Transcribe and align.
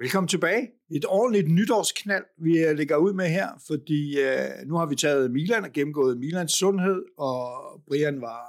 Velkommen 0.00 0.28
tilbage. 0.28 0.70
Et 0.90 1.04
ordentligt 1.08 1.48
nytårsknald, 1.48 2.24
vi 2.42 2.58
øh, 2.58 2.76
lægger 2.76 2.96
ud 2.96 3.12
med 3.12 3.28
her, 3.28 3.48
fordi 3.66 4.20
øh, 4.20 4.66
nu 4.66 4.76
har 4.76 4.86
vi 4.86 4.96
taget 4.96 5.30
Milan 5.30 5.64
og 5.64 5.72
gennemgået 5.72 6.18
Milans 6.18 6.52
sundhed, 6.52 7.02
og 7.18 7.40
Brian 7.88 8.20
var, 8.20 8.40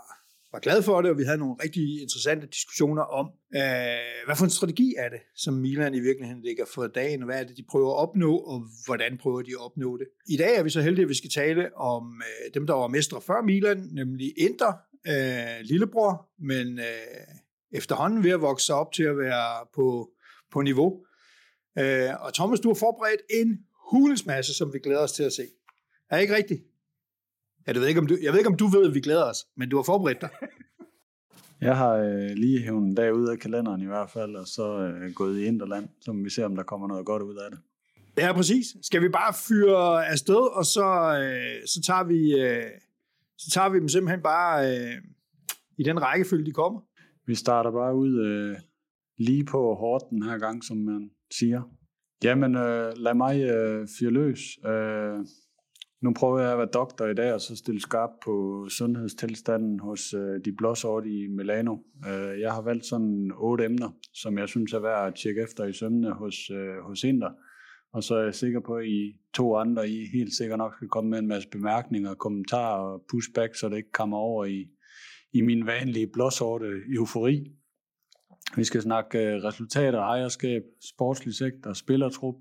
var 0.51 0.59
glad 0.59 0.83
for 0.83 1.01
det, 1.01 1.11
og 1.11 1.17
vi 1.17 1.23
havde 1.23 1.37
nogle 1.37 1.55
rigtig 1.63 2.01
interessante 2.01 2.47
diskussioner 2.47 3.01
om, 3.01 3.27
øh, 3.55 4.25
hvad 4.25 4.35
for 4.35 4.43
en 4.43 4.49
strategi 4.49 4.95
er 4.97 5.09
det, 5.09 5.19
som 5.35 5.53
Milan 5.53 5.93
i 5.93 5.99
virkeligheden 5.99 6.41
ligger 6.41 6.65
for 6.73 6.87
dagen, 6.87 7.21
og 7.21 7.25
hvad 7.25 7.39
er 7.39 7.43
det, 7.43 7.57
de 7.57 7.63
prøver 7.71 7.91
at 7.91 7.97
opnå, 7.97 8.37
og 8.37 8.63
hvordan 8.85 9.17
prøver 9.17 9.41
de 9.41 9.51
at 9.51 9.65
opnå 9.65 9.97
det. 9.97 10.07
I 10.27 10.37
dag 10.37 10.55
er 10.57 10.63
vi 10.63 10.69
så 10.69 10.81
heldige, 10.81 11.03
at 11.03 11.09
vi 11.09 11.17
skal 11.17 11.29
tale 11.29 11.77
om 11.77 12.21
øh, 12.21 12.53
dem, 12.53 12.67
der 12.67 12.73
var 12.73 12.87
mestre 12.87 13.21
før 13.21 13.41
Milan, 13.41 13.89
nemlig 13.91 14.33
Inter, 14.37 14.73
øh, 15.07 15.59
lillebror, 15.63 16.29
men 16.39 16.79
øh, 16.79 17.27
efterhånden 17.71 18.23
ved 18.23 18.31
at 18.31 18.41
vokse 18.41 18.73
op 18.73 18.91
til 18.93 19.03
at 19.03 19.17
være 19.17 19.67
på, 19.75 20.09
på 20.53 20.61
niveau. 20.61 21.05
Øh, 21.79 22.09
og 22.19 22.33
Thomas, 22.33 22.59
du 22.59 22.69
har 22.69 22.75
forberedt 22.75 23.21
en 23.29 23.65
hulesmasse, 23.91 24.53
som 24.53 24.73
vi 24.73 24.79
glæder 24.79 25.03
os 25.03 25.11
til 25.11 25.23
at 25.23 25.33
se. 25.33 25.43
Er 26.09 26.15
det 26.15 26.21
ikke 26.21 26.35
rigtigt? 26.35 26.63
Du 27.75 27.79
ved 27.79 27.87
ikke, 27.87 27.99
om 27.99 28.07
du, 28.07 28.17
jeg 28.21 28.31
ved 28.31 28.39
ikke, 28.39 28.49
om 28.49 28.57
du 28.57 28.67
ved, 28.67 28.87
at 28.87 28.93
vi 28.93 28.99
glæder 28.99 29.23
os, 29.23 29.47
men 29.57 29.69
du 29.69 29.75
har 29.75 29.83
forberedt 29.83 30.21
dig. 30.21 30.29
Jeg 31.61 31.77
har 31.77 31.91
øh, 31.91 32.29
lige 32.29 32.61
hævet 32.61 32.83
en 32.83 32.95
dag 32.95 33.13
ud 33.13 33.27
af 33.27 33.39
kalenderen 33.39 33.81
i 33.81 33.85
hvert 33.85 34.09
fald, 34.09 34.35
og 34.35 34.47
så 34.47 34.79
øh, 34.79 35.13
gået 35.13 35.39
i 35.39 35.45
Interland, 35.45 35.89
så 36.01 36.11
vi 36.11 36.29
ser, 36.29 36.45
om 36.45 36.55
der 36.55 36.63
kommer 36.63 36.87
noget 36.87 37.05
godt 37.05 37.23
ud 37.23 37.35
af 37.35 37.51
det. 37.51 37.59
Ja, 38.17 38.33
præcis. 38.33 38.65
Skal 38.81 39.01
vi 39.01 39.09
bare 39.09 39.33
fyre 39.33 40.07
afsted, 40.07 40.55
og 40.57 40.65
så, 40.65 41.19
øh, 41.21 41.67
så, 41.67 41.81
tager 41.81 42.03
vi, 42.03 42.41
øh, 42.41 42.63
så 43.37 43.49
tager 43.51 43.69
vi 43.69 43.79
dem 43.79 43.87
simpelthen 43.87 44.21
bare 44.21 44.71
øh, 44.71 44.95
i 45.77 45.83
den 45.83 46.01
rækkefølge, 46.01 46.45
de 46.45 46.51
kommer? 46.51 46.81
Vi 47.25 47.35
starter 47.35 47.71
bare 47.71 47.95
ud 47.95 48.25
øh, 48.25 48.57
lige 49.17 49.45
på 49.45 49.73
hårdt 49.73 50.03
den 50.09 50.23
her 50.23 50.37
gang, 50.37 50.63
som 50.63 50.77
man 50.77 51.11
siger. 51.31 51.61
Jamen, 52.23 52.55
øh, 52.55 52.93
lad 52.97 53.13
mig 53.13 53.41
øh, 53.41 53.87
fyre 53.99 54.11
løs. 54.11 54.39
Øh, 54.65 55.25
nu 56.01 56.13
prøver 56.13 56.39
jeg 56.39 56.51
at 56.51 56.57
være 56.57 56.69
doktor 56.73 57.07
i 57.07 57.13
dag, 57.13 57.33
og 57.33 57.41
så 57.41 57.55
stille 57.55 57.81
skarp 57.81 58.09
på 58.25 58.65
sundhedstilstanden 58.69 59.79
hos 59.79 60.13
øh, 60.13 60.45
de 60.45 60.53
blåsorte 60.57 61.09
i 61.09 61.27
Milano. 61.27 61.77
Øh, 62.07 62.39
jeg 62.39 62.53
har 62.53 62.61
valgt 62.61 62.85
sådan 62.85 63.31
otte 63.37 63.65
emner, 63.65 63.89
som 64.13 64.37
jeg 64.37 64.49
synes 64.49 64.73
er 64.73 64.79
værd 64.79 65.07
at 65.07 65.15
tjekke 65.15 65.41
efter 65.41 65.65
i 65.65 65.73
sømne 65.73 66.13
hos, 66.13 66.49
øh, 66.49 66.83
hos 66.87 67.03
Inder. 67.03 67.29
Og 67.93 68.03
så 68.03 68.15
er 68.15 68.23
jeg 68.23 68.35
sikker 68.35 68.59
på, 68.59 68.75
at 68.75 68.85
I 68.85 69.15
to 69.33 69.55
andre, 69.55 69.89
I 69.89 70.05
helt 70.13 70.33
sikkert 70.33 70.57
nok 70.57 70.73
skal 70.75 70.87
komme 70.87 71.09
med 71.09 71.19
en 71.19 71.27
masse 71.27 71.49
bemærkninger, 71.49 72.13
kommentarer 72.13 72.93
og 72.93 73.05
pushback, 73.11 73.55
så 73.55 73.69
det 73.69 73.77
ikke 73.77 73.91
kommer 73.91 74.17
over 74.17 74.45
i, 74.45 74.67
i 75.33 75.41
min 75.41 75.65
vanlige 75.65 76.07
blåsorte 76.13 76.81
eufori. 76.95 77.58
Vi 78.55 78.63
skal 78.63 78.81
snakke 78.81 79.19
øh, 79.19 79.43
resultater, 79.43 79.99
ejerskab, 79.99 80.61
sportslig 80.81 81.35
sektor, 81.35 81.73
spillertrup, 81.73 82.35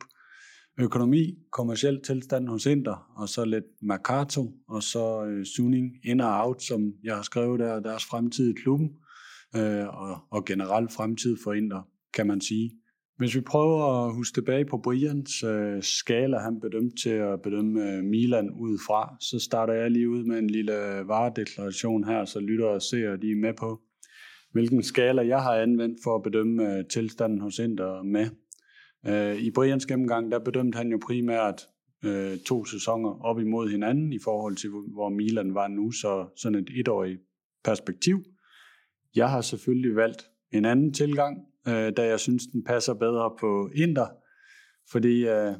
økonomi, 0.80 1.34
kommersiel 1.52 2.02
tilstand 2.02 2.48
hos 2.48 2.66
Inter, 2.66 3.12
og 3.16 3.28
så 3.28 3.44
lidt 3.44 3.64
Mercato, 3.82 4.52
og 4.68 4.82
så 4.82 5.24
øh, 5.24 5.44
Suning 5.44 5.96
in 6.04 6.20
og 6.20 6.46
out, 6.46 6.62
som 6.62 6.92
jeg 7.04 7.14
har 7.14 7.22
skrevet 7.22 7.60
der, 7.60 7.80
deres 7.80 8.04
fremtid 8.04 8.50
i 8.50 8.60
klubben, 8.62 8.90
øh, 9.56 9.86
og, 9.88 10.18
og 10.30 10.44
generelt 10.44 10.92
fremtid 10.92 11.36
for 11.44 11.52
Inter, 11.52 11.82
kan 12.14 12.26
man 12.26 12.40
sige. 12.40 12.70
Hvis 13.16 13.36
vi 13.36 13.40
prøver 13.40 14.06
at 14.06 14.14
huske 14.14 14.34
tilbage 14.34 14.64
på 14.64 14.78
Brians 14.78 15.42
øh, 15.42 15.82
skala, 15.82 16.38
han 16.38 16.60
bedømte 16.60 16.96
til 17.02 17.10
at 17.10 17.42
bedømme 17.42 17.92
øh, 17.92 18.04
Milan 18.04 18.50
udefra, 18.50 19.16
så 19.20 19.38
starter 19.38 19.74
jeg 19.74 19.90
lige 19.90 20.10
ud 20.10 20.24
med 20.24 20.38
en 20.38 20.50
lille 20.50 20.72
varedeklaration 21.06 22.04
her, 22.04 22.24
så 22.24 22.40
lytter 22.40 22.66
og 22.66 22.82
ser, 22.82 23.16
de 23.16 23.30
er 23.30 23.36
med 23.36 23.54
på, 23.54 23.80
hvilken 24.58 24.82
skala 24.82 25.26
jeg 25.26 25.42
har 25.42 25.54
anvendt 25.54 25.98
for 26.04 26.16
at 26.16 26.22
bedømme 26.22 26.78
øh, 26.78 26.84
tilstanden 26.86 27.40
hos 27.40 27.58
Inter 27.58 28.02
med. 28.02 28.26
Øh, 29.06 29.36
I 29.36 29.50
Brians 29.50 29.86
gennemgang, 29.86 30.30
der 30.30 30.38
bedømte 30.38 30.76
han 30.76 30.88
jo 30.88 30.98
primært 31.06 31.62
øh, 32.04 32.38
to 32.38 32.64
sæsoner 32.64 33.24
op 33.24 33.38
imod 33.40 33.70
hinanden 33.70 34.12
i 34.12 34.18
forhold 34.24 34.56
til, 34.56 34.70
hvor 34.70 35.08
Milan 35.08 35.54
var 35.54 35.68
nu, 35.68 35.90
så 35.90 36.28
sådan 36.36 36.58
et 36.58 36.70
etårigt 36.80 37.20
perspektiv. 37.64 38.18
Jeg 39.16 39.30
har 39.30 39.40
selvfølgelig 39.40 39.96
valgt 39.96 40.22
en 40.52 40.64
anden 40.64 40.92
tilgang, 40.94 41.38
øh, 41.68 41.92
da 41.96 42.06
jeg 42.06 42.20
synes, 42.20 42.42
den 42.52 42.64
passer 42.64 42.94
bedre 42.94 43.30
på 43.40 43.70
Inter, 43.74 44.06
fordi 44.92 45.26
øh, 45.28 45.54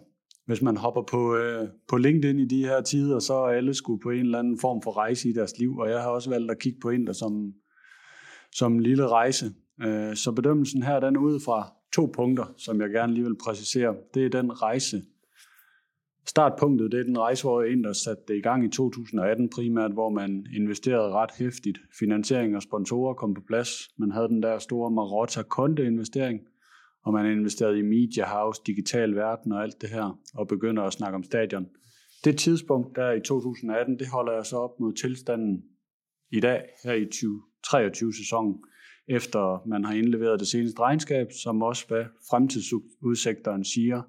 hvis 0.47 0.63
man 0.63 0.77
hopper 0.77 1.03
på, 1.03 1.37
øh, 1.37 1.69
på 1.89 1.97
LinkedIn 1.97 2.39
i 2.39 2.45
de 2.45 2.65
her 2.65 2.81
tider, 2.81 3.19
så 3.19 3.35
er 3.35 3.49
alle 3.49 3.75
skulle 3.75 4.01
på 4.01 4.11
en 4.11 4.21
eller 4.21 4.39
anden 4.39 4.59
form 4.59 4.83
for 4.83 4.97
rejse 4.97 5.29
i 5.29 5.33
deres 5.33 5.59
liv, 5.59 5.77
og 5.77 5.91
jeg 5.91 6.03
har 6.03 6.11
også 6.11 6.31
valgt 6.31 6.51
at 6.51 6.59
kigge 6.59 6.79
på 6.83 6.91
Inter 6.91 7.13
som, 7.13 7.53
som 8.55 8.75
en 8.75 8.81
lille 8.81 9.09
rejse. 9.09 9.47
Øh, 9.83 10.17
så 10.17 10.33
bedømmelsen 10.33 10.83
her, 10.83 11.01
den 11.01 11.17
er 11.17 11.21
ud 11.21 11.41
fra 11.41 11.73
to 11.93 12.07
punkter, 12.15 12.55
som 12.57 12.81
jeg 12.81 12.91
gerne 12.91 13.15
lige 13.15 13.25
vil 13.25 13.37
præcisere. 13.45 13.97
Det 14.15 14.25
er 14.25 14.29
den 14.29 14.63
rejse. 14.63 15.03
Startpunktet, 16.27 16.93
det 16.93 17.01
er 17.01 17.05
den 17.05 17.19
rejse, 17.19 17.43
hvor 17.43 17.63
Inders 17.63 17.97
satte 17.97 18.23
det 18.29 18.37
i 18.37 18.41
gang 18.41 18.65
i 18.65 18.69
2018 18.69 19.49
primært, 19.49 19.93
hvor 19.93 20.11
man 20.11 20.47
investerede 20.57 21.11
ret 21.11 21.31
hæftigt. 21.39 21.79
Finansiering 21.99 22.57
og 22.57 22.63
sponsorer 22.63 23.15
kom 23.15 23.35
på 23.35 23.41
plads. 23.47 23.71
Man 23.99 24.11
havde 24.11 24.29
den 24.29 24.43
der 24.43 24.59
store 24.59 24.91
Marotta 24.91 25.43
Conte 25.43 25.87
investering, 25.87 26.41
og 27.05 27.13
man 27.13 27.27
investerede 27.27 27.79
i 27.79 27.83
Media 27.83 28.27
House, 28.27 28.61
digital 28.67 29.15
verden 29.15 29.53
og 29.53 29.63
alt 29.63 29.81
det 29.81 29.89
her, 29.91 30.19
og 30.35 30.49
begynder 30.49 30.83
at 30.83 30.93
snakke 30.93 31.17
om 31.17 31.23
stadion. 31.23 31.67
Det 32.25 32.39
tidspunkt 32.39 32.97
der 32.97 33.13
i 33.13 33.21
2018, 33.21 33.99
det 33.99 34.09
holder 34.09 34.33
jeg 34.33 34.47
så 34.47 34.57
op 34.57 34.81
mod 34.81 34.93
tilstanden 34.93 35.63
i 36.33 36.41
dag, 36.41 36.63
her 36.85 36.93
i 36.93 37.07
2023-sæsonen, 37.67 38.65
efter 39.09 39.69
man 39.69 39.85
har 39.85 39.95
indleveret 39.95 40.41
det 40.41 40.49
seneste 40.49 40.81
regnskab, 40.81 41.27
som 41.43 41.63
også 41.63 41.87
hvad 41.89 42.05
fremtidsudsigteren 42.31 43.65
siger 43.65 44.03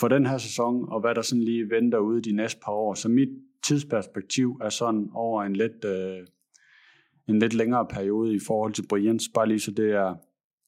for 0.00 0.08
den 0.08 0.26
her 0.26 0.38
sæson, 0.38 0.88
og 0.88 1.00
hvad 1.00 1.14
der 1.14 1.22
sådan 1.22 1.44
lige 1.44 1.70
venter 1.70 1.98
ude 1.98 2.22
de 2.22 2.32
næste 2.32 2.60
par 2.64 2.72
år. 2.72 2.94
Så 2.94 3.08
mit 3.08 3.28
tidsperspektiv 3.64 4.58
er 4.62 4.68
sådan 4.68 5.10
over 5.14 5.42
en 5.42 5.56
lidt, 5.56 5.84
øh, 5.84 6.26
en 7.28 7.38
lidt 7.38 7.54
længere 7.54 7.86
periode 7.86 8.34
i 8.34 8.40
forhold 8.46 8.72
til 8.72 8.86
Brians, 8.88 9.28
bare 9.34 9.48
lige 9.48 9.60
så 9.60 9.70
det 9.70 9.92
er, 9.92 10.14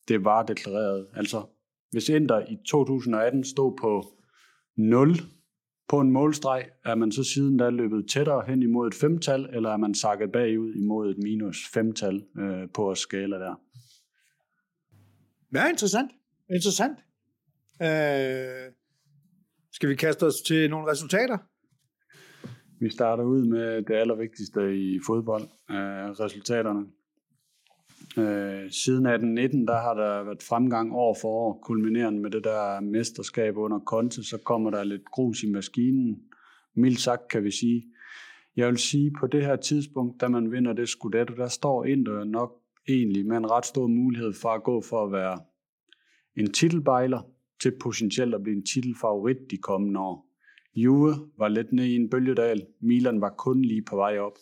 det 0.09 0.25
var 0.25 0.43
deklareret. 0.43 1.07
Altså, 1.15 1.43
hvis 1.91 2.09
Inter 2.09 2.41
i 2.51 2.57
2018 2.67 3.45
stod 3.45 3.77
på 3.81 4.05
0 4.77 5.15
på 5.91 6.01
en 6.01 6.11
målstreg, 6.11 6.65
er 6.85 6.95
man 6.95 7.13
så 7.13 7.25
siden 7.25 7.57
da 7.57 7.71
løbet 7.71 8.09
tættere 8.11 8.45
hen 8.47 8.63
imod 8.63 8.87
et 8.87 8.95
femtal, 8.95 9.49
eller 9.53 9.71
er 9.71 9.77
man 9.77 9.95
sakket 9.95 10.33
bagud 10.33 10.75
imod 10.75 11.11
et 11.11 11.19
minus 11.19 11.57
femtal 11.75 12.25
øh, 12.39 12.69
på 12.75 12.95
skala 12.95 13.37
der? 13.37 13.55
Ja, 15.55 15.69
interessant. 15.69 16.11
Interessant. 16.51 16.99
Øh, 17.83 18.73
skal 19.73 19.89
vi 19.89 19.95
kaste 19.95 20.27
os 20.27 20.41
til 20.47 20.71
nogle 20.71 20.91
resultater? 20.91 21.39
Vi 22.81 22.91
starter 22.91 23.25
ud 23.25 23.45
med 23.45 23.83
det 23.83 23.95
allervigtigste 23.95 24.77
i 24.77 25.01
fodbold, 25.07 25.43
øh, 25.71 26.11
resultaterne. 26.21 26.87
Øh, 28.19 28.71
siden 28.71 29.07
1819, 29.07 29.67
der 29.69 29.81
har 29.81 29.95
der 29.95 30.25
været 30.25 30.43
fremgang 30.43 30.95
år 30.95 31.17
for 31.21 31.29
år, 31.29 31.61
kulminerende 31.63 32.21
med 32.21 32.31
det 32.31 32.45
der 32.45 32.81
mesterskab 32.81 33.57
under 33.57 33.81
Conte, 33.81 34.25
så 34.25 34.39
kommer 34.45 34.71
der 34.71 34.85
lidt 34.85 35.05
grus 35.05 35.43
i 35.43 35.51
maskinen. 35.51 36.23
Mildt 36.75 37.01
sagt 37.01 37.29
kan 37.29 37.45
vi 37.45 37.51
sige. 37.51 37.85
Jeg 38.57 38.69
vil 38.69 38.79
sige, 38.79 39.13
på 39.21 39.27
det 39.27 39.45
her 39.45 39.57
tidspunkt, 39.57 40.21
da 40.21 40.29
man 40.29 40.53
vinder 40.53 40.73
det 40.73 40.89
Scudetto, 40.89 41.35
der 41.35 41.49
står 41.49 41.85
Inter 41.85 42.25
nok 42.25 42.53
egentlig 42.89 43.27
med 43.27 43.37
en 43.37 43.51
ret 43.51 43.67
stor 43.67 43.87
mulighed 43.87 44.33
for 44.33 44.49
at 44.49 44.63
gå 44.63 44.83
for 44.89 45.05
at 45.05 45.13
være 45.13 45.39
en 46.37 46.53
titelbejler 46.53 47.21
til 47.63 47.73
potentielt 47.81 48.35
at 48.35 48.43
blive 48.43 48.57
en 48.57 48.67
titelfavorit 48.67 49.37
de 49.51 49.57
kommende 49.57 50.01
år. 50.01 50.27
Juve 50.75 51.15
var 51.39 51.49
lidt 51.49 51.73
nede 51.73 51.89
i 51.89 51.97
en 51.97 52.11
bølgedal, 52.11 52.67
Milan 52.81 53.21
var 53.21 53.35
kun 53.39 53.63
lige 53.63 53.83
på 53.83 53.97
vej 53.97 54.19
op. 54.19 54.39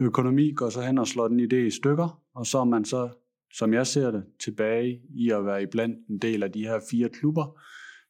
Økonomi 0.00 0.52
går 0.52 0.68
så 0.68 0.80
hen 0.80 0.98
og 0.98 1.06
slår 1.06 1.28
den 1.28 1.40
idé 1.40 1.56
i 1.56 1.70
stykker, 1.70 2.22
og 2.38 2.46
så 2.46 2.58
er 2.58 2.64
man 2.64 2.84
så, 2.84 3.08
som 3.54 3.74
jeg 3.74 3.86
ser 3.86 4.10
det, 4.10 4.24
tilbage 4.40 5.00
i 5.10 5.30
at 5.30 5.44
være 5.46 5.62
iblandt 5.62 6.08
en 6.08 6.18
del 6.18 6.42
af 6.42 6.52
de 6.52 6.62
her 6.62 6.80
fire 6.90 7.08
klubber, 7.08 7.60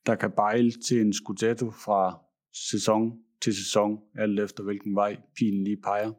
der 0.06 0.14
kan 0.14 0.30
bejle 0.30 0.70
til 0.70 1.00
en 1.00 1.12
Scudetto 1.12 1.70
fra 1.70 2.18
sæson 2.70 3.12
til 3.42 3.54
sæson, 3.54 3.98
alt 4.14 4.40
efter 4.40 4.64
hvilken 4.64 4.94
vej 4.94 5.16
pilen 5.36 5.64
lige 5.64 5.76
peger. 5.84 6.12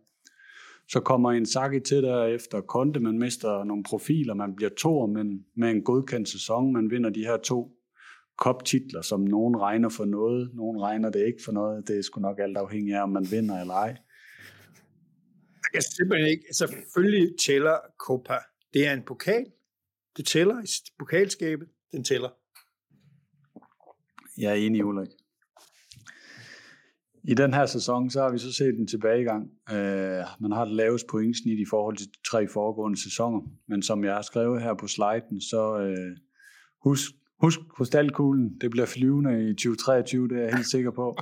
Så 0.88 1.00
kommer 1.00 1.32
en 1.32 1.46
Saki 1.46 1.80
til 1.80 2.04
der 2.04 2.26
efter 2.26 2.62
Konte, 2.62 3.00
man 3.00 3.20
mister 3.20 3.64
nogle 3.64 3.84
profiler, 3.84 4.34
man 4.34 4.56
bliver 4.56 4.72
to, 4.78 5.06
men 5.06 5.46
med 5.56 5.72
en 5.72 5.84
godkendt 5.84 6.30
sæson, 6.30 6.74
man 6.74 6.92
vinder 6.92 7.10
de 7.10 7.26
her 7.26 7.38
to 7.38 7.72
koptitler, 8.38 9.02
som 9.02 9.22
nogen 9.22 9.58
regner 9.58 9.90
for 9.90 10.06
noget, 10.06 10.52
nogen 10.54 10.82
regner 10.82 11.10
det 11.10 11.26
ikke 11.28 11.44
for 11.46 11.52
noget, 11.52 11.88
det 11.88 11.98
er 11.98 12.02
sgu 12.02 12.22
nok 12.22 12.40
alt 12.40 12.58
afhængig 12.58 12.94
af, 12.94 13.04
om 13.04 13.10
man 13.10 13.28
vinder 13.32 13.62
eller 13.62 13.74
ej. 13.74 13.98
Jeg 15.74 15.82
kan 15.82 15.82
simpelthen 15.82 16.30
ikke, 16.30 16.44
altså, 16.48 16.68
selvfølgelig 16.68 17.36
tæller 17.46 17.78
Copa. 18.00 18.38
Det 18.74 18.88
er 18.88 18.94
en 18.94 19.04
pokal. 19.04 19.46
Det 20.18 20.26
tæller 20.26 20.64
i 20.64 20.68
pokalskabet. 21.00 21.68
Den 21.92 22.04
tæller. 22.04 22.30
Jeg 24.38 24.52
er 24.52 24.56
enig, 24.56 24.86
Ulrik. 24.86 25.10
I 27.24 27.34
den 27.34 27.54
her 27.54 27.66
sæson, 27.66 28.10
så 28.10 28.22
har 28.22 28.32
vi 28.32 28.38
så 28.38 28.54
set 28.54 28.76
en 28.80 28.88
tilbagegang. 28.88 29.44
Uh, 29.72 30.42
man 30.42 30.52
har 30.52 30.66
det 30.66 30.74
laveste 30.74 31.08
pointsnit 31.10 31.60
i 31.60 31.66
forhold 31.70 31.98
til 31.98 32.08
de 32.08 32.30
tre 32.30 32.48
foregående 32.48 33.04
sæsoner. 33.04 33.42
Men 33.68 33.84
som 33.84 34.04
jeg 34.04 34.14
har 34.14 34.22
skrevet 34.22 34.62
her 34.62 34.74
på 34.74 34.88
sliden, 34.88 35.42
så 35.42 35.62
uh, 35.74 36.18
husk, 36.84 37.12
Husk 37.42 37.60
krystalkuglen, 37.76 38.58
det 38.62 38.72
bliver 38.72 38.86
flyvende 38.86 39.50
i 39.50 39.54
2023, 39.54 40.28
det 40.28 40.38
er 40.38 40.42
jeg 40.42 40.56
helt 40.56 40.72
sikker 40.72 40.92
på. 40.92 41.18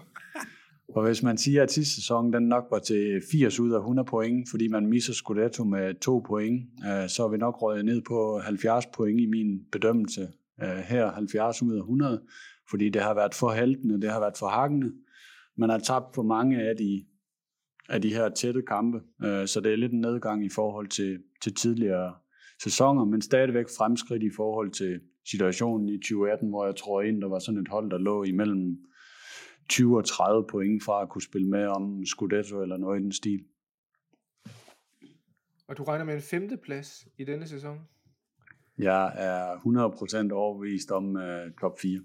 Og 0.96 1.06
hvis 1.06 1.24
man 1.24 1.38
siger, 1.38 1.64
at 1.64 1.72
sidste 1.72 1.96
sæson 1.96 2.34
den 2.34 2.44
nok 2.44 2.64
var 2.72 2.80
til 2.80 3.22
80 3.32 3.60
ud 3.60 3.72
af 3.72 3.80
100 3.80 4.06
point, 4.06 4.50
fordi 4.50 4.68
man 4.68 4.86
misser 4.86 5.14
Scudetto 5.14 5.64
med 5.64 5.94
to 6.00 6.20
point, 6.20 6.70
øh, 6.88 7.10
så 7.10 7.24
er 7.24 7.30
vi 7.30 7.38
nok 7.38 7.62
røget 7.62 7.86
ned 7.86 8.02
på 8.08 8.40
70 8.40 8.86
point 8.86 9.22
i 9.22 9.26
min 9.26 9.66
bedømmelse. 9.72 10.28
Øh, 10.64 10.78
her 10.78 11.12
70 11.12 11.62
ud 11.62 11.74
af 11.74 11.80
100, 11.80 12.22
fordi 12.70 12.90
det 12.90 13.02
har 13.02 13.14
været 13.14 13.36
for 13.36 13.50
haltende, 13.50 14.02
det 14.02 14.12
har 14.12 14.20
været 14.20 14.38
for 14.38 14.48
hakkende. 14.48 14.92
Man 15.58 15.70
har 15.70 15.78
tabt 15.78 16.16
for 16.16 16.24
mange 16.24 16.62
af 16.62 16.76
de, 16.78 17.06
af 17.90 18.02
de 18.02 18.14
her 18.14 18.30
tætte 18.30 18.62
kampe, 18.62 19.02
øh, 19.24 19.48
så 19.48 19.60
det 19.60 19.72
er 19.72 19.76
lidt 19.76 19.92
en 19.92 20.02
nedgang 20.02 20.46
i 20.46 20.50
forhold 20.50 20.88
til, 20.88 21.20
til 21.42 21.54
tidligere 21.56 22.14
sæsoner, 22.64 23.06
men 23.06 23.22
stadigvæk 23.22 23.66
fremskridt 23.78 24.24
i 24.24 24.32
forhold 24.36 24.72
til 24.72 25.00
situationen 25.30 25.90
i 25.90 25.98
2018, 25.98 26.50
hvor 26.50 26.66
jeg 26.66 26.76
tror 26.76 27.02
ind, 27.02 27.22
der 27.22 27.28
var 27.28 27.40
sådan 27.40 27.62
et 27.62 27.68
hold, 27.68 27.92
der 27.92 27.98
lå 27.98 28.24
imellem 28.24 28.78
20 29.70 29.98
og 29.98 30.06
30 30.06 30.48
point 30.48 30.84
fra 30.84 31.02
at 31.02 31.10
kunne 31.10 31.22
spille 31.22 31.48
med 31.50 31.68
om 31.68 32.06
Scudetto 32.06 32.62
eller 32.62 32.78
noget 32.78 33.00
i 33.00 33.04
den 33.04 33.12
stil. 33.12 33.46
Og 35.68 35.78
du 35.78 35.84
regner 35.84 36.06
med 36.06 36.16
en 36.16 36.22
femteplads 36.22 37.08
i 37.18 37.24
denne 37.24 37.48
sæson? 37.48 37.80
Jeg 38.78 39.14
er 39.16 39.56
100% 40.30 40.34
overbevist 40.34 40.92
om 40.92 41.16
uh, 41.16 41.24
top 41.62 41.80
4. 41.80 42.04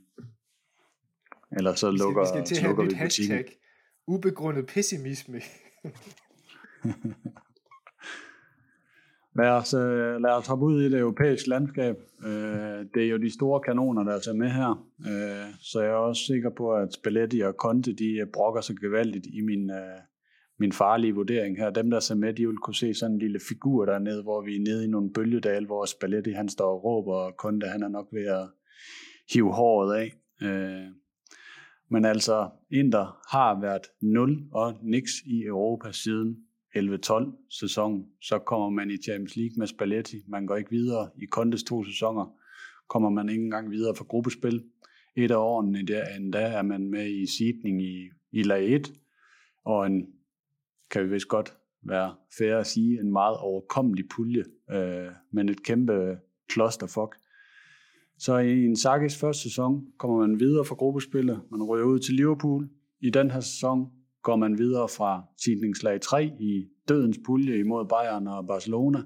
Eller 1.52 1.74
så 1.74 1.90
lukker, 1.90 2.22
vi 2.22 2.26
skal, 2.28 2.40
vi 2.40 2.46
skal 2.46 2.56
til 2.56 2.66
at 2.66 2.76
have 2.76 2.88
vi 2.88 2.94
hashtag 2.94 3.44
ubegrundet 4.06 4.66
pessimisme. 4.66 5.40
lad, 9.36 9.48
os, 9.48 9.74
øh, 9.74 10.20
lad 10.20 10.30
os 10.30 10.46
hoppe 10.46 10.64
ud 10.66 10.82
i 10.82 10.90
det 10.90 10.98
europæiske 10.98 11.48
landskab. 11.48 11.96
Øh, 12.24 12.86
det 12.94 13.04
er 13.04 13.08
jo 13.10 13.16
de 13.16 13.34
store 13.34 13.60
kanoner, 13.60 14.04
der 14.04 14.12
er 14.12 14.34
med 14.34 14.50
her. 14.50 14.88
Øh, 15.10 15.54
så 15.60 15.80
jeg 15.80 15.90
er 15.90 15.94
også 15.94 16.22
sikker 16.22 16.50
på, 16.50 16.74
at 16.74 16.92
Spalletti 16.92 17.40
og 17.40 17.52
Conte, 17.52 17.92
de 17.92 18.26
brokker 18.32 18.60
sig 18.60 18.76
gevaldigt 18.76 19.26
i 19.26 19.40
min, 19.40 19.70
min 20.58 20.72
farlige 20.72 21.14
vurdering 21.14 21.56
her. 21.56 21.70
Dem, 21.70 21.90
der 21.90 22.00
ser 22.00 22.14
med, 22.14 22.34
de 22.34 22.46
vil 22.46 22.56
kunne 22.56 22.74
se 22.74 22.94
sådan 22.94 23.14
en 23.14 23.18
lille 23.18 23.40
figur 23.48 23.84
dernede, 23.84 24.22
hvor 24.22 24.42
vi 24.44 24.56
er 24.56 24.60
nede 24.60 24.84
i 24.84 24.88
nogle 24.88 25.12
bølgedal, 25.12 25.66
hvor 25.66 25.84
Spalletti 25.84 26.30
han 26.30 26.48
står 26.48 26.74
og 26.74 26.84
råber, 26.84 27.14
og 27.14 27.34
Conte 27.38 27.66
han 27.66 27.82
er 27.82 27.88
nok 27.88 28.08
ved 28.12 28.26
at 28.26 28.48
hive 29.32 29.52
håret 29.52 29.94
af. 29.94 30.12
Men 31.90 32.04
altså, 32.04 32.48
Inter 32.70 33.18
har 33.36 33.60
været 33.60 33.82
0 34.00 34.42
og 34.52 34.74
niks 34.82 35.12
i 35.26 35.44
Europa 35.44 35.92
siden 35.92 36.36
11-12 36.76 37.46
sæson. 37.50 38.06
Så 38.20 38.38
kommer 38.38 38.70
man 38.70 38.90
i 38.90 38.96
Champions 38.96 39.36
League 39.36 39.54
med 39.56 39.66
Spalletti. 39.66 40.16
Man 40.28 40.46
går 40.46 40.56
ikke 40.56 40.70
videre. 40.70 41.10
I 41.22 41.24
Kontes 41.24 41.62
to 41.62 41.84
sæsoner 41.84 42.36
kommer 42.88 43.10
man 43.10 43.28
ikke 43.28 43.44
engang 43.44 43.70
videre 43.70 43.94
for 43.96 44.04
gruppespil. 44.04 44.64
Et 45.16 45.30
af 45.30 45.36
årene 45.36 45.82
der, 45.86 46.04
endda 46.16 46.38
er 46.38 46.62
man 46.62 46.86
med 46.86 47.10
i 47.10 47.26
sidning 47.26 47.82
i, 47.82 48.10
i 48.32 48.42
lag 48.42 48.74
1. 48.74 48.92
Og 49.64 49.86
en, 49.86 50.06
kan 50.90 51.04
vi 51.04 51.08
vist 51.08 51.28
godt 51.28 51.56
være 51.82 52.14
fair 52.38 52.56
at 52.56 52.66
sige, 52.66 53.00
en 53.00 53.12
meget 53.12 53.36
overkommelig 53.36 54.04
pulje, 54.08 54.44
øh, 54.70 55.10
men 55.30 55.48
et 55.48 55.62
kæmpe 55.62 56.18
clusterfuck. 56.52 57.16
Så 58.18 58.38
i 58.38 58.64
en 58.64 58.76
Sakis 58.76 59.16
første 59.16 59.42
sæson 59.42 59.86
kommer 59.98 60.26
man 60.26 60.40
videre 60.40 60.64
fra 60.64 60.74
gruppespillet. 60.74 61.42
Man 61.50 61.62
ryger 61.62 61.84
ud 61.84 61.98
til 61.98 62.14
Liverpool. 62.14 62.68
I 63.00 63.10
den 63.10 63.30
her 63.30 63.40
sæson 63.40 63.90
går 64.22 64.36
man 64.36 64.58
videre 64.58 64.88
fra 64.88 65.22
sidningslag 65.36 66.00
3 66.00 66.24
i 66.40 66.68
dødens 66.88 67.18
pulje 67.26 67.58
imod 67.58 67.88
Bayern 67.88 68.26
og 68.26 68.46
Barcelona. 68.46 69.02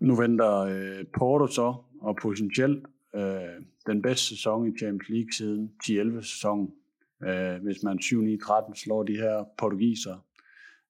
Nu 0.00 0.16
venter 0.16 0.58
øh, 0.58 1.04
Porto 1.18 1.46
så, 1.46 1.74
og 2.00 2.16
potentielt 2.22 2.86
øh, 3.14 3.64
den 3.86 4.02
bedste 4.02 4.28
sæson 4.28 4.68
i 4.68 4.78
Champions 4.78 5.08
League 5.08 5.32
siden 5.32 5.70
10-11 5.84 6.20
sæson, 6.20 6.70
øh, 7.22 7.62
hvis 7.62 7.82
man 7.82 7.98
7-9-13 8.02 8.74
slår 8.74 9.02
de 9.02 9.16
her 9.16 9.44
portugiser. 9.58 10.24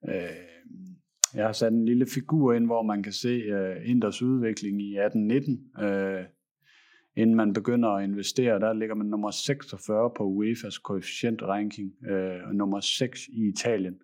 Øh, 0.08 0.14
jeg 1.34 1.46
har 1.46 1.52
sat 1.52 1.72
en 1.72 1.84
lille 1.84 2.06
figur 2.06 2.52
ind, 2.52 2.66
hvor 2.66 2.82
man 2.82 3.02
kan 3.02 3.12
se 3.12 3.28
øh, 3.28 3.90
Inders 3.90 4.22
udvikling 4.22 4.82
i 4.82 4.98
18-19. 4.98 5.84
Øh, 5.84 6.24
inden 7.16 7.36
man 7.36 7.52
begynder 7.52 7.88
at 7.88 8.04
investere, 8.04 8.60
der 8.60 8.72
ligger 8.72 8.94
man 8.94 9.06
nummer 9.06 9.30
46 9.30 10.10
på 10.16 10.24
UEFA's 10.24 10.80
koefficient-ranking, 10.82 12.10
øh, 12.10 12.48
og 12.48 12.54
nummer 12.54 12.80
6 12.80 13.28
i 13.28 13.48
Italien. 13.48 13.94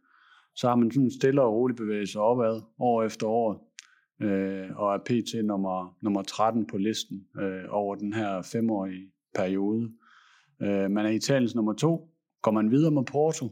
Så 0.54 0.68
har 0.68 0.76
man 0.76 0.90
sådan 0.90 1.10
stille 1.10 1.42
og 1.42 1.52
roligt 1.52 1.76
bevæget 1.76 2.08
sig 2.08 2.20
opad 2.20 2.60
år 2.78 3.02
efter 3.02 3.26
år, 3.26 3.74
øh, 4.22 4.76
og 4.76 4.94
er 4.94 4.98
pt. 4.98 5.46
Nummer, 5.46 5.96
nummer 6.02 6.22
13 6.22 6.66
på 6.66 6.76
listen 6.76 7.26
øh, 7.40 7.64
over 7.68 7.94
den 7.94 8.12
her 8.12 8.42
femårige 8.42 9.12
periode. 9.34 9.92
Øh, 10.62 10.90
man 10.90 11.06
er 11.06 11.10
Italiens 11.10 11.54
nummer 11.54 11.72
2. 11.72 12.10
Går 12.42 12.50
man 12.50 12.70
videre 12.70 12.90
med 12.90 13.04
Porto, 13.04 13.48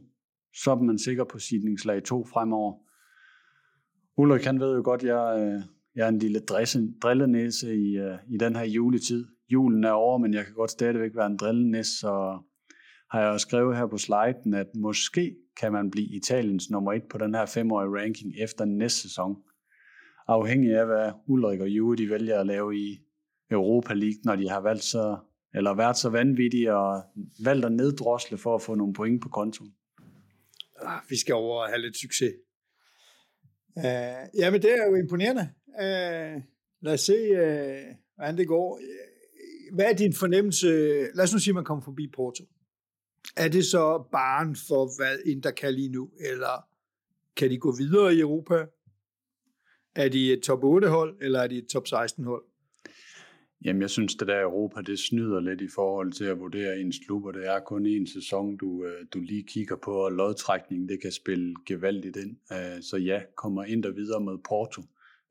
så 0.55 0.71
er 0.71 0.75
man 0.75 0.99
sikker 0.99 1.25
på 1.25 1.39
sidningslag 1.39 2.03
2 2.03 2.25
fremover. 2.25 2.75
Ulrik, 4.17 4.45
han 4.45 4.61
ved 4.61 4.77
jo 4.77 4.83
godt, 4.85 5.03
jeg, 5.03 5.41
øh, 5.41 5.63
jeg 5.95 6.05
er 6.05 6.09
en 6.09 6.19
lille 6.19 6.41
drillenæse 7.03 7.75
i, 7.75 7.97
øh, 7.97 8.19
i 8.29 8.37
den 8.37 8.57
her 8.57 8.65
juletid 8.65 9.27
julen 9.55 9.85
er 9.85 9.91
over, 9.91 10.19
men 10.19 10.35
jeg 10.35 10.45
kan 10.45 10.55
godt 10.55 10.71
stadigvæk 10.71 11.11
være 11.15 11.27
en 11.27 11.37
drillenæs, 11.37 11.87
så 11.87 12.39
har 13.11 13.21
jeg 13.21 13.31
også 13.31 13.47
skrevet 13.49 13.77
her 13.77 13.87
på 13.87 13.99
sliden, 13.99 14.55
at 14.55 14.67
måske 14.75 15.37
kan 15.61 15.73
man 15.73 15.91
blive 15.91 16.17
Italiens 16.17 16.71
nummer 16.71 16.93
et 16.93 17.03
på 17.11 17.19
den 17.19 17.35
her 17.35 17.47
femårige 17.47 18.03
ranking 18.03 18.33
efter 18.39 18.65
næste 18.65 19.01
sæson. 19.01 19.37
Afhængig 20.29 20.79
af, 20.79 20.87
hvad 20.87 21.13
Ulrik 21.27 21.61
og 21.61 21.69
Juve 21.69 21.97
de 21.97 22.11
vælger 22.11 22.41
at 22.41 22.47
lave 22.47 22.77
i 22.77 23.01
Europa 23.51 23.95
League, 23.95 24.21
når 24.25 24.37
de 24.37 24.49
har 24.49 24.61
valgt 24.61 24.85
så, 24.85 25.17
eller 25.55 25.75
været 25.75 25.97
så 25.97 26.09
vanvittige 26.11 26.75
og 26.75 27.03
valgt 27.45 27.65
at 27.65 27.73
neddrosle 27.73 28.39
for 28.39 28.55
at 28.55 28.63
få 28.63 28.75
nogle 28.75 28.95
point 28.95 29.23
på 29.23 29.29
kontoen. 29.29 29.75
Ah, 30.83 31.01
vi 31.09 31.17
skal 31.17 31.35
over 31.35 31.63
og 31.63 31.69
have 31.69 31.83
lidt 31.83 31.97
succes. 31.97 32.33
Øh, 33.79 33.85
uh, 33.85 34.39
jamen, 34.39 34.63
det 34.63 34.73
er 34.73 34.87
jo 34.91 34.95
imponerende. 34.95 35.49
Uh, 35.69 36.43
lad 36.81 36.95
os 36.95 37.01
se, 37.01 37.31
uh, 37.31 37.97
hvordan 38.15 38.37
det 38.39 38.49
går 38.49 38.81
hvad 39.75 39.85
er 39.85 39.97
din 39.97 40.13
fornemmelse? 40.13 40.69
Lad 41.15 41.25
os 41.25 41.33
nu 41.33 41.39
sige, 41.39 41.53
at 41.53 41.55
man 41.55 41.65
kommer 41.65 41.85
forbi 41.85 42.09
Porto. 42.17 42.45
Er 43.37 43.49
det 43.49 43.65
så 43.65 44.05
barn 44.13 44.57
for, 44.69 44.97
hvad 44.99 45.19
Inter 45.27 45.51
kan 45.51 45.75
lige 45.75 45.89
nu? 45.89 46.11
Eller 46.33 46.67
kan 47.37 47.51
de 47.51 47.59
gå 47.59 47.77
videre 47.77 48.15
i 48.15 48.21
Europa? 48.21 48.67
Er 49.95 50.09
de 50.09 50.33
et 50.33 50.43
top 50.43 50.65
8 50.65 50.89
hold, 50.89 51.17
eller 51.21 51.41
er 51.41 51.47
de 51.47 51.59
et 51.59 51.67
top 51.67 51.87
16 51.87 52.25
hold? 52.25 52.45
Jamen, 53.65 53.83
jeg 53.83 53.91
synes, 53.91 54.15
det 54.15 54.29
der 54.29 54.43
Europa, 54.43 54.81
det 54.81 54.99
snyder 54.99 55.41
lidt 55.41 55.61
i 55.61 55.69
forhold 55.75 56.13
til 56.13 56.25
at 56.25 56.39
vurdere 56.39 56.81
ens 56.81 56.97
klub, 57.07 57.25
og 57.25 57.35
det 57.35 57.47
er 57.47 57.61
kun 57.61 57.87
en 57.87 58.07
sæson, 58.07 58.57
du, 58.57 58.85
øh, 58.85 59.07
du 59.15 59.21
lige 59.21 59.43
kigger 59.43 59.77
på, 59.77 59.91
og 59.91 60.13
lodtrækningen, 60.13 60.89
det 60.89 61.03
kan 61.03 61.13
spille 61.13 61.55
gevaldigt 61.67 62.17
ind. 62.17 62.37
Øh, 62.53 62.83
så 62.83 62.97
ja, 62.97 63.21
kommer 63.37 63.65
Inter 63.65 63.91
videre 63.91 64.21
med 64.21 64.39
Porto. 64.49 64.83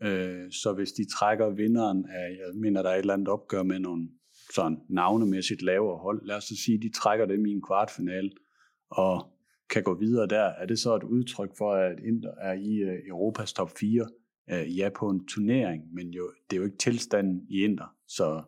Øh, 0.03 0.51
så 0.51 0.73
hvis 0.73 0.91
de 0.91 1.05
trækker 1.05 1.49
vinderen 1.49 2.05
af, 2.05 2.29
jeg 2.29 2.55
mener, 2.55 2.81
der 2.81 2.89
er 2.89 2.95
et 2.95 2.99
eller 2.99 3.13
andet 3.13 3.27
opgør 3.27 3.63
med 3.63 3.79
nogle 3.79 4.09
sådan 4.53 4.77
navnemæssigt 4.89 5.61
lavere 5.61 5.97
hold. 5.97 6.25
Lad 6.25 6.35
os 6.35 6.43
så 6.43 6.55
sige, 6.55 6.75
at 6.75 6.81
de 6.81 6.89
trækker 6.89 7.25
dem 7.25 7.45
i 7.45 7.51
en 7.51 7.61
kvartfinale 7.61 8.31
og 8.89 9.33
kan 9.69 9.83
gå 9.83 9.93
videre 9.93 10.27
der. 10.27 10.43
Er 10.43 10.65
det 10.65 10.79
så 10.79 10.95
et 10.95 11.03
udtryk 11.03 11.57
for, 11.57 11.73
at 11.73 11.99
Inter 11.99 12.31
er 12.41 12.53
i 12.53 12.83
uh, 12.83 13.07
Europas 13.07 13.53
top 13.53 13.71
4? 13.79 14.07
Uh, 14.51 14.59
øh, 14.59 14.77
ja, 14.77 14.89
på 14.95 15.09
en 15.09 15.25
turnering, 15.25 15.93
men 15.93 16.09
jo, 16.09 16.31
det 16.49 16.55
er 16.55 16.59
jo 16.59 16.65
ikke 16.65 16.77
tilstanden 16.77 17.45
i 17.49 17.63
Inter. 17.63 17.95
Så 18.07 18.43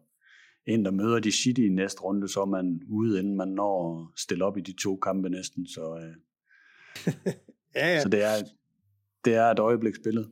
Inter 0.67 0.91
møder 0.91 1.19
de 1.19 1.31
City 1.31 1.61
i 1.61 1.69
næste 1.69 2.01
runde, 2.01 2.27
så 2.27 2.41
er 2.41 2.45
man 2.45 2.81
ude, 2.89 3.19
inden 3.19 3.37
man 3.37 3.47
når 3.47 4.01
at 4.01 4.19
stille 4.19 4.45
op 4.45 4.57
i 4.57 4.61
de 4.61 4.73
to 4.73 4.95
kampe 4.95 5.29
næsten. 5.29 5.67
Så, 5.67 5.93
uh, 5.93 7.13
ja, 7.75 7.93
ja. 7.93 8.01
så 8.01 8.09
det, 8.09 8.23
er, 8.23 8.35
det 9.25 9.35
er 9.35 9.45
et 9.45 9.59
øjebliksbillede. 9.59 10.29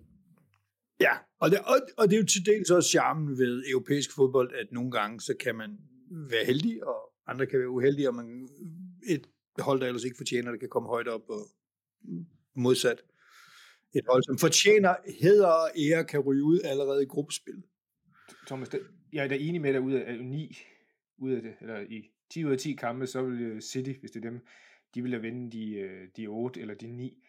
Ja, 1.03 1.13
og 1.39 1.51
det, 1.51 1.59
og, 1.59 1.77
og 1.97 2.09
det 2.09 2.15
er 2.15 2.21
jo 2.21 2.25
til 2.25 2.45
dels 2.45 2.71
også 2.71 2.89
charmen 2.89 3.37
ved 3.37 3.63
europæisk 3.71 4.15
fodbold, 4.15 4.55
at 4.55 4.67
nogle 4.71 4.91
gange 4.91 5.21
så 5.21 5.33
kan 5.39 5.55
man 5.55 5.77
være 6.09 6.45
heldig, 6.45 6.87
og 6.87 6.95
andre 7.27 7.45
kan 7.45 7.59
være 7.59 7.69
uheldige, 7.69 8.09
og 8.09 8.15
man, 8.15 8.49
et 9.07 9.29
hold, 9.59 9.79
der 9.79 9.87
ellers 9.87 10.03
ikke 10.03 10.17
fortjener 10.17 10.51
det, 10.51 10.59
kan 10.59 10.69
komme 10.69 10.89
højt 10.89 11.07
op 11.07 11.29
og 11.29 11.47
modsat. 12.55 13.01
Et 13.93 14.05
hold, 14.09 14.23
som 14.23 14.37
fortjener 14.37 14.95
heder 15.21 15.47
og 15.47 15.69
ære, 15.77 16.05
kan 16.05 16.19
ryge 16.19 16.43
ud 16.43 16.59
allerede 16.63 17.03
i 17.03 17.05
gruppespil. 17.05 17.63
Thomas, 18.47 18.69
jeg 19.13 19.23
er 19.23 19.27
da 19.27 19.35
enig 19.35 19.61
med 19.61 19.73
dig 19.73 19.81
ud 19.81 19.93
af 19.93 20.25
9 20.25 20.57
ud 21.17 21.31
af 21.31 21.41
det, 21.41 21.53
eller 21.61 21.79
i 21.79 22.11
10 22.29 22.45
ud 22.45 22.51
af 22.51 22.57
10 22.57 22.73
kampe, 22.73 23.07
så 23.07 23.21
vil 23.21 23.41
øh, 23.41 23.61
City, 23.61 23.91
hvis 23.99 24.11
det 24.11 24.25
er 24.25 24.29
dem, 24.29 24.39
de 24.95 25.01
vil 25.03 25.21
vinde 25.21 25.51
de, 25.51 25.73
øh, 25.73 26.07
de 26.17 26.27
8 26.27 26.61
eller 26.61 26.75
de 26.75 26.87
9. 26.87 27.23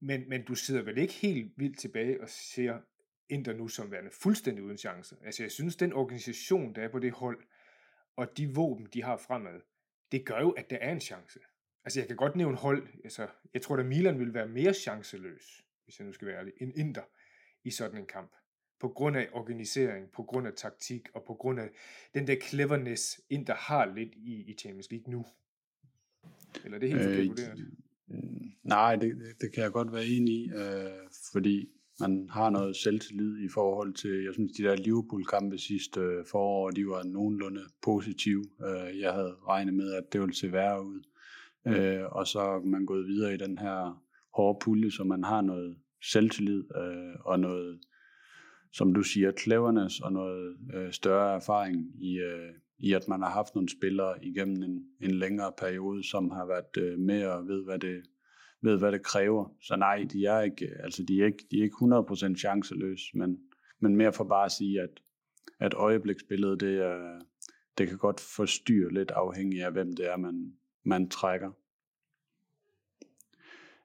Men, 0.00 0.28
men 0.28 0.44
du 0.44 0.54
sidder 0.54 0.82
vel 0.82 0.98
ikke 0.98 1.12
helt 1.12 1.52
vildt 1.56 1.78
tilbage 1.78 2.20
og 2.20 2.28
ser 2.28 2.78
Inter 3.30 3.52
nu 3.52 3.68
som 3.68 3.90
værende 3.90 4.10
fuldstændig 4.10 4.64
uden 4.64 4.78
chance. 4.78 5.16
Altså 5.24 5.42
jeg 5.42 5.50
synes, 5.50 5.76
den 5.76 5.92
organisation, 5.92 6.74
der 6.74 6.82
er 6.82 6.88
på 6.88 6.98
det 6.98 7.12
hold, 7.12 7.38
og 8.16 8.36
de 8.36 8.54
våben, 8.54 8.88
de 8.94 9.02
har 9.02 9.16
fremad, 9.16 9.60
det 10.12 10.24
gør 10.26 10.40
jo, 10.40 10.50
at 10.50 10.70
der 10.70 10.76
er 10.76 10.92
en 10.92 11.00
chance. 11.00 11.40
Altså 11.84 12.00
jeg 12.00 12.06
kan 12.06 12.16
godt 12.16 12.36
nævne 12.36 12.56
hold, 12.56 12.88
altså 13.04 13.28
jeg 13.54 13.62
tror, 13.62 13.76
at 13.76 13.86
Milan 13.86 14.18
vil 14.18 14.34
være 14.34 14.48
mere 14.48 14.74
chanceløs, 14.74 15.64
hvis 15.84 15.98
jeg 15.98 16.06
nu 16.06 16.12
skal 16.12 16.28
være 16.28 16.38
ærlig, 16.38 16.52
end 16.60 16.72
Inter 16.76 17.02
i 17.64 17.70
sådan 17.70 17.98
en 17.98 18.06
kamp. 18.06 18.32
på 18.80 18.88
grund 18.88 19.16
af 19.16 19.28
organisering, 19.32 20.10
på 20.10 20.22
grund 20.22 20.46
af 20.46 20.52
taktik 20.56 21.08
og 21.14 21.24
på 21.26 21.34
grund 21.34 21.60
af 21.60 21.70
den 22.14 22.26
der 22.26 22.36
cleverness, 22.40 23.20
Inter 23.30 23.54
har 23.54 23.86
lidt 23.94 24.14
i, 24.14 24.44
i 24.50 24.54
Champions 24.58 24.90
League 24.90 25.12
nu? 25.12 25.26
Eller 26.64 26.76
er 26.76 26.80
det 26.80 26.88
helt 26.88 27.02
forkert 27.02 27.26
vurderet? 27.28 27.76
Mm, 28.06 28.52
Nej, 28.62 28.96
det, 28.96 29.36
det 29.40 29.52
kan 29.52 29.62
jeg 29.62 29.72
godt 29.72 29.92
være 29.92 30.04
enig 30.06 30.34
i, 30.34 30.50
øh, 30.50 30.90
fordi 31.32 31.68
man 32.00 32.28
har 32.30 32.50
noget 32.50 32.76
selvtillid 32.76 33.44
i 33.44 33.48
forhold 33.48 33.94
til, 33.94 34.24
jeg 34.24 34.34
synes, 34.34 34.52
de 34.52 34.62
der 34.62 34.76
Liverpool-kampe 34.76 35.58
sidste 35.58 36.00
øh, 36.00 36.24
forår, 36.30 36.70
de 36.70 36.86
var 36.86 37.02
nogenlunde 37.02 37.60
positive. 37.82 38.44
Øh, 38.66 39.00
jeg 39.00 39.12
havde 39.12 39.36
regnet 39.48 39.74
med, 39.74 39.92
at 39.92 40.12
det 40.12 40.20
ville 40.20 40.34
se 40.34 40.52
værre 40.52 40.86
ud. 40.86 41.02
Øh, 41.66 42.02
og 42.12 42.26
så 42.26 42.40
er 42.40 42.60
man 42.60 42.86
gået 42.86 43.06
videre 43.06 43.34
i 43.34 43.36
den 43.36 43.58
her 43.58 44.02
hårde 44.34 44.58
pulje, 44.64 44.90
så 44.90 45.04
man 45.04 45.24
har 45.24 45.40
noget 45.40 45.76
selvtillid 46.02 46.64
øh, 46.76 47.14
og 47.24 47.40
noget, 47.40 47.80
som 48.72 48.94
du 48.94 49.02
siger, 49.02 49.32
cleverness 49.32 50.00
og 50.00 50.12
noget 50.12 50.56
øh, 50.74 50.92
større 50.92 51.34
erfaring 51.34 52.04
i, 52.04 52.18
øh, 52.18 52.50
i, 52.78 52.92
at 52.92 53.08
man 53.08 53.22
har 53.22 53.30
haft 53.30 53.54
nogle 53.54 53.68
spillere 53.68 54.24
igennem 54.24 54.62
en, 54.62 54.84
en 55.00 55.10
længere 55.10 55.52
periode, 55.58 56.08
som 56.08 56.30
har 56.30 56.46
været 56.46 56.76
øh, 56.78 56.98
med 56.98 57.26
og 57.26 57.46
ved, 57.48 57.64
hvad 57.64 57.78
det, 57.78 58.02
ved, 58.62 58.78
hvad 58.78 58.92
det 58.92 59.02
kræver. 59.02 59.54
Så 59.62 59.76
nej, 59.76 60.06
de 60.12 60.24
er 60.24 60.40
ikke, 60.40 60.68
altså 60.82 61.02
de 61.02 61.22
er 61.22 61.26
ikke, 61.26 61.44
de 61.50 61.58
er 61.58 61.62
ikke 61.62 61.76
100% 62.30 62.36
chanceløse, 62.36 63.18
men, 63.18 63.38
men 63.80 63.96
mere 63.96 64.12
for 64.12 64.24
bare 64.24 64.44
at 64.44 64.52
sige, 64.52 64.80
at, 64.80 65.00
at 65.60 65.74
øjebliksbilledet, 65.74 66.60
det, 66.60 66.78
er, 66.78 67.20
det 67.78 67.88
kan 67.88 67.98
godt 67.98 68.20
forstyrre 68.20 68.92
lidt 68.92 69.10
afhængig 69.10 69.64
af, 69.64 69.72
hvem 69.72 69.96
det 69.96 70.10
er, 70.12 70.16
man, 70.16 70.52
man 70.84 71.08
trækker. 71.08 71.50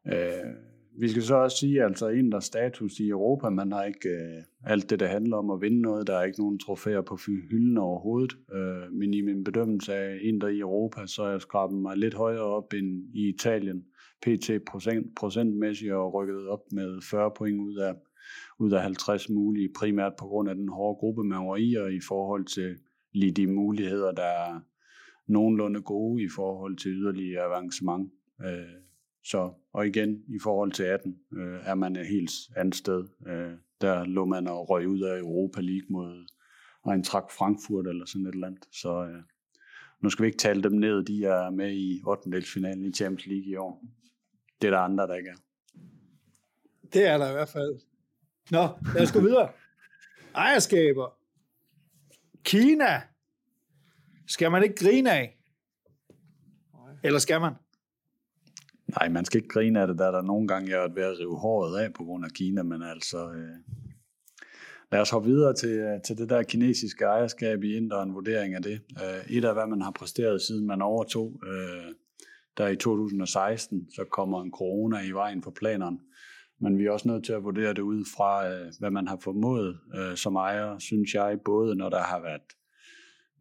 Øh, 0.08 0.55
vi 0.98 1.10
skal 1.10 1.24
så 1.24 1.36
også 1.36 1.58
sige, 1.58 1.84
altså 1.84 2.08
en 2.08 2.32
der 2.32 2.39
status 2.39 3.00
i 3.00 3.10
Europa, 3.10 3.50
man 3.50 3.72
har 3.72 3.84
ikke 3.84 4.10
øh, 4.10 4.44
alt 4.63 4.89
det, 4.89 5.00
der 5.00 5.08
handler 5.08 5.38
om 5.38 5.51
at 5.51 5.62
vinde 5.62 5.82
noget, 5.82 6.08
der 6.08 6.17
er 6.17 6.24
ikke 6.24 6.39
nogen 6.39 6.60
trofæer 6.60 7.01
på 7.01 7.15
hylden 7.25 7.77
overhovedet, 7.77 8.38
øh, 8.53 8.91
men 8.91 9.13
i 9.13 9.22
min 9.22 9.44
bedømmelse 9.44 9.94
af 9.94 10.20
en 10.22 10.41
der 10.41 10.48
i 10.48 10.60
Europa, 10.60 11.08
så 11.08 11.24
er 11.24 11.29
jeg 11.29 11.41
skrabet 11.41 11.77
mig 11.77 11.98
lidt 11.98 12.13
højere 12.13 12.41
op 12.41 12.74
end 12.74 13.03
i 13.13 13.29
Italien, 13.29 13.86
pt. 14.25 14.65
Procent, 14.67 15.15
procentmæssigt 15.15 15.94
og 15.94 16.13
rykket 16.13 16.48
op 16.48 16.72
med 16.72 17.01
40 17.01 17.32
point 17.38 17.60
ud 17.60 17.75
af, 17.75 17.94
ud 18.60 18.72
af 18.72 18.82
50 18.82 19.29
mulige, 19.29 19.70
primært 19.79 20.13
på 20.20 20.25
grund 20.25 20.50
af 20.50 20.55
den 20.55 20.70
hårde 20.70 21.00
gruppe, 21.00 21.24
man 21.24 21.48
var 21.48 21.55
i, 21.55 21.74
og 21.74 21.94
i 21.94 22.00
forhold 22.08 22.46
til 22.46 22.77
lige 23.13 23.32
de 23.32 23.48
muligheder, 23.48 24.12
der 24.12 24.24
er 24.24 24.60
nogenlunde 25.27 25.82
gode 25.82 26.24
i 26.24 26.29
forhold 26.36 26.77
til 26.77 26.91
yderligere 26.91 27.44
avancement. 27.44 28.13
Øh, 28.41 28.82
så, 29.24 29.51
og 29.74 29.88
igen, 29.88 30.24
i 30.27 30.39
forhold 30.44 30.72
til 30.72 30.84
18, 30.84 31.17
øh, 31.34 31.60
er 31.63 31.75
man 31.75 31.96
et 31.96 32.08
helt 32.08 32.32
andet 32.55 32.75
sted. 32.75 33.08
Øh, 33.27 33.51
der 33.82 34.05
lå 34.05 34.25
man 34.25 34.48
og 34.48 34.70
røg 34.70 34.88
ud 34.88 35.01
af 35.01 35.20
Europa 35.20 35.62
League 35.62 35.88
mod 35.89 36.27
Eintracht 36.91 37.32
Frankfurt 37.32 37.88
eller 37.88 38.05
sådan 38.05 38.27
et 38.27 38.34
eller 38.34 38.48
andet. 38.48 38.65
Så 38.72 39.03
øh, 39.03 39.24
nu 40.01 40.10
skal 40.10 40.24
vi 40.24 40.27
ikke 40.27 40.38
tale 40.38 40.63
dem 40.63 40.72
ned, 40.72 41.03
de 41.03 41.25
er 41.25 41.50
med 41.50 41.74
i 41.74 42.01
8. 42.05 42.29
i 42.38 42.91
Champions 42.91 43.25
League 43.25 43.46
i 43.46 43.55
år. 43.55 43.84
Det 44.62 44.67
er 44.67 44.71
der 44.71 44.79
andre, 44.79 45.07
der 45.07 45.15
ikke 45.15 45.29
er. 45.29 45.35
Det 46.93 47.07
er 47.07 47.17
der 47.17 47.29
i 47.29 47.33
hvert 47.33 47.50
fald. 47.50 47.79
Nå, 48.51 48.67
lad 48.95 49.03
os 49.03 49.12
gå 49.12 49.19
videre. 49.19 49.50
Ejerskaber. 50.35 51.17
Kina. 52.43 53.01
Skal 54.27 54.51
man 54.51 54.63
ikke 54.63 54.75
grine 54.75 55.12
af? 55.12 55.38
Eller 57.03 57.19
skal 57.19 57.41
man? 57.41 57.53
Nej, 58.88 59.09
man 59.09 59.25
skal 59.25 59.38
ikke 59.38 59.50
grine 59.50 59.81
af 59.81 59.88
det, 59.88 59.97
der 59.97 60.07
er 60.07 60.12
der 60.12 60.21
nogle 60.21 60.47
gange, 60.47 60.71
jeg 60.71 60.83
er 60.83 60.93
ved 60.93 61.03
at 61.03 61.19
rive 61.19 61.38
håret 61.38 61.79
af 61.79 61.93
på 61.93 62.03
grund 62.03 62.25
af 62.25 62.31
Kina, 62.31 62.63
men 62.63 62.83
altså, 62.83 63.31
øh, 63.31 63.55
lad 64.91 65.01
os 65.01 65.09
hoppe 65.09 65.29
videre 65.29 65.53
til, 65.53 65.69
øh, 65.69 66.01
til 66.01 66.17
det 66.17 66.29
der 66.29 66.43
kinesiske 66.43 67.05
ejerskab 67.05 67.63
i 67.63 67.75
Indien 67.75 68.07
en 68.07 68.13
vurdering 68.13 68.55
af 68.55 68.62
det. 68.62 68.81
Øh, 69.03 69.38
et 69.38 69.45
af, 69.45 69.53
hvad 69.53 69.67
man 69.67 69.81
har 69.81 69.91
præsteret, 69.91 70.41
siden 70.41 70.67
man 70.67 70.81
overtog, 70.81 71.41
øh, 71.47 71.93
der 72.57 72.67
i 72.67 72.75
2016, 72.75 73.91
så 73.91 74.03
kommer 74.12 74.41
en 74.41 74.51
corona 74.51 75.01
i 75.01 75.12
vejen 75.12 75.43
for 75.43 75.51
planerne. 75.51 76.00
Men 76.59 76.77
vi 76.77 76.85
er 76.85 76.91
også 76.91 77.07
nødt 77.07 77.25
til 77.25 77.33
at 77.33 77.43
vurdere 77.43 77.74
det 77.74 77.81
ud 77.81 78.05
fra, 78.17 78.47
øh, 78.50 78.71
hvad 78.79 78.91
man 78.91 79.07
har 79.07 79.17
formået 79.21 79.79
øh, 79.95 80.15
som 80.15 80.35
ejer, 80.35 80.79
synes 80.79 81.13
jeg, 81.13 81.39
både 81.45 81.75
når 81.75 81.89
der 81.89 82.01
har 82.01 82.21
været 82.21 82.41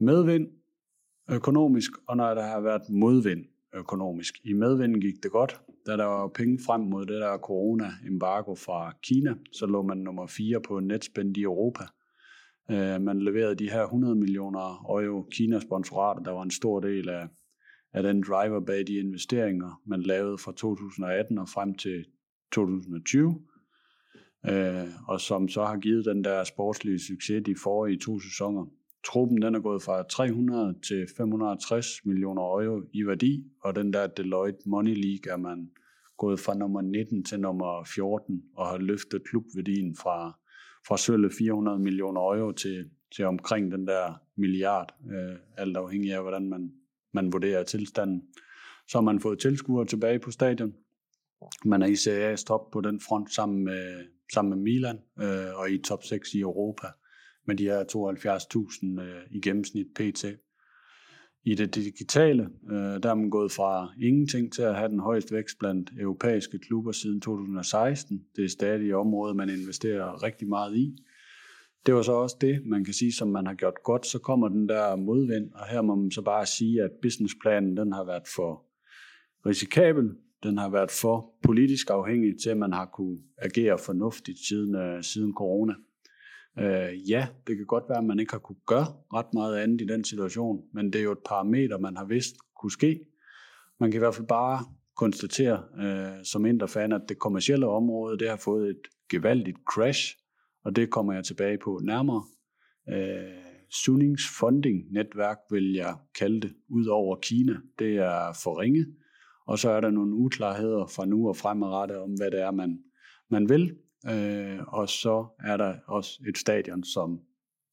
medvind 0.00 0.48
økonomisk, 1.30 1.90
og 2.08 2.16
når 2.16 2.34
der 2.34 2.46
har 2.46 2.60
været 2.60 2.82
modvind 2.90 3.44
økonomisk. 3.74 4.34
I 4.44 4.52
medvinden 4.52 5.00
gik 5.00 5.22
det 5.22 5.30
godt. 5.30 5.60
Da 5.86 5.96
der 5.96 6.04
var 6.04 6.28
penge 6.28 6.58
frem 6.66 6.80
mod 6.80 7.06
det 7.06 7.20
der 7.20 7.38
corona-embargo 7.38 8.54
fra 8.54 8.92
Kina, 9.02 9.34
så 9.52 9.66
lå 9.66 9.82
man 9.82 9.98
nummer 9.98 10.26
4 10.26 10.60
på 10.60 10.80
netspændt 10.80 11.36
i 11.36 11.42
Europa. 11.42 11.84
Øh, 12.70 13.00
man 13.00 13.22
leverede 13.22 13.54
de 13.54 13.70
her 13.70 13.82
100 13.82 14.14
millioner 14.14 14.86
euro 14.88 15.28
Kina-sponsorater, 15.32 16.22
der 16.22 16.30
var 16.30 16.42
en 16.42 16.50
stor 16.50 16.80
del 16.80 17.08
af, 17.08 17.28
er 17.94 18.02
den 18.02 18.22
driver 18.22 18.60
bag 18.60 18.86
de 18.86 18.94
investeringer, 18.94 19.80
man 19.86 20.02
lavede 20.02 20.38
fra 20.38 20.52
2018 20.52 21.38
og 21.38 21.48
frem 21.48 21.74
til 21.74 22.04
2020. 22.52 23.40
Øh, 24.46 24.88
og 25.08 25.20
som 25.20 25.48
så 25.48 25.64
har 25.64 25.76
givet 25.76 26.04
den 26.04 26.24
der 26.24 26.44
sportslige 26.44 26.98
succes 26.98 27.42
de 27.46 27.54
forrige 27.62 27.98
to 27.98 28.20
sæsoner. 28.20 28.66
Truppen 29.06 29.42
den 29.42 29.54
er 29.54 29.60
gået 29.60 29.82
fra 29.82 30.02
300 30.02 30.74
til 30.88 31.06
560 31.16 31.86
millioner 32.04 32.42
euro 32.42 32.82
i 32.92 33.06
værdi, 33.06 33.44
og 33.62 33.76
den 33.76 33.92
der 33.92 34.06
Deloitte 34.06 34.60
Money 34.66 34.94
League 34.94 35.32
er 35.32 35.36
man 35.36 35.70
gået 36.18 36.40
fra 36.40 36.54
nummer 36.54 36.80
19 36.80 37.24
til 37.24 37.40
nummer 37.40 37.84
14 37.94 38.42
og 38.56 38.66
har 38.66 38.78
løftet 38.78 39.22
klubværdien 39.28 39.96
fra, 39.96 40.38
fra 40.88 40.96
sølle 40.96 41.30
400 41.38 41.78
millioner 41.78 42.20
euro 42.20 42.52
til, 42.52 42.90
til 43.16 43.24
omkring 43.24 43.72
den 43.72 43.86
der 43.86 44.14
milliard, 44.36 44.94
øh, 45.12 45.36
alt 45.56 45.76
afhængig 45.76 46.12
af, 46.12 46.22
hvordan 46.22 46.48
man, 46.48 46.72
man 47.14 47.32
vurderer 47.32 47.64
tilstanden. 47.64 48.22
Så 48.88 48.98
har 48.98 49.02
man 49.02 49.20
fået 49.20 49.38
tilskuere 49.38 49.86
tilbage 49.86 50.18
på 50.18 50.30
stadion. 50.30 50.74
Man 51.64 51.82
er 51.82 51.86
i 51.86 51.96
Serie 51.96 52.36
top 52.36 52.70
på 52.70 52.80
den 52.80 53.00
front 53.00 53.34
sammen 53.34 53.64
med, 53.64 54.04
sammen 54.32 54.50
med 54.50 54.62
Milan 54.62 54.98
øh, 55.20 55.58
og 55.58 55.70
i 55.70 55.78
top 55.78 56.04
6 56.04 56.34
i 56.34 56.40
Europa 56.40 56.86
med 57.46 57.56
de 57.56 57.64
her 57.64 57.84
72.000 58.96 59.02
øh, 59.02 59.22
i 59.30 59.40
gennemsnit 59.40 59.86
pt. 59.94 60.24
I 61.46 61.54
det 61.54 61.74
digitale, 61.74 62.48
øh, 62.70 63.02
der 63.02 63.10
er 63.10 63.14
man 63.14 63.30
gået 63.30 63.52
fra 63.52 63.92
ingenting 64.00 64.52
til 64.52 64.62
at 64.62 64.76
have 64.76 64.88
den 64.88 65.00
højeste 65.00 65.34
vækst 65.34 65.58
blandt 65.58 65.90
europæiske 65.98 66.58
klubber 66.58 66.92
siden 66.92 67.20
2016. 67.20 68.24
Det 68.36 68.44
er 68.44 68.48
stadig 68.48 68.88
et 68.88 68.94
område, 68.94 69.34
man 69.34 69.48
investerer 69.48 70.22
rigtig 70.22 70.48
meget 70.48 70.76
i. 70.76 70.96
Det 71.86 71.94
var 71.94 72.02
så 72.02 72.12
også 72.12 72.36
det, 72.40 72.66
man 72.66 72.84
kan 72.84 72.94
sige, 72.94 73.12
som 73.12 73.28
man 73.28 73.46
har 73.46 73.54
gjort 73.54 73.82
godt. 73.84 74.06
Så 74.06 74.18
kommer 74.18 74.48
den 74.48 74.68
der 74.68 74.96
modvind, 74.96 75.52
og 75.52 75.68
her 75.68 75.82
må 75.82 75.94
man 75.94 76.10
så 76.10 76.22
bare 76.22 76.46
sige, 76.46 76.82
at 76.82 76.90
businessplanen 77.02 77.76
den 77.76 77.92
har 77.92 78.04
været 78.04 78.28
for 78.36 78.64
risikabel. 79.46 80.10
Den 80.42 80.58
har 80.58 80.68
været 80.68 80.90
for 80.90 81.32
politisk 81.42 81.90
afhængig 81.90 82.34
til, 82.42 82.50
at 82.50 82.56
man 82.56 82.72
har 82.72 82.86
kunne 82.86 83.18
agere 83.38 83.78
fornuftigt 83.78 84.38
siden, 84.48 84.74
øh, 84.74 85.02
siden 85.02 85.34
corona. 85.34 85.74
Øh, 86.58 87.10
ja, 87.10 87.26
det 87.46 87.56
kan 87.56 87.66
godt 87.66 87.84
være, 87.88 87.98
at 87.98 88.04
man 88.04 88.20
ikke 88.20 88.32
har 88.32 88.38
kunne 88.38 88.64
gøre 88.66 88.86
ret 89.14 89.34
meget 89.34 89.56
andet 89.56 89.80
i 89.80 89.86
den 89.86 90.04
situation, 90.04 90.62
men 90.72 90.92
det 90.92 90.98
er 90.98 91.04
jo 91.04 91.12
et 91.12 91.24
parameter, 91.28 91.78
man 91.78 91.96
har 91.96 92.04
vidst 92.04 92.36
kunne 92.60 92.72
ske. 92.72 93.00
Man 93.80 93.90
kan 93.90 93.98
i 93.98 94.02
hvert 94.04 94.14
fald 94.14 94.26
bare 94.26 94.64
konstatere 94.96 95.62
øh, 95.78 96.24
som 96.24 96.68
fan, 96.68 96.92
at 96.92 97.02
det 97.08 97.18
kommercielle 97.18 97.66
område 97.66 98.18
det 98.18 98.28
har 98.28 98.36
fået 98.36 98.70
et 98.70 98.82
gevaldigt 99.10 99.58
crash, 99.72 100.16
og 100.64 100.76
det 100.76 100.90
kommer 100.90 101.12
jeg 101.12 101.24
tilbage 101.24 101.58
på 101.58 101.80
nærmere. 101.82 102.22
Øh, 102.88 103.44
Sunnings 103.70 104.22
funding 104.38 104.92
netværk 104.92 105.38
vil 105.50 105.72
jeg 105.72 105.94
kalde 106.18 106.40
det, 106.40 106.54
ud 106.68 106.86
over 106.86 107.16
Kina. 107.16 107.56
Det 107.78 107.96
er 107.96 108.38
for 108.42 108.60
ringe, 108.60 108.86
og 109.46 109.58
så 109.58 109.70
er 109.70 109.80
der 109.80 109.90
nogle 109.90 110.14
uklarheder 110.14 110.86
fra 110.86 111.06
nu 111.06 111.28
og 111.28 111.36
fremadrettet 111.36 111.98
om, 111.98 112.10
hvad 112.10 112.30
det 112.30 112.40
er, 112.40 112.50
man, 112.50 112.78
man 113.30 113.48
vil. 113.48 113.76
Øh, 114.10 114.58
og 114.68 114.88
så 114.88 115.26
er 115.44 115.56
der 115.56 115.74
også 115.86 116.22
et 116.28 116.38
stadion, 116.38 116.84
som 116.84 117.20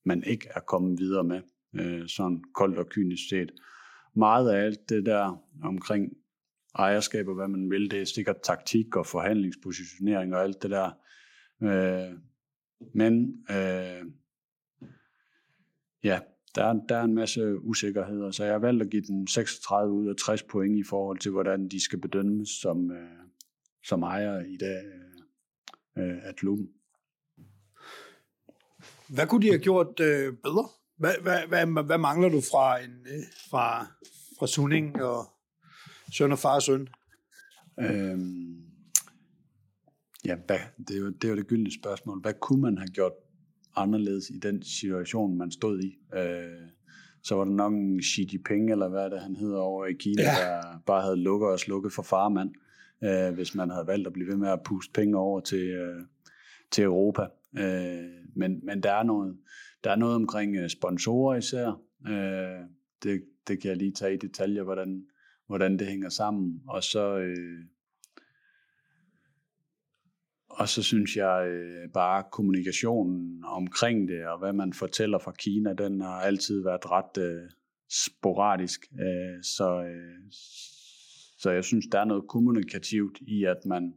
man 0.05 0.23
ikke 0.23 0.47
er 0.55 0.59
kommet 0.59 0.99
videre 0.99 1.23
med, 1.23 1.41
øh, 1.73 2.07
sådan 2.07 2.43
koldt 2.53 2.77
og 2.77 2.89
kynisk 2.89 3.29
set. 3.29 3.51
Meget 4.15 4.49
af 4.49 4.65
alt 4.65 4.89
det 4.89 5.05
der 5.05 5.43
omkring 5.63 6.13
ejerskab 6.75 7.27
og 7.27 7.35
hvad 7.35 7.47
man 7.47 7.69
vil, 7.69 7.91
det 7.91 8.01
er 8.01 8.05
sikkert 8.05 8.41
taktik 8.43 8.95
og 8.95 9.05
forhandlingspositionering 9.05 10.35
og 10.35 10.43
alt 10.43 10.63
det 10.63 10.71
der. 10.71 10.91
Øh, 11.63 12.17
men 12.93 13.45
øh, 13.49 14.05
ja, 16.03 16.19
der 16.55 16.63
er, 16.63 16.73
der 16.89 16.95
er 16.95 17.03
en 17.03 17.15
masse 17.15 17.59
usikkerheder, 17.59 18.31
så 18.31 18.43
jeg 18.43 18.53
har 18.53 18.59
valgt 18.59 18.81
at 18.83 18.89
give 18.89 19.01
den 19.01 19.27
36 19.27 19.93
ud 19.93 20.07
af 20.07 20.15
60 20.15 20.43
point 20.43 20.79
i 20.79 20.83
forhold 20.83 21.17
til, 21.19 21.31
hvordan 21.31 21.67
de 21.67 21.83
skal 21.83 21.99
bedømmes 21.99 22.49
som, 22.49 22.91
øh, 22.91 23.19
som 23.83 24.03
ejer 24.03 24.39
i 24.39 24.57
dag 24.57 24.83
øh, 25.97 26.17
af 26.23 26.35
klubben. 26.35 26.69
Hvad 29.07 29.27
kunne 29.27 29.41
de 29.41 29.49
have 29.49 29.61
gjort 29.61 29.99
øh, 29.99 30.33
bedre? 30.43 30.67
Hvad, 30.97 31.13
hvad, 31.21 31.47
hvad, 31.47 31.83
hvad 31.85 31.97
mangler 31.97 32.29
du 32.29 32.41
fra, 32.41 32.83
en, 32.83 32.91
øh, 32.91 33.23
fra, 33.49 33.85
fra 34.39 34.47
Sunning 34.47 35.03
og 35.03 35.25
søn 36.13 36.31
og 36.31 36.39
far 36.39 36.55
og 36.55 36.61
søn? 36.61 36.87
Øhm, 37.79 38.70
ja, 40.25 40.35
hvad, 40.47 40.59
det, 40.87 40.95
er 40.95 40.99
jo, 40.99 41.09
det 41.09 41.23
er 41.23 41.29
jo 41.29 41.35
det 41.35 41.47
gyldne 41.47 41.71
spørgsmål. 41.71 42.21
Hvad 42.21 42.33
kunne 42.33 42.61
man 42.61 42.77
have 42.77 42.87
gjort 42.87 43.13
anderledes 43.75 44.29
i 44.29 44.37
den 44.37 44.63
situation, 44.63 45.37
man 45.37 45.51
stod 45.51 45.81
i. 45.81 45.97
Øh, 46.15 46.67
så 47.23 47.35
var 47.35 47.43
der 47.43 47.51
nok 47.51 47.73
en 47.73 48.01
Xi 48.03 48.29
Jinping, 48.31 48.71
eller 48.71 48.89
hvad 48.89 49.09
det 49.09 49.21
han 49.21 49.35
hedder 49.35 49.59
over 49.59 49.85
i 49.85 49.93
Kina, 49.93 50.21
ja. 50.21 50.29
der 50.29 50.81
bare 50.85 51.01
havde 51.01 51.17
lukket 51.17 51.49
og 51.49 51.59
slukket 51.59 51.93
for 51.93 52.01
farmand, 52.01 52.53
øh, 53.03 53.33
hvis 53.33 53.55
man 53.55 53.69
havde 53.69 53.87
valgt 53.87 54.07
at 54.07 54.13
blive 54.13 54.27
ved 54.27 54.37
med 54.37 54.49
at 54.49 54.63
puste 54.65 54.93
penge 54.93 55.17
over 55.17 55.39
til, 55.39 55.67
øh, 55.67 56.01
til 56.71 56.83
Europa. 56.83 57.27
Øh, 57.57 58.09
men, 58.35 58.59
men 58.63 58.83
der 58.83 58.91
er 58.91 59.03
noget, 59.03 59.37
der 59.83 59.91
er 59.91 59.95
noget 59.95 60.15
omkring 60.15 60.55
øh, 60.55 60.69
sponsorer 60.69 61.37
især. 61.37 61.81
Øh, 62.07 62.65
det, 63.03 63.23
det 63.47 63.61
kan 63.61 63.69
jeg 63.69 63.77
lige 63.77 63.91
tage 63.91 64.13
i 64.13 64.17
detaljer, 64.17 64.63
hvordan, 64.63 65.05
hvordan 65.47 65.79
det 65.79 65.87
hænger 65.87 66.09
sammen. 66.09 66.61
Og 66.67 66.83
så, 66.83 67.17
øh, 67.17 67.65
og 70.59 70.69
så 70.69 70.83
synes 70.83 71.17
jeg 71.17 71.47
øh, 71.47 71.89
bare 71.93 72.23
kommunikationen 72.31 73.43
omkring 73.45 74.07
det, 74.07 74.27
og 74.27 74.39
hvad 74.39 74.53
man 74.53 74.73
fortæller 74.73 75.19
fra 75.19 75.31
Kina, 75.31 75.73
den 75.73 76.01
har 76.01 76.21
altid 76.21 76.63
været 76.63 76.91
ret 76.91 77.17
øh, 77.23 77.49
sporadisk. 78.05 78.85
Øh, 78.93 79.43
så, 79.43 79.83
øh, 79.83 80.31
så 81.37 81.51
jeg 81.51 81.63
synes, 81.63 81.85
der 81.91 81.99
er 81.99 82.05
noget 82.05 82.23
kommunikativt 82.29 83.17
i, 83.21 83.43
at 83.43 83.65
man, 83.65 83.93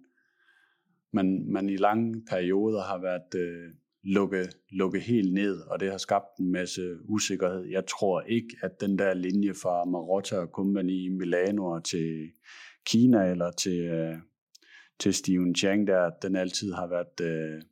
man, 1.13 1.47
man 1.53 1.69
i 1.69 1.77
lange 1.77 2.23
perioder 2.31 2.83
har 2.83 2.99
været 2.99 3.35
øh, 3.35 3.71
lukket, 4.03 4.49
lukke 4.71 5.01
helt 5.01 5.35
ned, 5.35 5.61
og 5.61 5.81
det 5.81 5.91
har 5.91 5.99
skabt 5.99 6.39
en 6.41 6.53
masse 6.53 6.97
usikkerhed. 7.09 7.65
Jeg 7.65 7.87
tror 7.87 8.21
ikke, 8.21 8.57
at 8.63 8.81
den 8.81 8.99
der 8.99 9.15
linje 9.15 9.55
fra 9.55 9.85
Marotta 9.85 10.37
og 10.37 10.49
Company 10.49 11.05
i 11.05 11.09
Milano 11.09 11.81
til 11.81 12.31
Kina 12.87 13.31
eller 13.31 13.51
til, 13.51 13.79
øh, 13.85 14.17
til 14.99 15.15
Steven 15.15 15.55
Chang, 15.55 15.87
der 15.87 16.11
den 16.11 16.37
altid 16.37 16.73
har 16.73 16.87
været, 16.87 17.21
øh, 17.21 17.63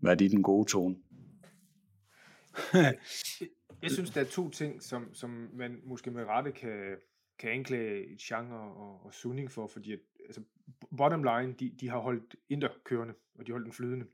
været 0.00 0.20
i 0.20 0.28
den 0.28 0.42
gode 0.42 0.70
tone. 0.70 0.96
Jeg 3.82 3.90
synes, 3.90 4.10
der 4.10 4.20
er 4.20 4.24
to 4.24 4.50
ting, 4.50 4.82
som, 4.82 5.14
som 5.14 5.50
man 5.52 5.80
måske 5.84 6.10
med 6.10 6.24
rette 6.24 6.52
kan, 6.52 6.96
kan 7.38 7.50
anklage 7.50 8.18
Chang 8.18 8.52
og, 8.52 8.76
og, 8.76 9.04
og 9.04 9.14
Suning 9.14 9.50
for, 9.50 9.66
fordi 9.66 9.92
at, 9.92 9.98
altså, 10.26 10.42
bottom 10.96 11.22
line, 11.22 11.54
de, 11.60 11.70
de 11.80 11.88
har 11.88 11.98
holdt 11.98 12.36
Inter 12.48 12.68
kørende, 12.84 13.14
og 13.34 13.46
de 13.46 13.52
har 13.52 13.54
holdt 13.54 13.64
den 13.64 13.72
flydende. 13.72 14.06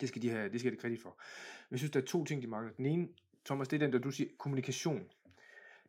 Det 0.00 0.08
skal 0.08 0.22
de 0.22 0.30
have, 0.30 0.52
det 0.52 0.60
skal 0.60 0.72
de 0.72 0.76
kredit 0.76 1.02
for. 1.02 1.20
Jeg 1.70 1.78
synes, 1.78 1.92
der 1.92 2.00
er 2.00 2.04
to 2.04 2.24
ting, 2.24 2.42
de 2.42 2.46
mangler. 2.46 2.72
Den 2.72 2.86
ene, 2.86 3.08
Thomas, 3.44 3.68
det 3.68 3.76
er 3.76 3.86
den, 3.86 3.92
der 3.92 3.98
du 3.98 4.10
siger, 4.10 4.30
kommunikation 4.38 5.02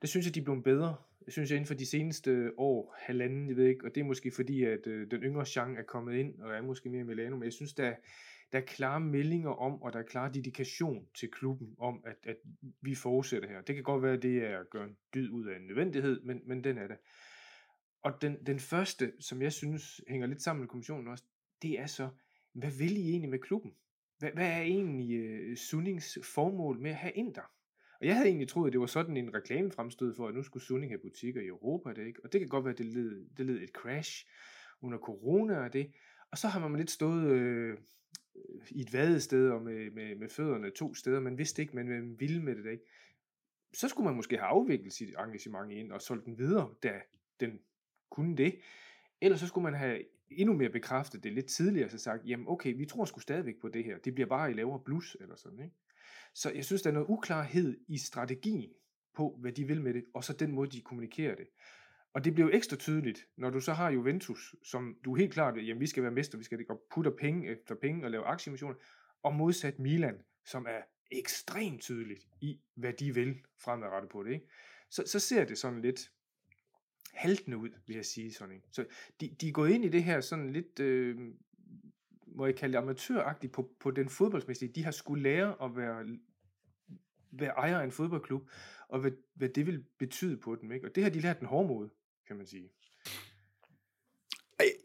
der 0.05 0.09
synes 0.09 0.25
jeg, 0.25 0.35
de 0.35 0.39
er 0.39 0.43
blevet 0.43 0.63
bedre. 0.63 0.95
Jeg 1.25 1.33
synes, 1.33 1.49
jeg 1.49 1.55
inden 1.57 1.67
for 1.67 1.73
de 1.73 1.85
seneste 1.85 2.51
år, 2.57 2.95
halvanden, 2.97 3.47
jeg 3.49 3.55
ved 3.55 3.65
ikke, 3.65 3.85
og 3.85 3.95
det 3.95 4.01
er 4.01 4.05
måske 4.05 4.31
fordi, 4.31 4.63
at 4.63 4.87
øh, 4.87 5.11
den 5.11 5.21
yngre 5.21 5.45
Jean 5.55 5.77
er 5.77 5.83
kommet 5.83 6.15
ind, 6.15 6.41
og 6.41 6.55
er 6.55 6.61
måske 6.61 6.89
mere 6.89 7.03
Milano, 7.03 7.35
men 7.35 7.43
jeg 7.43 7.53
synes, 7.53 7.73
der, 7.73 7.95
der 8.51 8.57
er 8.57 8.61
klare 8.61 8.99
meldinger 8.99 9.49
om, 9.49 9.81
og 9.81 9.93
der 9.93 9.99
er 9.99 10.03
klar 10.03 10.29
dedikation 10.29 11.07
til 11.15 11.31
klubben 11.31 11.75
om, 11.77 12.03
at, 12.05 12.15
at 12.23 12.35
vi 12.81 12.95
fortsætter 12.95 13.49
her. 13.49 13.61
Det 13.61 13.75
kan 13.75 13.83
godt 13.83 14.03
være, 14.03 14.13
at 14.13 14.23
det 14.23 14.37
er 14.37 14.59
at 14.59 14.69
gøre 14.69 14.83
en 14.83 14.97
dyd 15.13 15.29
ud 15.29 15.47
af 15.47 15.55
en 15.55 15.67
nødvendighed, 15.67 16.21
men, 16.21 16.41
men 16.45 16.63
den 16.63 16.77
er 16.77 16.87
det. 16.87 16.97
Og 18.03 18.21
den, 18.21 18.45
den 18.45 18.59
første, 18.59 19.13
som 19.19 19.41
jeg 19.41 19.53
synes 19.53 20.01
hænger 20.07 20.27
lidt 20.27 20.41
sammen 20.41 20.61
med 20.61 20.69
kommissionen 20.69 21.07
også, 21.07 21.23
det 21.61 21.79
er 21.79 21.85
så, 21.85 22.09
hvad 22.53 22.71
vil 22.71 22.97
I 22.97 23.09
egentlig 23.09 23.29
med 23.29 23.39
klubben? 23.39 23.71
Hvad, 24.17 24.31
hvad 24.31 24.47
er 24.47 24.61
egentlig 24.61 25.15
øh, 25.15 25.57
Sunnings 25.57 26.19
formål 26.23 26.79
med 26.79 26.91
at 26.91 26.97
have 26.97 27.13
ind 27.13 27.35
der? 27.35 27.54
Og 27.99 28.05
jeg 28.05 28.15
havde 28.15 28.27
egentlig 28.27 28.47
troet, 28.47 28.67
at 28.67 28.73
det 28.73 28.81
var 28.81 28.85
sådan 28.85 29.17
en 29.17 29.33
reklame 29.33 29.71
fremstød 29.71 30.15
for, 30.15 30.27
at 30.27 30.35
nu 30.35 30.43
skulle 30.43 30.63
Sunning 30.63 30.91
have 30.91 30.99
butikker 30.99 31.41
i 31.41 31.47
Europa, 31.47 31.89
det 31.89 32.07
ikke? 32.07 32.19
Og 32.23 32.33
det 32.33 32.41
kan 32.41 32.49
godt 32.49 32.65
være, 32.65 32.71
at 32.71 32.77
det 32.77 32.85
led, 32.85 33.25
det 33.37 33.45
led 33.45 33.61
et 33.61 33.69
crash 33.69 34.25
under 34.81 34.97
corona 34.97 35.57
og 35.57 35.73
det. 35.73 35.91
Og 36.31 36.37
så 36.37 36.47
har 36.47 36.67
man 36.67 36.77
lidt 36.77 36.91
stået 36.91 37.31
øh, 37.31 37.77
i 38.69 38.81
et 38.81 38.93
vadested 38.93 39.49
og 39.49 39.61
med, 39.61 39.91
med, 39.91 40.15
med 40.15 40.29
fødderne 40.29 40.69
to 40.69 40.93
steder. 40.93 41.19
Man 41.19 41.37
vidste 41.37 41.61
ikke, 41.61 41.75
men 41.75 41.89
man 41.89 42.19
ville 42.19 42.43
med 42.43 42.55
det, 42.55 42.71
ikke? 42.71 42.83
Så 43.73 43.87
skulle 43.87 44.05
man 44.05 44.15
måske 44.15 44.37
have 44.37 44.47
afviklet 44.47 44.93
sit 44.93 45.15
engagement 45.19 45.71
ind 45.71 45.91
og 45.91 46.01
solgt 46.01 46.25
den 46.25 46.37
videre, 46.37 46.73
da 46.83 47.01
den 47.39 47.59
kunne 48.09 48.37
det. 48.37 48.59
Ellers 49.21 49.39
så 49.39 49.47
skulle 49.47 49.63
man 49.63 49.73
have 49.73 50.03
endnu 50.29 50.55
mere 50.55 50.69
bekræftet 50.69 51.23
det 51.23 51.33
lidt 51.33 51.45
tidligere, 51.45 51.89
så 51.89 51.97
sagt, 51.97 52.25
jamen 52.25 52.47
okay, 52.47 52.77
vi 52.77 52.85
tror 52.85 53.05
sgu 53.05 53.19
stadigvæk 53.19 53.61
på 53.61 53.69
det 53.69 53.83
her. 53.83 53.97
Det 53.97 54.13
bliver 54.13 54.27
bare 54.27 54.51
i 54.51 54.53
lavere 54.53 54.81
blus, 54.85 55.17
eller 55.19 55.35
sådan, 55.35 55.59
ikke? 55.59 55.75
Så 56.35 56.51
jeg 56.51 56.65
synes, 56.65 56.81
der 56.81 56.89
er 56.89 56.93
noget 56.93 57.07
uklarhed 57.09 57.77
i 57.87 57.97
strategien 57.97 58.69
på, 59.15 59.37
hvad 59.41 59.51
de 59.51 59.67
vil 59.67 59.81
med 59.81 59.93
det, 59.93 60.05
og 60.13 60.23
så 60.23 60.33
den 60.33 60.51
måde, 60.51 60.71
de 60.71 60.81
kommunikerer 60.81 61.35
det. 61.35 61.47
Og 62.13 62.25
det 62.25 62.33
bliver 62.33 62.49
jo 62.49 62.57
ekstra 62.57 62.75
tydeligt, 62.75 63.25
når 63.37 63.49
du 63.49 63.59
så 63.59 63.73
har 63.73 63.89
Juventus, 63.89 64.55
som 64.63 64.97
du 65.05 65.15
helt 65.15 65.33
klart, 65.33 65.67
jamen 65.67 65.79
vi 65.79 65.87
skal 65.87 66.03
være 66.03 66.11
mester, 66.11 66.37
vi 66.37 66.43
skal 66.43 66.65
gå 66.65 66.81
putte 66.91 67.11
penge 67.11 67.47
efter 67.49 67.75
penge 67.75 68.05
og 68.05 68.11
lave 68.11 68.25
aktiemissioner, 68.25 68.75
og 69.23 69.35
modsat 69.35 69.79
Milan, 69.79 70.17
som 70.45 70.65
er 70.69 70.81
ekstremt 71.11 71.81
tydeligt 71.81 72.27
i, 72.41 72.61
hvad 72.75 72.93
de 72.93 73.13
vil 73.13 73.41
fremadrettet 73.63 74.11
på 74.11 74.23
det. 74.23 74.33
Ikke? 74.33 74.45
Så, 74.89 75.03
så 75.05 75.19
ser 75.19 75.45
det 75.45 75.57
sådan 75.57 75.81
lidt 75.81 76.11
haltende 77.13 77.57
ud, 77.57 77.69
vil 77.87 77.95
jeg 77.95 78.05
sige 78.05 78.33
sådan. 78.33 78.55
Ikke? 78.55 78.67
Så 78.71 78.85
de, 79.21 79.35
de 79.41 79.47
er 79.47 79.51
gået 79.51 79.69
ind 79.69 79.85
i 79.85 79.89
det 79.89 80.03
her 80.03 80.21
sådan 80.21 80.49
lidt, 80.49 80.79
øh, 80.79 81.17
må 82.35 82.45
jeg 82.45 82.55
kalde 82.55 82.73
det 82.73 82.79
amatøragtigt, 82.79 83.53
på, 83.53 83.69
på 83.79 83.91
den 83.91 84.09
fodboldsmæssige. 84.09 84.71
De 84.75 84.83
har 84.83 84.91
skulle 84.91 85.23
lære 85.23 85.55
at 85.63 85.75
være, 85.75 86.05
være 87.31 87.49
ejer 87.49 87.79
af 87.79 87.83
en 87.83 87.91
fodboldklub, 87.91 88.49
og 88.87 88.99
hvad, 88.99 89.11
hvad 89.33 89.49
det 89.49 89.67
vil 89.67 89.83
betyde 89.99 90.37
på 90.37 90.57
dem. 90.61 90.71
Ikke? 90.71 90.87
Og 90.87 90.95
det 90.95 91.03
har 91.03 91.09
de 91.09 91.19
lært 91.19 91.39
den 91.39 91.47
hårde 91.47 91.67
måde, 91.67 91.89
kan 92.27 92.35
man 92.35 92.45
sige. 92.45 92.69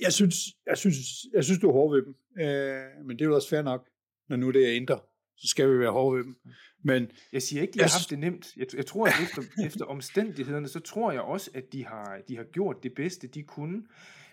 Jeg 0.01 0.13
synes, 0.13 0.37
jeg 0.67 0.79
synes, 0.79 0.97
jeg 1.33 1.45
synes 1.45 1.61
du 1.61 1.69
er 1.69 1.73
hård 1.73 1.95
ved 1.95 2.03
dem, 2.03 2.15
øh, 2.39 3.07
men 3.07 3.19
det 3.19 3.25
er 3.25 3.29
jo 3.29 3.35
også 3.35 3.49
fair 3.49 3.63
nok, 3.63 3.89
når 4.29 4.37
nu 4.37 4.51
det 4.51 4.69
er 4.69 4.73
indre 4.73 5.01
så 5.41 5.49
skal 5.49 5.73
vi 5.73 5.79
være 5.79 5.91
hårde 5.91 6.17
ved 6.17 6.25
dem. 6.25 6.37
Men, 6.83 7.11
jeg 7.33 7.43
siger 7.43 7.63
ikke, 7.63 7.73
de 7.73 7.79
har 7.79 7.99
haft 7.99 8.11
det 8.11 8.19
nemt. 8.19 8.57
Jeg, 8.57 8.67
jeg 8.75 8.87
tror, 8.87 9.07
at 9.07 9.13
efter, 9.23 9.43
efter 9.67 9.85
omstændighederne, 9.85 10.69
så 10.69 10.81
tror 10.81 11.13
jeg 11.13 11.21
også, 11.21 11.51
at 11.55 11.73
de 11.73 11.87
har, 11.87 12.21
de 12.29 12.37
har 12.37 12.45
gjort 12.45 12.83
det 12.83 12.95
bedste, 12.95 13.27
de 13.27 13.43
kunne. 13.43 13.83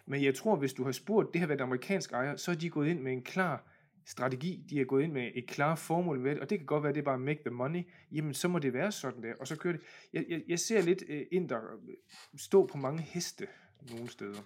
Men 0.07 0.23
jeg 0.23 0.35
tror, 0.35 0.55
hvis 0.55 0.73
du 0.73 0.83
har 0.83 0.91
spurgt, 0.91 1.33
det 1.33 1.41
har 1.41 1.47
været 1.47 1.61
amerikansk 1.61 2.11
ejer, 2.11 2.35
så 2.35 2.51
er 2.51 2.55
de 2.55 2.69
gået 2.69 2.87
ind 2.87 2.99
med 2.99 3.11
en 3.11 3.23
klar 3.23 3.73
strategi, 4.07 4.65
de 4.69 4.81
er 4.81 4.85
gået 4.85 5.03
ind 5.03 5.13
med 5.13 5.31
et 5.35 5.47
klart 5.47 5.79
formål 5.79 6.19
med 6.19 6.31
det, 6.31 6.39
og 6.39 6.49
det 6.49 6.57
kan 6.57 6.65
godt 6.65 6.83
være, 6.83 6.89
at 6.89 6.95
det 6.95 7.01
er 7.01 7.05
bare 7.05 7.19
make 7.19 7.39
the 7.45 7.49
money, 7.49 7.83
jamen 8.11 8.33
så 8.33 8.47
må 8.47 8.59
det 8.59 8.73
være 8.73 8.91
sådan 8.91 9.23
der, 9.23 9.33
og 9.39 9.47
så 9.47 9.55
kører 9.55 9.73
det. 9.73 9.81
Jeg, 10.13 10.25
jeg, 10.29 10.41
jeg 10.47 10.59
ser 10.59 10.81
lidt 10.81 11.03
øh, 11.09 11.17
uh, 11.17 11.25
ind 11.31 11.49
der 11.49 11.57
øh, 11.57 11.93
stå 12.37 12.67
på 12.67 12.77
mange 12.77 13.01
heste 13.01 13.47
nogle 13.91 14.09
steder. 14.09 14.41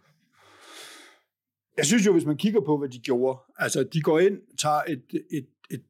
Jeg 1.78 1.86
synes 1.86 2.06
jo, 2.06 2.12
hvis 2.12 2.26
man 2.26 2.38
kigger 2.38 2.62
på, 2.62 2.78
hvad 2.78 2.89
de 2.89 3.00
gjorde, 3.00 3.39
altså 3.58 3.84
de 3.84 4.02
går 4.02 4.19
ind, 4.19 4.41
tager 4.58 4.82
et, 4.88 5.04
et, 5.32 5.47
et, 5.71 5.84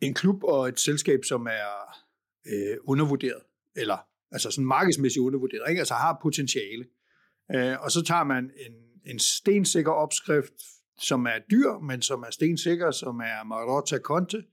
en 0.00 0.14
klub 0.14 0.44
og 0.44 0.68
et 0.68 0.80
selskab, 0.80 1.24
som 1.24 1.46
er 1.46 1.98
øh, 2.46 2.76
undervurderet, 2.84 3.42
eller 3.76 3.96
altså 4.30 4.50
sådan 4.50 4.66
markedsmæssigt 4.66 5.22
undervurderet, 5.22 5.68
ikke? 5.68 5.78
altså 5.78 5.94
har 5.94 6.18
potentiale. 6.22 6.86
Øh, 7.54 7.80
og 7.80 7.90
så 7.90 8.02
tager 8.02 8.24
man 8.24 8.44
en 8.44 8.84
en 9.06 9.18
stensikker 9.18 9.92
opskrift, 9.92 10.52
som 10.98 11.26
er 11.26 11.38
dyr, 11.50 11.78
men 11.78 12.02
som 12.02 12.22
er 12.22 12.30
stensikker, 12.30 12.90
som 12.90 13.20
er 13.20 13.44
Marotta 13.44 13.98
Conte. 13.98 14.44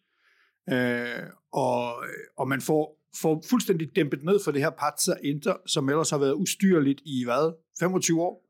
Øh, 0.71 1.23
og, 1.53 2.05
og 2.37 2.47
man 2.47 2.61
får, 2.61 2.99
får 3.21 3.43
fuldstændig 3.49 3.95
dæmpet 3.95 4.23
ned 4.23 4.39
for 4.43 4.51
det 4.51 4.61
her 4.61 4.69
Pazza 4.69 5.13
Inter, 5.23 5.55
som 5.67 5.89
ellers 5.89 6.09
har 6.09 6.17
været 6.17 6.33
ustyrligt 6.33 7.01
i 7.05 7.23
hvad? 7.25 7.53
25 7.79 8.21
år. 8.21 8.47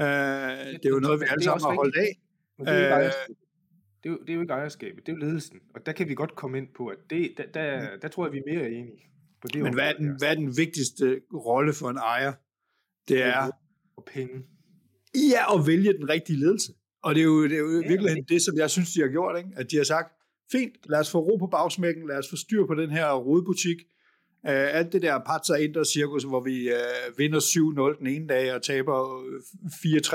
Øh, 0.00 0.06
det 0.06 0.84
er 0.84 0.90
jo 0.90 0.98
noget, 0.98 1.20
vi 1.20 1.26
alle 1.30 1.44
sammen 1.44 1.64
har 1.64 1.74
holdt 1.74 1.96
af. 1.96 2.20
Men 2.58 2.66
det, 2.66 2.74
er 2.74 2.98
øh, 2.98 3.04
det, 3.04 4.08
er 4.08 4.10
jo, 4.10 4.18
det 4.20 4.30
er 4.30 4.34
jo 4.34 4.40
ikke 4.40 4.52
ejerskabet, 4.52 5.06
det 5.06 5.12
er 5.12 5.16
jo 5.16 5.18
ledelsen. 5.18 5.60
Og 5.74 5.86
der 5.86 5.92
kan 5.92 6.08
vi 6.08 6.14
godt 6.14 6.34
komme 6.34 6.58
ind 6.58 6.68
på, 6.76 6.86
at 6.86 6.98
det, 7.10 7.34
der, 7.36 7.44
der, 7.54 7.96
der 8.02 8.08
tror 8.08 8.26
jeg, 8.26 8.32
vi 8.32 8.38
er 8.38 8.54
mere 8.54 8.70
enige. 8.70 9.10
På 9.40 9.48
det 9.48 9.62
Men 9.62 9.74
hvad 9.74 9.88
er, 9.88 9.92
den, 9.92 10.16
hvad 10.18 10.30
er 10.30 10.34
den 10.34 10.56
vigtigste 10.56 11.20
rolle 11.34 11.72
for 11.72 11.90
en 11.90 11.96
ejer? 11.96 12.32
Det 13.08 13.22
er... 13.22 13.50
Og 13.96 14.04
penge. 14.04 14.42
Ja, 15.14 15.54
at 15.54 15.66
vælge 15.66 15.92
den 15.92 16.08
rigtige 16.08 16.38
ledelse. 16.38 16.72
Og 17.02 17.14
det 17.14 17.20
er 17.20 17.24
jo, 17.24 17.44
det 17.44 17.52
er 17.52 17.58
jo 17.58 17.80
ja, 17.80 17.88
virkelig 17.88 18.28
det, 18.28 18.42
som 18.42 18.58
jeg 18.58 18.70
synes, 18.70 18.92
de 18.92 19.00
har 19.00 19.08
gjort. 19.08 19.38
Ikke? 19.38 19.50
At 19.56 19.70
de 19.70 19.76
har 19.76 19.84
sagt, 19.84 20.12
fint, 20.52 20.74
lad 20.88 20.98
os 20.98 21.10
få 21.10 21.18
ro 21.18 21.36
på 21.36 21.46
bagsmækken, 21.46 22.06
lad 22.08 22.18
os 22.18 22.30
få 22.30 22.36
styr 22.36 22.66
på 22.66 22.74
den 22.74 22.90
her 22.90 23.12
rodebutik. 23.12 23.76
Uh, 24.48 24.50
alt 24.50 24.92
det 24.92 25.02
der 25.02 25.18
Pazza 25.18 25.54
Inter 25.54 25.84
cirkus, 25.84 26.24
hvor 26.24 26.40
vi 26.40 26.68
uh, 26.68 27.18
vinder 27.18 27.40
7-0 27.40 27.98
den 27.98 28.06
ene 28.06 28.28
dag 28.28 28.54
og 28.54 28.62
taber 28.62 29.22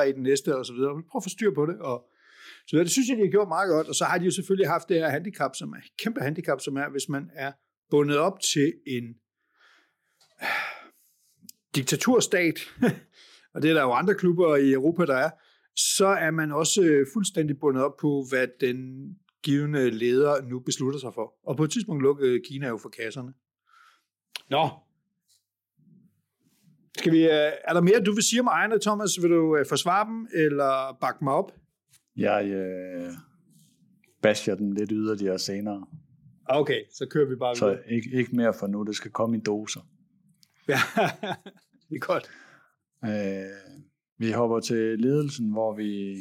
4-3 0.01 0.15
den 0.15 0.23
næste 0.23 0.57
og 0.57 0.65
så 0.65 0.73
videre. 0.73 0.91
Prøv 1.11 1.19
at 1.19 1.23
få 1.23 1.29
styr 1.29 1.51
på 1.53 1.65
det. 1.65 1.77
Og, 1.79 2.05
så 2.67 2.77
det 2.77 2.91
synes 2.91 3.09
jeg, 3.09 3.17
de 3.17 3.21
har 3.21 3.31
gjort 3.31 3.47
meget 3.47 3.69
godt. 3.69 3.87
Og 3.87 3.95
så 3.95 4.05
har 4.05 4.17
de 4.17 4.25
jo 4.25 4.31
selvfølgelig 4.31 4.69
haft 4.69 4.89
det 4.89 4.97
her 4.97 5.09
handicap, 5.09 5.55
som 5.55 5.69
er 5.69 5.77
et 5.77 5.97
kæmpe 6.03 6.21
handicap, 6.21 6.61
som 6.61 6.77
er, 6.77 6.89
hvis 6.89 7.09
man 7.09 7.29
er 7.35 7.51
bundet 7.91 8.17
op 8.17 8.39
til 8.39 8.73
en 8.87 9.03
diktaturstat, 11.75 12.59
og 13.53 13.61
det 13.61 13.69
er 13.69 13.73
der 13.73 13.81
jo 13.81 13.91
andre 13.91 14.15
klubber 14.15 14.55
i 14.55 14.71
Europa, 14.71 15.05
der 15.05 15.15
er, 15.15 15.29
så 15.75 16.07
er 16.07 16.31
man 16.31 16.51
også 16.51 16.81
øh, 16.81 17.07
fuldstændig 17.13 17.59
bundet 17.59 17.83
op 17.83 17.97
på, 18.01 18.25
hvad 18.29 18.47
den 18.61 19.09
givende 19.43 19.89
leder 19.89 20.41
nu 20.41 20.59
beslutter 20.59 20.99
sig 20.99 21.13
for. 21.13 21.33
Og 21.43 21.57
på 21.57 21.63
et 21.63 21.71
tidspunkt 21.71 22.03
lukkede 22.03 22.41
Kina 22.47 22.67
jo 22.67 22.77
for 22.77 22.89
kasserne. 22.89 23.33
Nå. 24.49 24.69
Skal 26.97 27.11
vi, 27.11 27.23
øh, 27.23 27.51
er 27.67 27.73
der 27.73 27.81
mere, 27.81 27.99
du 27.99 28.13
vil 28.13 28.23
sige 28.23 28.39
om 28.39 28.47
ejerne, 28.47 28.79
Thomas? 28.79 29.21
Vil 29.21 29.29
du 29.29 29.57
øh, 29.57 29.65
forsvare 29.65 30.07
dem, 30.07 30.27
eller 30.33 30.97
bakke 31.01 31.23
mig 31.23 31.33
op? 31.33 31.51
Jeg, 32.17 32.45
øh, 32.45 33.13
basher 34.21 34.55
den 34.55 34.73
lidt 34.73 34.91
yderligere 34.91 35.39
senere. 35.39 35.85
Okay, 36.45 36.81
så 36.93 37.05
kører 37.05 37.29
vi 37.29 37.35
bare 37.35 37.55
Så 37.55 37.79
ikke, 37.87 38.09
ikke 38.13 38.35
mere 38.35 38.53
for 38.53 38.67
nu, 38.67 38.83
det 38.83 38.95
skal 38.95 39.11
komme 39.11 39.37
i 39.37 39.39
doser. 39.39 39.81
Ja, 40.67 40.79
det 41.89 41.95
er 41.95 41.99
godt. 41.99 42.29
Øh, 43.05 43.75
vi 44.17 44.31
hopper 44.31 44.59
til 44.59 44.99
ledelsen, 44.99 45.51
hvor 45.51 45.75
vi 45.75 46.15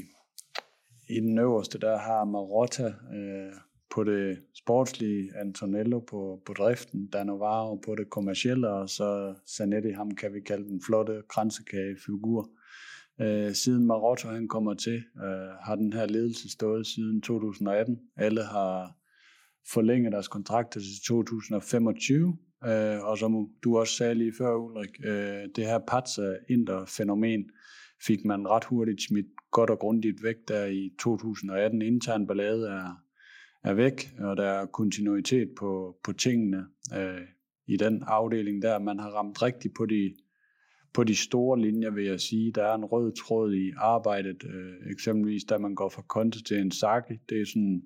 i 1.08 1.20
den 1.20 1.38
øverste, 1.38 1.78
der 1.78 1.98
har 1.98 2.24
Marotta 2.24 2.86
øh, 2.86 3.52
på 3.94 4.04
det 4.04 4.38
sportslige, 4.54 5.36
Antonello 5.36 5.98
på, 5.98 6.42
på 6.46 6.52
driften, 6.52 7.06
Danovaro 7.06 7.74
på 7.74 7.94
det 7.94 8.10
kommercielle, 8.10 8.68
og 8.68 8.88
så 8.88 9.34
Zanetti, 9.56 9.90
ham 9.90 10.10
kan 10.10 10.34
vi 10.34 10.40
kalde 10.40 10.68
den 10.68 10.82
flotte 10.86 11.22
kransekagefigur. 11.28 12.50
Øh, 13.20 13.54
siden 13.54 13.86
Marotta 13.86 14.28
han 14.28 14.48
kommer 14.48 14.74
til, 14.74 14.96
øh, 14.96 15.48
har 15.62 15.74
den 15.76 15.92
her 15.92 16.06
ledelse 16.06 16.50
stået 16.50 16.86
siden 16.86 17.22
2018. 17.22 17.98
Alle 18.16 18.44
har 18.44 18.96
forlænget 19.72 20.12
deres 20.12 20.28
kontrakter 20.28 20.80
til 20.80 21.00
2025, 21.06 22.36
øh, 22.64 23.05
og 23.05 23.18
som 23.18 23.49
du 23.64 23.79
også 23.79 23.94
sagde 23.94 24.14
lige 24.14 24.33
før, 24.38 24.57
Ulrik, 24.57 24.90
øh, 25.05 25.49
det 25.57 25.66
her 25.66 25.79
Patsa-Inter-fænomen 25.79 27.51
fik 28.07 28.25
man 28.25 28.49
ret 28.49 28.64
hurtigt 28.64 29.03
smidt 29.03 29.27
godt 29.51 29.71
og 29.71 29.79
grundigt 29.79 30.23
væk 30.23 30.37
der 30.49 30.66
i 30.66 30.90
2018. 31.01 31.83
Intern 31.83 32.27
ballade 32.27 32.68
er, 32.68 33.03
er 33.64 33.75
væk, 33.75 34.12
og 34.18 34.37
der 34.37 34.49
er 34.49 34.66
kontinuitet 34.66 35.49
på, 35.59 35.97
på 36.05 36.12
tingene 36.12 36.66
øh, 36.97 37.21
i 37.66 37.77
den 37.77 38.03
afdeling 38.07 38.62
der. 38.62 38.79
Man 38.79 38.99
har 38.99 39.11
ramt 39.11 39.42
rigtigt 39.42 39.75
på 39.75 39.87
de, 39.87 40.14
på 40.94 41.05
de 41.05 41.16
store 41.16 41.61
linjer, 41.61 41.90
vil 41.90 42.05
jeg 42.05 42.21
sige. 42.21 42.53
Der 42.53 42.64
er 42.64 42.75
en 42.75 42.85
rød 42.85 43.12
tråd 43.12 43.55
i 43.55 43.73
arbejdet, 43.77 44.44
øh, 44.44 44.92
eksempelvis 44.92 45.44
da 45.44 45.59
man 45.59 45.75
går 45.75 45.88
fra 45.88 46.03
Conte 46.03 46.42
til 46.42 46.59
en 46.59 46.71
Saki. 46.71 47.14
Det 47.29 47.40
er 47.40 47.47
sådan 47.47 47.83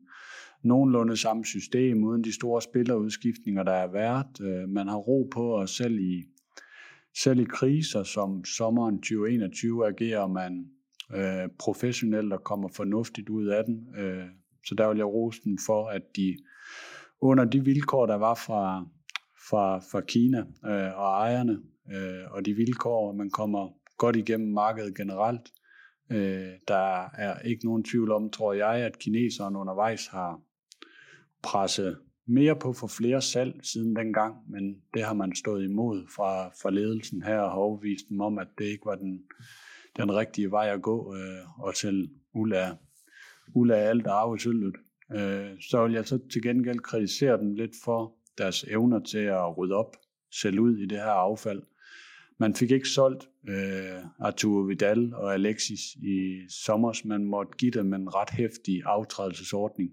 nogenlunde 0.63 1.17
samme 1.17 1.45
system, 1.45 2.05
uden 2.05 2.25
de 2.25 2.35
store 2.35 2.63
spillerudskiftninger, 2.63 3.63
der 3.63 3.73
er 3.73 3.93
været. 3.93 4.41
Øh, 4.41 4.69
man 4.69 4.89
har 4.89 4.97
ro 4.97 5.29
på, 5.33 5.51
og 5.51 5.69
selv 5.69 5.99
i, 5.99 6.25
selv 7.23 7.41
i 7.41 7.45
kriser 7.45 8.03
som 8.03 8.45
sommeren 8.45 8.97
2021 8.97 9.87
agerer 9.87 10.27
man 10.27 10.67
øh, 11.15 11.49
professionelt 11.59 12.33
og 12.33 12.45
kommer 12.45 12.69
fornuftigt 12.69 13.29
ud 13.29 13.47
af 13.47 13.65
den. 13.65 13.89
Øh, 13.97 14.27
så 14.67 14.75
der 14.75 14.89
vil 14.89 14.97
jeg 14.97 15.07
rose 15.07 15.41
dem 15.45 15.59
for, 15.67 15.89
at 15.89 16.03
de 16.17 16.37
under 17.21 17.45
de 17.45 17.65
vilkår, 17.65 18.07
der 18.07 18.15
var 18.15 18.35
fra, 18.35 18.87
fra, 19.51 19.79
fra 19.79 20.01
Kina 20.01 20.39
øh, 20.39 20.99
og 20.99 21.11
ejerne, 21.11 21.59
øh, 21.93 22.25
og 22.31 22.47
de 22.47 22.55
vilkår, 22.55 23.13
man 23.13 23.31
kommer 23.31 23.69
godt 23.99 24.17
igennem 24.17 24.53
markedet 24.53 24.97
generelt, 24.97 25.53
øh, 26.11 26.53
der 26.69 27.09
er 27.15 27.39
ikke 27.41 27.65
nogen 27.65 27.85
tvivl 27.85 28.13
om, 28.13 28.31
tror 28.31 28.53
jeg, 28.53 28.75
at 28.75 28.99
kineserne 28.99 29.59
undervejs 29.59 30.07
har 30.07 30.41
presse 31.43 31.97
mere 32.27 32.57
på 32.57 32.73
for 32.73 32.87
flere 32.87 33.23
salg 33.23 33.55
siden 33.63 33.97
dengang, 33.97 34.37
men 34.49 34.77
det 34.95 35.03
har 35.03 35.15
man 35.15 35.35
stået 35.35 35.65
imod 35.65 36.07
fra, 36.17 36.49
fra 36.49 36.71
ledelsen 36.71 37.23
her 37.23 37.39
og 37.39 37.51
har 37.51 37.59
overvist 37.59 38.09
dem 38.09 38.21
om, 38.21 38.39
at 38.39 38.49
det 38.59 38.65
ikke 38.65 38.87
var 38.87 38.95
den, 38.95 39.23
den 39.97 40.15
rigtige 40.15 40.51
vej 40.51 40.69
at 40.69 40.83
gå, 40.83 41.15
øh, 41.17 41.61
og 41.65 41.75
til 41.75 42.11
Ulla, 42.35 42.77
Ulla 43.55 43.75
alt 43.75 44.07
arve 44.07 44.39
sølvet. 44.39 44.77
Øh, 45.13 45.51
så 45.71 45.85
vil 45.85 45.93
jeg 45.93 46.07
så 46.07 46.19
til 46.33 46.43
gengæld 46.43 46.79
kritisere 46.79 47.39
dem 47.39 47.55
lidt 47.55 47.73
for 47.85 48.15
deres 48.39 48.65
evner 48.65 49.01
til 49.01 49.19
at 49.19 49.59
rydde 49.59 49.75
op, 49.75 49.97
sælge 50.31 50.61
ud 50.61 50.79
i 50.79 50.87
det 50.87 50.99
her 50.99 51.11
affald. 51.11 51.63
Man 52.39 52.55
fik 52.55 52.71
ikke 52.71 52.89
solgt 52.89 53.29
øh, 53.49 54.05
Arturo 54.21 54.61
Vidal 54.61 55.15
og 55.15 55.35
Alexis 55.35 55.81
i 55.95 56.41
sommer, 56.49 57.07
man 57.07 57.25
måtte 57.25 57.53
give 57.59 57.71
dem 57.71 57.95
en 57.95 58.15
ret 58.15 58.31
hæftig 58.31 58.83
aftrædelsesordning. 58.85 59.91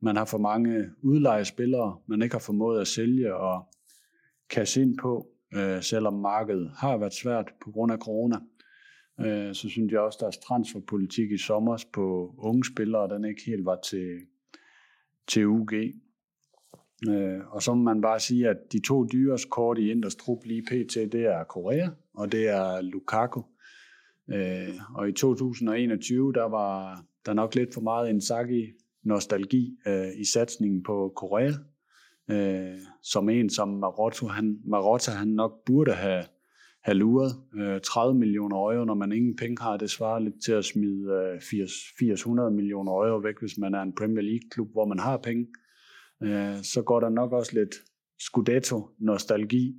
Man 0.00 0.16
har 0.16 0.24
for 0.24 0.38
mange 0.38 0.84
udlejespillere, 1.02 1.98
man 2.06 2.22
ikke 2.22 2.34
har 2.34 2.40
formået 2.40 2.80
at 2.80 2.86
sælge 2.86 3.36
og 3.36 3.66
kasse 4.50 4.82
ind 4.82 4.98
på, 4.98 5.26
øh, 5.54 5.82
selvom 5.82 6.14
markedet 6.14 6.70
har 6.76 6.96
været 6.96 7.14
svært 7.14 7.52
på 7.64 7.70
grund 7.70 7.92
af 7.92 7.98
corona. 7.98 8.36
Øh, 9.20 9.54
så 9.54 9.68
synes 9.68 9.92
jeg 9.92 10.00
også, 10.00 10.16
at 10.16 10.20
deres 10.20 10.38
transferpolitik 10.38 11.32
i 11.32 11.38
sommer 11.38 11.84
på 11.92 12.34
unge 12.38 12.64
spillere, 12.64 13.14
den 13.14 13.24
ikke 13.24 13.42
helt 13.46 13.64
var 13.64 13.78
til, 13.90 14.20
til 15.26 15.46
UG. 15.46 15.72
Øh, 17.08 17.40
og 17.50 17.62
så 17.62 17.74
må 17.74 17.82
man 17.82 18.00
bare 18.00 18.20
sige, 18.20 18.48
at 18.48 18.56
de 18.72 18.80
to 18.86 19.04
dyres 19.04 19.44
kort 19.44 19.78
i 19.78 19.90
Inders 19.90 20.16
trup 20.16 20.44
lige 20.44 20.62
pt, 20.62 20.94
det 20.94 21.14
er 21.14 21.44
Korea, 21.44 21.88
og 22.14 22.32
det 22.32 22.48
er 22.48 22.80
Lukaku. 22.80 23.42
Øh, 24.28 24.74
og 24.94 25.08
i 25.08 25.12
2021, 25.12 26.32
der 26.32 26.44
var 26.44 27.04
der 27.26 27.32
nok 27.32 27.54
lidt 27.54 27.74
for 27.74 27.80
meget 27.80 28.08
Inzaghi 28.08 28.72
nostalgi 29.06 29.78
øh, 29.86 30.08
i 30.16 30.24
satsningen 30.24 30.82
på 30.82 31.12
Korea, 31.16 31.52
øh, 32.30 32.78
som 33.02 33.28
en 33.28 33.50
som 33.50 33.68
Marotta 33.68 34.26
han, 34.26 34.58
Marotta, 34.64 35.10
han 35.10 35.28
nok 35.28 35.52
burde 35.66 35.92
have, 35.92 36.24
have 36.84 36.94
luret. 36.94 37.32
Øh, 37.54 37.80
30 37.80 38.18
millioner 38.18 38.56
euro, 38.56 38.84
når 38.84 38.94
man 38.94 39.12
ingen 39.12 39.36
penge 39.36 39.62
har, 39.62 39.76
det 39.76 39.90
svarer 39.90 40.18
lidt 40.18 40.44
til 40.44 40.52
at 40.52 40.64
smide 40.64 41.32
øh, 41.34 41.40
80, 41.40 41.72
800 42.00 42.50
millioner 42.50 42.92
euro 42.92 43.18
væk, 43.18 43.34
hvis 43.40 43.58
man 43.58 43.74
er 43.74 43.82
en 43.82 43.94
Premier 43.94 44.22
League-klub, 44.22 44.72
hvor 44.72 44.86
man 44.86 44.98
har 44.98 45.16
penge. 45.16 45.46
Øh, 46.22 46.62
så 46.62 46.82
går 46.82 47.00
der 47.00 47.08
nok 47.08 47.32
også 47.32 47.52
lidt 47.54 47.74
Scudetto-nostalgi 48.18 49.74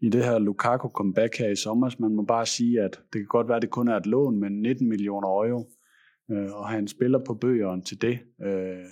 i 0.00 0.08
det 0.08 0.24
her 0.24 0.38
Lukaku 0.38 0.88
comeback 0.88 1.38
her 1.38 1.48
i 1.48 1.56
sommer. 1.56 1.90
Man 1.98 2.14
må 2.14 2.22
bare 2.22 2.46
sige, 2.46 2.80
at 2.80 2.90
det 3.12 3.18
kan 3.20 3.26
godt 3.26 3.48
være, 3.48 3.56
at 3.56 3.62
det 3.62 3.70
kun 3.70 3.88
er 3.88 3.96
et 3.96 4.06
lån, 4.06 4.40
men 4.40 4.52
19 4.52 4.88
millioner 4.88 5.28
euro 5.28 5.70
øh, 6.32 6.52
og 6.52 6.68
han 6.68 6.88
spiller 6.88 7.18
på 7.26 7.34
bøgeren 7.34 7.82
til 7.82 8.02
det. 8.02 8.18
Øh, 8.42 8.84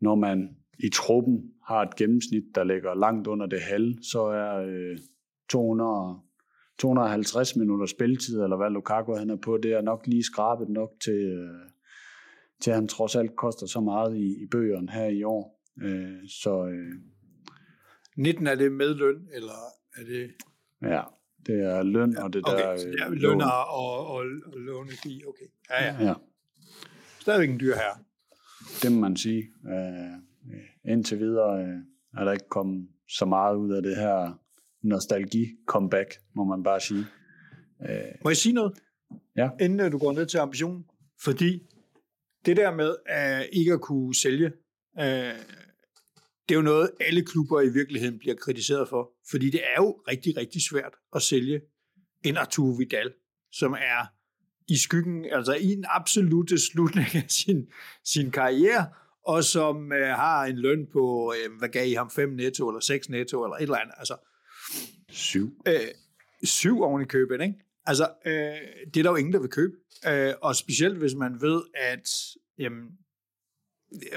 når 0.00 0.14
man 0.14 0.56
i 0.78 0.88
truppen 0.88 1.52
har 1.66 1.82
et 1.82 1.96
gennemsnit, 1.96 2.44
der 2.54 2.64
ligger 2.64 2.94
langt 2.94 3.26
under 3.26 3.46
det 3.46 3.60
halve, 3.60 3.94
så 4.02 4.22
er 4.22 4.56
øh, 4.56 4.98
200, 5.50 6.20
250 6.78 7.56
minutter 7.56 7.86
spilletid, 7.86 8.42
eller 8.42 8.56
hvad 8.56 8.70
Lukaku 8.70 9.14
han 9.14 9.30
er 9.30 9.36
på, 9.36 9.58
det 9.62 9.72
er 9.72 9.80
nok 9.80 10.06
lige 10.06 10.24
skrabet 10.24 10.68
nok 10.68 10.90
til, 11.04 11.24
øh, 11.38 11.70
til 12.60 12.70
at 12.70 12.76
han 12.76 12.88
trods 12.88 13.16
alt 13.16 13.36
koster 13.36 13.66
så 13.66 13.80
meget 13.80 14.16
i, 14.16 14.42
i 14.42 14.46
bøgeren 14.50 14.88
her 14.88 15.06
i 15.06 15.22
år. 15.22 15.60
Øh, 15.82 16.28
så 16.28 16.66
øh, 16.66 16.92
19 18.16 18.46
er 18.46 18.54
det 18.54 18.72
med 18.72 18.94
løn, 18.94 19.28
eller 19.34 19.58
er 19.96 20.04
det... 20.04 20.30
Ja, 20.82 21.02
det 21.46 21.60
er 21.60 21.82
løn 21.82 22.16
og 22.16 22.32
det 22.32 22.42
okay, 22.44 22.58
der... 22.58 22.76
så 22.76 22.86
det 22.86 23.00
er 23.00 23.10
øh, 23.10 23.12
lønner 23.12 23.46
og, 23.46 24.06
og, 24.06 24.24
og 24.46 24.60
lånegi, 24.60 25.22
okay. 25.28 25.46
Ja, 25.70 25.84
ja. 25.84 26.06
Ja, 26.06 26.14
Stadigvæk 27.22 27.50
en 27.50 27.60
dyr 27.60 27.74
her. 27.74 28.04
det 28.82 28.92
må 28.92 29.00
man 29.00 29.16
sige. 29.16 29.42
Øh, 29.66 30.92
indtil 30.92 31.18
videre 31.18 31.60
øh, 31.62 31.78
er 32.20 32.24
der 32.24 32.32
ikke 32.32 32.48
kommet 32.50 32.88
så 33.08 33.24
meget 33.24 33.56
ud 33.56 33.72
af 33.72 33.82
det 33.82 33.96
her 33.96 34.40
nostalgi-comeback, 34.82 36.20
må 36.34 36.44
man 36.44 36.62
bare 36.62 36.80
sige. 36.80 37.04
Øh, 37.88 38.04
Må 38.24 38.30
jeg 38.30 38.36
sige 38.36 38.52
noget? 38.52 38.72
Ja. 39.36 39.50
Inden 39.60 39.80
øh, 39.80 39.92
du 39.92 39.98
går 39.98 40.12
ned 40.12 40.26
til 40.26 40.38
ambitionen. 40.38 40.84
Fordi 41.24 41.62
det 42.46 42.56
der 42.56 42.74
med 42.74 42.96
at 43.06 43.48
ikke 43.52 43.72
at 43.72 43.80
kunne 43.80 44.14
sælge, 44.14 44.46
øh, 44.98 45.34
det 46.48 46.54
er 46.54 46.54
jo 46.54 46.62
noget, 46.62 46.90
alle 47.00 47.24
klubber 47.24 47.60
i 47.60 47.68
virkeligheden 47.68 48.18
bliver 48.18 48.34
kritiseret 48.34 48.88
for. 48.88 49.10
Fordi 49.30 49.50
det 49.50 49.60
er 49.76 49.82
jo 49.82 49.92
rigtig, 50.08 50.36
rigtig 50.36 50.62
svært 50.70 50.94
at 51.14 51.22
sælge 51.22 51.60
en 52.24 52.36
Arturo 52.36 52.70
Vidal, 52.70 53.12
som 53.52 53.72
er 53.72 54.06
i 54.68 54.76
skyggen, 54.76 55.24
altså 55.24 55.54
i 55.54 55.72
en 55.72 55.84
absolute 55.88 56.58
slutning 56.58 57.14
af 57.14 57.26
sin, 57.28 57.66
sin 58.04 58.30
karriere, 58.30 58.86
og 59.26 59.44
som 59.44 59.92
øh, 59.92 60.06
har 60.06 60.44
en 60.44 60.58
løn 60.58 60.86
på, 60.92 61.34
øh, 61.36 61.58
hvad 61.58 61.68
gav 61.68 61.88
I 61.88 61.92
ham, 61.92 62.10
5 62.10 62.28
netto, 62.28 62.68
eller 62.68 62.80
6 62.80 63.08
netto, 63.08 63.44
eller 63.44 63.56
et 63.56 63.62
eller 63.62 63.76
andet. 63.76 63.94
Altså, 63.98 64.16
syv. 65.10 65.52
øh, 65.68 65.88
syv 66.44 66.82
oven 66.82 67.02
i 67.02 67.04
købet, 67.04 67.40
ikke? 67.40 67.54
Altså, 67.86 68.08
øh, 68.26 68.32
det 68.94 68.96
er 68.96 69.02
der 69.02 69.10
jo 69.10 69.16
ingen, 69.16 69.32
der 69.32 69.40
vil 69.40 69.50
købe. 69.50 69.72
Øh, 70.08 70.34
og 70.42 70.56
specielt 70.56 70.98
hvis 70.98 71.14
man 71.14 71.40
ved, 71.40 71.62
at 71.74 72.08
jamen, 72.58 72.88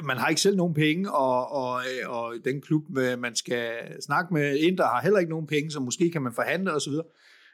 man 0.04 0.18
har 0.18 0.28
ikke 0.28 0.42
selv 0.42 0.58
nogen 0.58 0.74
penge, 0.74 1.12
og, 1.12 1.52
og, 1.52 1.82
øh, 1.82 2.10
og 2.10 2.36
den 2.46 2.62
klub, 2.62 2.98
øh, 2.98 3.20
man 3.20 3.36
skal 3.36 3.72
snakke 4.02 4.34
med, 4.34 4.58
Inter 4.58 4.86
har 4.86 5.02
heller 5.02 5.20
ikke 5.20 5.30
nogen 5.30 5.48
penge, 5.48 5.72
så 5.72 5.80
måske 5.80 6.12
kan 6.12 6.22
man 6.22 6.34
forhandle 6.34 6.74
osv. 6.74 6.94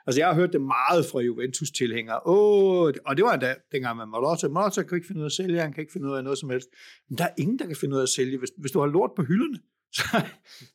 Altså, 0.07 0.21
jeg 0.21 0.27
har 0.27 0.35
hørt 0.35 0.53
det 0.53 0.61
meget 0.61 1.05
fra 1.11 1.19
Juventus-tilhængere. 1.19 2.19
Åh, 2.25 2.93
og 3.05 3.17
det 3.17 3.25
var 3.25 3.33
endda, 3.33 3.55
dengang 3.71 3.97
man 3.97 4.07
Marotta. 4.07 4.47
Marotta 4.47 4.83
kan 4.83 4.95
ikke 4.95 5.07
finde 5.07 5.19
ud 5.19 5.23
af 5.23 5.29
at 5.29 5.31
sælge, 5.31 5.59
han 5.59 5.73
kan 5.73 5.81
ikke 5.81 5.93
finde 5.93 6.07
ud 6.07 6.13
af 6.13 6.23
noget 6.23 6.39
som 6.39 6.49
helst. 6.49 6.69
Men 7.09 7.17
der 7.17 7.23
er 7.23 7.33
ingen, 7.37 7.59
der 7.59 7.65
kan 7.65 7.75
finde 7.75 7.95
ud 7.95 7.99
af 7.99 8.03
at 8.03 8.09
sælge. 8.09 8.37
Hvis, 8.37 8.51
hvis 8.57 8.71
du 8.71 8.79
har 8.79 8.87
lort 8.87 9.11
på 9.15 9.23
hylderne, 9.23 9.59
så, 9.97 10.03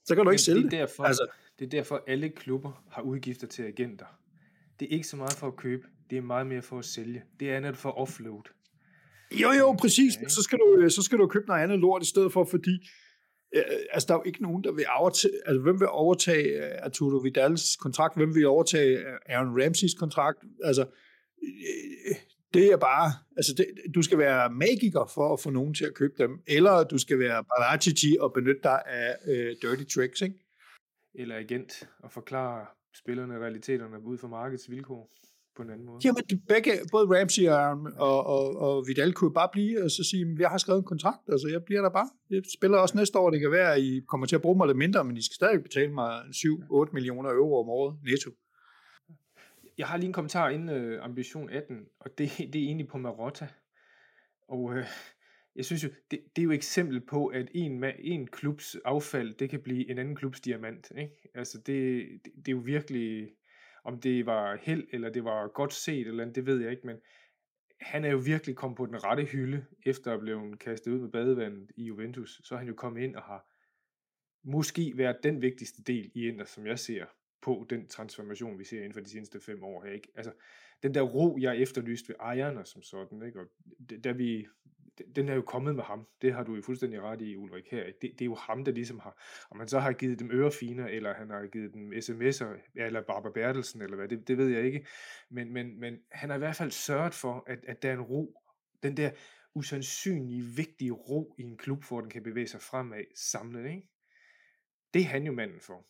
så 0.04 0.14
kan 0.14 0.24
du 0.24 0.30
ikke 0.30 0.42
sælge 0.42 0.62
det, 0.62 0.74
er 0.74 0.78
derfor, 0.78 1.04
Altså- 1.04 1.26
det 1.58 1.64
er 1.64 1.68
derfor, 1.70 2.04
alle 2.06 2.28
klubber 2.28 2.82
har 2.90 3.02
udgifter 3.02 3.46
til 3.46 3.62
agenter. 3.62 4.06
Det 4.80 4.86
er 4.88 4.92
ikke 4.96 5.06
så 5.06 5.16
meget 5.16 5.32
for 5.32 5.46
at 5.46 5.56
købe, 5.56 5.82
det 6.10 6.18
er 6.18 6.22
meget 6.22 6.46
mere 6.46 6.62
for 6.62 6.78
at 6.78 6.84
sælge. 6.84 7.22
Det 7.40 7.50
er 7.50 7.56
andet 7.56 7.76
for 7.76 7.98
offload. 7.98 8.42
Jo, 9.42 9.50
jo, 9.52 9.72
præcis. 9.72 10.16
Okay. 10.16 10.26
Så 10.28 10.42
skal, 10.42 10.58
du, 10.58 10.88
så 10.90 11.02
skal 11.02 11.18
du 11.18 11.26
købe 11.26 11.46
noget 11.46 11.62
andet 11.62 11.78
lort 11.78 12.02
i 12.02 12.06
stedet 12.06 12.32
for, 12.32 12.44
fordi 12.44 12.70
øh, 12.74 12.88
Øh, 13.56 13.62
altså, 13.90 14.06
der 14.08 14.14
er 14.14 14.18
jo 14.18 14.22
ikke 14.26 14.42
nogen, 14.42 14.64
der 14.64 14.72
vil 14.72 14.84
overtage, 14.98 15.32
altså 15.46 15.62
hvem 15.62 15.80
vil 15.80 15.88
overtage 15.88 16.48
øh, 16.48 16.78
Arturo 16.82 17.16
Vidals 17.16 17.76
kontrakt, 17.76 18.16
hvem 18.16 18.34
vil 18.34 18.46
overtage 18.46 18.98
øh, 18.98 19.18
Aaron 19.26 19.62
Ramseys 19.62 19.94
kontrakt, 19.94 20.38
altså 20.64 20.86
det 22.54 22.72
er 22.72 22.76
bare, 22.76 23.12
altså 23.36 23.54
det, 23.56 23.66
du 23.94 24.02
skal 24.02 24.18
være 24.18 24.50
magiker 24.50 25.10
for 25.14 25.32
at 25.32 25.40
få 25.40 25.50
nogen 25.50 25.74
til 25.74 25.84
at 25.84 25.94
købe 25.94 26.14
dem, 26.18 26.30
eller 26.46 26.84
du 26.84 26.98
skal 26.98 27.18
være 27.18 27.44
Paratici 27.44 28.16
og 28.20 28.32
benytte 28.32 28.60
dig 28.62 28.82
af 28.86 29.16
øh, 29.26 29.56
dirty 29.62 29.84
tricks, 29.94 30.20
ikke? 30.20 30.38
Eller 31.14 31.36
agent 31.36 31.88
og 32.02 32.12
forklare 32.12 32.66
spillerne 32.94 33.38
realiteterne 33.38 34.02
ud 34.02 34.18
fra 34.18 34.28
markedets 34.28 34.70
vilkår 34.70 35.10
på 35.56 35.62
en 35.62 35.70
anden 35.70 35.86
måde. 35.86 36.00
Jamen, 36.04 36.22
de 36.30 36.36
begge, 36.48 36.70
både 36.90 37.20
Ramsey 37.20 37.48
og, 37.48 37.72
og, 37.96 38.26
og, 38.26 38.56
og 38.56 38.84
Vidal 38.86 39.12
kunne 39.12 39.32
bare 39.32 39.48
blive 39.52 39.84
og 39.84 39.90
så 39.90 40.04
sige, 40.10 40.36
jeg 40.38 40.50
har 40.50 40.58
skrevet 40.58 40.78
en 40.78 40.84
kontrakt, 40.84 41.22
altså 41.28 41.48
jeg 41.48 41.64
bliver 41.64 41.82
der 41.82 41.90
bare. 41.90 42.08
Jeg 42.30 42.42
spiller 42.58 42.78
også 42.78 42.96
næste 42.96 43.18
år, 43.18 43.30
det 43.30 43.40
kan 43.40 43.50
være, 43.50 43.74
at 43.74 43.80
I 43.80 44.00
kommer 44.08 44.26
til 44.26 44.36
at 44.36 44.42
bruge 44.42 44.56
mig 44.56 44.66
lidt 44.66 44.78
mindre, 44.78 45.04
men 45.04 45.16
I 45.16 45.22
skal 45.22 45.34
stadig 45.34 45.62
betale 45.62 45.92
mig 45.92 46.20
7-8 46.20 46.92
millioner 46.92 47.30
euro 47.30 47.60
om 47.62 47.68
året 47.68 47.96
netto. 48.04 48.30
Jeg 49.78 49.86
har 49.86 49.96
lige 49.96 50.06
en 50.06 50.12
kommentar 50.12 50.48
inden 50.48 50.68
uh, 50.68 51.04
Ambition 51.04 51.50
18, 51.50 51.76
og 52.00 52.10
det, 52.18 52.30
det 52.52 52.56
er 52.56 52.66
egentlig 52.66 52.88
på 52.88 52.98
Marotta. 52.98 53.48
Og 54.48 54.60
uh, 54.60 54.84
jeg 55.56 55.64
synes 55.64 55.84
jo, 55.84 55.88
det, 56.10 56.20
det 56.36 56.42
er 56.42 56.44
jo 56.44 56.50
et 56.50 56.54
eksempel 56.54 57.00
på, 57.00 57.26
at 57.26 57.48
en, 57.54 57.84
en 57.98 58.26
klubs 58.26 58.76
affald, 58.84 59.34
det 59.34 59.50
kan 59.50 59.60
blive 59.60 59.90
en 59.90 59.98
anden 59.98 60.16
klubs 60.16 60.40
diamant. 60.40 60.92
Ikke? 60.98 61.28
Altså 61.34 61.58
det, 61.58 62.06
det, 62.24 62.32
det 62.36 62.48
er 62.48 62.52
jo 62.52 62.62
virkelig, 62.64 63.28
om 63.86 64.00
det 64.00 64.26
var 64.26 64.56
held, 64.62 64.86
eller 64.92 65.10
det 65.10 65.24
var 65.24 65.48
godt 65.48 65.72
set, 65.72 66.06
eller 66.06 66.22
andet, 66.22 66.36
det 66.36 66.46
ved 66.46 66.60
jeg 66.60 66.70
ikke, 66.70 66.86
men 66.86 66.96
han 67.80 68.04
er 68.04 68.10
jo 68.10 68.18
virkelig 68.18 68.56
kommet 68.56 68.76
på 68.76 68.86
den 68.86 69.04
rette 69.04 69.24
hylde, 69.24 69.66
efter 69.86 70.12
at 70.12 70.20
blive 70.20 70.56
kastet 70.56 70.92
ud 70.92 70.98
med 70.98 71.08
badevandet 71.08 71.70
i 71.76 71.84
Juventus. 71.84 72.40
Så 72.44 72.54
er 72.54 72.58
han 72.58 72.68
jo 72.68 72.74
kommet 72.74 73.02
ind 73.02 73.16
og 73.16 73.22
har 73.22 73.46
måske 74.44 74.92
været 74.96 75.16
den 75.22 75.42
vigtigste 75.42 75.82
del 75.82 76.10
i 76.14 76.28
Inter, 76.28 76.44
som 76.44 76.66
jeg 76.66 76.78
ser 76.78 77.06
på 77.42 77.66
den 77.70 77.88
transformation, 77.88 78.58
vi 78.58 78.64
ser 78.64 78.78
inden 78.78 78.92
for 78.92 79.00
de 79.00 79.10
seneste 79.10 79.40
fem 79.40 79.64
år 79.64 79.84
her. 79.84 79.92
Ikke? 79.92 80.08
Altså, 80.14 80.32
den 80.82 80.94
der 80.94 81.02
ro, 81.02 81.38
jeg 81.40 81.58
efterlyste 81.58 82.08
ved 82.08 82.16
ejerne 82.20 82.64
som 82.64 82.82
sådan, 82.82 83.22
ikke? 83.26 83.40
Og 83.40 83.46
da 84.04 84.12
vi, 84.12 84.46
den 85.16 85.28
er 85.28 85.34
jo 85.34 85.42
kommet 85.42 85.74
med 85.74 85.84
ham. 85.84 86.06
Det 86.22 86.32
har 86.32 86.44
du 86.44 86.54
jo 86.54 86.62
fuldstændig 86.62 87.02
ret 87.02 87.20
i, 87.20 87.36
Ulrik, 87.36 87.70
her. 87.70 87.84
Det, 87.84 88.02
det 88.02 88.20
er 88.20 88.24
jo 88.24 88.34
ham, 88.34 88.64
der 88.64 88.72
ligesom 88.72 88.98
har, 88.98 89.22
om 89.50 89.56
man 89.56 89.68
så 89.68 89.78
har 89.78 89.92
givet 89.92 90.18
dem 90.18 90.30
ørefiner, 90.30 90.86
eller 90.86 91.14
han 91.14 91.30
har 91.30 91.46
givet 91.46 91.74
dem 91.74 91.92
sms'er, 91.92 92.70
eller 92.74 93.02
Barbara 93.02 93.32
Bertelsen, 93.32 93.82
eller 93.82 93.96
hvad, 93.96 94.08
det, 94.08 94.28
det 94.28 94.38
ved 94.38 94.48
jeg 94.48 94.64
ikke. 94.64 94.86
Men, 95.30 95.52
men, 95.52 95.80
men 95.80 95.98
han 96.12 96.30
har 96.30 96.36
i 96.36 96.38
hvert 96.38 96.56
fald 96.56 96.70
sørget 96.70 97.14
for, 97.14 97.44
at, 97.46 97.58
at 97.68 97.82
der 97.82 97.88
er 97.88 97.94
en 97.94 98.00
ro. 98.00 98.42
Den 98.82 98.96
der 98.96 99.10
usandsynlige, 99.54 100.42
vigtige 100.42 100.92
ro 100.92 101.34
i 101.38 101.42
en 101.42 101.56
klub, 101.56 101.84
hvor 101.88 102.00
den 102.00 102.10
kan 102.10 102.22
bevæge 102.22 102.46
sig 102.46 102.60
fremad 102.60 103.04
samlet, 103.14 103.70
ikke? 103.70 103.88
Det 104.94 105.02
er 105.02 105.06
han 105.06 105.26
jo 105.26 105.32
manden 105.32 105.60
for. 105.60 105.86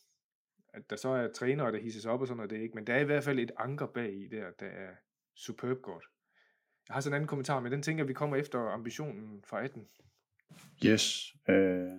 At 0.75 0.90
der 0.90 0.97
så 0.97 1.09
er 1.09 1.33
trænere, 1.33 1.73
der 1.73 1.79
hisses 1.79 2.07
op 2.07 2.21
og 2.21 2.27
sådan 2.27 2.37
noget, 2.37 2.51
det 2.51 2.59
er 2.59 2.62
ikke. 2.62 2.75
Men 2.75 2.87
der 2.87 2.95
er 2.95 3.01
i 3.01 3.05
hvert 3.05 3.25
fald 3.25 3.38
et 3.38 3.51
anker 3.59 3.87
bag 3.87 4.14
i 4.14 4.29
der, 4.29 4.51
der 4.51 4.66
er 4.66 4.95
superb 5.35 5.83
godt. 5.83 6.05
Jeg 6.88 6.94
har 6.94 7.01
sådan 7.01 7.12
en 7.12 7.14
anden 7.14 7.29
kommentar, 7.29 7.61
men 7.61 7.72
den 7.72 7.83
tænker 7.83 8.05
vi 8.05 8.12
kommer 8.12 8.37
efter 8.37 8.59
ambitionen 8.59 9.42
fra 9.44 9.64
18. 9.64 9.87
Yes. 10.87 11.35
Øh, 11.49 11.92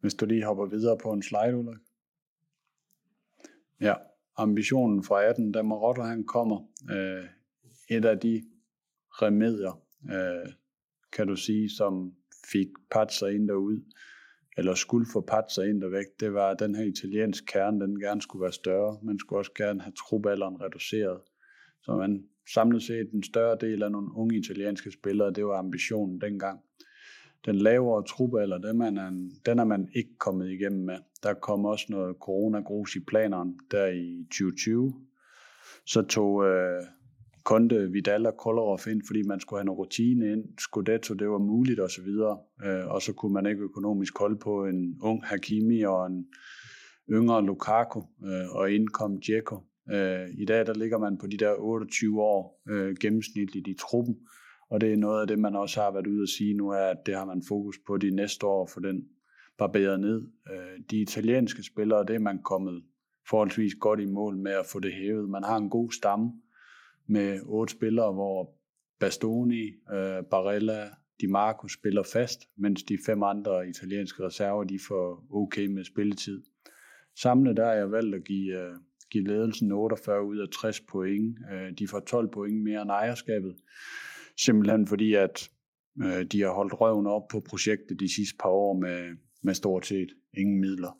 hvis 0.00 0.14
du 0.14 0.26
lige 0.26 0.44
hopper 0.44 0.66
videre 0.66 0.98
på 1.02 1.12
en 1.12 1.22
slide, 1.22 1.56
Ulrik. 1.56 1.78
Ja, 3.80 3.94
ambitionen 4.36 5.04
fra 5.04 5.22
18, 5.22 5.52
da 5.52 5.62
Marotta 5.62 6.02
han 6.02 6.24
kommer, 6.24 6.60
øh, 6.90 7.24
et 7.88 8.04
af 8.04 8.18
de 8.18 8.44
remedier, 9.10 9.82
øh, 10.12 10.52
kan 11.12 11.26
du 11.26 11.36
sige, 11.36 11.70
som 11.70 12.14
fik 12.52 12.68
Patser 12.90 13.26
ind 13.26 13.48
derud, 13.48 13.92
eller 14.56 14.74
skulle 14.74 15.06
få 15.12 15.20
Patser 15.20 15.62
ind 15.62 15.80
der 15.80 15.88
væk, 15.88 16.06
det 16.20 16.34
var, 16.34 16.50
at 16.50 16.58
den 16.58 16.74
her 16.74 16.84
italiensk 16.84 17.44
kerne, 17.46 17.80
den 17.80 18.00
gerne 18.00 18.22
skulle 18.22 18.42
være 18.42 18.52
større. 18.52 18.98
Man 19.02 19.18
skulle 19.18 19.40
også 19.40 19.52
gerne 19.56 19.80
have 19.80 19.92
trubalderen 19.92 20.60
reduceret. 20.60 21.20
Så 21.82 21.96
man 21.96 22.28
samlet 22.54 22.82
set 22.82 23.10
en 23.12 23.22
større 23.22 23.56
del 23.60 23.82
af 23.82 23.92
nogle 23.92 24.08
unge 24.16 24.36
italienske 24.38 24.92
spillere, 24.92 25.32
det 25.32 25.46
var 25.46 25.58
ambitionen 25.58 26.20
dengang. 26.20 26.60
Den 27.46 27.56
lavere 27.56 28.04
trubalder, 28.04 28.58
den 28.58 28.80
er, 28.80 28.90
man, 28.90 29.30
den 29.46 29.58
er 29.58 29.64
man 29.64 29.88
ikke 29.94 30.18
kommet 30.18 30.50
igennem 30.50 30.84
med. 30.84 30.98
Der 31.22 31.34
kom 31.34 31.64
også 31.64 31.86
noget 31.88 32.16
coronagrus 32.20 32.96
i 32.96 33.00
planerne 33.00 33.54
der 33.70 33.86
i 33.86 34.24
2020. 34.30 34.94
Så 35.86 36.02
tog 36.02 36.44
øh, 36.44 36.82
Conte, 37.44 37.92
Vidal 37.92 38.26
og 38.26 38.36
Kolarov 38.36 38.78
ind, 38.90 39.02
fordi 39.06 39.22
man 39.22 39.40
skulle 39.40 39.60
have 39.60 39.64
noget 39.64 39.78
rutine 39.78 40.32
ind. 40.32 40.44
Scudetto, 40.58 41.14
det 41.14 41.28
var 41.28 41.38
muligt 41.38 41.80
osv. 41.80 42.08
Øh, 42.64 42.86
og 42.86 43.02
så 43.02 43.12
kunne 43.12 43.32
man 43.32 43.46
ikke 43.46 43.62
økonomisk 43.62 44.18
holde 44.18 44.38
på 44.38 44.66
en 44.66 44.98
ung 45.02 45.24
Hakimi 45.24 45.82
og 45.82 46.06
en 46.06 46.26
yngre 47.10 47.44
Lukaku, 47.44 48.02
øh, 48.24 48.56
og 48.56 48.70
indkom 48.70 49.20
Dzeko. 49.20 49.56
Øh, 49.92 50.28
I 50.38 50.44
dag 50.44 50.66
der 50.66 50.74
ligger 50.74 50.98
man 50.98 51.18
på 51.18 51.26
de 51.26 51.36
der 51.36 51.54
28 51.58 52.22
år 52.22 52.62
øh, 52.68 52.96
gennemsnitligt 53.00 53.68
i 53.68 53.74
truppen, 53.74 54.16
og 54.70 54.80
det 54.80 54.92
er 54.92 54.96
noget 54.96 55.20
af 55.20 55.26
det, 55.26 55.38
man 55.38 55.56
også 55.56 55.80
har 55.80 55.90
været 55.90 56.06
ude 56.06 56.22
at 56.22 56.28
sige 56.28 56.54
nu, 56.54 56.70
er, 56.70 56.86
at 56.86 57.06
det 57.06 57.14
har 57.14 57.24
man 57.24 57.42
fokus 57.48 57.78
på 57.86 57.96
de 57.96 58.10
næste 58.10 58.46
år, 58.46 58.66
for 58.66 58.80
den 58.80 59.08
barberet 59.58 60.00
ned. 60.00 60.22
Øh, 60.52 60.80
de 60.90 61.00
italienske 61.00 61.62
spillere, 61.62 62.04
det 62.06 62.14
er 62.14 62.20
man 62.20 62.42
kommet 62.42 62.82
forholdsvis 63.28 63.74
godt 63.74 64.00
i 64.00 64.06
mål 64.06 64.36
med 64.36 64.52
at 64.52 64.66
få 64.66 64.80
det 64.80 64.92
hævet. 64.92 65.28
Man 65.28 65.44
har 65.44 65.56
en 65.56 65.70
god 65.70 65.90
stamme 65.90 66.32
med 67.06 67.40
otte 67.44 67.72
spillere, 67.72 68.12
hvor 68.12 68.56
Bastoni, 69.00 69.66
øh, 69.92 70.24
Barella, 70.30 70.88
Di 71.20 71.26
Marco 71.26 71.68
spiller 71.68 72.02
fast, 72.12 72.40
mens 72.56 72.82
de 72.82 72.98
fem 73.06 73.22
andre 73.22 73.68
italienske 73.68 74.24
reserver, 74.24 74.64
de 74.64 74.78
får 74.88 75.26
okay 75.30 75.66
med 75.66 75.84
spilletid. 75.84 76.42
Samlet 77.14 77.56
der 77.56 77.66
er 77.66 77.74
jeg 77.74 77.90
valgt 77.90 78.14
at 78.14 78.24
give 78.24 78.60
øh, 78.60 78.74
give 79.10 79.24
ledelsen 79.24 79.72
48 79.72 80.24
ud 80.24 80.38
af 80.38 80.48
60 80.48 80.80
point. 80.80 81.38
Øh, 81.52 81.72
de 81.78 81.88
får 81.88 82.00
12 82.00 82.28
point 82.28 82.62
mere 82.62 82.82
end 82.82 82.90
ejerskabet. 82.90 83.56
Simpelthen 84.36 84.86
fordi, 84.86 85.14
at 85.14 85.50
øh, 86.04 86.24
de 86.24 86.40
har 86.40 86.52
holdt 86.52 86.80
røven 86.80 87.06
op 87.06 87.28
på 87.28 87.40
projektet 87.40 88.00
de 88.00 88.14
sidste 88.14 88.36
par 88.40 88.48
år 88.48 88.78
med, 88.78 89.16
med 89.42 89.54
stort 89.54 89.86
set 89.86 90.08
ingen 90.34 90.60
midler. 90.60 90.98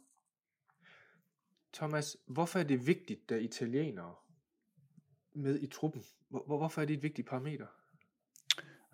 Thomas, 1.73 2.17
hvorfor 2.27 2.59
er 2.59 2.65
det 2.65 2.87
vigtigt, 2.87 3.33
at 3.33 3.43
italienere 3.43 4.15
med 5.35 5.61
i 5.61 5.67
truppen? 5.67 6.03
Hvor, 6.29 6.45
hvorfor 6.47 6.81
er 6.81 6.85
det 6.85 6.95
et 6.95 7.03
vigtigt 7.03 7.29
parameter? 7.29 7.67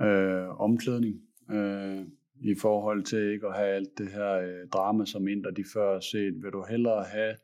Øh, 0.02 0.60
omklædning. 0.60 1.22
Øh, 1.50 2.06
I 2.40 2.54
forhold 2.60 3.04
til 3.04 3.32
ikke 3.32 3.46
at 3.46 3.56
have 3.56 3.68
alt 3.68 3.98
det 3.98 4.12
her 4.12 4.32
øh, 4.32 4.68
drama, 4.68 5.04
som 5.04 5.28
Inter 5.28 5.50
de 5.50 5.64
før 5.72 5.92
har 5.92 6.00
set. 6.00 6.42
Vil 6.42 6.52
du 6.52 6.64
hellere 6.68 7.04
have 7.04 7.36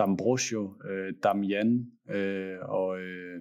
D'Ambrosio, 0.00 0.88
øh, 0.90 1.14
Damian 1.22 1.86
øh, 2.10 2.58
og 2.62 3.00
øh, 3.00 3.40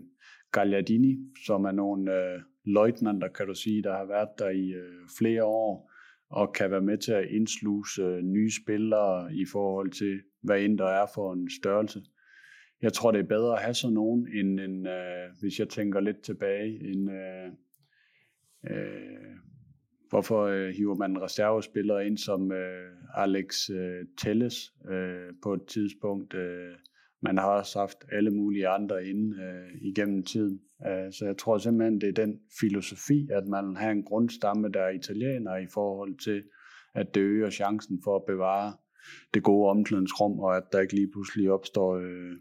Gagliardini, 0.51 1.17
som 1.45 1.65
er 1.65 1.71
nogle 1.71 2.13
øh, 2.13 2.41
løjtnanter, 2.65 3.27
kan 3.27 3.47
du 3.47 3.53
sige, 3.53 3.83
der 3.83 3.97
har 3.97 4.05
været 4.05 4.29
der 4.39 4.49
i 4.49 4.69
øh, 4.73 5.09
flere 5.17 5.43
år, 5.43 5.91
og 6.29 6.53
kan 6.53 6.71
være 6.71 6.81
med 6.81 6.97
til 6.97 7.11
at 7.11 7.29
indsluse 7.29 8.01
øh, 8.01 8.21
nye 8.21 8.51
spillere 8.63 9.35
i 9.35 9.45
forhold 9.51 9.91
til, 9.91 10.21
hvad 10.41 10.61
end 10.61 10.77
der 10.77 10.87
er 10.87 11.05
for 11.15 11.33
en 11.33 11.49
størrelse. 11.49 12.01
Jeg 12.81 12.93
tror, 12.93 13.11
det 13.11 13.19
er 13.19 13.27
bedre 13.27 13.53
at 13.53 13.63
have 13.63 13.73
sådan 13.73 13.93
nogen, 13.93 14.27
end, 14.27 14.59
end 14.59 14.87
øh, 14.87 15.39
hvis 15.39 15.59
jeg 15.59 15.69
tænker 15.69 15.99
lidt 15.99 16.21
tilbage, 16.21 16.91
end 16.91 17.11
øh, 17.11 17.51
øh, 18.71 19.35
Hvorfor 20.09 20.41
øh, 20.43 20.69
hiver 20.69 20.95
man 20.95 21.11
en 21.11 21.21
reservespiller 21.21 21.99
ind 21.99 22.17
som 22.17 22.51
øh, 22.51 22.91
Alex 23.15 23.69
øh, 23.69 24.05
Telles 24.17 24.73
øh, 24.91 25.33
på 25.43 25.53
et 25.53 25.65
tidspunkt? 25.67 26.33
Øh, 26.33 26.73
man 27.21 27.37
har 27.37 27.49
også 27.49 27.79
haft 27.79 27.97
alle 28.11 28.31
mulige 28.31 28.67
andre 28.67 29.05
inde 29.05 29.37
øh, 29.43 29.81
igennem 29.81 30.23
tiden. 30.23 30.59
Øh, 30.87 31.11
så 31.11 31.25
jeg 31.25 31.37
tror 31.37 31.57
simpelthen, 31.57 32.01
det 32.01 32.09
er 32.09 32.25
den 32.25 32.39
filosofi, 32.59 33.27
at 33.31 33.47
man 33.47 33.75
har 33.75 33.91
en 33.91 34.03
grundstamme, 34.03 34.69
der 34.69 34.81
er 34.81 34.89
italiener 34.89 35.55
i 35.55 35.67
forhold 35.73 36.17
til, 36.17 36.43
at 36.95 37.15
det 37.15 37.21
øger 37.21 37.49
chancen 37.49 38.01
for 38.03 38.15
at 38.15 38.25
bevare 38.27 38.73
det 39.33 39.43
gode 39.43 39.69
omklædningsrum, 39.69 40.39
og 40.39 40.57
at 40.57 40.63
der 40.71 40.79
ikke 40.79 40.95
lige 40.95 41.11
pludselig 41.11 41.51
opstår 41.51 41.95
øh, 41.97 42.33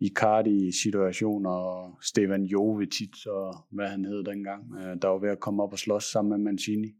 Icardi-situationer, 0.00 1.50
og 1.50 1.98
Stefan 2.02 2.42
Jovetic, 2.42 3.26
og 3.26 3.56
hvad 3.70 3.88
han 3.88 4.04
hed 4.04 4.24
dengang, 4.24 4.62
øh, 4.76 5.02
der 5.02 5.08
var 5.08 5.18
ved 5.18 5.30
at 5.30 5.40
komme 5.40 5.62
op 5.62 5.72
og 5.72 5.78
slås 5.78 6.04
sammen 6.04 6.30
med 6.30 6.38
Mancini. 6.38 6.94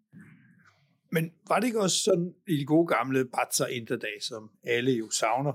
Men 1.12 1.30
var 1.48 1.60
det 1.60 1.66
ikke 1.66 1.80
også 1.80 2.02
sådan 2.04 2.34
i 2.48 2.56
de 2.56 2.64
gode 2.64 2.86
gamle 2.86 3.24
Batzer 3.24 3.66
Interdag, 3.66 4.18
som 4.20 4.50
alle 4.64 4.92
jo 4.92 5.10
savner, 5.10 5.52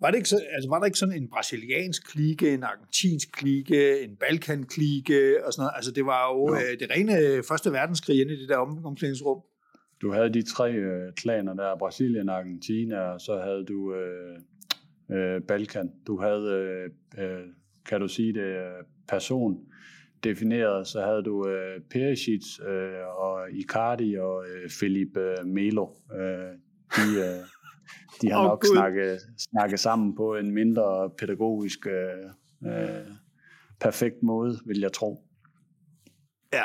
var, 0.00 0.10
det 0.10 0.16
ikke 0.16 0.28
så, 0.28 0.40
altså 0.52 0.68
var 0.68 0.78
der 0.78 0.86
ikke 0.86 0.98
sådan 0.98 1.22
en 1.22 1.28
brasiliansk 1.28 2.12
klike, 2.12 2.54
en 2.54 2.62
argentinsk 2.62 3.32
klike, 3.32 4.04
en 4.04 4.16
balkan 4.16 4.62
klike 4.64 5.46
og 5.46 5.52
sådan 5.52 5.62
noget? 5.62 5.72
Altså 5.76 5.92
det 5.92 6.06
var 6.06 6.22
jo 6.32 6.54
øh, 6.54 6.80
det 6.80 6.90
rene 6.90 7.42
første 7.48 7.72
verdenskrig 7.72 8.20
inde 8.20 8.34
i 8.34 8.40
det 8.40 8.48
der 8.48 8.56
om, 8.56 8.84
omklædningsrum. 8.84 9.40
Du 10.02 10.12
havde 10.12 10.32
de 10.32 10.42
tre 10.42 10.72
øh, 10.72 11.12
klaner 11.16 11.54
der, 11.54 11.78
Brasilien, 11.78 12.28
Argentina, 12.28 12.98
og 12.98 13.20
så 13.20 13.40
havde 13.44 13.64
du 13.64 13.94
øh, 13.94 14.36
øh, 15.12 15.42
Balkan. 15.42 15.90
Du 16.06 16.20
havde, 16.20 16.90
øh, 17.18 17.24
øh, 17.24 17.46
kan 17.86 18.00
du 18.00 18.08
sige 18.08 18.32
det, 18.32 18.72
person 19.08 19.66
defineret, 20.24 20.86
så 20.86 21.02
havde 21.02 21.22
du 21.22 21.48
øh, 21.48 21.80
Perisic 21.90 22.60
øh, 22.60 23.06
og 23.18 23.50
Icardi 23.50 24.16
og 24.18 24.44
øh, 24.48 24.70
Felipe 24.70 25.20
øh, 25.20 25.46
Melo. 25.46 25.88
Øh, 26.14 26.20
de, 26.96 27.18
øh, 27.18 27.44
de 28.22 28.30
har 28.30 28.38
oh, 28.38 28.44
nok 28.44 28.64
snakket, 28.74 29.20
snakket 29.38 29.80
sammen 29.80 30.16
på 30.16 30.36
en 30.36 30.50
mindre 30.50 31.10
pædagogisk 31.18 31.86
øh, 31.86 32.72
øh, 32.72 33.06
perfekt 33.80 34.22
måde, 34.22 34.58
vil 34.66 34.80
jeg 34.80 34.92
tro. 34.92 35.24
Ja, 36.52 36.64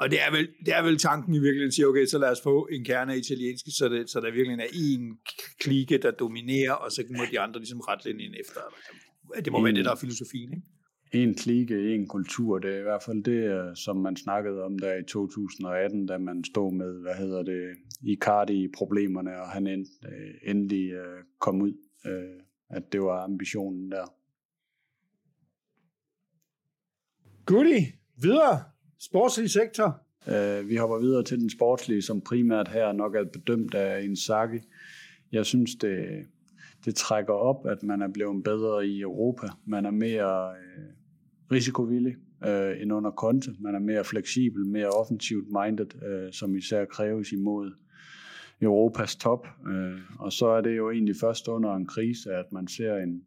og 0.00 0.10
det 0.10 0.18
er 0.26 0.30
vel, 0.30 0.48
det 0.66 0.74
er 0.74 0.82
vel 0.82 0.98
tanken 0.98 1.34
i 1.34 1.38
virkeligheden 1.38 1.68
at 1.68 1.74
sige, 1.74 1.86
okay, 1.86 2.06
så 2.06 2.18
lad 2.18 2.30
os 2.30 2.40
få 2.42 2.68
en 2.72 2.84
kerne 2.84 3.12
af 3.12 3.16
italienske, 3.16 3.70
så, 3.70 3.88
det, 3.88 4.10
så 4.10 4.20
der 4.20 4.30
virkelig 4.30 4.58
er 4.58 4.66
en 4.74 5.18
klike, 5.58 5.98
der 5.98 6.10
dominerer, 6.10 6.72
og 6.72 6.92
så 6.92 7.04
må 7.10 7.22
de 7.32 7.40
andre 7.40 7.60
ligesom 7.60 7.80
rette 7.80 8.10
ind 8.10 8.34
efter. 8.40 8.60
Det 9.44 9.52
må 9.52 9.58
en, 9.58 9.64
være 9.64 9.74
det, 9.74 9.84
der 9.84 9.90
er 9.90 9.96
filosofien, 9.96 10.52
ikke? 10.52 10.66
En 11.12 11.34
klike, 11.34 11.94
en 11.94 12.08
kultur, 12.08 12.58
det 12.58 12.74
er 12.74 12.78
i 12.78 12.82
hvert 12.82 13.02
fald 13.02 13.24
det, 13.24 13.78
som 13.78 13.96
man 13.96 14.16
snakkede 14.16 14.62
om 14.62 14.78
der 14.78 14.94
i 14.94 15.04
2018, 15.08 16.06
da 16.06 16.18
man 16.18 16.44
stod 16.44 16.72
med, 16.72 17.00
hvad 17.00 17.14
hedder 17.14 17.42
det, 17.42 17.76
Icardi-problemerne, 18.02 19.40
og 19.42 19.48
han 19.48 19.66
end, 19.66 19.86
endelig 20.42 20.92
kom 21.38 21.62
ud, 21.62 21.72
at 22.70 22.92
det 22.92 23.00
var 23.00 23.24
ambitionen 23.24 23.90
der. 23.90 24.04
Goodie. 27.46 27.86
Videre. 28.22 28.62
Sportslig 29.02 29.50
sektor. 29.50 30.00
Uh, 30.26 30.68
vi 30.68 30.76
hopper 30.76 30.98
videre 30.98 31.24
til 31.24 31.40
den 31.40 31.50
sportslige, 31.50 32.02
som 32.02 32.20
primært 32.20 32.68
her 32.68 32.92
nok 32.92 33.14
er 33.14 33.24
bedømt 33.24 33.74
af 33.74 34.16
sakke. 34.16 34.62
Jeg 35.32 35.46
synes, 35.46 35.74
det, 35.74 36.24
det 36.84 36.94
trækker 36.94 37.32
op, 37.32 37.66
at 37.66 37.82
man 37.82 38.02
er 38.02 38.08
blevet 38.08 38.44
bedre 38.44 38.86
i 38.86 39.00
Europa. 39.00 39.46
Man 39.66 39.86
er 39.86 39.90
mere 39.90 40.48
uh, 40.48 40.84
risikovillig 41.52 42.16
uh, 42.46 42.82
end 42.82 42.92
under 42.92 43.10
Conte. 43.10 43.50
Man 43.60 43.74
er 43.74 43.78
mere 43.78 44.04
fleksibel, 44.04 44.66
mere 44.66 44.88
offensivt 44.88 45.46
minded, 45.48 45.86
uh, 45.94 46.32
som 46.32 46.56
især 46.56 46.84
kræves 46.84 47.32
imod 47.32 47.72
Europas 48.60 49.16
top. 49.16 49.46
Uh, 49.66 50.00
og 50.18 50.32
så 50.32 50.46
er 50.46 50.60
det 50.60 50.76
jo 50.76 50.90
egentlig 50.90 51.16
først 51.20 51.48
under 51.48 51.74
en 51.74 51.86
krise, 51.86 52.32
at 52.32 52.52
man 52.52 52.68
ser 52.68 52.96
en, 52.96 53.22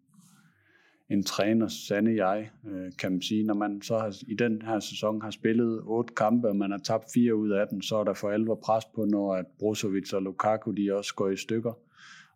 en 1.10 1.24
træner 1.24 1.68
sande 1.68 2.26
jeg, 2.26 2.50
øh, 2.68 2.92
kan 3.00 3.12
man 3.12 3.22
sige. 3.22 3.44
Når 3.44 3.54
man 3.54 3.82
så 3.82 3.98
har, 3.98 4.16
i 4.28 4.36
den 4.36 4.62
her 4.62 4.80
sæson 4.80 5.22
har 5.22 5.32
spillet 5.32 5.82
otte 5.84 6.14
kampe, 6.14 6.48
og 6.48 6.56
man 6.56 6.72
har 6.72 6.78
tabt 6.78 7.06
fire 7.14 7.36
ud 7.36 7.50
af 7.50 7.68
dem, 7.68 7.82
så 7.82 7.96
er 7.96 8.04
der 8.04 8.14
for 8.14 8.30
alvor 8.30 8.56
pres 8.56 8.86
på, 8.96 9.06
når 9.06 9.36
at 9.36 9.46
Brozovic 9.60 10.14
og 10.14 10.22
Lukaku 10.22 10.72
de 10.72 10.94
også 10.94 11.16
går 11.16 11.30
i 11.30 11.38
stykker. 11.38 11.74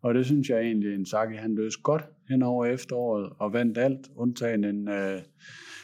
Og 0.02 0.14
det 0.14 0.26
synes 0.26 0.50
jeg 0.50 0.60
egentlig, 0.62 0.96
en 0.96 1.06
Saki 1.06 1.36
han 1.36 1.56
løste 1.56 1.82
godt 1.82 2.06
hen 2.30 2.44
over 2.44 2.66
efteråret 2.66 3.30
og 3.40 3.54
vandt 3.54 3.78
alt, 3.78 4.08
undtagen 4.16 4.64
en 4.64 4.90
øh, 4.90 5.22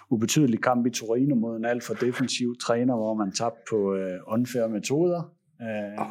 ubetydelig 0.09 0.61
kamp 0.61 0.87
i 0.87 0.89
Torino 0.89 1.35
mod 1.35 1.57
en 1.57 1.65
alt 1.65 1.83
for 1.83 1.93
defensiv 1.93 2.55
træner, 2.61 2.95
hvor 2.95 3.13
man 3.13 3.31
tabte 3.31 3.61
på 3.69 3.95
øh, 3.95 4.19
unfair 4.27 4.67
metoder. 4.67 5.33
Øh, 5.61 6.05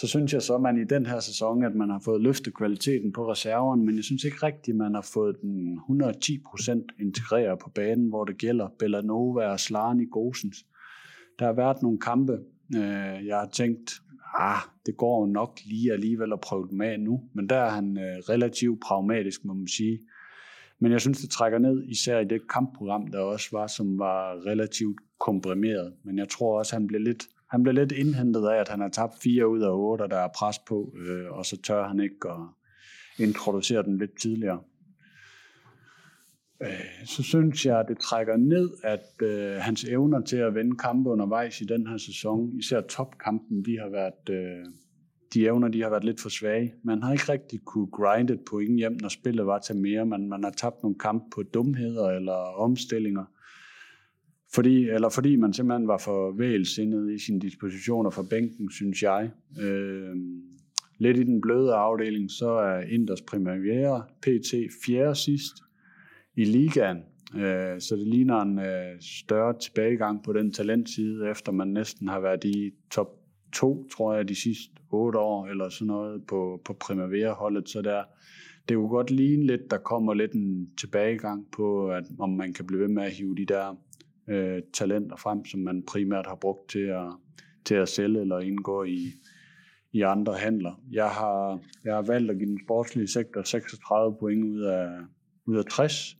så 0.00 0.06
synes 0.06 0.32
jeg 0.32 0.42
så, 0.42 0.54
at 0.54 0.60
man 0.60 0.80
i 0.80 0.84
den 0.84 1.06
her 1.06 1.20
sæson, 1.20 1.64
at 1.64 1.74
man 1.74 1.90
har 1.90 2.02
fået 2.04 2.22
løftet 2.22 2.54
kvaliteten 2.54 3.12
på 3.12 3.30
reserven, 3.30 3.86
men 3.86 3.96
jeg 3.96 4.04
synes 4.04 4.24
ikke 4.24 4.46
rigtigt, 4.46 4.74
at 4.74 4.78
man 4.78 4.94
har 4.94 5.08
fået 5.14 5.36
den 5.42 5.78
110% 5.78 6.86
integreret 7.00 7.58
på 7.58 7.70
banen, 7.70 8.08
hvor 8.08 8.24
det 8.24 8.38
gælder 8.38 8.68
Bellanova 8.78 9.46
og 9.46 9.60
Slani 9.60 10.04
Gosens. 10.04 10.56
Der 11.38 11.46
har 11.46 11.52
været 11.52 11.82
nogle 11.82 11.98
kampe, 11.98 12.32
øh, 12.76 13.26
jeg 13.26 13.38
har 13.38 13.48
tænkt, 13.52 13.92
ah, 14.38 14.60
det 14.86 14.96
går 14.96 15.20
jo 15.20 15.32
nok 15.32 15.58
lige 15.66 15.92
alligevel 15.92 16.32
at 16.32 16.40
prøve 16.40 16.68
dem 16.70 16.80
af 16.80 17.00
nu, 17.00 17.20
men 17.34 17.48
der 17.48 17.56
er 17.56 17.70
han 17.70 17.98
øh, 17.98 18.18
relativt 18.28 18.80
pragmatisk, 18.80 19.44
må 19.44 19.54
man 19.54 19.68
sige. 19.68 19.98
Men 20.78 20.92
jeg 20.92 21.00
synes, 21.00 21.20
det 21.20 21.30
trækker 21.30 21.58
ned, 21.58 21.84
især 21.88 22.18
i 22.18 22.24
det 22.24 22.48
kampprogram, 22.48 23.06
der 23.06 23.18
også 23.18 23.48
var, 23.52 23.66
som 23.66 23.98
var 23.98 24.46
relativt 24.46 24.96
komprimeret. 25.20 25.92
Men 26.04 26.18
jeg 26.18 26.28
tror 26.28 26.58
også, 26.58 26.76
han 26.76 26.86
blev 26.86 27.00
lidt 27.00 27.24
han 27.50 27.62
bliver 27.62 27.74
lidt 27.74 27.92
indhentet 27.92 28.46
af, 28.46 28.60
at 28.60 28.68
han 28.68 28.80
har 28.80 28.88
tabt 28.88 29.14
fire 29.22 29.48
ud 29.48 29.60
af 29.60 29.70
otte, 29.70 30.02
og 30.02 30.10
der 30.10 30.16
er 30.16 30.28
pres 30.38 30.58
på, 30.58 30.94
øh, 31.06 31.30
og 31.30 31.46
så 31.46 31.56
tør 31.62 31.88
han 31.88 32.00
ikke 32.00 32.16
at 32.28 32.40
introducere 33.18 33.82
den 33.82 33.98
lidt 33.98 34.20
tidligere. 34.20 34.60
Øh, 36.62 37.06
så 37.06 37.22
synes 37.22 37.66
jeg, 37.66 37.80
at 37.80 37.86
det 37.88 37.98
trækker 37.98 38.36
ned, 38.36 38.70
at 38.84 39.26
øh, 39.26 39.56
hans 39.56 39.84
evner 39.84 40.20
til 40.20 40.36
at 40.36 40.54
vende 40.54 40.76
kampe 40.76 41.10
undervejs 41.10 41.60
i 41.60 41.64
den 41.64 41.86
her 41.86 41.96
sæson, 41.96 42.58
især 42.58 42.80
topkampen, 42.80 43.64
de 43.64 43.78
har 43.78 43.88
været, 43.88 44.28
øh, 44.30 44.66
de 45.34 45.44
evner, 45.44 45.68
de 45.68 45.82
har 45.82 45.90
været 45.90 46.04
lidt 46.04 46.20
for 46.20 46.28
svage. 46.28 46.74
Man 46.84 47.02
har 47.02 47.12
ikke 47.12 47.32
rigtig 47.32 47.60
kunne 47.64 47.86
grinde 47.86 48.32
et 48.32 48.40
point 48.50 48.78
hjem, 48.78 48.96
når 49.00 49.08
spillet 49.08 49.46
var 49.46 49.58
til 49.58 49.76
mere. 49.76 50.06
Man, 50.06 50.28
man 50.28 50.44
har 50.44 50.50
tabt 50.50 50.82
nogle 50.82 50.98
kampe 50.98 51.24
på 51.34 51.42
dumheder 51.42 52.08
eller 52.08 52.58
omstillinger. 52.58 53.24
Fordi, 54.54 54.88
eller 54.88 55.08
fordi 55.08 55.36
man 55.36 55.52
simpelthen 55.52 55.88
var 55.88 55.98
for 55.98 56.32
vælsindet 56.38 57.12
i 57.12 57.18
sine 57.18 57.40
dispositioner 57.40 58.10
fra 58.10 58.22
bænken, 58.30 58.70
synes 58.70 59.02
jeg. 59.02 59.30
Øh, 59.60 60.16
lidt 60.98 61.18
i 61.18 61.22
den 61.22 61.40
bløde 61.40 61.74
afdeling, 61.74 62.30
så 62.30 62.50
er 62.50 62.80
Inders 62.80 63.22
Primavera 63.22 64.06
PT 64.22 64.54
fjerde 64.86 65.14
sidst 65.14 65.54
i 66.36 66.44
ligaen. 66.44 66.96
Øh, 67.36 67.80
så 67.80 67.96
det 67.96 68.06
ligner 68.06 68.40
en 68.42 68.58
øh, 68.58 69.00
større 69.00 69.58
tilbagegang 69.58 70.22
på 70.24 70.32
den 70.32 70.52
talentside, 70.52 71.30
efter 71.30 71.52
man 71.52 71.68
næsten 71.68 72.08
har 72.08 72.20
været 72.20 72.44
i 72.44 72.70
top 72.90 73.08
2, 73.52 73.88
tror 73.88 74.14
jeg, 74.14 74.28
de 74.28 74.34
sidste 74.34 74.72
8 74.90 75.18
år, 75.18 75.46
eller 75.46 75.68
sådan 75.68 75.86
noget 75.86 76.26
på, 76.26 76.60
på 76.64 76.72
Primavera-holdet. 76.72 77.68
Så 77.68 77.82
der, 77.82 78.02
det 78.68 78.76
kunne 78.76 78.88
godt 78.88 79.10
ligne 79.10 79.46
lidt, 79.46 79.70
der 79.70 79.78
kommer 79.78 80.14
lidt 80.14 80.32
en 80.32 80.70
tilbagegang 80.80 81.46
på, 81.56 81.90
at, 81.90 82.04
om 82.18 82.30
man 82.30 82.52
kan 82.52 82.66
blive 82.66 82.80
ved 82.80 82.88
med 82.88 83.02
at 83.02 83.12
hive 83.12 83.36
de 83.36 83.44
der 83.44 83.76
øh, 84.28 84.62
talenter 84.72 85.16
frem, 85.16 85.44
som 85.44 85.60
man 85.60 85.82
primært 85.88 86.26
har 86.26 86.34
brugt 86.34 86.70
til 86.70 86.86
at, 86.86 87.12
til 87.64 87.74
at 87.74 87.88
sælge 87.88 88.20
eller 88.20 88.38
indgå 88.38 88.84
i, 88.84 89.12
i 89.92 90.00
andre 90.00 90.34
handler. 90.34 90.82
Jeg 90.90 91.08
har, 91.10 91.60
jeg 91.84 91.94
har 91.94 92.02
valgt 92.02 92.30
at 92.30 92.38
give 92.38 92.50
den 92.50 92.60
sportslige 92.64 93.08
sektor 93.08 93.42
36 93.42 94.16
point 94.20 94.44
ud 94.44 94.60
af, 94.60 94.88
ud 95.46 95.56
af 95.56 95.64
60. 95.64 96.16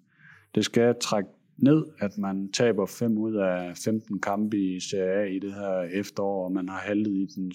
Det 0.55 0.65
skal 0.65 0.95
trække 1.01 1.31
ned, 1.57 1.87
at 1.99 2.19
man 2.19 2.53
taber 2.53 2.87
5 2.87 3.19
ud 3.19 3.35
af 3.35 3.77
15 3.77 4.21
kampe 4.21 4.59
i 4.59 4.81
Serie 4.81 5.23
A 5.23 5.25
i 5.25 5.39
det 5.39 5.55
her 5.55 5.81
efterår, 5.81 6.45
og 6.45 6.53
man 6.53 6.69
har 6.69 6.79
haltet 6.79 7.13
i, 7.13 7.27
den, 7.37 7.53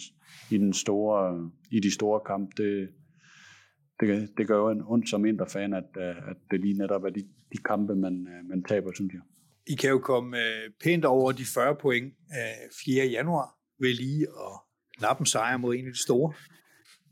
i, 0.51 0.58
den 0.58 0.73
store, 0.73 1.51
i 1.71 1.79
de 1.79 1.93
store 1.93 2.19
kampe. 2.25 2.51
Det, 2.58 2.89
det, 3.99 4.29
det 4.38 4.47
gør 4.47 4.58
jo 4.58 4.69
en 4.69 4.84
ondt 4.88 5.10
som 5.10 5.25
indre 5.25 5.47
fan, 5.47 5.73
at, 5.73 5.97
at 6.01 6.38
det 6.51 6.62
lige 6.62 6.77
netop 6.77 7.03
er 7.03 7.10
de, 7.10 7.21
de 7.53 7.58
kampe, 7.65 7.95
man, 7.95 8.27
man 8.49 8.63
taber, 8.63 8.91
synes 8.95 9.13
jeg. 9.13 9.21
I 9.67 9.75
kan 9.75 9.89
jo 9.89 9.99
komme 9.99 10.38
øh, 10.38 10.69
pænt 10.84 11.06
over 11.06 11.32
de 11.32 11.45
40 11.45 11.75
point 11.75 12.06
øh, 12.06 12.69
4. 12.86 13.06
januar 13.06 13.56
ved 13.80 13.93
lige 13.93 14.21
at 14.21 14.60
nappe 15.01 15.21
en 15.21 15.25
sejr 15.25 15.58
mod 15.58 15.75
en 15.75 15.88
af 15.88 15.93
de 15.93 16.01
store. 16.01 16.34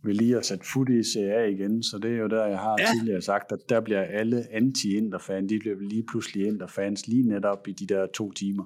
Ved 0.04 0.14
lige 0.14 0.38
at 0.38 0.46
sætte 0.46 0.66
fod 0.74 0.90
i 0.90 1.04
CA 1.14 1.44
igen, 1.44 1.84
så 1.84 2.00
det 2.04 2.12
er 2.12 2.18
jo 2.18 2.28
der, 2.28 2.46
jeg 2.46 2.60
har 2.60 2.76
ja. 2.80 2.88
tidligere 2.94 3.22
sagt, 3.22 3.52
at 3.52 3.60
der 3.70 3.82
bliver 3.82 4.02
alle 4.02 4.48
anti-Inter-fans, 4.52 5.50
de 5.50 5.60
bliver 5.60 5.76
lige 5.80 6.06
pludselig 6.12 6.48
Inter-fans 6.48 7.08
lige 7.08 7.28
netop 7.30 7.68
i 7.68 7.72
de 7.72 7.88
der 7.88 8.08
to 8.14 8.32
timer. 8.32 8.66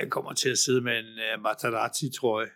Jeg 0.00 0.10
kommer 0.10 0.32
til 0.32 0.48
at 0.48 0.58
sidde 0.58 0.80
med 0.80 0.98
en 0.98 1.04
uh, 1.36 1.42
Matarazzi, 1.42 2.10
tror 2.20 2.40
jeg, 2.40 2.50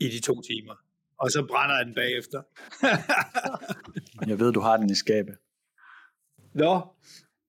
i 0.00 0.08
de 0.08 0.20
to 0.20 0.42
timer. 0.42 0.74
Og 1.18 1.30
så 1.30 1.46
brænder 1.48 1.76
jeg 1.76 1.86
den 1.86 1.94
bagefter. 1.94 2.42
jeg 4.30 4.38
ved, 4.38 4.52
du 4.52 4.60
har 4.60 4.76
den 4.76 4.90
i 4.90 4.94
skabet. 4.94 5.34
Nå, 6.54 6.74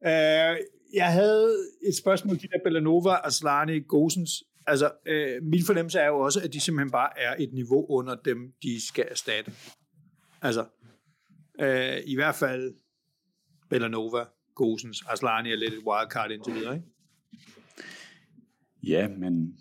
øh, 0.06 0.58
jeg 0.94 1.14
havde 1.14 1.56
et 1.88 1.96
spørgsmål 1.96 2.40
til 2.40 2.50
Bellanova, 2.64 3.16
Aslani, 3.24 3.80
Gosens. 3.80 4.44
Altså, 4.68 4.92
øh, 5.06 5.44
min 5.44 5.66
fornemmelse 5.66 6.00
er 6.00 6.08
jo 6.08 6.20
også, 6.20 6.42
at 6.44 6.54
de 6.54 6.60
simpelthen 6.60 6.92
bare 6.92 7.10
er 7.20 7.36
et 7.40 7.54
niveau 7.54 7.86
under 7.90 8.16
dem, 8.16 8.54
de 8.64 8.88
skal 8.88 9.06
erstatte. 9.12 9.52
Altså, 10.42 10.66
øh, 11.62 11.98
i 12.06 12.16
hvert 12.16 12.36
fald 12.36 12.74
Bellanova, 13.70 14.26
Gosens, 14.56 15.04
Aslani 15.10 15.52
er 15.52 15.56
lidt 15.56 15.74
et 15.74 15.84
wildcard 15.88 16.32
indtil 16.32 16.54
videre, 16.54 16.76
ikke? 16.76 16.88
Ja, 18.84 19.08
men 19.08 19.58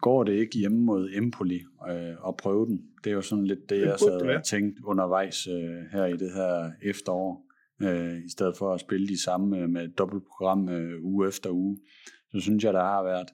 går 0.00 0.24
det 0.24 0.32
ikke 0.32 0.58
hjemme 0.58 0.78
mod 0.78 1.10
Empoli 1.12 1.62
øh, 1.90 2.14
og 2.18 2.36
prøve 2.36 2.66
den? 2.66 2.82
Det 3.04 3.10
er 3.10 3.14
jo 3.14 3.22
sådan 3.22 3.46
lidt 3.46 3.60
det, 3.60 3.70
det 3.70 3.86
jeg 3.86 3.98
sad 3.98 4.36
og 4.36 4.44
tænkt 4.44 4.80
undervejs 4.84 5.46
øh, 5.46 5.84
her 5.92 6.04
i 6.04 6.16
det 6.16 6.32
her 6.32 6.72
efterår 6.82 7.49
øh, 7.82 8.24
i 8.24 8.28
stedet 8.28 8.56
for 8.58 8.74
at 8.74 8.80
spille 8.80 9.08
de 9.08 9.22
samme 9.22 9.58
øh, 9.58 9.68
med 9.68 9.84
et 9.84 9.98
dobbeltprogram 9.98 10.68
øh, 10.68 11.04
uge 11.04 11.28
efter 11.28 11.50
uge. 11.50 11.78
Så 12.32 12.40
synes 12.40 12.64
jeg, 12.64 12.72
der 12.72 12.84
har 12.84 13.02
været, 13.02 13.28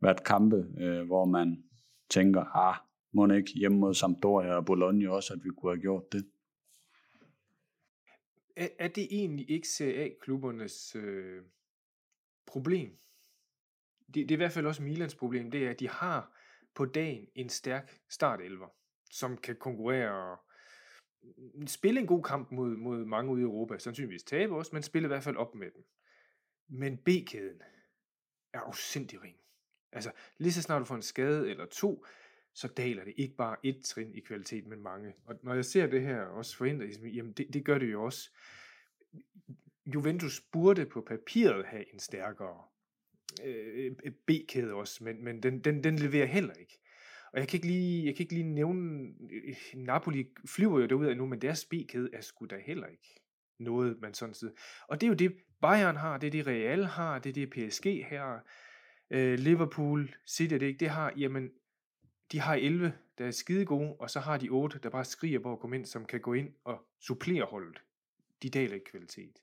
været 0.00 0.24
kampe, 0.24 0.56
øh, 0.80 1.06
hvor 1.06 1.24
man 1.24 1.64
tænker, 2.10 2.56
ah, 2.56 2.76
må 3.12 3.28
ikke 3.28 3.52
hjemme 3.54 3.78
mod 3.78 3.94
Sampdoria 3.94 4.56
og 4.56 4.64
Bologna 4.64 5.10
også, 5.10 5.34
at 5.34 5.40
vi 5.44 5.50
kunne 5.50 5.72
have 5.72 5.80
gjort 5.80 6.12
det. 6.12 6.26
Er, 8.56 8.68
er 8.78 8.88
det 8.88 9.08
egentlig 9.10 9.50
ikke 9.50 9.68
CA-klubbernes 9.68 10.96
øh, 10.96 11.42
problem? 12.46 12.90
Det, 14.06 14.14
det 14.14 14.30
er 14.30 14.32
i 14.32 14.36
hvert 14.36 14.52
fald 14.52 14.66
også 14.66 14.82
Milans 14.82 15.14
problem, 15.14 15.50
det 15.50 15.66
er, 15.66 15.70
at 15.70 15.80
de 15.80 15.88
har 15.88 16.32
på 16.74 16.84
dagen 16.84 17.26
en 17.34 17.48
stærk 17.48 18.00
startelver, 18.10 18.68
som 19.10 19.36
kan 19.36 19.56
konkurrere 19.56 20.36
spille 21.66 22.00
en 22.00 22.06
god 22.06 22.22
kamp 22.22 22.50
mod, 22.50 22.76
mod 22.76 23.04
mange 23.04 23.32
ude 23.32 23.40
i 23.40 23.44
Europa, 23.44 23.78
sandsynligvis 23.78 24.22
tabe 24.22 24.56
også, 24.56 24.70
men 24.72 24.82
spille 24.82 25.06
i 25.06 25.08
hvert 25.08 25.22
fald 25.22 25.36
op 25.36 25.54
med 25.54 25.70
dem. 25.70 25.84
Men 26.68 26.98
B-kæden 26.98 27.62
er 28.52 28.60
afsindig 28.60 29.22
ring. 29.22 29.36
Altså, 29.92 30.12
lige 30.38 30.52
så 30.52 30.62
snart 30.62 30.80
du 30.80 30.84
får 30.84 30.94
en 30.94 31.02
skade 31.02 31.50
eller 31.50 31.66
to, 31.66 32.04
så 32.54 32.68
daler 32.68 33.04
det 33.04 33.14
ikke 33.16 33.36
bare 33.36 33.56
et 33.62 33.84
trin 33.84 34.14
i 34.14 34.20
kvalitet, 34.20 34.66
men 34.66 34.82
mange. 34.82 35.14
Og 35.24 35.38
når 35.42 35.54
jeg 35.54 35.64
ser 35.64 35.86
det 35.86 36.02
her 36.02 36.20
også 36.20 36.56
forhindret, 36.56 37.14
jamen 37.16 37.32
det, 37.32 37.54
det 37.54 37.64
gør 37.64 37.78
det 37.78 37.92
jo 37.92 38.04
også. 38.04 38.30
Juventus 39.86 40.40
burde 40.40 40.86
på 40.86 41.00
papiret 41.00 41.66
have 41.66 41.92
en 41.92 41.98
stærkere 41.98 42.62
øh, 43.44 43.92
B-kæde 44.26 44.74
også, 44.74 45.04
men, 45.04 45.24
men 45.24 45.42
den, 45.42 45.60
den, 45.60 45.84
den 45.84 45.98
leverer 45.98 46.26
heller 46.26 46.54
ikke. 46.54 46.78
Og 47.32 47.38
jeg 47.38 47.48
kan 47.48 47.56
ikke 47.56 47.66
lige, 47.66 48.06
jeg 48.06 48.14
kan 48.16 48.22
ikke 48.22 48.34
lige 48.34 48.52
nævne, 48.52 49.08
øh, 49.32 49.42
øh, 49.48 49.56
Napoli 49.74 50.26
flyver 50.46 50.80
jo 50.80 50.86
derud 50.86 51.06
af 51.06 51.16
nu, 51.16 51.26
men 51.26 51.42
deres 51.42 51.64
B-kæde 51.64 52.10
er 52.12 52.20
sgu 52.20 52.46
da 52.46 52.56
heller 52.66 52.86
ikke 52.86 53.20
noget, 53.58 54.00
man 54.00 54.14
sådan 54.14 54.34
set. 54.34 54.52
Og 54.88 55.00
det 55.00 55.06
er 55.06 55.08
jo 55.08 55.14
det, 55.14 55.36
Bayern 55.60 55.96
har, 55.96 56.18
det 56.18 56.26
er 56.26 56.30
det 56.30 56.46
Real 56.46 56.84
har, 56.84 57.18
det 57.18 57.28
er 57.28 57.46
det 57.46 57.50
PSG 57.50 58.06
her, 58.06 58.38
øh, 59.10 59.38
Liverpool, 59.38 60.14
City, 60.28 60.54
det 60.54 60.62
ikke, 60.62 60.80
det 60.80 60.88
har, 60.88 61.12
jamen, 61.16 61.50
de 62.32 62.40
har 62.40 62.54
11, 62.54 62.92
der 63.18 63.26
er 63.26 63.30
skide 63.30 63.64
gode, 63.64 63.96
og 63.98 64.10
så 64.10 64.20
har 64.20 64.36
de 64.36 64.48
8, 64.48 64.78
der 64.82 64.90
bare 64.90 65.04
skriger 65.04 65.38
på 65.38 65.52
at 65.52 65.58
komme 65.58 65.76
ind, 65.76 65.84
som 65.84 66.04
kan 66.04 66.20
gå 66.20 66.32
ind 66.32 66.52
og 66.64 66.86
supplere 67.00 67.44
holdet. 67.44 67.82
De 68.42 68.50
deler 68.50 68.74
ikke 68.74 68.90
kvalitet. 68.90 69.38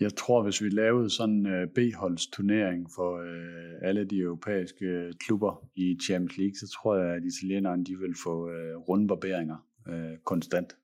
Jeg 0.00 0.16
tror, 0.16 0.42
hvis 0.42 0.62
vi 0.62 0.68
lavede 0.68 1.10
sådan 1.10 1.34
en 1.34 1.46
øh, 1.46 1.68
B-holdsturnering 1.68 2.90
for 2.94 3.18
øh, 3.18 3.88
alle 3.88 4.04
de 4.04 4.18
europæiske 4.18 4.84
øh, 4.84 5.12
klubber 5.20 5.68
i 5.76 5.98
Champions 6.04 6.38
League, 6.38 6.54
så 6.54 6.68
tror 6.68 6.96
jeg, 6.96 7.14
at 7.14 7.22
italienerne 7.24 7.84
de 7.84 7.98
vil 7.98 8.14
få 8.24 8.50
øh, 8.50 8.76
rundbarberinger 8.76 9.56
øh, 9.88 10.18
konstant. 10.24 10.76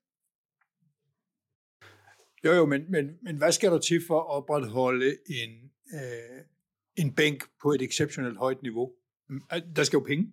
Jo, 2.45 2.51
jo, 2.51 2.65
men, 2.65 2.91
men, 2.91 3.17
men 3.21 3.37
hvad 3.37 3.51
skal 3.51 3.71
der 3.71 3.79
til 3.79 4.01
for 4.07 4.19
at 4.19 4.27
opretholde 4.27 5.17
en, 5.29 5.71
øh, 5.93 6.41
en 6.95 7.13
bænk 7.13 7.43
på 7.61 7.71
et 7.71 7.81
exceptionelt 7.81 8.37
højt 8.37 8.61
niveau? 8.61 8.91
Mm, 9.29 9.41
der 9.75 9.83
skal 9.83 9.97
jo 9.97 10.03
penge. 10.03 10.31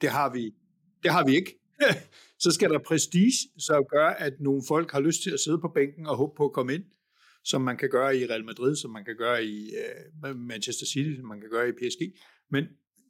Det 0.00 0.08
har 0.08 0.32
vi, 0.32 0.54
det 1.02 1.10
har 1.12 1.24
vi 1.26 1.36
ikke. 1.36 1.58
så 2.44 2.50
skal 2.50 2.70
der 2.70 2.78
prestige, 2.78 3.32
så 3.58 3.84
gør, 3.90 4.06
at 4.08 4.40
nogle 4.40 4.62
folk 4.68 4.92
har 4.92 5.00
lyst 5.00 5.22
til 5.22 5.30
at 5.30 5.40
sidde 5.40 5.58
på 5.58 5.68
bænken 5.68 6.06
og 6.06 6.16
håbe 6.16 6.32
på 6.36 6.44
at 6.44 6.52
komme 6.52 6.74
ind 6.74 6.84
som 7.46 7.62
man 7.62 7.76
kan 7.76 7.90
gøre 7.90 8.16
i 8.16 8.26
Real 8.26 8.44
Madrid, 8.44 8.76
som 8.76 8.90
man 8.90 9.04
kan 9.04 9.16
gøre 9.16 9.44
i 9.44 9.70
uh, 10.24 10.36
Manchester 10.36 10.86
City, 10.86 11.16
som 11.16 11.24
man 11.24 11.40
kan 11.40 11.50
gøre 11.50 11.68
i 11.68 11.72
PSG. 11.72 12.02
Men 12.50 12.64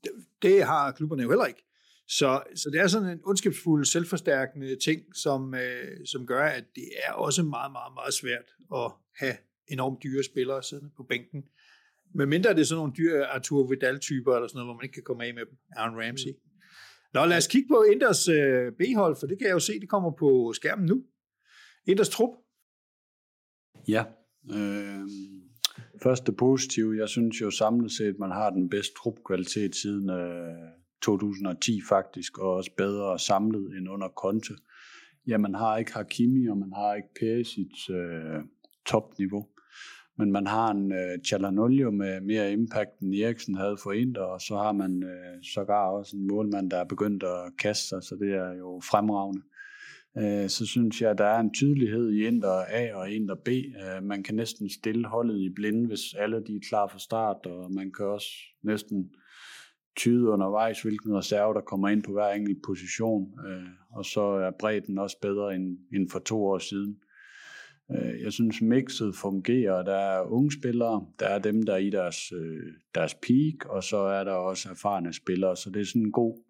det, 0.04 0.10
det 0.42 0.64
har 0.64 0.92
klubberne 0.92 1.22
jo 1.22 1.28
heller 1.28 1.46
ikke. 1.46 1.64
Så, 2.08 2.42
så 2.54 2.70
det 2.72 2.80
er 2.80 2.86
sådan 2.86 3.08
en 3.08 3.20
ondskabsfuld, 3.24 3.84
selvforstærkende 3.84 4.76
ting, 4.76 5.00
som, 5.14 5.54
uh, 5.54 6.04
som 6.04 6.26
gør, 6.26 6.44
at 6.44 6.64
det 6.74 6.88
er 7.06 7.12
også 7.12 7.42
meget, 7.42 7.72
meget, 7.72 7.92
meget 7.94 8.14
svært 8.14 8.48
at 8.74 8.92
have 9.16 9.36
enormt 9.68 10.02
dyre 10.02 10.22
spillere 10.22 10.62
siddende 10.62 10.92
på 10.96 11.02
bænken. 11.02 11.44
Men 12.14 12.28
mindre 12.28 12.50
det 12.54 12.60
er 12.60 12.64
sådan 12.64 12.78
nogle 12.78 12.92
dyre 12.96 13.26
Arturo 13.26 13.62
Vidal-typer, 13.62 14.34
eller 14.34 14.48
sådan 14.48 14.56
noget, 14.58 14.66
hvor 14.66 14.74
man 14.74 14.84
ikke 14.84 14.94
kan 14.94 15.02
komme 15.02 15.24
af 15.24 15.34
med 15.34 15.46
dem. 15.46 15.58
Aaron 15.76 16.00
Ramsey. 16.00 16.30
Mm. 16.30 16.40
Nå, 17.14 17.24
lad 17.24 17.36
os 17.36 17.46
kigge 17.46 17.68
på 17.68 17.82
Inders 17.82 18.28
uh, 18.28 18.66
B-hold, 18.78 19.16
for 19.20 19.26
det 19.26 19.38
kan 19.38 19.46
jeg 19.46 19.54
jo 19.54 19.58
se, 19.58 19.80
det 19.80 19.88
kommer 19.88 20.10
på 20.10 20.52
skærmen 20.54 20.86
nu. 20.86 21.04
Inders 21.86 22.08
trup. 22.08 22.30
Ja, 23.88 24.04
Øh, 24.54 25.08
første 26.02 26.32
positive, 26.32 26.98
jeg 26.98 27.08
synes 27.08 27.40
jo 27.40 27.50
samlet 27.50 27.92
set, 27.92 28.18
man 28.18 28.30
har 28.30 28.50
den 28.50 28.68
bedste 28.68 28.94
trupkvalitet 28.94 29.76
siden 29.76 30.10
øh, 30.10 30.54
2010 31.02 31.80
faktisk, 31.88 32.38
og 32.38 32.54
også 32.54 32.70
bedre 32.76 33.18
samlet 33.18 33.76
end 33.76 33.88
under 33.88 34.08
Conte. 34.08 34.54
Ja, 35.26 35.38
man 35.38 35.54
har 35.54 35.76
ikke 35.76 35.92
Hakimi, 35.92 36.48
og 36.48 36.58
man 36.58 36.72
har 36.72 36.94
ikke 36.94 37.08
Perisic 37.20 37.90
øh, 37.90 38.42
topniveau. 38.86 39.46
Men 40.18 40.32
man 40.32 40.46
har 40.46 40.70
en 40.70 40.92
øh, 40.92 41.18
Chalanolio 41.26 41.90
med 41.90 42.20
mere 42.20 42.52
impact, 42.52 43.00
end 43.00 43.14
Eriksen 43.14 43.54
havde 43.54 43.76
for 43.82 43.92
Inter, 43.92 44.22
og 44.22 44.40
så 44.40 44.56
har 44.56 44.72
man 44.72 45.02
øh, 45.02 45.42
sågar 45.54 45.88
også 45.88 46.16
en 46.16 46.26
målmand, 46.26 46.70
der 46.70 46.76
er 46.76 46.84
begyndt 46.84 47.22
at 47.22 47.52
kaste 47.58 47.88
sig, 47.88 48.02
så 48.02 48.16
det 48.20 48.34
er 48.34 48.52
jo 48.52 48.80
fremragende 48.90 49.42
øh, 50.18 50.48
så 50.48 50.66
synes 50.66 51.02
jeg, 51.02 51.10
at 51.10 51.18
der 51.18 51.24
er 51.24 51.40
en 51.40 51.54
tydelighed 51.54 52.10
i 52.10 52.26
Inter 52.26 52.64
A 52.68 52.94
og 52.94 53.10
Inter 53.10 53.34
B. 53.34 53.48
Øh, 53.48 54.02
man 54.02 54.22
kan 54.22 54.34
næsten 54.34 54.70
stille 54.70 55.08
holdet 55.08 55.40
i 55.40 55.54
blinde, 55.54 55.86
hvis 55.86 56.14
alle 56.18 56.36
de 56.46 56.56
er 56.56 56.66
klar 56.68 56.88
for 56.88 56.98
start, 56.98 57.46
og 57.46 57.72
man 57.72 57.92
kan 57.92 58.06
også 58.06 58.28
næsten 58.62 59.10
tyde 59.96 60.28
undervejs, 60.28 60.82
hvilken 60.82 61.16
reserve, 61.16 61.54
der 61.54 61.60
kommer 61.60 61.88
ind 61.88 62.02
på 62.02 62.12
hver 62.12 62.28
enkelt 62.28 62.58
position. 62.66 63.32
Øh, 63.48 63.68
og 63.92 64.04
så 64.04 64.20
er 64.20 64.50
bredden 64.60 64.98
også 64.98 65.16
bedre 65.22 65.54
end, 65.54 65.78
end 65.94 66.10
for 66.10 66.18
to 66.18 66.44
år 66.44 66.58
siden. 66.58 66.96
Øh, 67.90 68.22
jeg 68.22 68.32
synes, 68.32 68.62
mixet 68.62 69.14
fungerer. 69.16 69.82
Der 69.82 69.96
er 69.96 70.20
unge 70.22 70.52
spillere, 70.52 71.06
der 71.18 71.26
er 71.26 71.38
dem, 71.38 71.62
der 71.62 71.72
er 71.72 71.78
i 71.78 71.90
deres, 71.90 72.32
øh, 72.32 72.72
deres 72.94 73.14
peak, 73.14 73.64
og 73.68 73.84
så 73.84 73.96
er 73.96 74.24
der 74.24 74.32
også 74.32 74.68
erfarne 74.70 75.12
spillere. 75.12 75.56
Så 75.56 75.70
det 75.70 75.80
er 75.80 75.84
sådan 75.84 76.02
en 76.02 76.12
god, 76.12 76.44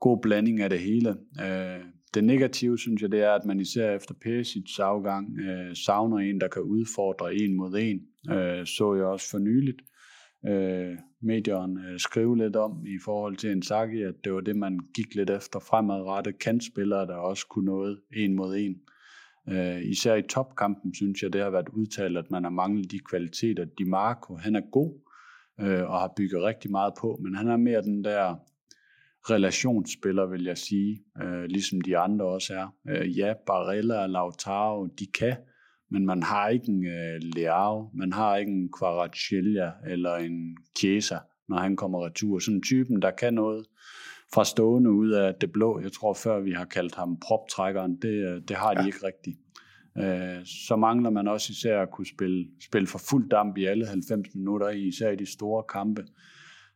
god 0.00 0.22
blanding 0.22 0.60
af 0.60 0.70
det 0.70 0.78
hele. 0.78 1.10
Øh, 1.40 1.84
det 2.14 2.24
negative, 2.24 2.78
synes 2.78 3.02
jeg, 3.02 3.12
det 3.12 3.20
er, 3.20 3.30
at 3.30 3.44
man 3.44 3.60
især 3.60 3.96
efter 3.96 4.14
Pesic's 4.14 4.82
afgang 4.82 5.38
øh, 5.38 5.76
savner 5.76 6.18
en, 6.18 6.40
der 6.40 6.48
kan 6.48 6.62
udfordre 6.62 7.34
en 7.34 7.54
mod 7.54 7.74
en. 7.74 8.00
Øh, 8.36 8.66
så 8.66 8.94
jeg 8.94 9.04
også 9.04 9.30
for 9.30 9.38
nyligt 9.38 9.82
øh, 10.46 10.98
medierne 11.22 11.88
øh, 11.88 11.98
skrive 11.98 12.36
lidt 12.36 12.56
om 12.56 12.86
i 12.86 12.98
forhold 13.04 13.36
til 13.36 13.52
en 13.52 13.62
Saki, 13.62 14.02
at 14.02 14.14
det 14.24 14.32
var 14.32 14.40
det, 14.40 14.56
man 14.56 14.78
gik 14.94 15.14
lidt 15.14 15.30
efter 15.30 15.60
fremadrettet 15.60 16.38
kantspillere, 16.38 17.06
der 17.06 17.14
også 17.14 17.46
kunne 17.50 17.64
noget 17.64 18.00
en 18.16 18.34
mod 18.34 18.56
en. 18.56 18.76
Øh, 19.48 19.82
især 19.82 20.14
i 20.14 20.22
topkampen, 20.22 20.94
synes 20.94 21.22
jeg, 21.22 21.32
det 21.32 21.40
har 21.40 21.50
været 21.50 21.68
udtalt, 21.68 22.18
at 22.18 22.30
man 22.30 22.44
har 22.44 22.50
manglet 22.50 22.90
de 22.90 22.98
kvaliteter. 23.10 23.64
Di 23.64 23.84
Marco, 23.84 24.36
han 24.36 24.56
er 24.56 24.70
god 24.72 25.00
øh, 25.60 25.90
og 25.90 26.00
har 26.00 26.12
bygget 26.16 26.42
rigtig 26.42 26.70
meget 26.70 26.92
på, 27.00 27.20
men 27.22 27.34
han 27.34 27.48
er 27.48 27.56
mere 27.56 27.82
den 27.82 28.04
der 28.04 28.36
relationsspiller, 29.30 30.26
vil 30.26 30.44
jeg 30.44 30.58
sige, 30.58 31.02
øh, 31.22 31.44
ligesom 31.44 31.80
de 31.80 31.98
andre 31.98 32.24
også 32.24 32.54
er. 32.54 32.74
Øh, 32.88 33.18
ja, 33.18 33.34
Barella 33.46 34.02
og 34.02 34.10
Lautaro, 34.10 34.86
de 34.86 35.06
kan, 35.06 35.36
men 35.90 36.06
man 36.06 36.22
har 36.22 36.48
ikke 36.48 36.68
en 36.68 36.86
øh, 36.86 37.20
Leao, 37.36 37.90
man 37.94 38.12
har 38.12 38.36
ikke 38.36 38.52
en 38.52 38.72
Kvaratskhelia 38.78 39.72
eller 39.86 40.14
en 40.16 40.56
Chiesa, 40.78 41.18
når 41.48 41.56
han 41.56 41.76
kommer 41.76 42.06
retur. 42.06 42.38
Sådan 42.38 42.56
en 42.56 42.62
typen, 42.62 43.02
der 43.02 43.10
kan 43.10 43.34
noget 43.34 43.66
fra 44.34 44.44
stående 44.44 44.90
ud 44.90 45.10
af 45.10 45.34
det 45.34 45.52
blå. 45.52 45.80
Jeg 45.80 45.92
tror 45.92 46.14
før 46.14 46.40
vi 46.40 46.52
har 46.52 46.64
kaldt 46.64 46.94
ham 46.94 47.20
proptrækkeren, 47.20 47.96
det, 48.02 48.08
øh, 48.08 48.42
det 48.48 48.56
har 48.56 48.74
de 48.74 48.80
ja. 48.80 48.86
ikke 48.86 49.06
rigtigt. 49.06 49.38
Øh, 49.98 50.46
så 50.46 50.76
mangler 50.76 51.10
man 51.10 51.28
også 51.28 51.50
især 51.50 51.82
at 51.82 51.90
kunne 51.90 52.06
spille, 52.06 52.46
spille 52.60 52.86
for 52.86 52.98
fuld 53.10 53.28
damp 53.28 53.58
i 53.58 53.64
alle 53.64 53.86
90 53.86 54.34
minutter, 54.34 54.68
især 54.68 55.10
i 55.10 55.16
de 55.16 55.26
store 55.26 55.62
kampe. 55.62 56.04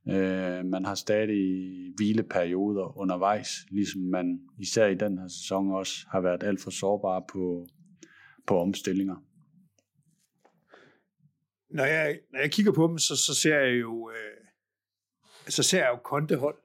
Øh, 0.08 0.64
man 0.64 0.84
har 0.84 0.94
stadig 0.94 1.92
hvileperioder 1.96 2.98
undervejs, 2.98 3.48
ligesom 3.70 4.00
man 4.00 4.40
især 4.58 4.86
i 4.86 4.94
den 4.94 5.18
her 5.18 5.28
sæson 5.28 5.70
også 5.70 6.06
har 6.10 6.20
været 6.20 6.42
alt 6.42 6.60
for 6.60 6.70
sårbar 6.70 7.24
på, 7.32 7.66
på 8.46 8.60
omstillinger. 8.60 9.16
Når 11.70 11.84
jeg, 11.84 12.18
når 12.32 12.40
jeg 12.40 12.50
kigger 12.50 12.72
på 12.72 12.86
dem, 12.86 12.98
så, 12.98 13.16
så 13.16 13.34
ser 13.34 13.58
jeg 13.58 13.80
jo 13.80 14.10
øh, 14.10 14.46
så 15.48 15.62
ser 15.62 15.78
jeg 15.78 15.88
jo 15.88 15.96
kontehold 15.96 16.58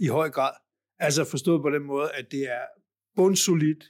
i 0.00 0.06
høj 0.06 0.30
grad. 0.30 0.52
Altså 0.98 1.24
forstået 1.24 1.62
på 1.62 1.70
den 1.70 1.82
måde, 1.82 2.10
at 2.14 2.30
det 2.30 2.50
er 2.50 2.64
bundsolidt, 3.16 3.84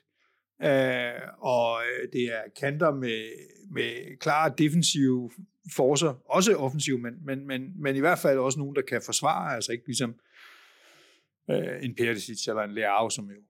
øh, 0.63 1.29
og 1.39 1.83
øh, 1.83 2.09
det 2.13 2.23
er 2.23 2.43
kanter 2.61 2.95
med, 2.95 3.29
med 3.71 4.19
klare 4.19 4.55
defensive 4.59 5.31
forser, 5.73 6.15
også 6.25 6.57
offensiv, 6.57 6.99
men, 6.99 7.15
men, 7.25 7.47
men, 7.47 7.83
men 7.83 7.97
i 7.97 8.01
hvert 8.01 8.19
fald 8.19 8.39
også 8.39 8.59
nogen, 8.59 8.77
der 8.77 8.83
kan 8.83 9.03
forsvare, 9.03 9.55
altså 9.55 9.73
ikke 9.73 9.87
ligesom 9.87 10.15
øh, 11.51 11.85
en 11.85 11.95
Perisic 11.95 12.49
eller 12.49 12.63
en 12.63 12.75
Leao, 12.75 13.11
som 13.11 13.31
jo 13.31 13.41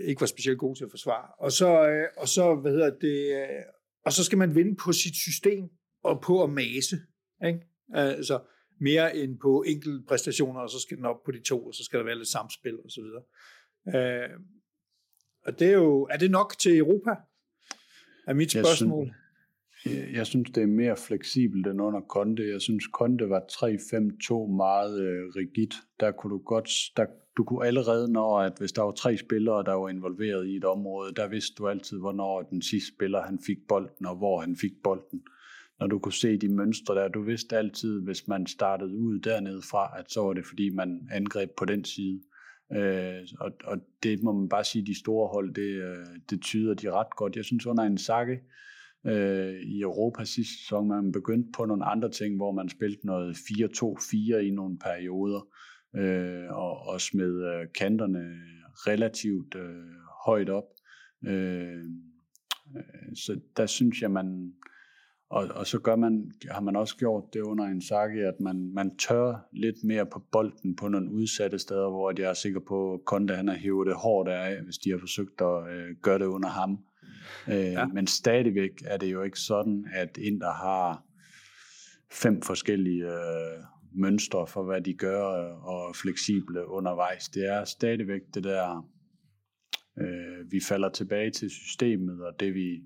ikke 0.00 0.20
var 0.20 0.26
specielt 0.26 0.58
god 0.58 0.76
til 0.76 0.84
at 0.84 0.90
forsvare. 0.90 1.28
Og 1.38 1.52
så, 1.52 1.88
øh, 1.88 2.08
og 2.16 2.28
så 2.28 2.54
hvad 2.54 2.72
hedder 2.72 2.90
det, 2.90 3.42
øh, 3.42 3.62
og 4.04 4.12
så 4.12 4.24
skal 4.24 4.38
man 4.38 4.54
vinde 4.54 4.76
på 4.76 4.92
sit 4.92 5.14
system 5.14 5.68
og 6.02 6.20
på 6.20 6.42
at 6.42 6.50
mase, 6.50 6.96
ikke? 7.46 7.60
Altså 7.94 8.40
mere 8.80 9.16
end 9.16 9.38
på 9.38 9.62
enkelte 9.66 10.04
præstationer, 10.08 10.60
og 10.60 10.70
så 10.70 10.80
skal 10.80 10.96
den 10.96 11.04
op 11.04 11.22
på 11.24 11.32
de 11.32 11.42
to, 11.42 11.66
og 11.66 11.74
så 11.74 11.84
skal 11.84 11.98
der 11.98 12.04
være 12.04 12.18
lidt 12.18 12.28
samspil 12.28 12.78
og 12.84 12.90
så 12.90 13.00
videre. 13.00 13.22
Øh, 13.96 14.30
og 15.46 15.58
det 15.58 15.68
er 15.68 15.72
jo, 15.72 16.02
er 16.02 16.16
det 16.16 16.30
nok 16.30 16.58
til 16.58 16.78
Europa? 16.78 17.10
Er 18.26 18.34
mit 18.34 18.50
spørgsmål. 18.50 19.06
Jeg 19.06 19.14
synes, 19.14 19.25
Øh, 19.86 20.14
jeg 20.14 20.26
synes, 20.26 20.50
det 20.50 20.62
er 20.62 20.66
mere 20.66 20.96
fleksibelt 20.96 21.66
end 21.66 21.80
under 21.82 22.00
Konte. 22.00 22.48
Jeg 22.48 22.60
synes, 22.60 22.86
Konte 22.86 23.28
var 23.28 23.40
3-5-2 23.40 24.56
meget 24.56 25.00
øh, 25.00 25.28
rigidt. 25.36 25.74
Der 26.00 26.10
kunne 26.12 26.30
du 26.30 26.38
godt, 26.38 26.70
der, 26.96 27.06
du 27.36 27.44
kunne 27.44 27.66
allerede, 27.66 28.12
når 28.12 28.40
at 28.40 28.52
hvis 28.58 28.72
der 28.72 28.82
var 28.82 28.92
tre 28.92 29.16
spillere, 29.16 29.64
der 29.64 29.72
var 29.72 29.88
involveret 29.88 30.46
i 30.46 30.56
et 30.56 30.64
område, 30.64 31.14
der 31.14 31.28
vidste 31.28 31.54
du 31.58 31.68
altid, 31.68 31.98
hvornår 31.98 32.42
den 32.42 32.62
sidste 32.62 32.94
spiller 32.96 33.22
han 33.22 33.38
fik 33.46 33.58
bolden, 33.68 34.06
og 34.06 34.16
hvor 34.16 34.40
han 34.40 34.56
fik 34.56 34.72
bolden. 34.84 35.22
Når 35.80 35.86
du 35.86 35.98
kunne 35.98 36.12
se 36.12 36.36
de 36.36 36.48
mønstre 36.48 36.94
der, 36.94 37.08
du 37.08 37.22
vidste 37.22 37.56
altid, 37.56 38.00
hvis 38.00 38.28
man 38.28 38.46
startede 38.46 38.96
ud 38.96 39.18
dernede 39.18 39.62
fra, 39.70 39.98
at 39.98 40.12
så 40.12 40.20
var 40.20 40.32
det 40.32 40.46
fordi, 40.46 40.70
man 40.70 41.08
angreb 41.12 41.50
på 41.56 41.64
den 41.64 41.84
side. 41.84 42.20
Øh, 42.72 43.28
og, 43.40 43.52
og 43.64 43.78
det 44.02 44.22
må 44.22 44.32
man 44.32 44.48
bare 44.48 44.64
sige, 44.64 44.86
de 44.86 44.98
store 44.98 45.28
hold, 45.28 45.54
det, 45.54 45.82
øh, 45.82 46.06
det 46.30 46.42
tyder 46.42 46.74
de 46.74 46.90
ret 46.90 47.16
godt. 47.16 47.36
Jeg 47.36 47.44
synes 47.44 47.66
under 47.66 47.84
en 47.84 47.98
sakke, 47.98 48.40
øh, 49.04 49.54
i 49.60 49.80
Europa 49.80 50.24
sidste 50.24 50.58
sæson. 50.58 50.88
Man 50.88 51.12
begyndte 51.12 51.50
på 51.56 51.64
nogle 51.64 51.84
andre 51.84 52.10
ting, 52.10 52.36
hvor 52.36 52.52
man 52.52 52.68
spillede 52.68 53.06
noget 53.06 53.36
4-2-4 53.36 54.36
i 54.36 54.50
nogle 54.50 54.78
perioder, 54.78 55.48
øh, 55.96 56.50
og, 56.50 56.86
og 56.86 57.00
smed 57.00 57.44
øh, 57.44 57.66
kanterne 57.78 58.24
relativt 58.86 59.54
øh, 59.54 59.84
højt 60.26 60.48
op. 60.48 60.64
Øh, 61.24 61.84
øh, 62.76 63.14
så 63.14 63.40
der 63.56 63.66
synes 63.66 64.02
jeg, 64.02 64.10
man 64.10 64.52
Og, 65.30 65.48
og 65.54 65.66
så 65.66 65.78
gør 65.78 65.96
man, 65.96 66.32
har 66.50 66.60
man 66.60 66.76
også 66.76 66.96
gjort 66.96 67.24
det 67.32 67.40
under 67.40 67.64
en 67.64 67.82
sakke, 67.82 68.26
at 68.26 68.40
man, 68.40 68.70
man 68.74 68.96
tør 68.96 69.48
lidt 69.52 69.84
mere 69.84 70.06
på 70.06 70.22
bolden 70.32 70.76
på 70.76 70.88
nogle 70.88 71.12
udsatte 71.12 71.58
steder, 71.58 71.90
hvor 71.90 72.12
jeg 72.18 72.30
er 72.30 72.34
sikker 72.34 72.60
på, 72.60 72.94
at 72.94 73.00
Konda 73.04 73.34
han 73.34 73.48
har 73.48 73.56
hævet 73.56 73.86
det 73.86 73.96
hårdt 73.96 74.28
af, 74.28 74.62
hvis 74.62 74.78
de 74.78 74.90
har 74.90 74.98
forsøgt 74.98 75.40
at 75.40 75.68
øh, 75.74 75.96
gøre 76.02 76.18
det 76.18 76.24
under 76.24 76.48
ham. 76.48 76.85
Øh, 77.48 77.72
ja. 77.72 77.86
Men 77.86 78.06
stadigvæk 78.06 78.70
er 78.84 78.96
det 78.96 79.12
jo 79.12 79.22
ikke 79.22 79.38
sådan, 79.38 79.86
at 79.94 80.18
Inter 80.18 80.52
har 80.52 81.02
fem 82.12 82.42
forskellige 82.42 83.04
øh, 83.04 83.62
mønstre 83.94 84.46
for, 84.46 84.64
hvad 84.64 84.80
de 84.80 84.94
gør, 84.94 85.24
og 85.52 85.96
fleksible 85.96 86.68
undervejs. 86.68 87.28
Det 87.28 87.48
er 87.48 87.64
stadigvæk 87.64 88.20
det 88.34 88.44
der, 88.44 88.88
øh, 89.98 90.52
vi 90.52 90.60
falder 90.68 90.88
tilbage 90.88 91.30
til 91.30 91.50
systemet, 91.50 92.22
og 92.22 92.40
det 92.40 92.54
vi, 92.54 92.82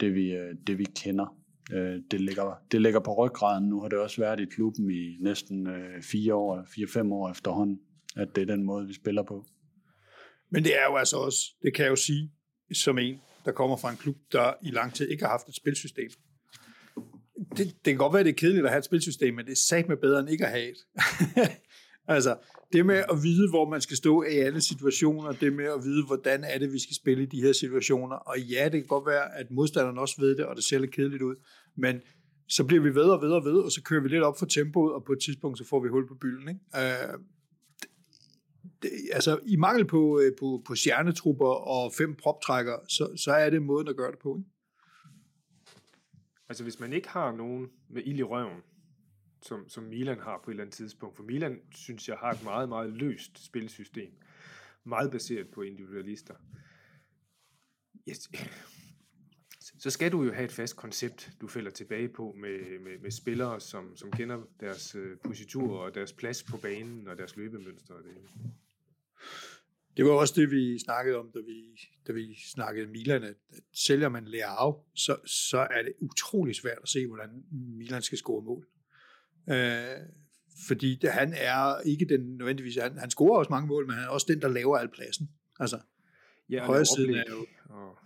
det 0.00 0.14
vi, 0.14 0.32
øh, 0.32 0.54
det 0.66 0.78
vi 0.78 0.84
kender. 0.84 1.36
Øh, 1.72 2.00
det, 2.10 2.20
ligger, 2.20 2.54
det 2.72 2.82
ligger 2.82 3.00
på 3.00 3.14
ryggraden. 3.14 3.68
Nu 3.68 3.80
har 3.80 3.88
det 3.88 3.98
også 3.98 4.20
været 4.20 4.40
i 4.40 4.44
klubben 4.44 4.90
i 4.90 5.16
næsten 5.20 5.66
øh, 5.66 6.02
fire 6.02 6.34
år, 6.34 6.64
fire-fem 6.74 7.12
år 7.12 7.30
efterhånden, 7.30 7.80
at 8.16 8.28
det 8.36 8.42
er 8.42 8.46
den 8.46 8.64
måde, 8.64 8.86
vi 8.86 8.94
spiller 8.94 9.22
på. 9.22 9.46
Men 10.50 10.64
det 10.64 10.78
er 10.78 10.84
jo 10.90 10.96
altså 10.96 11.16
også, 11.16 11.38
det 11.62 11.74
kan 11.74 11.84
jeg 11.84 11.90
jo 11.90 11.96
sige, 11.96 12.32
som 12.72 12.98
en, 12.98 13.20
der 13.44 13.52
kommer 13.52 13.76
fra 13.76 13.90
en 13.90 13.96
klub, 13.96 14.16
der 14.32 14.52
i 14.62 14.70
lang 14.70 14.94
tid 14.94 15.08
ikke 15.08 15.24
har 15.24 15.30
haft 15.30 15.48
et 15.48 15.56
spilsystem 15.56 16.10
det, 17.56 17.58
det 17.58 17.84
kan 17.84 17.96
godt 17.96 18.14
være, 18.14 18.24
det 18.24 18.30
er 18.30 18.34
kedeligt 18.34 18.64
at 18.64 18.70
have 18.70 18.78
et 18.78 18.84
spilsystem, 18.84 19.34
men 19.34 19.44
det 19.44 19.52
er 19.52 19.62
sagt 19.68 19.88
med 19.88 19.96
bedre 19.96 20.20
end 20.20 20.30
ikke 20.30 20.46
at 20.46 20.50
have 20.50 20.70
et. 20.70 20.78
altså, 22.14 22.36
det 22.72 22.86
med 22.86 22.96
at 22.96 23.22
vide, 23.22 23.50
hvor 23.50 23.68
man 23.68 23.80
skal 23.80 23.96
stå 23.96 24.22
i 24.22 24.36
alle 24.36 24.60
situationer, 24.60 25.32
det 25.32 25.52
med 25.52 25.64
at 25.64 25.84
vide, 25.84 26.06
hvordan 26.06 26.44
er 26.44 26.58
det, 26.58 26.72
vi 26.72 26.78
skal 26.78 26.96
spille 26.96 27.22
i 27.22 27.26
de 27.26 27.42
her 27.42 27.52
situationer. 27.52 28.16
Og 28.16 28.40
ja, 28.40 28.64
det 28.64 28.72
kan 28.72 28.86
godt 28.86 29.06
være, 29.06 29.38
at 29.38 29.50
modstanderen 29.50 29.98
også 29.98 30.14
ved 30.18 30.36
det, 30.36 30.46
og 30.46 30.56
det 30.56 30.64
ser 30.64 30.78
lidt 30.78 30.90
kedeligt 30.90 31.22
ud, 31.22 31.34
men 31.76 32.00
så 32.48 32.64
bliver 32.64 32.82
vi 32.82 32.94
ved 32.94 33.02
og 33.02 33.22
ved 33.22 33.30
og 33.30 33.44
ved, 33.44 33.58
og 33.58 33.72
så 33.72 33.82
kører 33.82 34.02
vi 34.02 34.08
lidt 34.08 34.22
op 34.22 34.38
for 34.38 34.46
tempoet, 34.46 34.92
og 34.92 35.04
på 35.04 35.12
et 35.12 35.18
tidspunkt, 35.24 35.58
så 35.58 35.64
får 35.64 35.80
vi 35.82 35.88
hul 35.88 36.08
på 36.08 36.14
bylden. 36.14 36.48
Ikke? 36.48 36.60
Øh, 36.76 37.18
altså, 39.12 39.40
i 39.46 39.56
mangel 39.56 39.84
på, 39.84 40.20
øh, 40.20 40.32
på, 40.38 40.62
på 40.66 40.74
stjernetrupper 40.74 41.46
og 41.46 41.92
fem 41.92 42.14
proptrækker, 42.14 42.78
så, 42.88 43.16
så 43.16 43.32
er 43.32 43.50
det 43.50 43.62
måden 43.62 43.88
at 43.88 43.96
gøre 43.96 44.10
det 44.10 44.18
på. 44.18 44.36
Ikke? 44.36 44.50
Altså 46.48 46.62
hvis 46.62 46.80
man 46.80 46.92
ikke 46.92 47.08
har 47.08 47.32
nogen 47.32 47.70
med 47.88 48.02
ild 48.06 48.18
i 48.18 48.22
røven, 48.22 48.62
som, 49.42 49.68
som 49.68 49.84
Milan 49.84 50.20
har 50.20 50.40
på 50.44 50.50
et 50.50 50.52
eller 50.52 50.64
andet 50.64 50.76
tidspunkt, 50.76 51.16
for 51.16 51.22
Milan 51.22 51.60
synes 51.74 52.08
jeg 52.08 52.16
har 52.16 52.30
et 52.30 52.44
meget, 52.44 52.68
meget 52.68 52.90
løst 52.90 53.44
spilsystem, 53.44 54.12
meget 54.84 55.10
baseret 55.10 55.50
på 55.50 55.62
individualister. 55.62 56.34
Yes. 58.08 58.30
Så 59.78 59.90
skal 59.90 60.12
du 60.12 60.22
jo 60.22 60.32
have 60.32 60.44
et 60.44 60.52
fast 60.52 60.76
koncept, 60.76 61.30
du 61.40 61.46
falder 61.46 61.70
tilbage 61.70 62.08
på 62.08 62.34
med, 62.38 62.80
med, 62.80 62.98
med 62.98 63.10
spillere, 63.10 63.60
som, 63.60 63.96
som 63.96 64.10
kender 64.12 64.42
deres 64.60 64.94
øh, 64.94 65.18
positur 65.18 65.78
og 65.78 65.94
deres 65.94 66.12
plads 66.12 66.42
på 66.42 66.56
banen 66.56 67.08
og 67.08 67.18
deres 67.18 67.36
løbemønster. 67.36 67.94
Og 67.94 68.02
det. 68.04 68.16
Det 69.96 70.04
var 70.04 70.10
også 70.10 70.34
det, 70.36 70.50
vi 70.50 70.78
snakkede 70.78 71.16
om, 71.16 71.30
da 71.34 71.38
vi, 71.38 71.80
da 72.06 72.12
vi 72.12 72.36
snakkede 72.54 72.86
Milan, 72.86 73.22
at, 73.22 73.34
at 73.52 73.60
sælger 73.72 74.08
man 74.08 74.26
af, 74.34 74.72
så, 74.94 75.16
så 75.26 75.58
er 75.58 75.82
det 75.82 75.92
utrolig 76.00 76.54
svært 76.54 76.78
at 76.82 76.88
se, 76.88 77.06
hvordan 77.06 77.30
Milan 77.52 78.02
skal 78.02 78.18
score 78.18 78.42
mål. 78.42 78.66
Øh, 79.50 79.96
fordi 80.68 80.98
det, 81.02 81.10
han 81.10 81.34
er 81.36 81.80
ikke 81.80 82.04
den 82.04 82.36
nødvendigvis, 82.36 82.76
han, 82.76 82.98
han 82.98 83.10
scorer 83.10 83.38
også 83.38 83.50
mange 83.50 83.68
mål, 83.68 83.86
men 83.86 83.96
han 83.96 84.04
er 84.04 84.08
også 84.08 84.26
den, 84.28 84.42
der 84.42 84.48
laver 84.48 84.76
al 84.76 84.88
pladsen. 84.88 85.30
Altså, 85.60 85.78
ja, 86.50 86.66
højre 86.66 86.84
siden 86.84 87.14
er 87.14 87.24
jo, 87.30 87.46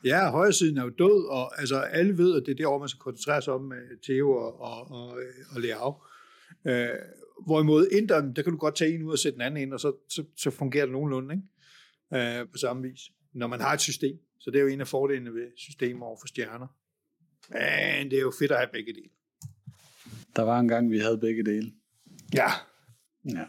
ja, 0.04 0.30
højre 0.30 0.52
siden 0.52 0.78
er 0.78 0.82
jo 0.82 0.90
død, 0.98 1.28
og 1.30 1.60
altså, 1.60 1.80
alle 1.80 2.18
ved, 2.18 2.36
at 2.36 2.46
det 2.46 2.52
er 2.52 2.56
derovre, 2.56 2.80
man 2.80 2.88
skal 2.88 3.00
koncentrere 3.00 3.42
sig 3.42 3.54
om 3.54 3.62
med 3.62 4.02
Theo 4.02 4.30
og, 4.30 4.60
og, 4.60 4.90
og, 4.90 5.18
og 5.54 5.60
Leao. 5.60 5.94
Øh, 6.66 6.88
hvorimod 7.46 7.86
Inter, 7.86 8.20
der 8.20 8.42
kan 8.42 8.52
du 8.52 8.58
godt 8.58 8.76
tage 8.76 8.94
en 8.94 9.02
ud 9.02 9.12
og 9.12 9.18
sætte 9.18 9.34
den 9.34 9.46
anden 9.46 9.62
ind, 9.62 9.72
og 9.72 9.80
så, 9.80 9.92
så, 10.08 10.24
så 10.36 10.50
fungerer 10.50 10.84
det 10.84 10.92
nogenlunde. 10.92 11.34
Ikke? 11.34 11.46
Øh, 12.14 12.48
på 12.52 12.58
samme 12.58 12.82
vis, 12.82 13.00
når 13.32 13.46
man 13.46 13.60
har 13.60 13.72
et 13.72 13.80
system. 13.80 14.18
Så 14.40 14.50
det 14.50 14.58
er 14.58 14.62
jo 14.62 14.68
en 14.68 14.80
af 14.80 14.88
fordelene 14.88 15.34
ved 15.34 15.46
systemer 15.56 16.06
over 16.06 16.16
for 16.20 16.26
stjerner. 16.26 16.66
Men 17.50 18.10
det 18.10 18.18
er 18.18 18.22
jo 18.22 18.32
fedt 18.38 18.50
at 18.50 18.58
have 18.58 18.70
begge 18.72 18.92
dele. 18.92 19.10
Der 20.36 20.42
var 20.42 20.60
en 20.60 20.68
gang, 20.68 20.90
vi 20.90 20.98
havde 20.98 21.18
begge 21.18 21.44
dele. 21.44 21.72
Ja. 22.34 22.50
Ja. 23.24 23.44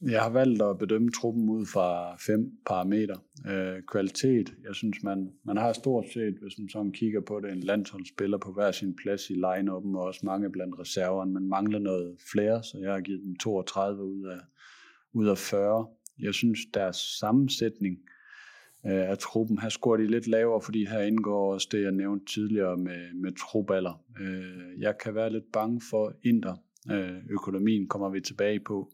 Jeg 0.00 0.22
har 0.22 0.30
valgt 0.30 0.62
at 0.62 0.78
bedømme 0.78 1.10
truppen 1.10 1.48
ud 1.48 1.66
fra 1.66 2.16
fem 2.16 2.58
parametre. 2.66 3.18
Øh, 3.46 3.82
kvalitet, 3.82 4.54
jeg 4.64 4.74
synes, 4.74 5.02
man, 5.02 5.32
man 5.44 5.56
har 5.56 5.72
stort 5.72 6.04
set, 6.12 6.34
hvis 6.42 6.58
man 6.58 6.68
sådan 6.68 6.92
kigger 6.92 7.20
på 7.20 7.40
det, 7.40 7.52
en 7.52 7.60
landsholdsspiller 7.60 8.38
på 8.38 8.52
hver 8.52 8.72
sin 8.72 8.96
plads 8.96 9.30
i 9.30 9.34
line-upen, 9.34 9.96
og 9.96 10.02
også 10.02 10.20
mange 10.22 10.50
blandt 10.50 10.78
reserverne. 10.78 11.32
Man 11.32 11.48
mangler 11.48 11.78
noget 11.78 12.16
flere, 12.32 12.62
så 12.62 12.78
jeg 12.78 12.92
har 12.92 13.00
givet 13.00 13.22
dem 13.24 13.36
32 13.36 14.04
ud 14.04 14.26
af, 14.26 14.40
ud 15.12 15.26
af 15.26 15.38
40. 15.38 15.86
Jeg 16.22 16.34
synes, 16.34 16.58
deres 16.74 16.96
sammensætning 16.96 17.98
øh, 18.86 19.10
af 19.10 19.18
truppen, 19.18 19.58
her 19.58 19.68
scorer 19.68 19.96
de 19.96 20.06
lidt 20.06 20.26
lavere, 20.26 20.62
fordi 20.62 20.84
her 20.84 21.00
indgår 21.00 21.52
også 21.54 21.68
det, 21.72 21.82
jeg 21.82 21.92
nævnte 21.92 22.34
tidligere 22.34 22.76
med, 22.76 23.14
med 23.14 23.32
troballer. 23.32 24.04
Øh, 24.20 24.80
jeg 24.80 24.98
kan 24.98 25.14
være 25.14 25.32
lidt 25.32 25.52
bange 25.52 25.80
for 25.90 26.12
Inter. 26.22 26.56
Øh, 26.90 27.16
økonomien 27.30 27.88
kommer 27.88 28.08
vi 28.08 28.20
tilbage 28.20 28.60
på. 28.60 28.92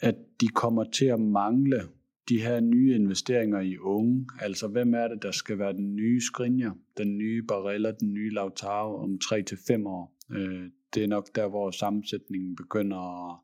At 0.00 0.14
de 0.40 0.48
kommer 0.48 0.84
til 0.84 1.06
at 1.06 1.20
mangle 1.20 1.82
de 2.28 2.40
her 2.40 2.60
nye 2.60 2.94
investeringer 2.94 3.60
i 3.60 3.78
unge. 3.78 4.26
Altså, 4.40 4.68
hvem 4.68 4.94
er 4.94 5.08
det, 5.08 5.22
der 5.22 5.30
skal 5.30 5.58
være 5.58 5.72
den 5.72 5.96
nye 5.96 6.20
Skriniar, 6.20 6.76
den 6.98 7.18
nye 7.18 7.42
Barella, 7.42 7.92
den 8.00 8.14
nye 8.14 8.30
Lautaro 8.30 8.96
om 8.96 9.18
3-5 9.24 9.86
år? 9.86 10.16
Øh, 10.30 10.70
det 10.94 11.04
er 11.04 11.08
nok 11.08 11.34
der, 11.34 11.48
hvor 11.48 11.70
sammensætningen 11.70 12.56
begynder 12.56 13.30
at 13.30 13.38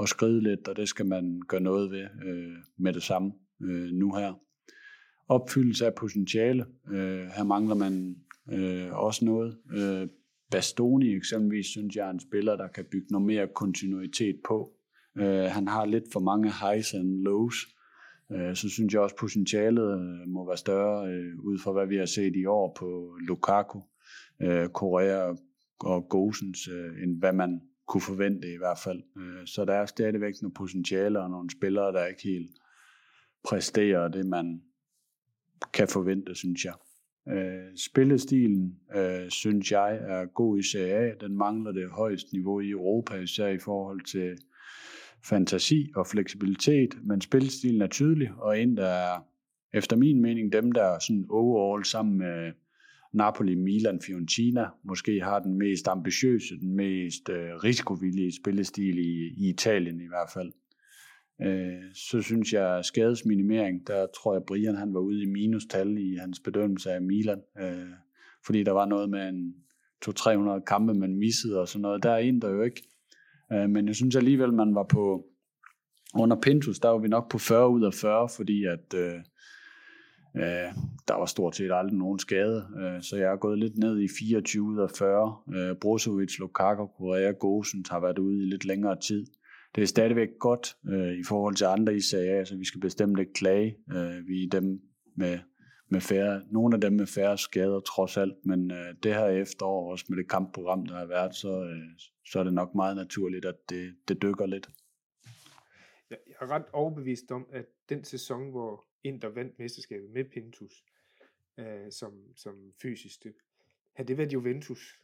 at 0.00 0.08
skride 0.08 0.40
lidt, 0.40 0.68
og 0.68 0.76
det 0.76 0.88
skal 0.88 1.06
man 1.06 1.42
gøre 1.48 1.60
noget 1.60 1.90
ved 1.90 2.06
øh, 2.24 2.56
med 2.76 2.92
det 2.92 3.02
samme 3.02 3.32
øh, 3.62 3.90
nu 3.92 4.14
her. 4.14 4.32
Opfyldelse 5.28 5.86
af 5.86 5.94
potentiale. 5.94 6.66
Øh, 6.90 7.26
her 7.36 7.44
mangler 7.44 7.74
man 7.74 8.16
øh, 8.52 8.92
også 8.92 9.24
noget. 9.24 9.56
Øh, 9.76 10.08
Bastoni 10.50 11.14
eksempelvis 11.14 11.66
synes 11.66 11.96
jeg 11.96 12.06
er 12.06 12.10
en 12.10 12.20
spiller, 12.20 12.56
der 12.56 12.68
kan 12.68 12.84
bygge 12.90 13.06
noget 13.10 13.26
mere 13.26 13.48
kontinuitet 13.54 14.36
på. 14.48 14.72
Øh, 15.16 15.44
han 15.44 15.68
har 15.68 15.84
lidt 15.84 16.04
for 16.12 16.20
mange 16.20 16.52
highs 16.60 16.94
and 16.94 17.22
lows. 17.22 17.56
Øh, 18.32 18.56
så 18.56 18.68
synes 18.68 18.94
jeg 18.94 19.00
også, 19.00 19.16
potentialet 19.16 20.00
øh, 20.00 20.28
må 20.28 20.46
være 20.46 20.56
større 20.56 21.08
øh, 21.08 21.38
ud 21.38 21.58
fra 21.58 21.72
hvad 21.72 21.86
vi 21.86 21.96
har 21.96 22.06
set 22.06 22.36
i 22.36 22.44
år 22.44 22.76
på 22.78 23.16
Lukaku, 23.20 23.80
øh, 24.42 24.68
Korea 24.68 25.34
og 25.80 26.08
Gosens, 26.08 26.68
øh, 26.68 27.02
end 27.02 27.18
hvad 27.18 27.32
man 27.32 27.60
kunne 27.86 28.00
forvente 28.00 28.52
i 28.52 28.56
hvert 28.56 28.78
fald. 28.84 29.02
Øh, 29.16 29.46
så 29.46 29.64
der 29.64 29.74
er 29.74 29.86
stadigvæk 29.86 30.34
nogle 30.42 30.54
potentialer 30.54 31.20
og 31.20 31.30
nogle 31.30 31.50
spillere, 31.50 31.92
der 31.92 32.06
ikke 32.06 32.22
helt 32.22 32.50
præsterer 33.44 34.08
det, 34.08 34.26
man 34.26 34.62
kan 35.72 35.88
forvente, 35.88 36.34
synes 36.34 36.64
jeg. 36.64 36.74
Øh, 37.28 37.76
spillestilen, 37.76 38.78
øh, 38.96 39.30
synes 39.30 39.72
jeg, 39.72 39.96
er 39.96 40.26
god 40.26 40.58
i 40.58 40.62
CA. 40.62 41.12
Den 41.20 41.36
mangler 41.36 41.72
det 41.72 41.90
højeste 41.90 42.32
niveau 42.32 42.60
i 42.60 42.70
Europa, 42.70 43.14
især 43.14 43.48
i 43.48 43.58
forhold 43.58 44.00
til 44.00 44.38
fantasi 45.24 45.92
og 45.96 46.06
fleksibilitet, 46.06 46.98
men 47.02 47.20
spillestilen 47.20 47.82
er 47.82 47.86
tydelig, 47.86 48.30
og 48.38 48.60
en, 48.60 48.76
der 48.76 48.86
er 48.86 49.26
efter 49.72 49.96
min 49.96 50.20
mening 50.20 50.52
dem, 50.52 50.72
der 50.72 50.82
er 50.82 50.98
sådan 50.98 51.26
overall 51.30 51.84
sammen 51.84 52.18
med 52.18 52.52
Napoli, 53.14 53.54
Milan, 53.54 54.00
Fiorentina 54.00 54.66
måske 54.84 55.20
har 55.20 55.38
den 55.38 55.58
mest 55.58 55.88
ambitiøse, 55.88 56.60
den 56.60 56.76
mest 56.76 57.28
øh, 57.28 57.54
risikovillige 57.64 58.32
spillestil 58.42 58.98
i, 58.98 59.34
i 59.36 59.48
Italien 59.48 60.00
i 60.00 60.08
hvert 60.08 60.30
fald. 60.34 60.52
Øh, 61.42 61.82
så 61.94 62.22
synes 62.22 62.52
jeg 62.52 62.84
skadesminimering, 62.84 63.86
der 63.86 64.06
tror 64.06 64.34
jeg 64.34 64.42
Brian 64.46 64.76
han 64.76 64.94
var 64.94 65.00
ude 65.00 65.22
i 65.22 65.26
minustal 65.26 65.98
i 65.98 66.16
hans 66.16 66.40
bedømmelse 66.40 66.90
af 66.90 67.02
Milan, 67.02 67.42
øh, 67.60 67.90
fordi 68.46 68.62
der 68.62 68.72
var 68.72 68.86
noget 68.86 69.10
med 69.10 69.28
en 69.28 69.54
200-300 70.08 70.64
kampe, 70.64 70.94
man 70.94 71.16
missede 71.16 71.60
og 71.60 71.68
sådan 71.68 71.82
noget. 71.82 72.02
Der 72.02 72.10
er 72.10 72.38
der 72.42 72.50
jo 72.50 72.62
ikke. 72.62 72.82
Øh, 73.52 73.70
men 73.70 73.86
jeg 73.86 73.94
synes 73.94 74.16
alligevel, 74.16 74.52
man 74.52 74.74
var 74.74 74.86
på, 74.90 75.24
under 76.14 76.36
Pintus, 76.40 76.78
der 76.78 76.88
var 76.88 76.98
vi 76.98 77.08
nok 77.08 77.30
på 77.30 77.38
40 77.38 77.70
ud 77.70 77.84
af 77.84 77.94
40, 77.94 78.28
fordi 78.36 78.64
at 78.64 78.94
øh, 78.94 79.20
Øh, 80.36 80.68
der 81.08 81.14
var 81.14 81.26
stort 81.26 81.56
set 81.56 81.72
aldrig 81.72 81.98
nogen 81.98 82.18
skade, 82.18 82.66
øh, 82.80 83.02
så 83.02 83.16
jeg 83.16 83.32
er 83.32 83.36
gået 83.36 83.58
lidt 83.58 83.78
ned 83.78 84.00
i 84.00 84.08
24 84.18 84.62
ud 84.62 84.78
af 84.78 84.90
40. 84.90 85.36
Øh, 85.54 85.76
Brozovic, 85.76 86.38
Lukaku, 86.38 86.86
Korea, 86.86 87.30
Gosens 87.30 87.88
har 87.88 88.00
været 88.00 88.18
ude 88.18 88.42
i 88.42 88.46
lidt 88.46 88.64
længere 88.64 89.00
tid. 89.00 89.26
Det 89.74 89.82
er 89.82 89.86
stadigvæk 89.86 90.28
godt 90.40 90.76
øh, 90.88 91.12
i 91.12 91.24
forhold 91.24 91.54
til 91.54 91.64
andre 91.64 91.94
i 91.94 92.00
SA, 92.00 92.44
så 92.44 92.56
vi 92.56 92.64
skal 92.64 92.80
bestemt 92.80 93.18
ikke 93.20 93.32
klage. 93.32 93.76
Øh, 93.92 94.28
vi 94.28 94.44
er 94.44 94.48
dem 94.52 94.80
med, 95.16 95.38
med 95.88 96.00
færre, 96.00 96.42
nogle 96.50 96.74
af 96.74 96.80
dem 96.80 96.92
med 96.92 97.06
færre 97.06 97.38
skader 97.38 97.80
trods 97.80 98.16
alt, 98.16 98.34
men 98.44 98.70
øh, 98.70 98.94
det 99.02 99.14
her 99.14 99.26
efterår, 99.26 99.90
også 99.90 100.04
med 100.08 100.18
det 100.18 100.30
kampprogram, 100.30 100.86
der 100.86 100.94
har 100.98 101.06
været, 101.06 101.34
så, 101.34 101.64
øh, 101.64 101.98
så 102.26 102.38
er 102.38 102.44
det 102.44 102.54
nok 102.54 102.74
meget 102.74 102.96
naturligt, 102.96 103.44
at 103.44 103.56
det, 103.68 103.94
det 104.08 104.22
dykker 104.22 104.46
lidt. 104.46 104.70
Jeg 106.10 106.18
er 106.40 106.50
ret 106.50 106.64
overbevist 106.72 107.30
om, 107.30 107.46
at 107.52 107.64
den 107.88 108.04
sæson, 108.04 108.50
hvor 108.50 108.84
Inter 109.04 109.28
vandt 109.28 109.58
mesterskabet 109.58 110.10
med 110.10 110.24
Pintus 110.24 110.84
øh, 111.58 111.92
som, 111.92 112.36
som 112.36 112.72
fysisk 112.82 113.24
det. 113.24 113.34
Havde 113.94 114.08
det 114.08 114.18
været 114.18 114.32
Juventus, 114.32 115.00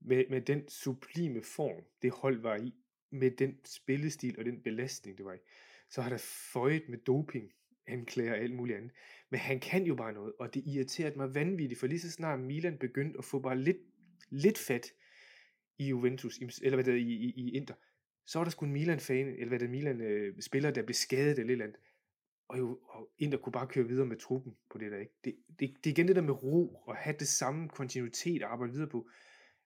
med, 0.00 0.24
med 0.30 0.40
den 0.40 0.68
sublime 0.68 1.42
form, 1.42 1.84
det 2.02 2.10
hold 2.10 2.40
var 2.40 2.56
i, 2.56 2.74
med 3.10 3.30
den 3.30 3.58
spillestil 3.64 4.38
og 4.38 4.44
den 4.44 4.62
belastning, 4.62 5.18
det 5.18 5.26
var 5.26 5.32
i, 5.32 5.38
så 5.90 6.02
har 6.02 6.10
der 6.10 6.18
føjet 6.52 6.88
med 6.88 6.98
doping, 6.98 7.52
anklager 7.86 8.32
og 8.32 8.38
alt 8.38 8.54
muligt 8.54 8.78
andet. 8.78 8.92
Men 9.30 9.40
han 9.40 9.60
kan 9.60 9.84
jo 9.84 9.94
bare 9.94 10.12
noget, 10.12 10.32
og 10.38 10.54
det 10.54 10.62
irriterede 10.66 11.16
mig 11.16 11.34
vanvittigt, 11.34 11.80
for 11.80 11.86
lige 11.86 12.00
så 12.00 12.10
snart 12.10 12.40
Milan 12.40 12.78
begyndte 12.78 13.18
at 13.18 13.24
få 13.24 13.38
bare 13.38 13.58
lidt, 13.58 13.78
lidt 14.30 14.58
fat 14.58 14.86
i 15.78 15.88
Juventus, 15.88 16.38
eller 16.62 16.76
hvad 16.76 16.84
det 16.84 16.94
er, 16.94 16.98
i, 16.98 17.12
i, 17.12 17.32
i 17.36 17.56
Inter, 17.56 17.74
så 18.26 18.38
var 18.38 18.44
der 18.44 18.50
sgu 18.50 18.66
en 18.66 18.72
Milan-fan, 18.72 19.26
eller 19.26 19.48
hvad 19.48 19.58
det 19.58 19.66
er, 19.66 19.70
Milan-spiller, 19.70 20.70
øh, 20.70 20.74
der 20.74 20.82
blev 20.82 20.94
skadet 20.94 21.38
eller 21.38 21.44
et 21.44 21.52
eller 21.52 21.64
andet. 21.64 21.80
Og, 22.50 22.58
jo, 22.58 22.78
og 22.84 23.10
der 23.20 23.36
kunne 23.36 23.52
bare 23.52 23.66
køre 23.66 23.88
videre 23.88 24.06
med 24.06 24.16
truppen 24.16 24.56
på 24.70 24.78
det 24.78 24.92
der, 24.92 24.98
ikke? 24.98 25.12
Det, 25.24 25.34
det, 25.60 25.74
det 25.84 25.90
er 25.90 25.90
igen 25.90 26.08
det 26.08 26.16
der 26.16 26.22
med 26.22 26.42
ro, 26.42 26.82
og 26.86 26.96
have 26.96 27.16
det 27.18 27.28
samme 27.28 27.68
kontinuitet 27.68 28.42
at 28.42 28.48
arbejde 28.48 28.72
videre 28.72 28.88
på. 28.88 29.08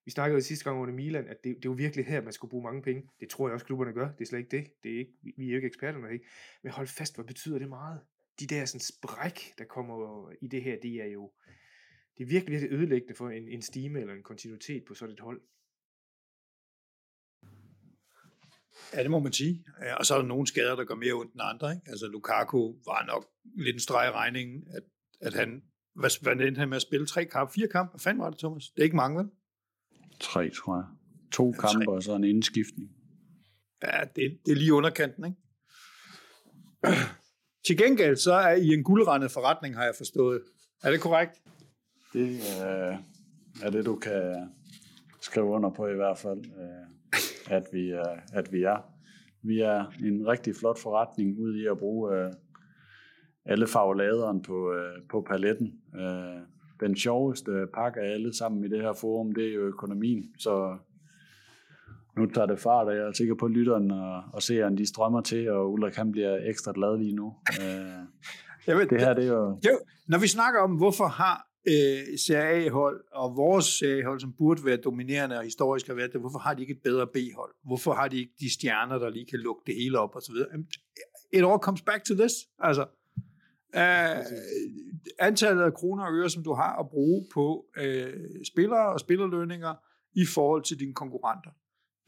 Vi 0.04 0.10
snakkede 0.10 0.36
jo 0.36 0.40
sidste 0.40 0.64
gang 0.64 0.80
under 0.80 0.94
Milan, 0.94 1.28
at 1.28 1.36
det, 1.44 1.56
det 1.56 1.64
er 1.64 1.70
jo 1.70 1.72
virkelig 1.72 2.06
her, 2.06 2.22
man 2.22 2.32
skulle 2.32 2.50
bruge 2.50 2.64
mange 2.64 2.82
penge. 2.82 3.02
Det 3.20 3.28
tror 3.28 3.48
jeg 3.48 3.54
også, 3.54 3.66
klubberne 3.66 3.92
gør. 3.92 4.12
Det 4.12 4.20
er 4.20 4.26
slet 4.26 4.38
ikke 4.38 4.56
det. 4.56 4.66
det 4.82 4.94
er 4.94 4.98
ikke, 4.98 5.12
vi 5.36 5.46
er 5.46 5.50
jo 5.50 5.56
ikke 5.56 5.66
eksperterne, 5.66 6.12
ikke? 6.12 6.26
Men 6.62 6.72
hold 6.72 6.86
fast, 6.86 7.14
hvad 7.14 7.24
betyder 7.24 7.58
det 7.58 7.68
meget? 7.68 8.00
De 8.40 8.46
der 8.46 8.64
sådan 8.64 8.80
spræk, 8.80 9.38
der 9.58 9.64
kommer 9.64 10.30
i 10.40 10.48
det 10.48 10.62
her, 10.62 10.76
det 10.82 11.02
er 11.02 11.06
jo 11.06 11.32
det 12.18 12.24
er 12.24 12.28
virkelig, 12.28 12.52
virkelig 12.52 12.78
ødelæggende 12.78 13.14
for 13.14 13.30
en, 13.30 13.48
en 13.48 13.62
stime 13.62 14.00
eller 14.00 14.14
en 14.14 14.22
kontinuitet 14.22 14.84
på 14.84 14.94
sådan 14.94 15.12
et 15.12 15.20
hold. 15.20 15.42
Ja, 18.94 19.02
det 19.02 19.10
må 19.10 19.18
man 19.18 19.32
sige. 19.32 19.64
Ja, 19.82 19.94
og 19.94 20.06
så 20.06 20.14
er 20.14 20.18
der 20.18 20.26
nogle 20.26 20.46
skader, 20.46 20.76
der 20.76 20.84
går 20.84 20.94
mere 20.94 21.12
ondt 21.12 21.32
end 21.32 21.42
andre. 21.44 21.70
Ikke? 21.70 21.82
Altså 21.86 22.06
Lukaku 22.06 22.72
var 22.86 23.04
nok 23.06 23.26
lidt 23.56 23.74
en 23.74 23.80
streg 23.80 24.08
i 24.08 24.10
regningen, 24.10 24.64
at, 24.70 24.82
at 25.20 25.34
han, 25.34 25.62
hvad, 25.94 26.22
hvad 26.22 26.46
endte 26.46 26.58
han 26.58 26.68
med 26.68 26.76
at 26.76 26.82
spille? 26.82 27.06
Tre 27.06 27.24
kampe? 27.24 27.52
Fire 27.52 27.68
kampe? 27.68 27.90
Hvad 27.90 28.00
fanden 28.00 28.22
var 28.22 28.30
det, 28.30 28.38
Thomas? 28.38 28.64
Det 28.64 28.80
er 28.80 28.84
ikke 28.84 28.96
mange, 28.96 29.18
vel? 29.18 29.28
Tre, 30.20 30.50
tror 30.50 30.76
jeg. 30.76 30.84
To 31.32 31.54
ja, 31.54 31.60
kampe 31.60 31.90
og 31.90 32.02
så 32.02 32.14
en 32.14 32.24
indskiftning. 32.24 32.90
Ja, 33.82 34.00
det, 34.16 34.38
det 34.46 34.52
er 34.52 34.56
lige 34.56 34.74
underkanten, 34.74 35.24
ikke? 35.24 35.38
Til 37.66 37.76
gengæld, 37.76 38.16
så 38.16 38.32
er 38.32 38.54
I 38.54 38.68
en 38.68 38.84
guldrendet 38.84 39.30
forretning, 39.30 39.76
har 39.76 39.84
jeg 39.84 39.94
forstået. 39.96 40.42
Er 40.82 40.90
det 40.90 41.00
korrekt? 41.00 41.42
Det 42.12 42.28
øh, 42.30 42.96
er 43.62 43.70
det, 43.70 43.86
du 43.86 43.96
kan 43.96 44.50
skrive 45.20 45.46
under 45.46 45.70
på 45.70 45.86
i 45.86 45.94
hvert 45.94 46.18
fald. 46.18 46.38
Øh, 46.38 46.94
at 47.50 47.64
vi, 47.72 47.90
er, 47.90 48.16
at 48.32 48.52
vi 48.52 48.62
er. 48.62 48.76
Vi 49.42 49.60
er 49.60 49.84
en 50.04 50.26
rigtig 50.26 50.56
flot 50.56 50.78
forretning 50.78 51.38
ud 51.38 51.56
i 51.56 51.66
at 51.66 51.78
bruge 51.78 52.16
øh, 52.16 52.32
alle 53.44 53.66
farveladeren 53.66 54.42
på, 54.42 54.72
øh, 54.72 55.02
på 55.10 55.26
paletten. 55.30 55.72
Øh, 56.00 56.40
den 56.80 56.96
sjoveste 56.96 57.66
pakke 57.74 58.00
af 58.00 58.12
alle 58.12 58.36
sammen 58.36 58.64
i 58.64 58.68
det 58.68 58.82
her 58.82 58.92
forum, 58.92 59.32
det 59.32 59.48
er 59.48 59.54
jo 59.54 59.60
økonomien. 59.60 60.24
Så 60.38 60.76
nu 62.16 62.26
tager 62.26 62.46
det 62.46 62.58
fart, 62.58 62.86
og 62.86 62.96
jeg 62.96 63.02
er 63.02 63.12
sikker 63.12 63.34
på, 63.34 63.46
at 63.46 63.52
lytteren 63.52 63.90
og, 63.90 64.22
og 64.32 64.42
seeren, 64.42 64.78
de 64.78 64.86
strømmer 64.86 65.20
til, 65.20 65.50
og 65.50 65.72
Ulrik 65.72 65.94
han 65.94 66.12
bliver 66.12 66.38
ekstra 66.48 66.72
glad 66.74 66.98
lige 66.98 67.16
nu. 67.16 67.34
Øh, 67.60 68.76
ved, 68.78 68.86
det 68.86 69.00
her, 69.00 69.14
det 69.14 69.24
er 69.24 69.32
jo... 69.32 69.58
Det, 69.62 69.70
når 70.08 70.18
vi 70.18 70.28
snakker 70.28 70.60
om, 70.60 70.76
hvorfor 70.76 71.06
har 71.06 71.46
øh, 71.68 72.18
CRA-hold 72.18 73.04
og 73.12 73.36
vores 73.36 73.64
CRA-hold, 73.64 74.20
som 74.20 74.32
burde 74.32 74.64
være 74.64 74.76
dominerende 74.76 75.38
og 75.38 75.44
historisk 75.44 75.86
har 75.86 75.94
været 75.94 76.12
det, 76.12 76.20
hvorfor 76.20 76.38
har 76.38 76.54
de 76.54 76.62
ikke 76.62 76.72
et 76.72 76.82
bedre 76.82 77.06
B-hold? 77.06 77.54
Hvorfor 77.64 77.92
har 77.92 78.08
de 78.08 78.18
ikke 78.18 78.32
de 78.40 78.52
stjerner, 78.52 78.98
der 78.98 79.10
lige 79.10 79.26
kan 79.26 79.38
lukke 79.38 79.62
det 79.66 79.74
hele 79.74 79.98
op 79.98 80.14
og 80.14 80.22
så 80.22 80.32
videre? 80.32 80.48
It 81.32 81.44
all 81.44 81.58
comes 81.58 81.82
back 81.82 82.04
to 82.04 82.14
this. 82.14 82.32
Altså, 82.58 82.86
øh, 83.74 84.24
antallet 85.18 85.62
af 85.62 85.74
kroner 85.74 86.04
og 86.04 86.12
øre, 86.14 86.30
som 86.30 86.44
du 86.44 86.54
har 86.54 86.76
at 86.76 86.88
bruge 86.90 87.26
på 87.34 87.66
øh, 87.76 88.14
spillere 88.52 88.92
og 88.92 89.00
spillerlønninger 89.00 89.74
i 90.14 90.26
forhold 90.34 90.62
til 90.62 90.80
dine 90.80 90.94
konkurrenter. 90.94 91.50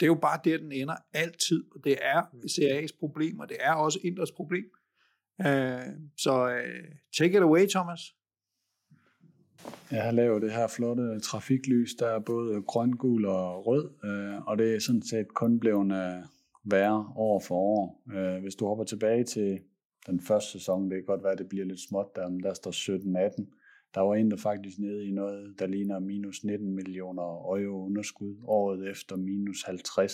Det 0.01 0.07
er 0.07 0.11
jo 0.11 0.15
bare 0.15 0.41
der, 0.45 0.59
den 0.59 0.73
ender 0.73 0.97
altid, 1.13 1.65
og 1.75 1.81
det 1.85 1.97
er 2.03 2.23
CA's 2.23 2.99
problem, 3.01 3.39
og 3.39 3.49
det 3.49 3.57
er 3.61 3.73
også 3.73 3.99
Inders 4.05 4.33
problem. 4.33 4.65
Uh, 5.39 5.47
så 6.17 6.47
uh, 6.47 6.97
take 7.19 7.37
it 7.37 7.43
away, 7.43 7.67
Thomas. 7.69 8.01
Jeg 9.91 10.03
har 10.03 10.11
lavet 10.11 10.43
det 10.43 10.53
her 10.53 10.67
flotte 10.67 11.21
trafiklys, 11.21 11.95
der 11.95 12.07
er 12.07 12.19
både 12.19 12.63
grøn, 12.63 12.93
gul 12.93 13.27
og 13.27 13.67
rød, 13.67 13.91
øh, 14.05 14.47
og 14.47 14.59
det 14.59 14.75
er 14.75 14.81
sådan 14.81 15.03
set 15.03 15.35
kun 15.35 15.61
blevet 15.61 15.93
øh, 15.93 16.23
værre 16.65 17.13
år 17.17 17.41
for 17.41 17.55
år. 17.55 18.03
Øh, 18.15 18.43
hvis 18.43 18.55
du 18.55 18.67
hopper 18.67 18.85
tilbage 18.85 19.25
til 19.25 19.61
den 20.07 20.21
første 20.21 20.53
sæson, 20.53 20.91
det 20.91 20.97
kan 20.97 21.05
godt 21.05 21.23
være, 21.23 21.33
at 21.33 21.39
det 21.39 21.49
bliver 21.49 21.65
lidt 21.65 21.89
småt 21.89 22.17
der, 22.17 22.29
men 22.29 22.43
der 22.43 22.55
står 22.55 22.71
17-18. 22.71 23.93
Der 23.95 24.01
var 24.01 24.15
en, 24.15 24.31
der 24.31 24.37
faktisk 24.37 24.79
nede 24.79 25.09
i 25.09 25.11
noget, 25.11 25.55
der 25.59 25.67
ligner 25.67 25.99
minus 25.99 26.45
19 26.45 26.75
millioner 26.75 27.23
euro 27.57 27.87
underskud, 27.87 28.37
året 28.45 28.91
efter 28.91 29.17
minus 29.17 29.63
50. 29.63 30.13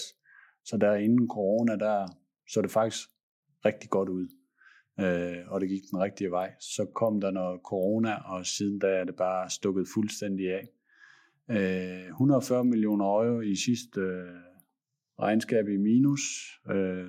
Så 0.64 0.76
der 0.76 0.95
inden 0.95 1.28
corona, 1.28 1.76
der 1.76 2.07
så 2.49 2.62
det 2.62 2.70
faktisk 2.70 3.09
rigtig 3.64 3.90
godt 3.90 4.09
ud 4.09 4.28
øh, 5.03 5.36
og 5.48 5.61
det 5.61 5.68
gik 5.68 5.82
den 5.90 5.98
rigtige 5.98 6.30
vej. 6.30 6.53
Så 6.61 6.86
kom 6.94 7.20
der 7.20 7.30
noget 7.30 7.61
corona, 7.64 8.14
og 8.14 8.46
siden 8.46 8.78
da 8.78 8.86
er 8.86 9.05
det 9.05 9.16
bare 9.16 9.50
stukket 9.50 9.86
fuldstændig 9.94 10.46
af. 10.53 10.68
Øh, 11.50 12.07
140 12.09 12.64
millioner 12.64 13.05
euro 13.05 13.40
i 13.40 13.57
sidste 13.57 14.00
øh, 14.00 14.26
regnskab 15.20 15.68
i 15.68 15.76
minus. 15.76 16.20
Øh, 16.70 17.07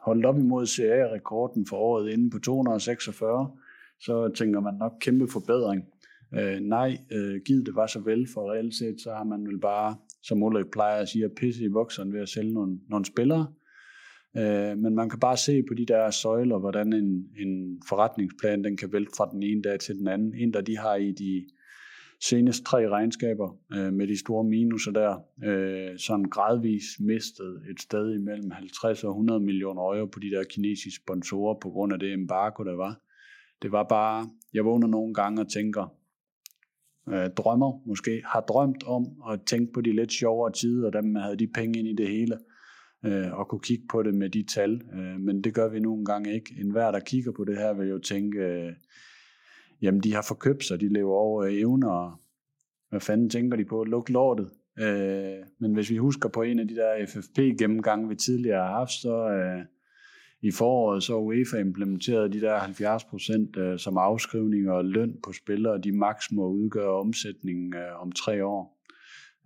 holdt 0.00 0.26
op 0.26 0.38
imod 0.38 0.66
CA-rekorden 0.66 1.66
for 1.66 1.76
året 1.76 2.12
inden 2.12 2.30
på 2.30 2.38
246, 2.38 3.50
så 4.00 4.28
tænker 4.34 4.60
man 4.60 4.74
nok 4.74 4.92
kæmpe 5.00 5.28
forbedring. 5.28 5.84
Øh, 6.34 6.60
nej, 6.60 6.98
øh, 7.12 7.40
givet 7.44 7.66
det 7.66 7.74
var 7.74 7.86
så 7.86 8.00
vel, 8.00 8.28
for 8.34 8.52
reelt 8.52 8.74
set, 8.74 9.00
så 9.00 9.12
har 9.12 9.24
man 9.24 9.46
vel 9.46 9.60
bare, 9.60 9.96
som 10.22 10.42
Ulrik 10.42 10.66
plejer 10.72 11.00
at 11.00 11.08
sige, 11.08 11.24
at 11.24 11.32
pisse 11.36 11.64
i 11.64 11.68
vokseren 11.68 12.12
ved 12.12 12.20
at 12.20 12.28
sælge 12.28 12.52
nogle, 12.52 12.78
nogle 12.88 13.04
spillere, 13.04 13.46
Øh, 14.36 14.78
men 14.78 14.94
man 14.94 15.10
kan 15.10 15.20
bare 15.20 15.36
se 15.36 15.62
på 15.62 15.74
de 15.74 15.86
der 15.86 16.10
søjler, 16.10 16.58
hvordan 16.58 16.92
en, 16.92 17.26
en 17.38 17.82
forretningsplan 17.88 18.64
den 18.64 18.76
kan 18.76 18.92
vælte 18.92 19.12
fra 19.16 19.30
den 19.32 19.42
ene 19.42 19.62
dag 19.62 19.80
til 19.80 19.98
den 19.98 20.08
anden. 20.08 20.34
En, 20.34 20.52
der 20.52 20.60
de 20.60 20.78
har 20.78 20.94
i 20.94 21.12
de 21.12 21.46
seneste 22.20 22.64
tre 22.64 22.88
regnskaber 22.88 23.56
øh, 23.72 23.92
med 23.92 24.06
de 24.06 24.18
store 24.18 24.44
minuser 24.44 24.90
der, 24.90 25.18
øh, 25.44 25.98
sådan 25.98 26.24
gradvist 26.24 27.00
mistet 27.00 27.62
et 27.70 27.80
sted 27.80 28.14
imellem 28.14 28.50
50 28.50 29.04
og 29.04 29.10
100 29.10 29.40
millioner 29.40 29.82
euro 29.82 30.06
på 30.06 30.20
de 30.20 30.30
der 30.30 30.44
kinesiske 30.44 31.02
sponsorer 31.04 31.54
på 31.62 31.70
grund 31.70 31.92
af 31.92 31.98
det 31.98 32.12
embargo, 32.12 32.64
der 32.64 32.76
var. 32.76 33.00
Det 33.62 33.72
var 33.72 33.82
bare, 33.88 34.30
jeg 34.54 34.64
vågner 34.64 34.86
nogle 34.86 35.14
gange 35.14 35.40
og 35.40 35.52
tænker, 35.52 35.94
øh, 37.08 37.30
drømmer 37.36 37.82
måske, 37.86 38.22
har 38.24 38.40
drømt 38.40 38.82
om 38.86 39.06
at 39.32 39.40
tænke 39.46 39.72
på 39.72 39.80
de 39.80 39.92
lidt 39.92 40.12
sjovere 40.12 40.52
tider, 40.52 40.86
og 40.86 40.92
dem 40.92 41.14
havde 41.14 41.36
de 41.36 41.46
penge 41.46 41.78
ind 41.78 41.88
i 41.88 41.94
det 41.94 42.08
hele 42.08 42.38
øh, 43.04 43.38
og 43.38 43.48
kunne 43.48 43.60
kigge 43.60 43.84
på 43.90 44.02
det 44.02 44.14
med 44.14 44.30
de 44.30 44.42
tal. 44.42 44.82
Øh, 44.94 45.20
men 45.20 45.44
det 45.44 45.54
gør 45.54 45.68
vi 45.68 45.80
nogle 45.80 46.04
gange 46.04 46.34
ikke. 46.34 46.54
En 46.60 46.70
hver, 46.70 46.90
der 46.90 47.00
kigger 47.00 47.32
på 47.32 47.44
det 47.44 47.56
her, 47.56 47.72
vil 47.72 47.88
jo 47.88 47.98
tænke, 47.98 48.38
øh, 48.38 48.72
jamen 49.82 50.00
de 50.00 50.14
har 50.14 50.24
forkøbt 50.28 50.64
sig, 50.64 50.80
de 50.80 50.92
lever 50.92 51.14
over 51.14 51.46
evner, 51.50 51.90
og 51.90 52.12
hvad 52.90 53.00
fanden 53.00 53.30
tænker 53.30 53.56
de 53.56 53.64
på? 53.64 53.84
Luk 53.84 54.08
lortet. 54.08 54.50
Øh, 54.78 55.38
men 55.58 55.74
hvis 55.74 55.90
vi 55.90 55.96
husker 55.96 56.28
på 56.28 56.42
en 56.42 56.58
af 56.58 56.68
de 56.68 56.76
der 56.76 57.06
FFP-gennemgange, 57.06 58.08
vi 58.08 58.14
tidligere 58.14 58.66
har 58.66 58.78
haft, 58.78 58.92
så 58.92 59.28
øh, 59.28 59.64
i 60.42 60.50
foråret 60.50 61.02
så 61.02 61.16
UEFA 61.16 61.56
implementeret 61.56 62.32
de 62.32 62.40
der 62.40 62.58
70 62.58 63.04
procent 63.04 63.56
øh, 63.56 63.78
som 63.78 63.98
afskrivning 63.98 64.70
og 64.70 64.84
løn 64.84 65.16
på 65.24 65.32
spillere, 65.32 65.80
de 65.80 65.92
maks 65.92 66.32
må 66.32 66.48
udgøre 66.48 67.00
omsætningen 67.00 67.74
øh, 67.74 68.02
om 68.02 68.12
tre 68.12 68.44
år. 68.44 68.79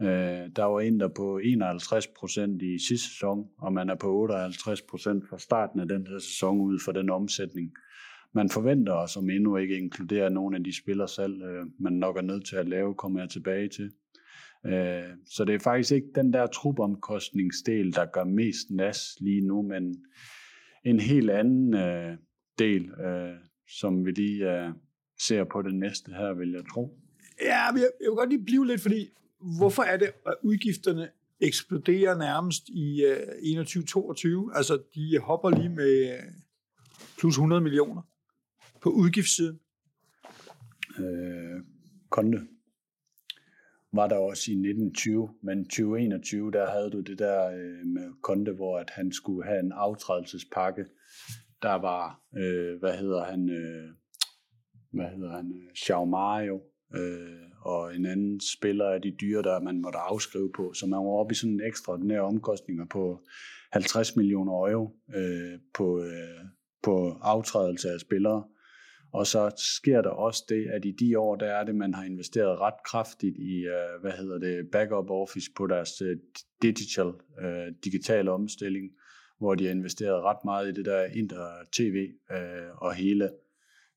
Øh, 0.02 0.50
der 0.56 0.64
var 0.64 0.80
en, 0.80 1.00
der 1.00 1.08
på 1.08 1.38
51 1.38 2.06
procent 2.06 2.62
i 2.62 2.78
sidste 2.88 3.08
sæson, 3.08 3.46
og 3.58 3.72
man 3.72 3.88
er 3.90 3.94
på 3.94 4.14
58 4.14 4.82
procent 4.82 5.28
fra 5.28 5.38
starten 5.38 5.80
af 5.80 5.88
den 5.88 6.06
her 6.06 6.18
sæson 6.18 6.60
ud 6.60 6.78
for 6.84 6.92
den 6.92 7.10
omsætning. 7.10 7.72
Man 8.34 8.50
forventer, 8.50 8.92
og 8.92 9.08
som 9.08 9.30
endnu 9.30 9.56
ikke 9.56 9.78
inkluderer 9.78 10.28
nogen 10.28 10.54
af 10.54 10.64
de 10.64 10.76
spillere 10.76 11.08
selv, 11.08 11.42
øh, 11.42 11.66
man 11.80 11.92
nok 11.92 12.16
er 12.16 12.22
nødt 12.22 12.46
til 12.46 12.56
at 12.56 12.68
lave, 12.68 12.94
kommer 12.94 13.20
jeg 13.20 13.30
tilbage 13.30 13.68
til. 13.68 13.90
Øh, 14.66 15.02
så 15.26 15.44
det 15.44 15.54
er 15.54 15.58
faktisk 15.58 15.92
ikke 15.92 16.08
den 16.14 16.32
der 16.32 16.46
trupomkostningsdel, 16.46 17.94
der 17.94 18.04
gør 18.04 18.24
mest 18.24 18.70
nas 18.70 18.98
lige 19.20 19.46
nu, 19.46 19.62
men 19.62 19.94
en 20.84 21.00
helt 21.00 21.30
anden 21.30 21.74
øh, 21.74 22.16
del, 22.58 22.90
øh, 22.90 23.34
som 23.68 24.06
vi 24.06 24.10
lige 24.10 24.52
øh, 24.52 24.70
ser 25.20 25.44
på 25.44 25.62
det 25.62 25.74
næste 25.74 26.12
her, 26.12 26.34
vil 26.34 26.52
jeg 26.52 26.62
tro. 26.72 26.98
Ja, 27.42 27.62
jeg, 27.64 27.88
jeg 28.00 28.10
vil 28.10 28.16
godt 28.16 28.30
lige 28.30 28.44
blive 28.44 28.66
lidt, 28.66 28.80
fordi 28.80 29.10
hvorfor 29.58 29.82
er 29.82 29.96
det, 29.96 30.12
at 30.26 30.34
udgifterne 30.42 31.10
eksploderer 31.40 32.18
nærmest 32.18 32.68
i 32.68 33.04
øh, 33.04 33.58
uh, 33.58 33.62
21-22? 33.62 34.56
Altså, 34.56 34.82
de 34.94 35.18
hopper 35.18 35.50
lige 35.50 35.68
med 35.68 36.12
øh, 36.12 36.22
plus 37.18 37.34
100 37.34 37.60
millioner 37.60 38.02
på 38.82 38.90
udgiftssiden. 38.90 39.60
Øh, 40.98 41.60
Konde 42.10 42.46
var 43.92 44.06
der 44.08 44.16
også 44.16 44.50
i 44.50 44.54
1920, 44.54 45.28
men 45.42 45.64
2021, 45.64 46.50
der 46.50 46.70
havde 46.70 46.90
du 46.90 47.00
det 47.00 47.18
der 47.18 47.46
øh, 47.46 47.86
med 47.86 48.12
Konte, 48.22 48.52
hvor 48.52 48.78
at 48.78 48.90
han 48.90 49.12
skulle 49.12 49.44
have 49.44 49.60
en 49.60 49.72
aftrædelsespakke. 49.72 50.84
Der 51.62 51.74
var, 51.74 52.20
øh, 52.36 52.78
hvad 52.78 52.98
hedder 52.98 53.24
han, 53.24 53.50
øh, 53.50 53.90
hvad 54.90 55.06
hedder 55.06 55.36
han, 55.36 55.52
øh, 55.56 55.74
Xiao 55.76 56.04
Mario, 56.04 56.62
øh, 56.94 57.43
og 57.64 57.96
en 57.96 58.06
anden 58.06 58.40
spiller 58.40 58.90
af 58.90 59.02
de 59.02 59.10
dyre, 59.20 59.42
der 59.42 59.60
man 59.60 59.80
måtte 59.80 59.98
afskrive 59.98 60.52
på. 60.52 60.72
Så 60.72 60.86
man 60.86 60.98
var 60.98 61.12
oppe 61.20 61.32
i 61.32 61.34
sådan 61.34 61.52
en 61.52 61.66
ekstraordinære 61.66 62.20
omkostninger 62.20 62.84
på 62.90 63.20
50 63.72 64.16
millioner 64.16 64.52
euro 64.52 64.96
øh, 65.14 65.58
på, 65.74 66.02
øh, 66.02 66.44
på 66.82 67.18
aftrædelse 67.22 67.90
af 67.90 68.00
spillere. 68.00 68.44
Og 69.12 69.26
så 69.26 69.50
sker 69.56 70.02
der 70.02 70.10
også 70.10 70.44
det, 70.48 70.66
at 70.66 70.84
i 70.84 70.90
de 70.90 71.18
år, 71.18 71.36
der 71.36 71.46
er 71.46 71.64
det, 71.64 71.74
man 71.74 71.94
har 71.94 72.04
investeret 72.04 72.60
ret 72.60 72.82
kraftigt 72.84 73.36
i, 73.36 73.56
øh, 73.56 74.00
hvad 74.00 74.12
hedder 74.12 74.38
det, 74.38 74.70
backup 74.72 75.10
office 75.10 75.50
på 75.56 75.66
deres 75.66 76.02
øh, 76.02 76.16
digital, 76.62 77.12
øh, 77.40 77.72
digitale 77.84 78.30
omstilling, 78.30 78.90
hvor 79.38 79.54
de 79.54 79.64
har 79.64 79.70
investeret 79.70 80.22
ret 80.22 80.44
meget 80.44 80.68
i 80.68 80.72
det 80.72 80.84
der 80.84 81.04
inter-tv 81.04 82.08
øh, 82.30 82.70
og 82.76 82.94
hele, 82.94 83.30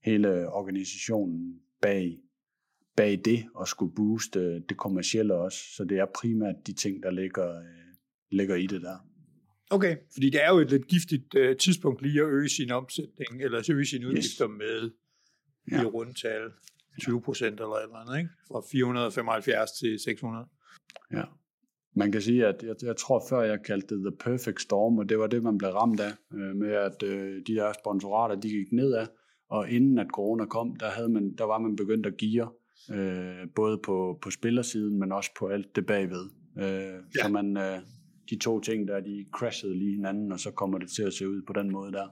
hele 0.03 0.49
organisationen 0.49 1.59
bag, 1.81 2.17
bag 2.97 3.21
det 3.25 3.45
og 3.55 3.67
skulle 3.67 3.95
booste 3.95 4.59
det 4.59 4.77
kommercielle 4.77 5.33
også. 5.33 5.59
Så 5.75 5.83
det 5.83 5.99
er 5.99 6.05
primært 6.15 6.55
de 6.67 6.73
ting, 6.73 7.03
der 7.03 7.11
ligger, 7.11 7.59
uh, 7.59 7.65
ligger 8.31 8.55
i 8.55 8.67
det 8.67 8.81
der. 8.81 8.97
Okay, 9.69 9.97
fordi 10.13 10.29
det 10.29 10.43
er 10.43 10.49
jo 10.49 10.57
et 10.57 10.69
lidt 10.69 10.87
giftigt 10.87 11.35
uh, 11.35 11.57
tidspunkt 11.57 12.01
lige 12.01 12.21
at 12.21 12.27
øge 12.27 12.49
sin 12.49 12.71
omsætning, 12.71 13.41
eller 13.41 13.71
øge 13.71 13.85
sine 13.85 14.07
udgifter 14.07 14.49
yes. 14.49 14.57
med 14.57 14.91
ja. 15.71 15.81
i 15.81 15.85
rundtal 15.85 16.51
20 17.01 17.21
procent 17.21 17.59
eller 17.59 17.75
eller 17.75 17.95
andet, 17.95 18.17
ikke? 18.17 18.29
Fra 18.47 18.61
475 18.71 19.71
til 19.71 19.99
600. 19.99 20.45
Ja. 21.13 21.23
Man 21.95 22.11
kan 22.11 22.21
sige, 22.21 22.45
at 22.45 22.63
jeg, 22.63 22.75
jeg 22.83 22.97
tror 22.97 23.23
før, 23.29 23.41
jeg 23.41 23.63
kaldte 23.63 23.95
det 23.95 24.03
The 24.03 24.17
Perfect 24.19 24.61
Storm, 24.61 24.97
og 24.97 25.09
det 25.09 25.19
var 25.19 25.27
det, 25.27 25.43
man 25.43 25.57
blev 25.57 25.71
ramt 25.71 25.99
af, 25.99 26.11
øh, 26.33 26.55
med 26.55 26.71
at 26.71 27.03
øh, 27.03 27.41
de 27.47 27.55
der 27.55 27.73
sponsorater, 27.81 28.35
de 28.35 28.49
gik 28.49 28.71
nedad, 28.71 29.07
og 29.49 29.69
inden 29.69 29.99
at 29.99 30.07
corona 30.13 30.45
kom, 30.45 30.75
der, 30.75 30.89
havde 30.89 31.09
man, 31.09 31.35
der 31.37 31.43
var 31.43 31.57
man 31.59 31.75
begyndt 31.75 32.05
at 32.05 32.17
geare, 32.17 32.51
øh, 32.91 33.47
både 33.55 33.77
på, 33.77 34.19
på 34.21 34.31
spillersiden, 34.31 34.99
men 34.99 35.11
også 35.11 35.31
på 35.39 35.47
alt 35.47 35.75
det 35.75 35.85
bagved. 35.85 36.29
Øh, 36.57 36.63
ja. 36.63 37.23
Så 37.23 37.29
man, 37.29 37.57
øh, 37.57 37.79
de 38.29 38.37
to 38.39 38.59
ting 38.59 38.87
der, 38.87 38.99
de 38.99 39.25
crashede 39.33 39.77
lige 39.77 39.95
hinanden, 39.95 40.31
og 40.31 40.39
så 40.39 40.51
kommer 40.51 40.77
det 40.77 40.89
til 40.91 41.03
at 41.03 41.13
se 41.13 41.29
ud 41.29 41.41
på 41.47 41.53
den 41.53 41.71
måde 41.71 41.91
der. 41.91 42.07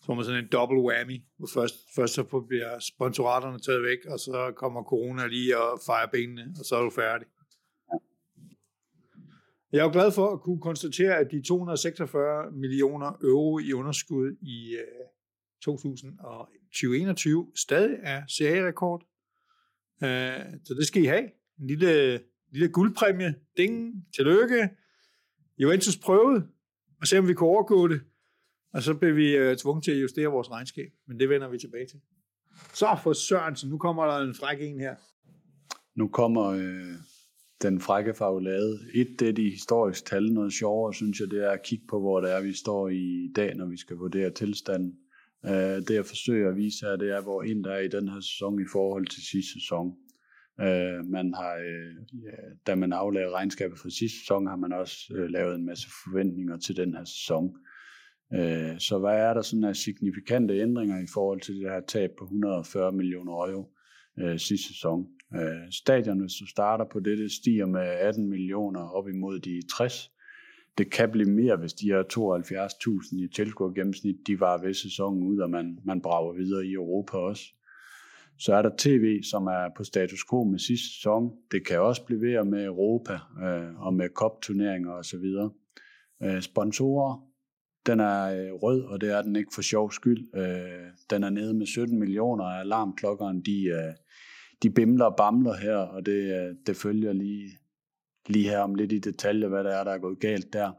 Så 0.00 0.06
får 0.06 0.14
man 0.14 0.24
sådan 0.24 0.44
en 0.44 0.50
double 0.52 0.80
whammy, 0.80 1.22
hvor 1.38 1.48
først, 1.54 1.74
først 1.96 2.14
så 2.14 2.44
bliver 2.48 2.78
sponsoraterne 2.78 3.58
taget 3.58 3.82
væk, 3.82 3.98
og 4.12 4.18
så 4.18 4.52
kommer 4.56 4.82
corona 4.82 5.26
lige 5.26 5.58
og 5.58 5.80
fejrer 5.86 6.10
benene, 6.12 6.54
og 6.58 6.64
så 6.64 6.76
er 6.76 6.82
du 6.82 6.90
færdig. 6.90 7.26
Jeg 9.72 9.80
er 9.80 9.84
jo 9.84 9.92
glad 9.92 10.12
for 10.12 10.32
at 10.32 10.40
kunne 10.40 10.60
konstatere, 10.60 11.16
at 11.16 11.30
de 11.30 11.42
246 11.42 12.50
millioner 12.52 13.18
euro 13.22 13.58
i 13.58 13.72
underskud 13.72 14.36
i 14.42 14.76
uh, 14.76 15.06
2021 15.64 17.52
stadig 17.56 17.96
er 18.02 18.22
CA-rekord. 18.26 19.09
Uh, 20.02 20.58
så 20.64 20.74
det 20.78 20.86
skal 20.86 21.02
I 21.02 21.06
have. 21.06 21.24
En 21.60 21.66
lille, 21.66 22.20
lille 22.52 22.68
guldpræmie. 22.68 23.34
Ding. 23.56 24.06
Tillykke. 24.16 24.68
Juventus 25.58 25.96
prøvede 25.96 26.46
og 27.00 27.06
se, 27.06 27.18
om 27.18 27.28
vi 27.28 27.34
kunne 27.34 27.50
overgå 27.50 27.88
det. 27.88 28.00
Og 28.72 28.82
så 28.82 28.94
blev 28.94 29.16
vi 29.16 29.36
øh, 29.36 29.56
tvunget 29.56 29.84
til 29.84 29.92
at 29.92 30.02
justere 30.02 30.26
vores 30.26 30.50
regnskab, 30.50 30.92
men 31.08 31.20
det 31.20 31.28
vender 31.28 31.48
vi 31.48 31.58
tilbage 31.58 31.86
til. 31.86 32.00
Så 32.74 32.98
for 33.02 33.12
Sørensen, 33.12 33.70
nu 33.70 33.78
kommer 33.78 34.06
der 34.06 34.18
en 34.18 34.34
fræk 34.34 34.58
en 34.60 34.80
her. 34.80 34.94
Nu 35.94 36.08
kommer 36.08 36.44
øh, 36.44 36.94
den 37.62 37.80
frække 37.80 38.14
farvelade. 38.14 38.78
Et 38.94 39.20
det 39.20 39.36
de 39.36 39.50
historisk 39.50 40.04
tal, 40.06 40.32
noget 40.32 40.52
sjovere, 40.52 40.94
synes 40.94 41.20
jeg, 41.20 41.30
det 41.30 41.44
er 41.44 41.50
at 41.50 41.62
kigge 41.62 41.84
på, 41.88 42.00
hvor 42.00 42.20
det 42.20 42.32
er, 42.32 42.40
vi 42.40 42.52
står 42.52 42.88
i 42.88 43.32
dag, 43.36 43.54
når 43.54 43.66
vi 43.66 43.76
skal 43.76 43.96
vurdere 43.96 44.30
tilstanden. 44.30 44.98
Øh, 45.46 45.76
det 45.86 45.90
jeg 45.90 46.06
forsøger 46.06 46.48
at 46.50 46.56
vise 46.56 46.86
her, 46.86 46.96
det 46.96 47.10
er, 47.10 47.22
hvor 47.22 47.42
ind 47.42 47.64
der 47.64 47.72
er 47.72 47.80
i 47.80 47.88
den 47.88 48.08
her 48.08 48.20
sæson 48.20 48.60
i 48.60 48.68
forhold 48.72 49.06
til 49.06 49.22
sidste 49.22 49.52
sæson. 49.52 49.86
Øh, 50.60 51.04
man 51.04 51.34
har, 51.34 51.54
øh, 51.54 51.94
ja, 52.24 52.36
da 52.66 52.74
man 52.74 52.92
aflagde 52.92 53.30
regnskabet 53.30 53.78
for 53.78 53.88
sidste 53.88 54.18
sæson, 54.18 54.46
har 54.46 54.56
man 54.56 54.72
også 54.72 54.96
øh, 55.14 55.30
lavet 55.30 55.54
en 55.54 55.66
masse 55.66 55.88
forventninger 56.04 56.58
til 56.58 56.76
den 56.76 56.94
her 56.94 57.04
sæson. 57.04 57.54
Øh, 58.34 58.78
så 58.78 58.98
hvad 58.98 59.16
er 59.16 59.34
der 59.34 59.42
sådan 59.42 59.64
af 59.64 59.76
signifikante 59.76 60.54
ændringer 60.54 60.98
i 60.98 61.06
forhold 61.14 61.40
til 61.40 61.54
det 61.54 61.70
her 61.70 61.80
tab 61.88 62.10
på 62.18 62.24
140 62.24 62.92
millioner 62.92 63.32
euro 63.32 63.72
øh, 64.20 64.38
sidste 64.38 64.68
sæson? 64.68 65.06
Øh, 65.34 65.72
stadion, 65.72 66.20
hvis 66.20 66.34
du 66.40 66.46
starter 66.46 66.84
på 66.92 67.00
det, 67.00 67.18
det 67.18 67.32
stiger 67.32 67.66
med 67.66 67.80
18 67.80 68.28
millioner 68.28 68.80
op 68.80 69.08
imod 69.08 69.40
de 69.40 69.62
60. 69.76 70.10
Det 70.78 70.92
kan 70.92 71.10
blive 71.10 71.30
mere, 71.30 71.56
hvis 71.56 71.72
de 71.72 71.86
her 71.86 72.02
72.000 72.02 73.24
i 73.24 73.28
tilskuer 73.28 73.72
gennemsnit, 73.72 74.16
de 74.26 74.40
var 74.40 74.58
ved 74.62 74.74
sæsonen 74.74 75.22
ud, 75.22 75.38
og 75.38 75.50
man, 75.50 75.78
man 75.84 76.00
brager 76.00 76.32
videre 76.32 76.66
i 76.66 76.72
Europa 76.72 77.16
også. 77.16 77.44
Så 78.38 78.54
er 78.54 78.62
der 78.62 78.70
tv, 78.78 79.22
som 79.22 79.46
er 79.46 79.68
på 79.76 79.84
status 79.84 80.24
quo 80.30 80.44
med 80.44 80.58
sidste 80.58 80.94
sæson. 80.94 81.32
Det 81.50 81.66
kan 81.66 81.80
også 81.80 82.04
blive 82.04 82.20
ved 82.20 82.44
med 82.44 82.64
Europa 82.64 83.12
øh, 83.42 83.80
og 83.80 83.94
med 83.94 84.08
cup-turneringer 84.08 84.92
osv. 84.92 85.24
Øh, 86.22 86.40
sponsorer, 86.40 87.30
den 87.86 88.00
er 88.00 88.22
øh, 88.24 88.52
rød, 88.52 88.82
og 88.82 89.00
det 89.00 89.10
er 89.10 89.22
den 89.22 89.36
ikke 89.36 89.50
for 89.54 89.62
sjov 89.62 89.92
skyld. 89.92 90.36
Øh, 90.36 90.86
den 91.10 91.24
er 91.24 91.30
nede 91.30 91.54
med 91.54 91.66
17 91.66 91.98
millioner, 91.98 92.44
og 92.44 92.60
alarmklokkerne 92.60 93.42
de, 93.42 93.64
øh, 93.64 93.94
de 94.62 94.70
bimler 94.70 95.04
og 95.04 95.16
bamler 95.16 95.54
her, 95.54 95.76
og 95.76 96.06
det, 96.06 96.48
øh, 96.48 96.54
det 96.66 96.76
følger 96.76 97.12
lige, 97.12 97.50
lige 98.30 98.48
her 98.48 98.58
om 98.58 98.74
lidt 98.74 98.92
i 98.92 98.98
detalje, 98.98 99.48
hvad 99.48 99.64
der 99.64 99.70
er, 99.70 99.84
der 99.84 99.90
er 99.90 99.98
gået 99.98 100.20
galt 100.20 100.52
der. 100.52 100.72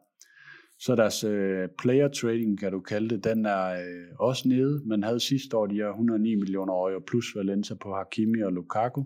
Så 0.80 0.96
deres 0.96 1.24
øh, 1.24 1.70
player 1.80 2.08
trading, 2.08 2.60
kan 2.60 2.72
du 2.72 2.80
kalde 2.80 3.10
det, 3.10 3.24
den 3.24 3.46
er 3.46 3.66
øh, 3.72 4.16
også 4.20 4.48
nede. 4.48 4.82
Man 4.86 5.04
havde 5.04 5.20
sidste 5.20 5.58
år 5.58 5.66
de 5.68 5.76
her 5.76 5.90
109 5.90 6.36
millioner 6.36 6.74
euro 6.74 7.00
plus 7.08 7.36
Valencia 7.36 7.76
på 7.76 7.94
Hakimi 7.94 8.42
og 8.42 8.52
Lukaku, 8.52 9.04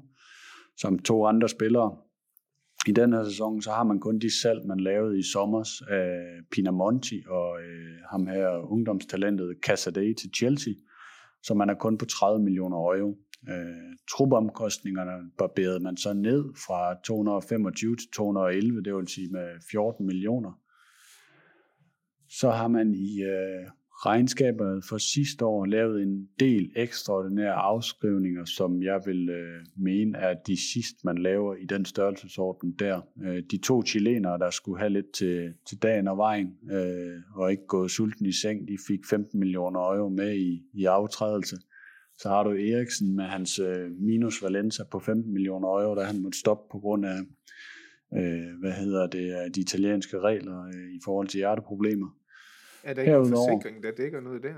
som 0.77 0.99
to 0.99 1.25
andre 1.25 1.49
spillere. 1.49 1.97
I 2.87 2.91
den 2.91 3.13
her 3.13 3.23
sæson, 3.23 3.61
så 3.61 3.71
har 3.71 3.83
man 3.83 3.99
kun 3.99 4.19
de 4.19 4.41
salg, 4.41 4.67
man 4.67 4.79
lavede 4.79 5.19
i 5.19 5.23
sommer 5.23 5.59
øh, 5.89 5.97
af 5.97 6.15
Pinamonti 6.51 7.23
og 7.27 7.61
øh, 7.61 7.97
ham 8.11 8.27
her 8.27 8.71
ungdomstalentet 8.71 9.55
Casadei 9.65 10.13
til 10.13 10.29
Chelsea, 10.35 10.73
så 11.43 11.53
man 11.53 11.69
er 11.69 11.73
kun 11.73 11.97
på 11.97 12.05
30 12.05 12.43
millioner 12.43 12.77
euro. 12.77 13.17
Øh, 13.49 13.95
trupomkostningerne 14.11 15.31
barberede 15.37 15.79
man 15.79 15.97
så 15.97 16.13
ned 16.13 16.43
fra 16.67 16.95
225 17.03 17.95
til 17.95 18.09
211, 18.15 18.83
det 18.83 18.95
vil 18.95 19.07
sige 19.07 19.31
med 19.31 19.47
14 19.71 20.05
millioner. 20.05 20.59
Så 22.29 22.49
har 22.49 22.67
man 22.67 22.93
i 22.93 23.23
øh, 23.23 23.67
regnskabet 24.05 24.83
for 24.89 24.97
sidste 24.97 25.45
år 25.45 25.65
lavet 25.65 26.01
en 26.01 26.27
del 26.39 26.71
ekstraordinære 26.75 27.53
afskrivninger, 27.53 28.45
som 28.45 28.83
jeg 28.83 29.01
vil 29.05 29.29
øh, 29.29 29.65
mene 29.77 30.17
er 30.17 30.33
de 30.47 30.57
sidste, 30.71 30.97
man 31.03 31.17
laver 31.17 31.55
i 31.55 31.65
den 31.65 31.85
størrelsesorden 31.85 32.71
der. 32.79 33.01
Øh, 33.23 33.43
de 33.51 33.57
to 33.57 33.83
chilenere, 33.83 34.39
der 34.39 34.49
skulle 34.49 34.79
have 34.79 34.89
lidt 34.89 35.11
til, 35.13 35.53
til 35.69 35.77
dagen 35.77 36.07
og 36.07 36.17
vejen, 36.17 36.57
øh, 36.71 37.21
og 37.35 37.51
ikke 37.51 37.67
gået 37.67 37.91
sulten 37.91 38.25
i 38.25 38.31
seng, 38.31 38.67
de 38.67 38.77
fik 38.87 38.99
15 39.09 39.39
millioner 39.39 39.79
euro 39.79 40.09
med 40.09 40.35
i, 40.35 40.61
i 40.73 40.85
aftrædelse. 40.85 41.57
Så 42.17 42.29
har 42.29 42.43
du 42.43 42.49
Eriksen 42.49 43.15
med 43.15 43.25
hans 43.25 43.59
øh, 43.59 43.91
minus 43.91 44.43
Valenza 44.43 44.83
på 44.91 44.99
15 44.99 45.33
millioner 45.33 45.67
euro, 45.67 45.95
der 45.95 46.03
han 46.03 46.21
måtte 46.21 46.39
stoppe 46.39 46.71
på 46.71 46.79
grund 46.79 47.05
af, 47.05 47.19
øh, 48.17 48.59
hvad 48.59 48.71
hedder 48.71 49.07
det, 49.07 49.55
de 49.55 49.61
italienske 49.61 50.19
regler 50.19 50.63
øh, 50.63 50.95
i 50.95 50.99
forhold 51.05 51.27
til 51.27 51.37
hjerteproblemer. 51.37 52.07
Er 52.83 52.93
der 52.93 53.01
ikke 53.01 53.15
en 53.15 53.29
forsikring, 53.29 53.83
der 53.83 53.91
dækker 53.91 54.21
noget 54.21 54.43
der? 54.43 54.55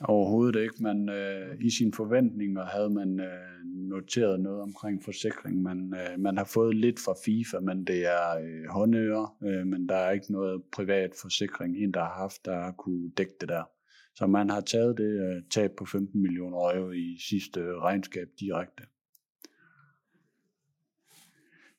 Overhovedet 0.00 0.62
ikke. 0.62 0.74
Man, 0.80 1.08
øh, 1.08 1.56
I 1.60 1.70
sine 1.70 1.92
forventninger 1.92 2.64
havde 2.64 2.90
man 2.90 3.20
øh, 3.20 3.64
noteret 3.64 4.40
noget 4.40 4.62
omkring 4.62 5.04
forsikring. 5.04 5.62
Man, 5.62 5.94
øh, 5.94 6.20
man 6.20 6.36
har 6.36 6.44
fået 6.44 6.76
lidt 6.76 7.00
fra 7.00 7.14
FIFA, 7.24 7.60
men 7.60 7.84
det 7.84 8.06
er 8.06 8.38
øh, 8.42 8.68
håndører, 8.70 9.36
øh, 9.44 9.66
men 9.66 9.88
der 9.88 9.96
er 9.96 10.10
ikke 10.10 10.32
noget 10.32 10.62
privat 10.72 11.10
forsikring, 11.22 11.76
en 11.76 11.94
der 11.94 12.00
har 12.00 12.14
haft, 12.14 12.44
der 12.44 12.54
har 12.54 12.72
kunne 12.72 13.10
dække 13.10 13.34
det 13.40 13.48
der. 13.48 13.64
Så 14.16 14.26
man 14.26 14.50
har 14.50 14.60
taget 14.60 14.98
det 14.98 15.36
øh, 15.36 15.42
tab 15.50 15.70
på 15.78 15.84
15 15.84 16.22
millioner 16.22 16.58
euro 16.58 16.90
i 16.90 17.18
sidste 17.28 17.60
øh, 17.60 17.82
regnskab 17.82 18.28
direkte. 18.40 18.82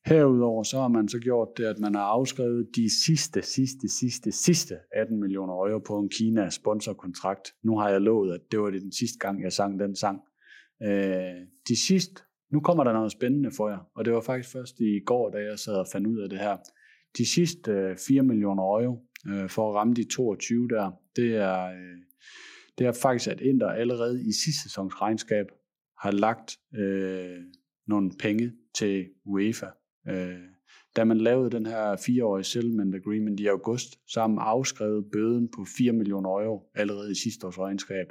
Herudover 0.05 0.63
så 0.63 0.79
har 0.79 0.87
man 0.87 1.07
så 1.07 1.19
gjort 1.19 1.47
det, 1.57 1.65
at 1.65 1.79
man 1.79 1.95
har 1.95 2.01
afskrevet 2.01 2.75
de 2.75 3.05
sidste, 3.05 3.41
sidste, 3.41 3.89
sidste, 3.89 4.31
sidste 4.31 4.75
18 4.91 5.19
millioner 5.19 5.53
euro 5.53 5.79
på 5.79 5.99
en 5.99 6.09
Kina 6.09 6.49
sponsorkontrakt. 6.49 7.53
Nu 7.63 7.77
har 7.77 7.89
jeg 7.89 8.01
lovet, 8.01 8.33
at 8.33 8.41
det 8.51 8.59
var 8.59 8.69
det 8.69 8.81
den 8.81 8.91
sidste 8.91 9.19
gang, 9.19 9.43
jeg 9.43 9.53
sang 9.53 9.79
den 9.79 9.95
sang. 9.95 10.21
Øh, 10.83 11.47
de 11.67 11.75
sidste, 11.87 12.21
nu 12.51 12.59
kommer 12.59 12.83
der 12.83 12.93
noget 12.93 13.11
spændende 13.11 13.51
for 13.51 13.69
jer, 13.69 13.89
og 13.95 14.05
det 14.05 14.13
var 14.13 14.21
faktisk 14.21 14.51
først 14.51 14.79
i 14.79 14.99
går, 15.05 15.29
da 15.29 15.37
jeg 15.37 15.59
sad 15.59 15.73
og 15.73 15.87
fandt 15.91 16.07
ud 16.07 16.19
af 16.19 16.29
det 16.29 16.39
her. 16.39 16.57
De 17.17 17.25
sidste 17.25 17.71
øh, 17.71 17.97
4 18.07 18.23
millioner 18.23 18.63
euro 18.63 19.05
øh, 19.27 19.49
for 19.49 19.69
at 19.69 19.75
ramme 19.75 19.93
de 19.93 20.03
22 20.03 20.67
der, 20.67 20.91
det 21.15 21.35
er, 21.35 21.65
øh, 21.65 21.97
det 22.77 22.87
er 22.87 22.91
faktisk, 22.91 23.31
at 23.31 23.41
Inter 23.41 23.69
allerede 23.69 24.21
i 24.21 24.31
sidste 24.31 24.63
sæsons 24.63 25.01
regnskab 25.01 25.45
har 25.99 26.11
lagt 26.11 26.57
øh, 26.73 27.37
nogle 27.87 28.11
penge 28.19 28.51
til 28.73 29.05
UEFA 29.25 29.67
Øh, 30.07 30.39
da 30.95 31.03
man 31.03 31.17
lavede 31.17 31.51
den 31.51 31.65
her 31.65 31.95
fireårige 31.95 32.43
settlement 32.43 32.95
agreement 32.95 33.39
i 33.39 33.45
august, 33.45 33.99
så 34.07 34.19
har 34.19 34.27
man 34.27 34.39
afskrevet 34.39 35.05
bøden 35.11 35.47
på 35.55 35.65
4 35.77 35.91
millioner 35.91 36.29
euro 36.29 36.71
allerede 36.75 37.11
i 37.11 37.15
sidste 37.15 37.47
års 37.47 37.59
regnskab. 37.59 38.07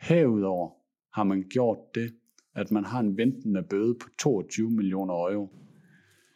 Herudover 0.00 0.70
har 1.12 1.24
man 1.24 1.44
gjort 1.50 1.78
det, 1.94 2.14
at 2.54 2.70
man 2.70 2.84
har 2.84 3.00
en 3.00 3.16
ventende 3.16 3.62
bøde 3.62 3.94
på 3.94 4.08
22 4.18 4.70
millioner 4.70 5.14
euro. 5.14 5.50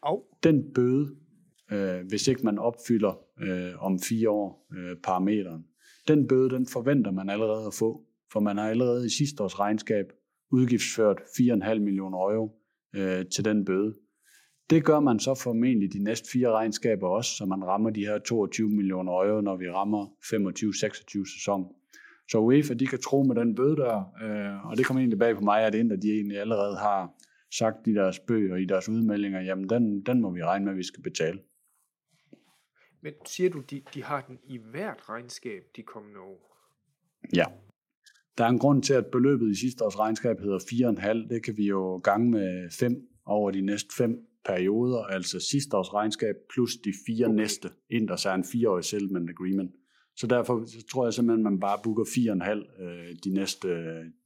Au. 0.03 0.23
Den 0.43 0.73
bøde, 0.75 1.17
øh, 1.73 2.07
hvis 2.09 2.29
ikke 2.29 2.45
man 2.45 2.59
opfylder 2.59 3.19
øh, 3.41 3.85
om 3.85 3.99
fire 3.99 4.31
år 4.31 4.67
øh, 4.73 4.97
parameteren, 4.97 5.67
den 6.11 6.29
bøde, 6.29 6.51
den 6.51 6.67
forventer 6.67 7.11
man 7.11 7.31
allerede 7.31 7.67
at 7.67 7.75
få, 7.75 8.05
for 8.33 8.41
man 8.41 8.57
har 8.59 8.69
allerede 8.69 9.07
i 9.07 9.09
sidste 9.09 9.43
års 9.43 9.61
regnskab 9.61 10.07
udgiftsført 10.53 11.19
4,5 11.21 11.79
millioner 11.79 12.19
euro 12.19 12.47
øh, 12.97 13.27
til 13.27 13.45
den 13.45 13.65
bøde. 13.65 13.95
Det 14.71 14.85
gør 14.85 15.01
man 15.01 15.19
så 15.19 15.35
formentlig 15.35 15.93
de 15.93 16.05
næste 16.05 16.31
fire 16.33 16.51
regnskaber 16.51 17.09
også, 17.09 17.31
så 17.37 17.45
man 17.47 17.65
rammer 17.65 17.91
de 17.91 18.01
her 18.01 18.19
22 18.19 18.69
millioner 18.69 19.13
euro, 19.13 19.41
når 19.41 19.57
vi 19.57 19.71
rammer 19.71 20.07
25-26 20.07 21.39
sæson. 21.39 21.65
Så 22.31 22.39
UEFA, 22.39 22.75
de 22.75 22.87
kan 22.87 22.99
tro 22.99 23.23
med 23.23 23.37
den 23.37 23.55
bøde 23.55 23.77
der, 23.77 23.97
øh, 24.25 24.71
og 24.71 24.77
det 24.77 24.87
kommer 24.87 25.01
egentlig 25.01 25.19
bag 25.19 25.35
på 25.35 25.41
mig, 25.41 25.63
at 25.63 25.75
Inter, 25.75 25.97
de 25.97 26.13
egentlig 26.13 26.41
allerede 26.41 26.77
har 26.77 27.13
sagt 27.59 27.87
i 27.87 27.95
deres 27.95 28.19
bøger 28.19 28.53
og 28.53 28.61
i 28.61 28.65
deres 28.65 28.89
udmeldinger, 28.89 29.41
jamen 29.41 29.69
den, 29.69 30.03
den 30.03 30.21
må 30.21 30.31
vi 30.31 30.43
regne 30.43 30.65
med, 30.65 30.73
at 30.73 30.79
vi 30.79 30.83
skal 30.83 31.03
betale. 31.03 31.39
Men 33.03 33.13
siger 33.27 33.51
du, 33.51 33.61
de, 33.61 33.83
de 33.95 34.03
har 34.03 34.21
den 34.21 34.39
i 34.45 34.59
hvert 34.71 35.09
regnskab 35.09 35.63
de 35.77 35.83
kommende 35.83 36.21
år? 36.21 36.57
Ja. 37.35 37.45
Der 38.39 38.45
er 38.45 38.49
en 38.49 38.59
grund 38.59 38.83
til, 38.83 38.95
at 38.95 39.07
beløbet 39.07 39.51
i 39.51 39.55
sidste 39.55 39.85
års 39.85 39.99
regnskab 39.99 40.41
hedder 40.41 40.59
4,5. 40.59 41.35
Det 41.35 41.45
kan 41.45 41.57
vi 41.57 41.67
jo 41.67 41.97
gange 41.97 42.31
med 42.31 42.71
5 42.71 43.09
over 43.27 43.51
de 43.51 43.61
næste 43.61 43.95
fem 43.97 44.27
perioder, 44.45 45.05
altså 45.05 45.41
sidste 45.41 45.77
års 45.77 45.95
regnskab 45.95 46.35
plus 46.53 46.77
de 46.85 46.93
fire 47.07 47.27
okay. 47.27 47.37
næste, 47.37 47.71
inden 47.91 48.09
der 48.09 48.27
er 48.27 48.35
en 48.35 48.45
fireårig 48.45 48.85
settlement 48.85 49.31
agreement. 49.31 49.75
Så 50.17 50.27
derfor 50.27 50.67
så 50.67 50.87
tror 50.87 51.07
jeg 51.07 51.15
simpelthen, 51.15 51.47
at 51.47 51.53
man 51.53 51.61
bare 51.61 51.79
booker 51.85 52.05
4,5 52.05 52.83
øh, 52.83 53.17
de 53.25 53.31
næste, 53.31 53.69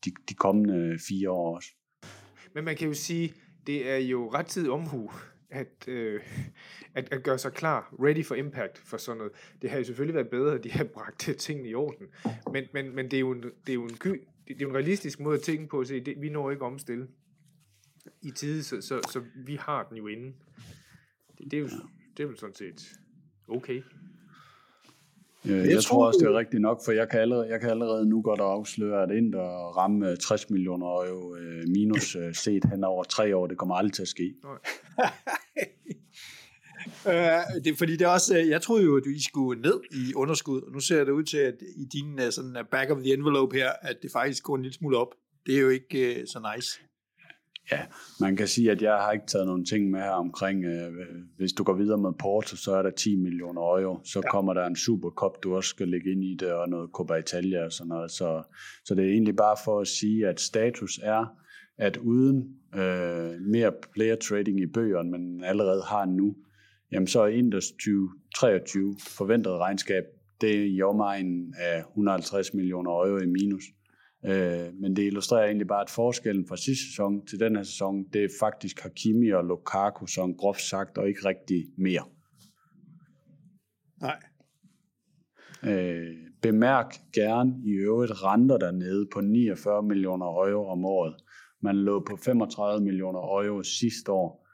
de, 0.05 0.11
de 0.29 0.35
kommende 0.35 0.99
fire 1.09 1.31
år 1.31 1.57
også. 1.57 1.69
Men 2.55 2.65
man 2.65 2.77
kan 2.77 2.89
jo 2.89 2.95
sige, 2.95 3.35
det 3.67 3.91
er 3.91 3.97
jo 3.97 4.31
ret 4.35 4.47
tid 4.47 4.69
omhu 4.69 5.11
at, 5.51 5.89
øh, 5.89 6.21
at, 6.95 7.13
at 7.13 7.23
gøre 7.23 7.39
sig 7.39 7.53
klar, 7.53 7.95
ready 8.01 8.25
for 8.25 8.35
impact 8.35 8.79
for 8.79 8.97
sådan 8.97 9.19
noget. 9.19 9.33
Det 9.63 9.71
har 9.71 9.79
jo 9.79 9.85
selvfølgelig 9.85 10.15
været 10.15 10.29
bedre, 10.29 10.55
at 10.55 10.65
de 10.65 10.71
har 10.79 10.85
bragt 10.85 11.31
tingene 11.39 11.69
i 11.69 11.75
orden. 11.75 12.07
Men, 12.53 12.65
men, 12.73 12.95
men 12.95 13.05
det, 13.05 13.17
er 13.17 13.21
jo 13.21 13.31
en, 13.31 13.43
det 13.43 13.69
er 13.69 13.75
jo 13.75 13.85
en 13.85 13.97
ky, 13.97 14.23
det 14.49 14.55
er 14.55 14.61
jo 14.61 14.69
en 14.69 14.75
realistisk 14.75 15.21
måde 15.21 15.37
at 15.37 15.43
tænke 15.43 15.69
på 15.69 15.81
at 15.81 15.89
se, 15.89 16.01
det, 16.01 16.23
vi 16.23 16.29
når 16.29 16.51
ikke 16.51 16.65
omstille 16.65 17.09
i 18.23 18.31
tide, 18.31 18.63
så, 18.63 18.81
så, 18.81 19.01
så 19.13 19.23
vi 19.35 19.57
har 19.57 19.83
den 19.89 19.97
jo 19.97 20.07
inde. 20.07 20.33
Det, 21.39 21.51
det, 21.51 21.55
er 21.55 21.61
jo, 21.61 21.69
det 22.17 22.25
er 22.25 22.29
jo 22.29 22.37
sådan 22.37 22.55
set 22.55 22.93
okay. 23.49 23.83
Jeg, 25.45 25.57
jeg, 25.57 25.71
jeg 25.71 25.83
tror 25.83 26.07
også, 26.07 26.19
det 26.19 26.27
er 26.27 26.39
rigtigt 26.39 26.63
nok, 26.63 26.81
for 26.85 26.93
jeg 26.93 27.09
kan 27.09 27.21
allerede, 27.21 27.47
jeg 27.49 27.61
kan 27.61 27.71
allerede 27.71 28.09
nu 28.09 28.23
godt 28.23 28.41
afsløre, 28.41 29.03
at 29.03 29.11
ind 29.11 29.35
og 29.35 29.77
ramme 29.77 30.17
60 30.17 30.51
millioner 30.51 30.87
euro 30.87 31.37
minus 31.67 32.17
set 32.33 32.65
hen 32.65 32.85
over 32.85 33.05
tre 33.05 33.37
år, 33.37 33.47
det 33.47 33.59
kommer 33.59 33.75
aldrig 33.75 33.93
til 33.93 34.03
at 34.03 34.09
ske. 34.09 34.35
Det 37.65 37.67
er 37.67 37.77
fordi 37.79 37.93
det 37.93 38.05
er 38.05 38.09
også, 38.09 38.37
jeg 38.37 38.63
troede 38.63 38.85
jo, 38.85 38.97
at 38.97 39.03
I 39.07 39.23
skulle 39.23 39.63
ned 39.63 39.81
i 39.91 40.15
underskud, 40.15 40.63
og 40.63 40.73
nu 40.73 40.81
ser 40.81 41.05
det 41.05 41.13
ud 41.13 41.23
til, 41.23 41.37
at 41.37 41.55
i 41.77 41.85
din 41.85 42.33
sådan 42.33 42.57
back 42.71 42.91
of 42.91 42.99
the 42.99 43.13
envelope 43.13 43.57
her, 43.57 43.71
at 43.83 43.97
det 44.03 44.11
faktisk 44.13 44.43
går 44.43 44.57
en 44.57 44.63
lille 44.63 44.75
smule 44.75 44.99
op. 44.99 45.09
Det 45.47 45.57
er 45.57 45.61
jo 45.61 45.69
ikke 45.69 46.23
så 46.27 46.55
nice. 46.55 46.81
Ja, 47.73 47.81
man 48.21 48.37
kan 48.37 48.49
sige, 48.49 48.71
at 48.71 48.83
jeg 48.83 48.93
har 48.93 49.13
ikke 49.13 49.27
taget 49.27 49.47
nogle 49.47 49.65
ting 49.65 49.91
med 49.91 50.01
her 50.01 50.11
omkring, 50.11 50.65
øh, 50.65 50.93
hvis 51.37 51.53
du 51.53 51.65
går 51.65 51.73
videre 51.75 51.99
med 51.99 52.13
Porto, 52.19 52.57
så 52.57 52.75
er 52.75 52.83
der 52.83 52.91
10 52.91 53.17
millioner 53.17 53.63
euro. 53.63 54.01
Så 54.05 54.21
ja. 54.25 54.31
kommer 54.31 54.55
der 54.55 54.67
en 54.67 54.77
Supercup, 54.77 55.43
du 55.43 55.57
også 55.57 55.69
skal 55.69 55.89
lægge 55.89 56.13
ind 56.13 56.25
i 56.25 56.37
det, 56.41 56.53
og 56.53 56.69
noget 56.69 56.91
Copa 56.93 57.15
Italia 57.15 57.65
og 57.65 57.73
sådan 57.73 57.89
noget. 57.89 58.11
Så, 58.11 58.43
så 58.85 58.95
det 58.95 59.05
er 59.05 59.09
egentlig 59.09 59.37
bare 59.37 59.57
for 59.65 59.81
at 59.81 59.87
sige, 59.87 60.29
at 60.29 60.41
status 60.41 61.01
er, 61.03 61.27
at 61.79 61.97
uden 61.97 62.57
øh, 62.75 63.41
mere 63.41 63.73
player 63.93 64.17
trading 64.17 64.61
i 64.61 64.67
bøgerne, 64.67 65.11
men 65.11 65.45
allerede 65.45 65.83
har 65.83 66.05
nu, 66.05 66.37
jamen 66.93 67.07
så 67.07 67.21
er 67.21 67.27
Indus 67.29 67.71
2023 67.71 68.97
forventet 69.01 69.53
regnskab, 69.53 70.05
det 70.41 70.61
er 70.61 70.65
i 70.65 70.83
omegnen 70.83 71.55
af 71.59 71.79
150 71.79 72.55
millioner 72.55 72.91
euro 72.91 73.19
i 73.19 73.27
minus. 73.27 73.65
Øh, 74.27 74.75
men 74.81 74.97
det 74.97 75.03
illustrerer 75.07 75.47
egentlig 75.47 75.67
bare, 75.67 75.83
at 75.83 75.91
forskellen 75.91 76.47
fra 76.49 76.57
sidste 76.57 76.85
sæson 76.85 77.27
til 77.27 77.41
den 77.41 77.57
her 77.57 77.63
sæson, 77.63 78.05
det 78.13 78.25
er 78.25 78.29
faktisk 78.41 78.81
Hakimi 78.81 79.31
og 79.31 79.45
Lukaku, 79.45 80.07
som 80.07 80.35
groft 80.35 80.61
sagt, 80.61 80.99
og 80.99 81.09
ikke 81.09 81.25
rigtig 81.25 81.65
mere. 81.77 82.05
Nej. 84.01 84.17
Øh, 85.65 86.17
bemærk 86.43 86.95
gerne 87.15 87.55
i 87.65 87.71
øvrigt 87.71 88.25
renter 88.25 88.57
dernede 88.59 89.07
på 89.13 89.21
49 89.21 89.83
millioner 89.83 90.27
euro 90.27 90.69
om 90.69 90.85
året. 90.85 91.15
Man 91.63 91.77
lå 91.77 92.05
på 92.11 92.17
35 92.17 92.85
millioner 92.85 93.21
euro 93.21 93.63
sidste 93.63 94.13
år. 94.13 94.49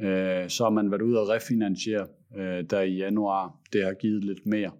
Øh, 0.00 0.48
så 0.48 0.64
har 0.64 0.70
man 0.70 0.90
været 0.90 1.02
ude 1.02 1.20
og 1.20 1.28
refinansiere 1.28 2.06
øh, 2.36 2.64
der 2.70 2.80
i 2.80 2.96
januar. 2.96 3.60
Det 3.72 3.84
har 3.84 3.94
givet 3.94 4.24
lidt 4.24 4.46
mere. 4.46 4.70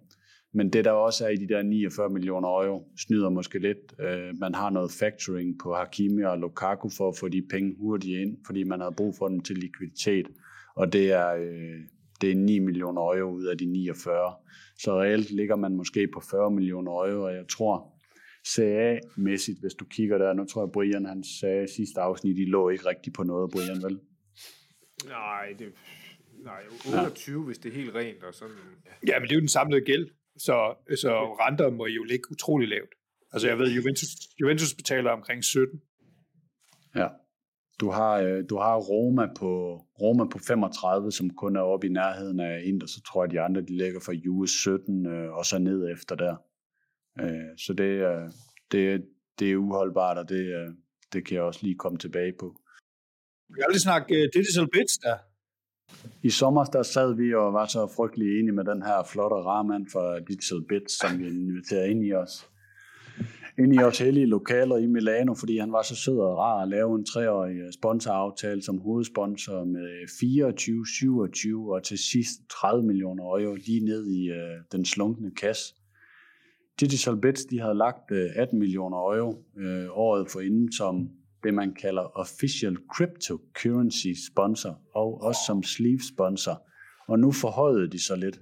Men 0.55 0.69
det 0.69 0.85
der 0.85 0.91
også 0.91 1.25
er 1.25 1.29
i 1.29 1.35
de 1.35 1.47
der 1.47 1.61
49 1.61 2.09
millioner 2.09 2.47
euro, 2.47 2.87
snyder 2.97 3.29
måske 3.29 3.59
lidt. 3.59 3.93
Øh, 3.99 4.39
man 4.39 4.55
har 4.55 4.69
noget 4.69 4.91
factoring 4.91 5.59
på 5.59 5.73
Hakimi 5.73 6.23
og 6.23 6.37
Lukaku 6.37 6.89
for 6.97 7.09
at 7.09 7.17
få 7.19 7.29
de 7.29 7.41
penge 7.49 7.75
hurtigt 7.79 8.19
ind, 8.19 8.37
fordi 8.45 8.63
man 8.63 8.79
har 8.79 8.89
brug 8.89 9.15
for 9.17 9.27
dem 9.27 9.39
til 9.39 9.57
likviditet. 9.57 10.27
Og 10.75 10.93
det 10.93 11.11
er, 11.11 11.33
øh, 11.33 11.79
det 12.21 12.31
er 12.31 12.35
9 12.35 12.59
millioner 12.59 13.01
euro 13.01 13.31
ud 13.31 13.45
af 13.45 13.57
de 13.57 13.65
49. 13.65 14.33
Så 14.79 15.01
reelt 15.01 15.31
ligger 15.31 15.55
man 15.55 15.75
måske 15.75 16.07
på 16.13 16.21
40 16.31 16.51
millioner 16.51 16.91
euro, 16.91 17.23
og 17.23 17.33
jeg 17.35 17.45
tror, 17.49 17.91
CA-mæssigt, 18.47 19.59
hvis 19.59 19.73
du 19.73 19.85
kigger 19.85 20.17
der, 20.17 20.33
nu 20.33 20.45
tror 20.45 20.61
jeg, 20.65 20.71
Brian 20.71 21.05
han 21.05 21.23
sagde 21.23 21.67
sidste 21.75 22.01
afsnit, 22.01 22.37
de 22.37 22.45
lå 22.45 22.69
ikke 22.69 22.85
rigtig 22.89 23.13
på 23.13 23.23
noget, 23.23 23.51
Brian, 23.51 23.83
vel? 23.83 23.99
Nej, 25.05 25.45
det, 25.59 25.67
nej 26.43 26.61
28, 26.99 27.39
ja. 27.39 27.45
hvis 27.45 27.57
det 27.57 27.69
er 27.69 27.75
helt 27.75 27.95
rent. 27.95 28.23
Og 28.23 28.33
sådan. 28.33 28.55
Ja, 29.07 29.19
men 29.19 29.23
det 29.23 29.31
er 29.31 29.35
jo 29.35 29.39
den 29.39 29.47
samlede 29.47 29.81
gæld. 29.81 30.09
Så, 30.37 30.75
så 31.01 31.35
renter 31.39 31.69
må 31.69 31.85
jo 31.85 32.03
ligge 32.03 32.31
utrolig 32.31 32.67
lavt. 32.67 32.93
Altså 33.33 33.47
jeg 33.47 33.59
ved, 33.59 33.71
Juventus, 33.71 34.09
Juventus 34.41 34.73
betaler 34.73 35.11
omkring 35.11 35.43
17. 35.43 35.81
Ja. 36.95 37.07
Du 37.79 37.91
har, 37.91 38.13
øh, 38.19 38.43
du 38.49 38.57
har 38.57 38.75
Roma 38.77 39.27
på, 39.37 39.75
Roma 40.01 40.25
på 40.25 40.39
35, 40.47 41.11
som 41.11 41.29
kun 41.29 41.55
er 41.55 41.61
oppe 41.61 41.87
i 41.87 41.89
nærheden 41.89 42.39
af 42.39 42.61
Inter, 42.63 42.87
så 42.87 43.01
tror 43.01 43.23
jeg, 43.23 43.31
de 43.31 43.41
andre 43.41 43.61
de 43.61 43.77
ligger 43.77 43.99
fra 43.99 44.13
US 44.29 44.51
17 44.51 45.05
øh, 45.05 45.33
og 45.33 45.45
så 45.45 45.57
ned 45.59 45.91
efter 45.91 46.15
der. 46.15 46.35
Øh, 47.19 47.57
så 47.57 47.73
det, 47.73 47.89
det, 48.71 49.05
det 49.39 49.51
er 49.51 49.55
uholdbart, 49.55 50.17
og 50.17 50.29
det, 50.29 50.75
det 51.13 51.25
kan 51.25 51.35
jeg 51.35 51.43
også 51.43 51.59
lige 51.63 51.75
komme 51.75 51.97
tilbage 51.97 52.33
på. 52.39 52.61
Vi 53.49 53.59
har 53.59 53.65
aldrig 53.65 53.81
snakket 53.81 54.29
digital 54.33 54.67
bits 54.71 54.97
der. 54.97 55.17
I 56.23 56.29
sommer 56.29 56.63
der 56.63 56.83
sad 56.83 57.13
vi 57.15 57.33
og 57.33 57.53
var 57.53 57.65
så 57.65 57.87
frygtelig 57.95 58.39
enige 58.39 58.51
med 58.51 58.63
den 58.63 58.81
her 58.81 59.03
flotte 59.11 59.35
rarmand 59.35 59.87
fra 59.93 60.19
Digital 60.19 60.61
Bits, 60.69 60.99
som 60.99 61.19
vi 61.19 61.27
inviterede 61.27 61.89
ind 61.89 62.05
i 62.05 62.13
os. 62.13 62.49
Ind 63.59 63.75
i 63.75 63.79
os 63.79 63.99
hellige 63.99 64.25
lokaler 64.25 64.77
i 64.77 64.87
Milano, 64.87 65.33
fordi 65.33 65.57
han 65.57 65.71
var 65.71 65.81
så 65.81 65.95
sød 65.95 66.17
og 66.17 66.37
rar 66.37 66.61
at 66.61 66.67
lave 66.67 66.95
en 66.95 67.05
treårig 67.05 67.73
sponsoraftale 67.73 68.61
som 68.61 68.79
hovedsponsor 68.79 69.63
med 69.63 70.07
24, 70.19 70.85
27 70.87 71.73
og 71.73 71.83
til 71.83 71.97
sidst 71.97 72.39
30 72.51 72.83
millioner 72.87 73.23
euro 73.23 73.55
lige 73.55 73.85
ned 73.85 74.07
i 74.07 74.29
øh, 74.29 74.57
den 74.71 74.85
slunkne 74.85 75.31
kasse. 75.31 75.75
Digital 76.79 77.17
Bits 77.17 77.45
de 77.45 77.59
havde 77.59 77.77
lagt 77.77 78.11
øh, 78.11 78.29
18 78.35 78.59
millioner 78.59 78.97
euro 78.97 79.43
øh, 79.57 79.87
året 79.91 80.31
for 80.31 80.39
inden 80.39 80.71
som 80.71 81.09
det, 81.45 81.53
man 81.53 81.73
kalder 81.73 82.19
official 82.19 82.77
cryptocurrency 82.95 84.07
sponsor, 84.31 84.81
og 84.95 85.21
også 85.21 85.39
som 85.47 85.63
sleeve 85.63 85.99
sponsor. 86.13 86.61
Og 87.07 87.19
nu 87.19 87.31
forhøjede 87.31 87.91
de 87.91 88.05
så 88.05 88.15
lidt. 88.15 88.39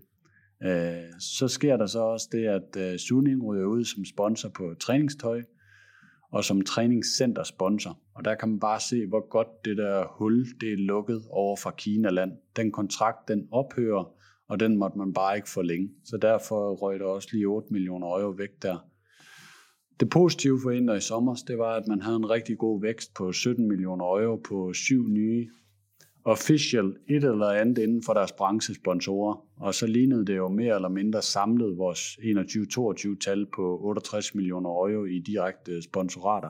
Øh, 0.64 1.20
så 1.20 1.47
sker 1.47 1.78
der 1.78 1.86
så 1.86 1.99
også 1.99 2.28
det, 2.32 2.45
at 2.45 2.76
øh, 2.78 2.99
Suning 2.99 3.45
ryger 3.45 3.66
ud 3.66 3.86
som 3.86 4.06
sponsor 4.06 4.49
på 4.49 4.74
træningstøj, 4.80 5.41
og 6.32 6.43
som 6.43 6.62
træningscenter 6.62 7.43
sponsor. 7.43 7.99
Og 8.16 8.26
der 8.26 8.36
kan 8.36 8.49
man 8.49 8.60
bare 8.60 8.80
se, 8.80 9.06
hvor 9.08 9.30
godt 9.30 9.47
det 9.66 9.78
der 9.78 10.06
hul, 10.10 10.45
det 10.62 10.74
er 10.74 10.78
lukket 10.78 11.24
over 11.30 11.56
fra 11.56 11.72
Kina-land. 11.72 12.32
Den 12.56 12.72
kontrakt, 12.72 13.28
den 13.28 13.47
ophører, 13.51 14.14
og 14.47 14.60
den 14.60 14.78
måtte 14.78 14.97
man 14.97 15.14
bare 15.14 15.36
ikke 15.36 15.49
forlænge. 15.49 15.89
Så 16.04 16.18
derfor 16.18 16.76
røg 16.76 16.99
der 16.99 17.06
også 17.06 17.30
lige 17.32 17.45
8 17.45 17.74
millioner 17.74 18.08
euro 18.08 18.30
væk 18.30 18.62
der. 18.62 18.93
Det 20.00 20.10
positive 20.10 20.60
for 20.64 20.72
Inter 20.72 20.94
i 20.94 21.02
sommer, 21.02 21.36
det 21.48 21.58
var, 21.58 21.76
at 21.76 21.88
man 21.88 22.02
havde 22.02 22.16
en 22.16 22.30
rigtig 22.30 22.58
god 22.58 22.82
vækst 22.82 23.14
på 23.14 23.32
17 23.32 23.68
millioner 23.68 24.06
euro 24.06 24.36
på 24.36 24.74
syv 24.74 25.08
nye 25.08 25.48
official 26.26 26.86
et 27.10 27.24
eller 27.24 27.48
andet 27.48 27.78
inden 27.78 28.04
for 28.04 28.14
deres 28.14 28.32
branchesponsorer. 28.32 29.46
Og 29.58 29.74
så 29.74 29.88
lignede 29.88 30.26
det 30.26 30.38
jo 30.38 30.48
mere 30.48 30.76
eller 30.76 30.89
mindre 30.89 31.22
samlet 31.22 31.78
vores 31.78 32.00
21-22 32.10 33.18
tal 33.26 33.46
på 33.56 33.80
68 33.82 34.36
millioner 34.36 34.70
euro 34.70 35.06
i 35.06 35.20
direkte 35.20 35.82
sponsorater. 35.82 36.50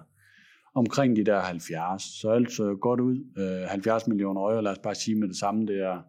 Omkring 0.76 1.16
de 1.16 1.24
der 1.24 1.39
70. 1.39 2.04
Så 2.22 2.30
alt 2.30 2.52
så 2.52 2.76
godt 2.76 3.00
ud. 3.00 3.18
Øh, 3.38 3.70
70 3.70 4.08
millioner 4.08 4.41
euro, 4.41 4.62
lad 4.62 4.72
os 4.72 4.80
bare 4.80 4.96
sige 4.96 5.20
med 5.20 5.28
det 5.28 5.38
samme, 5.38 5.68
det 5.68 5.80
er 5.80 6.02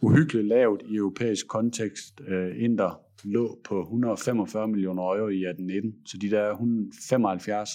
uhyggeligt 0.00 0.48
lavt 0.48 0.82
i 0.88 0.96
europæisk 0.96 1.48
kontekst. 1.48 2.20
Øh, 2.28 2.64
Inter 2.64 3.00
lå 3.24 3.58
på 3.64 3.80
145 3.80 4.68
millioner 4.68 5.02
euro 5.02 5.28
i 5.28 5.44
18-19, 5.44 6.02
så 6.06 6.18
de 6.18 6.30
der 6.30 6.50
175 6.50 7.70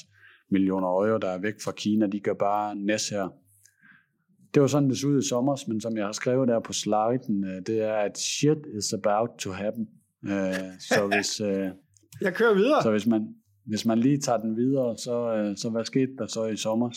millioner 0.50 0.88
euro, 0.88 1.18
der 1.18 1.30
er 1.30 1.38
væk 1.38 1.54
fra 1.64 1.72
Kina. 1.72 2.08
De 2.08 2.20
gør 2.20 2.34
bare 2.34 2.76
næs 2.76 3.10
her. 3.10 3.30
Det 4.54 4.62
var 4.62 4.68
sådan, 4.68 4.90
det 4.90 4.98
så 4.98 5.08
ud 5.08 5.20
i 5.20 5.28
sommer, 5.28 5.64
men 5.68 5.82
som 5.82 5.98
jeg 5.98 6.06
har 6.06 6.12
skrevet 6.12 6.48
der 6.48 6.60
på 6.60 6.74
sliden, 6.74 7.44
øh, 7.44 7.62
det 7.68 7.82
er, 7.82 7.94
at 7.94 8.18
shit 8.18 8.58
is 8.78 8.94
about 8.94 9.30
to 9.40 9.52
happen. 9.52 9.88
Øh, 10.26 10.54
så 10.80 11.08
hvis, 11.16 11.42
øh, 11.42 11.70
jeg 12.22 12.34
kører 12.34 12.54
videre. 12.54 12.84
Så 12.84 12.92
hvis 12.92 13.08
man, 13.08 13.36
hvis 13.66 13.86
man 13.86 14.00
lige 14.00 14.20
tager 14.20 14.40
den 14.40 14.58
videre, 14.58 14.98
så, 14.98 15.54
så 15.58 15.70
hvad 15.70 15.86
skete 15.86 16.12
der 16.18 16.28
så 16.28 16.46
i 16.46 16.56
sommer? 16.56 16.90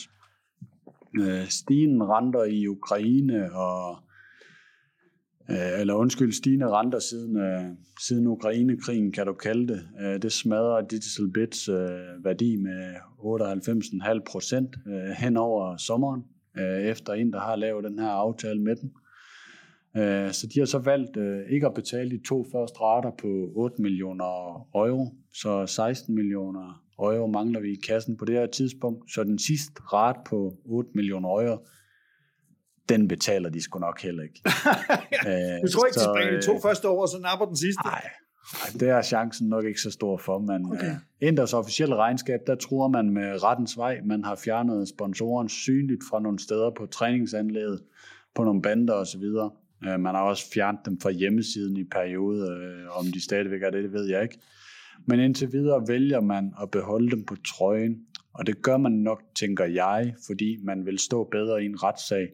Stigende 1.49 2.07
renter 2.07 2.45
i 2.45 2.67
Ukraine 2.67 3.53
og 3.53 3.97
Øh, 5.51 5.81
eller 5.81 5.95
undskyld, 5.95 6.33
stigende 6.33 6.69
renter 6.69 6.99
siden, 6.99 7.37
øh, 7.37 7.65
siden 8.01 8.27
Ukraine-krigen, 8.27 9.13
kan 9.13 9.27
du 9.27 9.33
kalde 9.33 9.69
det. 9.69 9.89
Øh, 10.01 10.23
det 10.23 10.33
smadrer 10.33 10.87
Digital 10.87 11.31
Bits 11.35 11.69
værdi 12.25 12.57
med 12.57 12.95
98,5 13.19 14.21
procent 14.27 14.77
hen 15.19 15.37
over 15.37 15.77
sommeren 15.77 16.23
øh, 16.59 16.83
efter 16.83 17.13
en, 17.13 17.33
der 17.33 17.41
har 17.41 17.57
lavet 17.57 17.85
den 17.85 17.99
her 17.99 18.09
aftale 18.09 18.63
med 18.63 18.77
dem. 18.77 18.91
Øh, 19.97 20.33
så 20.33 20.47
de 20.47 20.59
har 20.59 20.67
så 20.67 20.79
valgt 20.79 21.17
øh, 21.17 21.41
ikke 21.51 21.67
at 21.67 21.75
betale 21.75 22.11
de 22.11 22.23
to 22.29 22.45
første 22.53 22.81
rater 22.81 23.11
på 23.19 23.51
8 23.55 23.83
millioner 23.83 24.25
euro, 24.75 25.15
så 25.33 25.67
16 25.67 26.15
millioner 26.15 26.83
euro 26.99 27.27
mangler 27.27 27.61
vi 27.61 27.73
i 27.73 27.81
kassen 27.89 28.17
på 28.17 28.25
det 28.25 28.35
her 28.35 28.47
tidspunkt. 28.47 29.13
Så 29.13 29.25
den 29.25 29.39
sidste 29.39 29.73
rate 29.93 30.21
på 30.27 30.57
8 30.65 30.91
millioner 30.95 31.29
euro, 31.29 31.67
den 32.89 33.09
betaler 33.09 33.49
de 33.49 33.63
sgu 33.63 33.79
nok 33.79 34.03
heller 34.03 34.23
ikke. 34.23 34.41
du 35.63 35.69
tror 35.73 35.87
ikke, 35.87 36.01
de 36.01 36.37
de 36.37 36.43
to 36.43 36.61
første 36.61 36.89
år, 36.89 37.03
og 37.03 37.09
så 37.09 37.19
napper 37.19 37.47
den 37.47 37.57
sidste? 37.57 37.83
Nej, 37.85 38.03
ej, 38.55 38.71
det 38.81 38.89
er 38.89 39.03
chancen 39.03 39.49
nok 39.49 39.65
ikke 39.65 39.81
så 39.81 39.91
stor 39.91 40.19
for, 40.19 40.39
men 40.39 40.67
okay. 40.67 40.91
uh, 40.91 40.97
Inders 41.21 41.55
officielle 41.55 41.97
regnskab, 41.97 42.41
der 42.47 42.55
tror 42.55 42.89
man 42.89 43.11
med 43.11 43.43
rettens 43.43 43.77
vej. 43.77 44.01
Man 44.05 44.25
har 44.25 44.37
fjernet 44.37 44.89
sponsoren 44.89 45.49
synligt 45.49 46.03
fra 46.11 46.21
nogle 46.21 46.39
steder 46.39 46.71
på 46.79 46.87
træningsanlægget, 46.87 47.83
på 48.35 48.45
nogle 48.45 48.63
bander 48.63 48.95
osv. 48.95 49.23
Øh, 49.85 50.01
man 50.01 50.15
har 50.15 50.23
også 50.23 50.51
fjernet 50.55 50.81
dem 50.85 51.01
fra 51.01 51.11
hjemmesiden 51.11 51.77
i 51.77 51.85
periode. 51.85 52.49
Om 52.91 53.07
de 53.07 53.25
stadigvæk 53.25 53.63
er 53.63 53.71
det, 53.71 53.85
det 53.85 53.93
ved 53.93 54.11
jeg 54.11 54.23
ikke. 54.23 54.39
Men 55.07 55.21
indtil 55.21 55.53
videre 55.53 55.85
vælger 55.89 56.21
man 56.21 56.55
at 56.63 56.71
beholde 56.71 57.11
dem 57.11 57.25
på 57.25 57.37
trøjen, 57.47 57.97
og 58.35 58.47
det 58.47 58.63
gør 58.63 58.77
man 58.77 58.93
nok, 58.93 59.23
tænker 59.35 59.65
jeg, 59.65 60.15
fordi 60.27 60.57
man 60.65 60.87
vil 60.87 60.99
stå 60.99 61.25
bedre 61.25 61.63
i 61.63 61.67
en 61.67 61.83
retssag, 61.83 62.29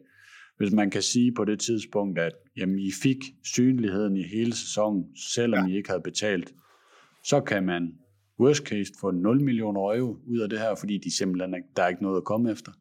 hvis 0.57 0.73
man 0.73 0.89
kan 0.89 1.01
sige 1.01 1.33
på 1.33 1.45
det 1.45 1.59
tidspunkt, 1.59 2.19
at 2.19 2.31
jamen, 2.57 2.79
I 2.79 2.91
fik 3.03 3.17
synligheden 3.43 4.17
i 4.17 4.23
hele 4.23 4.55
sæsonen, 4.55 5.05
selvom 5.33 5.67
ja. 5.67 5.73
I 5.73 5.77
ikke 5.77 5.89
havde 5.89 6.01
betalt, 6.03 6.53
så 7.23 7.41
kan 7.41 7.63
man 7.63 7.93
worst 8.39 8.63
case 8.63 8.91
få 9.01 9.11
0 9.11 9.41
millioner 9.41 9.81
euro 9.81 10.17
ud 10.27 10.39
af 10.39 10.49
det 10.49 10.59
her, 10.59 10.75
fordi 10.75 10.97
de 10.97 11.17
simpelthen 11.17 11.53
ikke, 11.53 11.67
der 11.75 11.83
er 11.83 11.87
ikke 11.87 12.03
noget 12.03 12.17
at 12.17 12.23
komme 12.23 12.51
efter. 12.51 12.71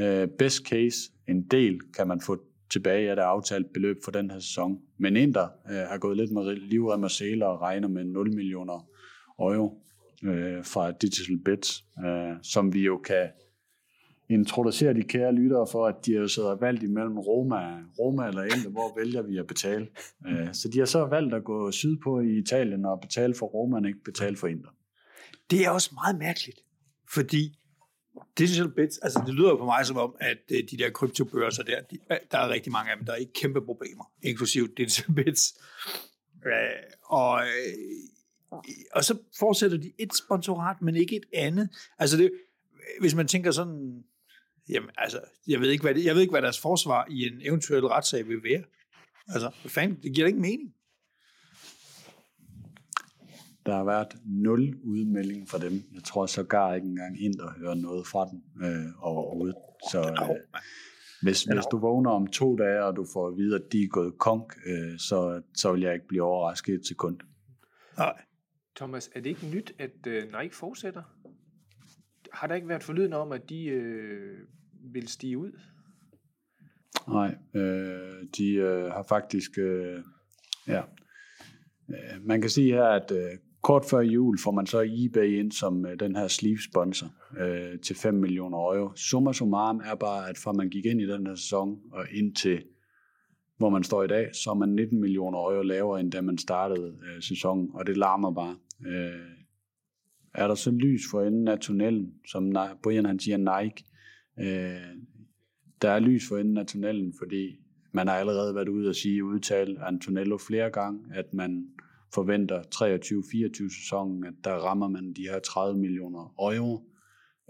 Uh, 0.00 0.28
best 0.38 0.66
case, 0.66 0.96
en 1.28 1.42
del 1.42 1.80
kan 1.96 2.08
man 2.08 2.20
få 2.20 2.38
tilbage 2.70 3.10
af 3.10 3.16
det 3.16 3.22
aftalt 3.22 3.72
beløb 3.72 3.96
for 4.04 4.10
den 4.10 4.30
her 4.30 4.38
sæson. 4.38 4.78
Men 4.98 5.16
en, 5.16 5.34
der 5.34 5.48
uh, 5.64 5.74
har 5.74 5.98
gået 5.98 6.16
lidt 6.16 6.32
med 6.32 6.56
livrem 6.56 7.02
og 7.02 7.10
sæler 7.10 7.46
og 7.46 7.60
regner 7.60 7.88
med 7.88 8.04
0 8.04 8.34
millioner 8.34 8.88
euro 9.38 9.82
uh, 10.22 10.64
fra 10.64 10.90
Digital 10.90 11.38
Bits, 11.44 11.84
uh, 12.04 12.36
som 12.42 12.74
vi 12.74 12.80
jo 12.80 12.96
kan 12.96 13.28
introducere 14.28 14.94
de 14.94 15.02
kære 15.02 15.32
lyttere 15.32 15.66
for, 15.72 15.86
at 15.86 16.06
de 16.06 16.14
har 16.14 16.26
siddet 16.26 16.60
valgt 16.60 16.82
imellem 16.82 17.18
Roma, 17.18 17.78
Roma 17.98 18.28
eller 18.28 18.42
Inter, 18.42 18.70
hvor 18.70 18.98
vælger 18.98 19.22
vi 19.22 19.38
at 19.38 19.46
betale. 19.46 19.88
Øh, 20.26 20.48
så 20.52 20.68
de 20.68 20.78
har 20.78 20.86
så 20.86 21.04
valgt 21.04 21.34
at 21.34 21.44
gå 21.44 21.70
sydpå 21.70 22.20
i 22.20 22.38
Italien 22.38 22.84
og 22.84 23.00
betale 23.00 23.34
for 23.34 23.46
Roma, 23.46 23.76
og 23.76 23.86
ikke 23.86 24.04
betale 24.04 24.36
for 24.36 24.46
Inter. 24.46 24.70
Det 25.50 25.64
er 25.64 25.70
også 25.70 25.90
meget 25.94 26.18
mærkeligt, 26.18 26.60
fordi 27.14 27.58
Digital 28.38 28.70
Bits, 28.70 28.98
altså 28.98 29.22
det 29.26 29.34
lyder 29.34 29.56
på 29.56 29.64
mig 29.64 29.86
som 29.86 29.96
om, 29.96 30.14
at 30.20 30.38
øh, 30.50 30.58
de 30.70 30.76
der 30.76 30.90
kryptobørser 30.90 31.62
der, 31.62 31.80
de, 31.90 31.98
øh, 32.12 32.16
der 32.30 32.38
er 32.38 32.48
rigtig 32.48 32.72
mange 32.72 32.90
af 32.90 32.96
dem, 32.96 33.06
der 33.06 33.12
er 33.12 33.16
ikke 33.16 33.32
kæmpe 33.32 33.60
problemer, 33.60 34.04
inklusive 34.22 34.68
Digital 34.76 35.14
Bits. 35.14 35.60
Og, 37.04 37.40
og 38.92 39.04
så 39.04 39.18
fortsætter 39.38 39.78
de 39.78 39.92
et 39.98 40.14
sponsorat, 40.14 40.82
men 40.82 40.96
ikke 40.96 41.16
et 41.16 41.24
andet. 41.34 41.68
Altså 41.98 42.16
det, 42.16 42.30
hvis 43.00 43.14
man 43.14 43.28
tænker 43.28 43.50
sådan 43.50 44.04
Jamen, 44.68 44.90
altså, 44.98 45.20
jeg 45.48 45.60
ved, 45.60 45.70
ikke, 45.70 45.82
hvad 45.82 45.94
det, 45.94 46.04
jeg 46.04 46.14
ved 46.14 46.22
ikke, 46.22 46.30
hvad 46.30 46.42
deres 46.42 46.60
forsvar 46.60 47.06
i 47.10 47.26
en 47.26 47.40
eventuel 47.42 47.86
retssag 47.86 48.28
vil 48.28 48.42
være. 48.42 48.62
Altså, 49.28 49.50
hvad 49.62 49.70
fanden, 49.70 50.02
det 50.02 50.14
giver 50.14 50.26
ikke 50.26 50.40
mening. 50.40 50.74
Der 53.66 53.76
har 53.76 53.84
været 53.84 54.16
nul 54.24 54.74
udmelding 54.84 55.48
fra 55.48 55.58
dem. 55.58 55.82
Jeg 55.94 56.04
tror 56.04 56.26
sågar 56.26 56.74
ikke 56.74 56.86
engang 56.86 57.22
ind 57.22 57.40
og 57.40 57.52
høre 57.52 57.76
noget 57.76 58.06
fra 58.06 58.28
dem 58.30 58.64
øh, 58.64 58.86
overhovedet. 59.00 59.56
Så 59.90 60.00
øh, 60.00 60.36
hvis, 61.22 61.42
hvis 61.42 61.64
du 61.70 61.78
vågner 61.78 62.10
om 62.10 62.26
to 62.26 62.56
dage, 62.56 62.84
og 62.84 62.96
du 62.96 63.06
får 63.12 63.28
at 63.28 63.36
vide, 63.36 63.54
at 63.56 63.72
de 63.72 63.82
er 63.82 63.88
gået 63.88 64.18
konk, 64.18 64.56
øh, 64.66 64.98
så, 64.98 65.42
så 65.54 65.72
vil 65.72 65.82
jeg 65.82 65.94
ikke 65.94 66.08
blive 66.08 66.22
overrasket 66.22 66.74
et 66.74 66.86
sekund. 66.86 67.18
Nej. 67.98 68.22
Thomas, 68.76 69.10
er 69.14 69.20
det 69.20 69.30
ikke 69.30 69.46
nyt, 69.46 69.72
at 69.78 70.06
øh, 70.06 70.22
Nike 70.40 70.54
fortsætter? 70.56 71.02
Har 72.36 72.46
der 72.46 72.54
ikke 72.54 72.68
været 72.68 72.82
forlyden 72.82 73.12
om, 73.12 73.32
at 73.32 73.48
de 73.48 73.64
øh, 73.64 74.38
vil 74.92 75.08
stige 75.08 75.38
ud? 75.38 75.52
Nej, 77.08 77.34
øh, 77.54 78.26
de 78.38 78.52
øh, 78.54 78.84
har 78.84 79.04
faktisk, 79.08 79.58
øh, 79.58 80.02
ja, 80.68 80.82
øh, 81.88 82.22
man 82.22 82.40
kan 82.40 82.50
sige 82.50 82.72
her, 82.72 82.84
at 82.84 83.12
øh, 83.12 83.38
kort 83.62 83.84
før 83.90 84.00
jul 84.00 84.38
får 84.38 84.50
man 84.50 84.66
så 84.66 84.80
eBay 84.80 85.38
ind 85.38 85.52
som 85.52 85.86
øh, 85.86 86.00
den 86.00 86.16
her 86.16 86.28
sleeve 86.28 86.58
sponsor 86.70 87.06
øh, 87.38 87.80
til 87.80 87.96
5 87.96 88.14
millioner 88.14 88.58
euro. 88.58 88.92
Summa 88.96 89.32
summarum 89.32 89.80
er 89.84 89.94
bare, 89.94 90.28
at 90.28 90.38
fra 90.38 90.52
man 90.52 90.70
gik 90.70 90.86
ind 90.86 91.00
i 91.00 91.06
den 91.06 91.26
her 91.26 91.34
sæson 91.34 91.78
og 91.92 92.06
ind 92.12 92.34
til 92.34 92.62
hvor 93.58 93.70
man 93.70 93.84
står 93.84 94.02
i 94.02 94.06
dag, 94.06 94.34
så 94.34 94.50
er 94.50 94.54
man 94.54 94.68
19 94.68 95.00
millioner 95.00 95.38
euro 95.38 95.62
lavere, 95.62 96.00
end 96.00 96.12
da 96.12 96.20
man 96.20 96.38
startede 96.38 96.86
øh, 96.86 97.22
sæsonen, 97.22 97.70
og 97.74 97.86
det 97.86 97.96
larmer 97.96 98.34
bare. 98.34 98.56
Øh, 98.86 99.35
er 100.36 100.48
der 100.48 100.54
så 100.54 100.70
lys 100.70 101.02
for 101.10 101.22
enden 101.22 101.48
af 101.48 101.58
tunnelen, 101.58 102.14
som 102.26 102.56
Brian 102.82 103.06
han 103.06 103.18
siger 103.18 103.36
Nike, 103.36 103.84
Øh, 104.38 104.96
der 105.82 105.90
er 105.90 105.98
lys 105.98 106.28
for 106.28 106.36
enden 106.36 106.56
af 106.56 106.66
tunnelen, 106.66 107.14
fordi 107.18 107.56
man 107.92 108.08
har 108.08 108.14
allerede 108.14 108.54
været 108.54 108.68
ude 108.68 108.88
og 108.88 108.94
sige, 108.94 109.24
udtale 109.24 109.86
Antonello 109.86 110.38
flere 110.38 110.70
gange, 110.70 111.00
at 111.14 111.34
man 111.34 111.66
forventer 112.14 112.62
23-24 112.62 113.82
sæsonen, 113.82 114.24
at 114.24 114.34
der 114.44 114.52
rammer 114.52 114.88
man 114.88 115.12
de 115.12 115.22
her 115.22 115.38
30 115.38 115.78
millioner 115.78 116.34
euro 116.38 116.90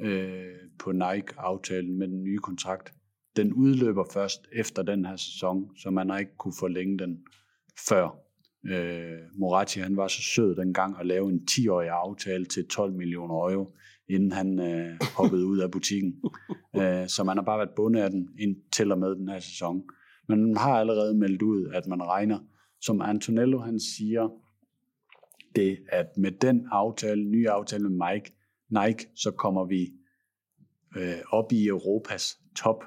øh, 0.01 0.55
på 0.78 0.93
Nike-aftalen 0.93 1.99
med 1.99 2.09
den 2.09 2.22
nye 2.22 2.39
kontrakt. 2.39 2.95
Den 3.37 3.53
udløber 3.53 4.05
først 4.12 4.49
efter 4.53 4.82
den 4.82 5.05
her 5.05 5.16
sæson, 5.16 5.76
så 5.76 5.91
man 5.91 6.11
har 6.11 6.18
ikke 6.18 6.37
kunne 6.39 6.55
forlænge 6.59 6.99
den 6.99 7.18
før. 7.89 8.26
Øh, 8.65 9.19
Moratti 9.39 9.81
han 9.81 9.97
var 9.97 10.09
så 10.09 10.23
sød 10.23 10.57
dengang 10.57 10.97
at 11.01 11.07
lave 11.07 11.31
en 11.31 11.41
10-årig 11.51 11.89
aftale 11.89 12.45
til 12.45 12.69
12 12.69 12.93
millioner 12.93 13.35
euro 13.35 13.77
inden 14.09 14.33
han 14.33 14.61
øh, 14.61 14.99
hoppede 15.17 15.47
ud 15.47 15.59
af 15.59 15.71
butikken. 15.71 16.23
øh, 16.81 17.09
så 17.09 17.25
man 17.25 17.37
har 17.37 17.45
bare 17.45 17.59
været 17.59 17.75
bundet 17.77 18.01
af 18.01 18.11
den 18.11 18.29
indtil 18.39 18.93
og 18.93 18.99
med 18.99 19.17
den 19.17 19.29
her 19.29 19.39
sæson. 19.39 19.83
Men 20.29 20.47
man 20.47 20.57
har 20.57 20.81
allerede 20.81 21.15
meldt 21.15 21.43
ud, 21.43 21.71
at 21.75 21.87
man 21.87 22.03
regner, 22.03 22.39
som 22.81 23.01
Antonello 23.03 23.59
han 23.59 23.81
siger, 23.81 24.29
det 25.57 25.79
at 25.89 26.07
med 26.17 26.33
den 26.33 26.67
aftale, 26.73 27.25
nye 27.25 27.51
aftale 27.51 27.89
med 27.89 28.09
Mike, 28.09 28.33
Nike, 28.71 29.09
så 29.15 29.31
kommer 29.31 29.65
vi 29.65 29.93
øh, 30.97 31.19
op 31.31 31.53
i 31.53 31.67
Europas 31.67 32.39
top. 32.57 32.85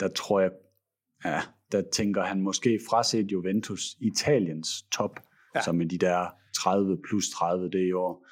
Der 0.00 0.08
tror 0.08 0.40
jeg, 0.40 0.50
ja, 1.24 1.40
der 1.72 1.82
tænker 1.92 2.22
han 2.22 2.40
måske 2.40 2.80
fraset 2.90 3.32
Juventus 3.32 3.96
Italiens 4.00 4.68
top, 4.92 5.20
ja. 5.54 5.62
som 5.62 5.80
er 5.80 5.84
de 5.84 5.98
der 5.98 6.26
30 6.56 6.98
plus 7.08 7.30
30 7.30 7.70
det 7.70 7.88
i 7.88 7.92
år 7.92 8.26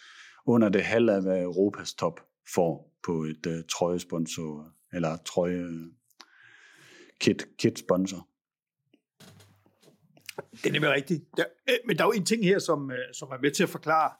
under 0.47 0.68
det 0.68 0.82
halve 0.82 1.12
af, 1.12 1.22
hvad 1.22 1.43
Europas 1.43 1.95
top 1.95 2.20
får 2.55 2.95
på 3.07 3.22
et 3.22 3.47
uh, 3.47 3.53
trøjesponsor, 3.70 4.72
eller 4.93 5.16
trøje 5.16 5.66
kit, 7.20 7.47
kit 7.59 7.78
sponsor. 7.78 8.28
Det 10.51 10.66
er 10.66 10.72
nemlig 10.72 10.91
rigtigt. 10.91 11.24
Der, 11.37 11.45
øh, 11.68 11.74
men 11.87 11.97
der 11.97 12.03
er 12.05 12.09
jo 12.09 12.12
en 12.12 12.24
ting 12.24 12.45
her, 12.45 12.59
som, 12.59 12.91
øh, 12.91 12.99
som 13.12 13.28
er 13.28 13.39
med 13.43 13.51
til 13.51 13.62
at 13.62 13.68
forklare 13.68 14.11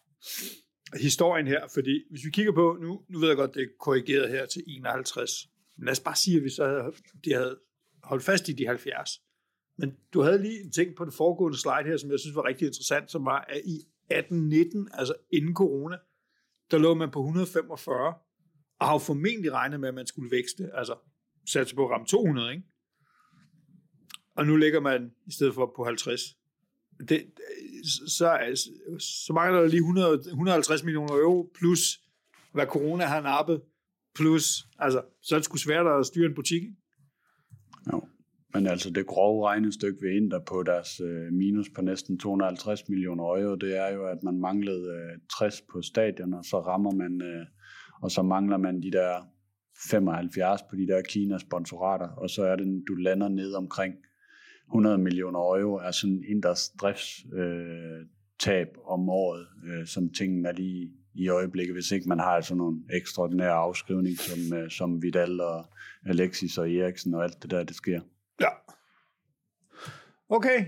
historien 1.01 1.47
her, 1.47 1.69
fordi 1.75 2.05
hvis 2.11 2.25
vi 2.25 2.31
kigger 2.31 2.53
på, 2.53 2.79
nu, 2.81 3.01
nu 3.09 3.19
ved 3.19 3.29
jeg 3.29 3.37
godt, 3.37 3.55
det 3.55 3.63
er 3.63 3.67
korrigeret 3.81 4.31
her 4.31 4.47
til 4.47 4.63
51, 4.67 5.31
men 5.77 5.85
lad 5.85 5.93
os 5.93 6.01
bare 6.01 6.17
sige, 6.17 6.37
at 6.37 6.45
vi 6.45 6.51
så 6.51 6.67
havde, 6.67 6.93
de 7.25 7.35
havde 7.35 7.59
holdt 8.05 8.25
fast 8.25 8.49
i 8.49 8.53
de 8.53 8.67
70. 8.67 9.23
Men 9.79 9.97
du 10.15 10.21
havde 10.21 10.43
lige 10.43 10.65
en 10.65 10.73
ting 10.73 10.97
på 10.97 11.05
det 11.05 11.15
foregående 11.15 11.59
slide 11.59 11.85
her, 11.85 11.97
som 11.97 12.11
jeg 12.11 12.21
synes 12.21 12.37
var 12.37 12.45
rigtig 12.45 12.67
interessant, 12.67 13.11
som 13.11 13.25
var, 13.25 13.45
at 13.49 13.61
i 13.65 13.77
1819, 14.11 14.89
altså 14.93 15.15
inden 15.31 15.55
corona, 15.55 15.97
der 16.71 16.79
lå 16.79 16.95
man 16.95 17.11
på 17.11 17.21
145, 17.21 18.15
og 18.79 18.87
har 18.87 18.99
formentlig 18.99 19.53
regnet 19.53 19.81
med, 19.81 19.89
at 19.89 19.95
man 19.95 20.07
skulle 20.07 20.31
vækste, 20.31 20.71
altså 20.75 20.95
satse 21.51 21.75
på 21.75 21.85
at 21.85 21.91
ramme 21.91 22.07
200, 22.07 22.51
ikke? 22.51 22.65
Og 24.37 24.47
nu 24.47 24.57
ligger 24.57 24.81
man 24.81 25.13
i 25.27 25.33
stedet 25.33 25.55
for 25.55 25.73
på 25.77 25.85
50. 25.85 26.21
Det, 27.09 27.31
så, 28.09 28.57
så 28.99 29.33
mangler 29.33 29.61
der 29.61 29.69
lige 29.69 29.79
100, 29.79 30.23
150 30.27 30.85
millioner 30.85 31.15
euro, 31.15 31.53
plus 31.55 32.01
hvad 32.53 32.67
corona 32.67 33.05
har 33.05 33.21
nappet 33.21 33.63
plus, 34.15 34.67
altså, 34.79 35.03
så 35.23 35.35
er 35.35 35.39
det 35.39 35.45
sgu 35.45 35.57
svært 35.57 35.87
at 35.87 36.07
styre 36.07 36.27
en 36.27 36.35
butik. 36.35 36.63
ikke? 36.63 36.77
Jo. 37.93 38.03
Men 38.55 38.67
altså 38.67 38.91
det 38.91 39.07
grove 39.07 39.47
regnestykke 39.49 40.03
ved 40.03 40.11
Inter 40.11 40.39
på 40.39 40.63
deres 40.63 41.01
øh, 41.01 41.33
minus 41.33 41.71
på 41.75 41.83
næsten 41.83 42.19
250 42.19 42.89
millioner 42.89 43.25
euro, 43.25 43.55
det 43.55 43.77
er 43.77 43.95
jo, 43.95 44.07
at 44.07 44.23
man 44.23 44.39
manglede 44.39 44.91
øh, 44.91 45.19
60 45.39 45.63
på 45.73 45.83
stadion, 45.83 46.35
og 46.35 46.45
så 46.45 46.61
rammer 46.61 46.91
man, 46.91 47.23
øh, 47.23 47.47
og 48.03 48.11
så 48.11 48.23
mangler 48.23 48.57
man 48.57 48.83
de 48.83 48.91
der 48.91 49.29
75 49.91 50.63
på 50.71 50.77
de 50.77 50.87
der 50.87 51.03
Kina-sponsorater, 51.09 52.09
og 52.09 52.31
så 52.31 52.45
er 52.45 52.57
det, 52.57 52.85
du 52.89 52.95
lander 52.95 53.29
ned 53.29 53.55
omkring 53.55 53.95
100 54.69 54.99
millioner 54.99 55.41
euro, 55.41 55.75
er 55.75 55.91
sådan 55.91 56.25
Inters 56.29 56.69
driftstab 56.81 57.39
øh, 57.39 58.07
tab 58.39 58.69
om 58.85 59.09
året, 59.09 59.47
øh, 59.67 59.87
som 59.87 60.13
tingene 60.13 60.49
er 60.49 60.53
lige 60.53 60.91
i 61.15 61.29
øjeblikket, 61.29 61.75
hvis 61.75 61.91
ikke 61.93 62.09
man 62.09 62.19
har 62.19 62.41
sådan 62.41 62.59
nogle 62.59 62.77
ekstraordinære 62.93 63.53
afskrivning, 63.53 64.19
som, 64.19 64.59
øh, 64.59 64.71
som 64.71 65.03
Vidal 65.03 65.41
og 65.41 65.67
Alexis 66.07 66.59
og 66.59 66.73
Eriksen 66.73 67.15
og 67.15 67.25
alt 67.25 67.43
det 67.43 67.51
der, 67.51 67.65
det 67.65 67.77
sker. 67.77 68.01
Ja. 68.41 68.49
Okay. 70.29 70.65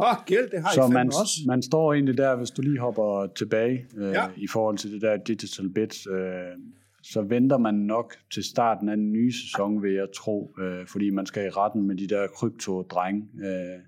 Åh, 0.00 0.14
gæld, 0.26 0.50
det 0.50 0.62
har 0.62 0.70
I 0.70 0.74
Så 0.74 0.80
fandme 0.80 0.94
man, 0.94 1.06
også. 1.06 1.32
man 1.46 1.62
står 1.62 1.92
egentlig 1.92 2.18
der, 2.18 2.36
hvis 2.36 2.50
du 2.50 2.62
lige 2.62 2.78
hopper 2.78 3.26
tilbage 3.36 3.86
øh, 3.96 4.02
Ja. 4.12 4.22
ja. 4.22 4.28
i 4.36 4.46
forhold 4.46 4.78
til 4.78 4.92
det 4.92 5.02
der 5.02 5.16
digital 5.16 5.68
bits, 5.72 6.06
øh, 6.06 6.16
så 7.02 7.22
venter 7.22 7.58
man 7.58 7.74
nok 7.74 8.14
til 8.32 8.44
starten 8.44 8.88
af 8.88 8.96
den 8.96 9.12
nye 9.12 9.32
sæson, 9.32 9.82
vil 9.82 9.92
jeg 9.92 10.06
tro, 10.16 10.54
øh, 10.60 10.86
fordi 10.86 11.10
man 11.10 11.26
skal 11.26 11.46
i 11.46 11.48
retten 11.48 11.82
med 11.82 11.96
de 11.96 12.06
der 12.06 12.26
krypto-drenge. 12.26 13.22
Øh, 13.46 13.80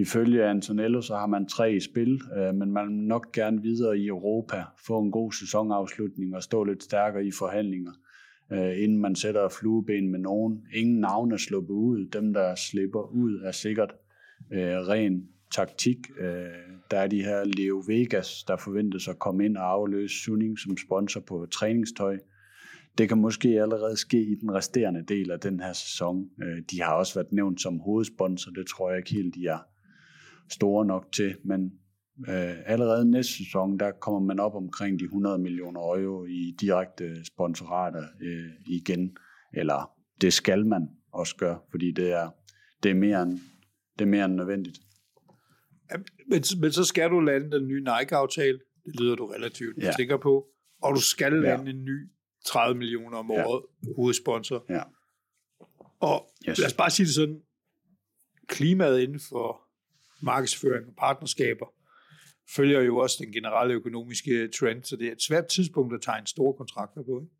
ifølge 0.00 0.44
Antonello, 0.44 1.00
så 1.00 1.16
har 1.16 1.26
man 1.26 1.46
tre 1.46 1.72
i 1.72 1.80
spil, 1.80 2.20
øh, 2.36 2.54
men 2.54 2.72
man 2.72 2.86
vil 2.86 2.96
nok 2.96 3.32
gerne 3.32 3.62
videre 3.62 3.98
i 3.98 4.06
Europa, 4.06 4.64
få 4.86 5.02
en 5.02 5.10
god 5.10 5.32
sæsonafslutning 5.32 6.36
og 6.36 6.42
stå 6.42 6.64
lidt 6.64 6.82
stærkere 6.82 7.24
i 7.24 7.30
forhandlinger, 7.30 7.92
øh, 8.52 8.82
inden 8.82 8.98
man 8.98 9.14
sætter 9.14 9.48
flueben 9.48 10.08
med 10.08 10.18
nogen. 10.18 10.62
Ingen 10.74 11.00
navne 11.00 11.34
er 11.34 11.38
sluppet 11.38 11.74
ud. 11.74 12.06
Dem, 12.06 12.32
der 12.32 12.54
slipper 12.54 13.12
ud, 13.12 13.40
er 13.44 13.52
sikkert 13.52 13.94
øh, 14.52 14.60
ren 14.60 15.28
taktik. 15.50 15.98
Øh, 16.20 16.44
der 16.90 16.98
er 16.98 17.06
de 17.06 17.24
her 17.24 17.44
Leo 17.44 17.82
Vegas, 17.86 18.44
der 18.48 18.56
forventes 18.56 19.08
at 19.08 19.18
komme 19.18 19.44
ind 19.44 19.56
og 19.56 19.70
afløse 19.70 20.24
Suning 20.24 20.58
som 20.58 20.76
sponsor 20.76 21.20
på 21.20 21.46
træningstøj. 21.52 22.18
Det 22.98 23.08
kan 23.08 23.18
måske 23.18 23.48
allerede 23.48 23.96
ske 23.96 24.22
i 24.22 24.34
den 24.34 24.52
resterende 24.54 25.04
del 25.08 25.30
af 25.30 25.40
den 25.40 25.60
her 25.60 25.72
sæson. 25.72 26.30
Øh, 26.42 26.62
de 26.70 26.82
har 26.82 26.94
også 26.94 27.14
været 27.14 27.32
nævnt 27.32 27.60
som 27.60 27.80
hovedsponsor, 27.80 28.50
det 28.50 28.66
tror 28.66 28.90
jeg 28.90 28.98
ikke 28.98 29.14
helt, 29.14 29.34
de 29.34 29.46
er 29.46 29.58
store 30.50 30.86
nok 30.86 31.12
til, 31.12 31.36
men 31.44 31.72
øh, 32.28 32.54
allerede 32.66 33.10
næste 33.10 33.32
sæson, 33.32 33.78
der 33.78 33.90
kommer 34.00 34.20
man 34.20 34.40
op 34.40 34.54
omkring 34.54 34.98
de 34.98 35.04
100 35.04 35.38
millioner 35.38 35.80
euro 35.80 36.24
i 36.24 36.56
direkte 36.60 37.24
sponsorater 37.24 38.04
øh, 38.22 38.50
igen, 38.66 39.16
eller 39.54 39.90
det 40.20 40.32
skal 40.32 40.66
man 40.66 40.88
også 41.12 41.36
gøre, 41.36 41.58
fordi 41.70 41.92
det 41.92 42.12
er, 42.12 42.30
det 42.82 42.90
er, 42.90 42.94
mere, 42.94 43.22
end, 43.22 43.32
det 43.98 44.04
er 44.04 44.08
mere 44.08 44.24
end 44.24 44.34
nødvendigt. 44.34 44.78
Men, 46.28 46.42
men 46.60 46.72
så 46.72 46.84
skal 46.84 47.10
du 47.10 47.20
lande 47.20 47.50
den 47.58 47.68
nye 47.68 47.80
Nike-aftale. 47.80 48.60
Det 48.86 49.00
lyder 49.00 49.14
du 49.14 49.26
relativt 49.26 49.76
ja. 49.78 49.84
Ja. 49.84 49.92
sikker 49.96 50.16
på. 50.16 50.46
Og 50.82 50.94
du 50.96 51.00
skal 51.00 51.32
Ja. 51.32 51.40
lande 51.40 51.70
en 51.70 51.84
ny 51.84 52.08
30 52.46 52.78
millioner 52.78 53.18
om 53.18 53.30
Ja. 53.30 53.46
året 53.46 53.62
hovedsponsor. 53.96 54.64
Ja. 54.68 54.82
Og 56.00 56.26
Yes. 56.48 56.58
lad 56.58 56.66
os 56.66 56.74
bare 56.74 56.90
sige 56.90 57.06
det 57.06 57.14
sådan. 57.14 57.40
Klimaet 58.48 59.00
inden 59.00 59.20
for 59.28 59.60
markedsføring 60.22 60.86
og 60.88 60.94
partnerskaber 60.98 61.66
følger 62.56 62.80
jo 62.80 62.96
også 62.96 63.16
den 63.24 63.32
generelle 63.32 63.74
økonomiske 63.74 64.48
trend, 64.48 64.84
så 64.84 64.96
det 64.96 65.08
er 65.08 65.12
et 65.12 65.22
svært 65.22 65.46
tidspunkt 65.46 65.94
at 65.94 66.02
tegne 66.02 66.26
store 66.26 66.54
kontrakter 66.54 67.02
på. 67.02 67.20
Ikke? 67.20 67.32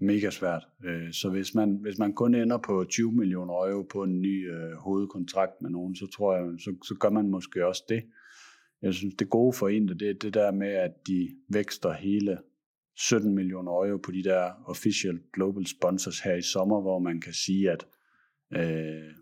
Mega 0.00 0.30
svært. 0.30 0.62
Øh, 0.84 1.12
så 1.12 1.30
hvis 1.30 1.54
man, 1.54 1.78
hvis 1.82 1.98
man 1.98 2.12
kun 2.12 2.34
ender 2.34 2.58
på 2.58 2.84
20 2.90 3.12
millioner 3.12 3.54
euro 3.54 3.82
på 3.82 4.02
en 4.02 4.20
ny 4.20 4.52
øh, 4.52 4.72
hovedkontrakt 4.72 5.62
med 5.62 5.70
nogen, 5.70 5.96
så 5.96 6.06
tror 6.06 6.36
jeg, 6.36 6.44
så, 6.58 6.74
så 6.84 6.94
gør 7.00 7.10
man 7.10 7.28
måske 7.28 7.66
også 7.66 7.84
det. 7.88 8.04
Jeg 8.82 8.94
synes, 8.94 9.14
det 9.14 9.30
gode 9.30 9.52
for 9.52 9.68
en, 9.68 9.88
det 9.88 10.10
er 10.10 10.14
det 10.14 10.34
der 10.34 10.50
med, 10.50 10.68
at 10.68 10.92
de 11.06 11.28
vækster 11.48 11.92
hele 11.92 12.38
17 12.96 13.34
millioner 13.34 13.72
euro 13.72 13.96
på 13.96 14.10
de 14.10 14.24
der 14.24 14.52
official 14.66 15.20
global 15.32 15.66
sponsors 15.66 16.20
her 16.20 16.34
i 16.34 16.42
sommer, 16.42 16.80
hvor 16.80 16.98
man 16.98 17.20
kan 17.20 17.32
sige, 17.32 17.70
at 17.70 17.86
øh, 18.52 19.14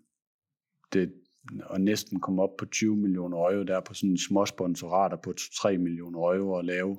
det 0.92 1.12
og 1.64 1.80
næsten 1.80 2.20
komme 2.20 2.42
op 2.42 2.56
på 2.58 2.64
20 2.66 2.96
millioner 2.96 3.38
euro, 3.38 3.62
der 3.62 3.80
på 3.80 3.94
sådan 3.94 4.18
små 4.18 4.46
sponsorater 4.46 5.16
på 5.16 5.34
3 5.56 5.78
millioner 5.78 6.18
euro 6.18 6.52
og 6.52 6.64
lave, 6.64 6.98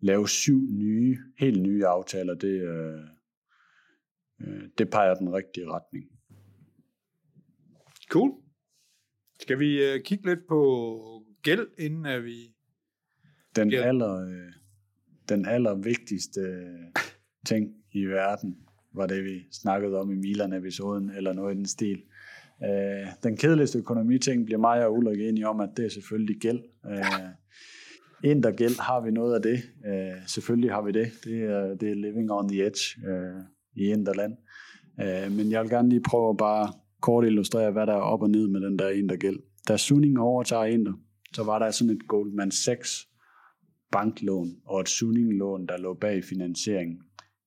lave 0.00 0.28
syv 0.28 0.60
nye, 0.70 1.18
helt 1.38 1.62
nye 1.62 1.86
aftaler, 1.86 2.34
det, 2.34 2.60
øh, 2.62 3.00
øh, 4.40 4.68
det 4.78 4.90
peger 4.90 5.14
den 5.14 5.32
rigtige 5.32 5.66
retning. 5.70 6.04
Cool. 8.10 8.32
Skal 9.40 9.58
vi 9.58 9.84
øh, 9.84 10.04
kigge 10.04 10.26
lidt 10.26 10.46
på 10.48 11.24
gæld, 11.42 11.68
inden 11.78 12.06
at 12.06 12.24
vi... 12.24 12.54
Den, 13.56 13.70
Ja. 13.70 13.88
aller, 13.88 14.14
øh, 14.28 14.52
den 15.28 15.46
allervigtigste 15.46 16.40
øh, 16.40 17.02
ting 17.46 17.74
i 17.92 18.04
verden, 18.04 18.58
var 18.94 19.06
det, 19.06 19.24
vi 19.24 19.46
snakkede 19.52 20.00
om 20.00 20.10
i 20.10 20.14
Milan-episoden, 20.14 21.10
eller 21.10 21.32
noget 21.32 21.54
i 21.54 21.56
den 21.56 21.66
stil. 21.66 22.02
Øh, 22.64 23.06
den 23.22 23.36
kedeligste 23.36 23.78
økonomiting 23.78 24.44
bliver 24.44 24.58
mig 24.58 24.86
og 24.86 24.94
Ulrik 24.94 25.20
enige 25.20 25.48
om, 25.48 25.60
at 25.60 25.70
det 25.76 25.84
er 25.84 25.88
selvfølgelig 25.88 26.36
gæld. 26.40 26.60
Øh, 26.90 27.04
Intergæld 28.24 28.80
har 28.80 29.00
vi 29.00 29.10
noget 29.10 29.34
af 29.34 29.42
det. 29.42 29.58
Øh, 29.86 30.26
selvfølgelig 30.26 30.70
har 30.70 30.82
vi 30.82 30.92
det. 30.92 31.08
Det 31.24 31.42
er, 31.42 31.74
det 31.74 31.90
er 31.90 31.94
living 31.94 32.32
on 32.32 32.48
the 32.48 32.66
edge 32.66 33.08
øh, 33.08 33.42
i 33.76 33.84
Inderland. 33.84 34.32
Øh, 35.00 35.32
men 35.32 35.50
jeg 35.50 35.62
vil 35.62 35.70
gerne 35.70 35.88
lige 35.88 36.02
prøve 36.02 36.30
at 36.30 36.36
bare 36.36 36.72
kort 37.00 37.24
illustrere, 37.24 37.70
hvad 37.70 37.86
der 37.86 37.92
er 37.92 38.00
op 38.00 38.22
og 38.22 38.30
ned 38.30 38.48
med 38.48 38.60
den 38.60 38.78
der 38.78 38.88
Intergæld. 38.88 39.38
Da 39.68 39.76
Suning 39.76 40.18
overtager 40.18 40.64
Inder, 40.64 40.92
så 41.34 41.44
var 41.44 41.58
der 41.58 41.70
sådan 41.70 41.96
et 41.96 42.08
Goldman 42.08 42.50
Sachs 42.50 43.08
banklån 43.92 44.48
og 44.66 44.80
et 44.80 44.88
Suning-lån, 44.88 45.66
der 45.66 45.78
lå 45.78 45.94
bag 45.94 46.24
finansieringen. 46.24 46.98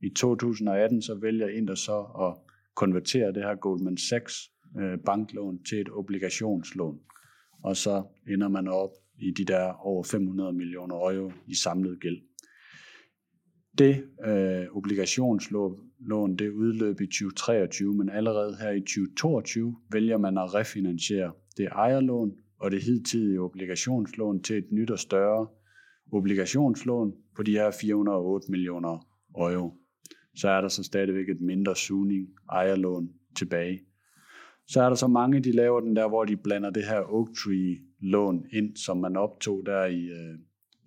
I 0.02 0.10
2018 0.10 1.02
så 1.02 1.16
vælger 1.22 1.48
Inder 1.48 1.76
så 1.76 2.00
at 2.00 2.54
konvertere 2.76 3.34
det 3.34 3.44
her 3.44 3.56
Goldman 3.56 3.98
Sachs 3.98 4.53
øh, 4.80 5.00
banklån 5.06 5.64
til 5.64 5.82
et 5.82 5.90
obligationslån. 5.90 7.00
Og 7.64 7.78
så 7.78 8.04
ender 8.28 8.48
man 8.48 8.68
op 8.68 8.90
i 9.20 9.32
de 9.32 9.46
der 9.46 9.74
over 9.74 10.04
500 10.04 10.54
millioner 10.54 10.96
euro 10.96 11.32
i 11.48 11.56
samlet 11.56 12.00
gæld. 12.02 12.22
Det 13.78 14.04
øh, 14.26 14.78
obligationslån 14.78 16.36
det 16.40 16.50
udløb 16.50 17.02
i 17.02 17.06
2023, 17.06 17.94
men 17.94 18.10
allerede 18.10 18.58
her 18.62 18.72
i 18.72 18.80
2022 18.80 19.76
vælger 19.92 20.18
man 20.18 20.38
at 20.38 20.54
refinansiere 20.54 21.32
det 21.58 21.66
ejerlån 21.66 22.32
og 22.60 22.72
det 22.72 22.84
hidtidige 22.84 23.42
obligationslån 23.42 24.44
til 24.44 24.58
et 24.58 24.72
nyt 24.72 24.92
og 24.92 25.00
større 25.00 25.48
obligationslån 26.12 27.14
på 27.36 27.44
de 27.44 27.52
her 27.52 27.72
408 27.82 28.52
millioner 28.52 29.08
euro. 29.38 29.74
Så 30.36 30.50
er 30.50 30.62
der 30.62 30.68
så 30.68 30.84
stadigvæk 30.84 31.30
et 31.30 31.42
mindre 31.42 31.76
sugning 31.76 32.28
ejerlån 32.52 33.10
tilbage. 33.36 33.80
Så 34.68 34.82
er 34.82 34.90
der 34.90 34.96
så 34.96 35.08
mange, 35.08 35.40
de 35.40 35.52
laver 35.52 35.80
den 35.80 35.96
der, 35.96 36.08
hvor 36.08 36.26
de 36.26 36.38
blander 36.38 36.70
det 36.70 36.84
her 36.84 37.02
Oak 37.14 37.28
Tree-lån 37.38 38.46
ind, 38.54 38.76
som 38.76 38.98
man 38.98 39.18
optog 39.18 39.64
der 39.66 39.86
i 39.86 40.04
øh, 40.06 40.40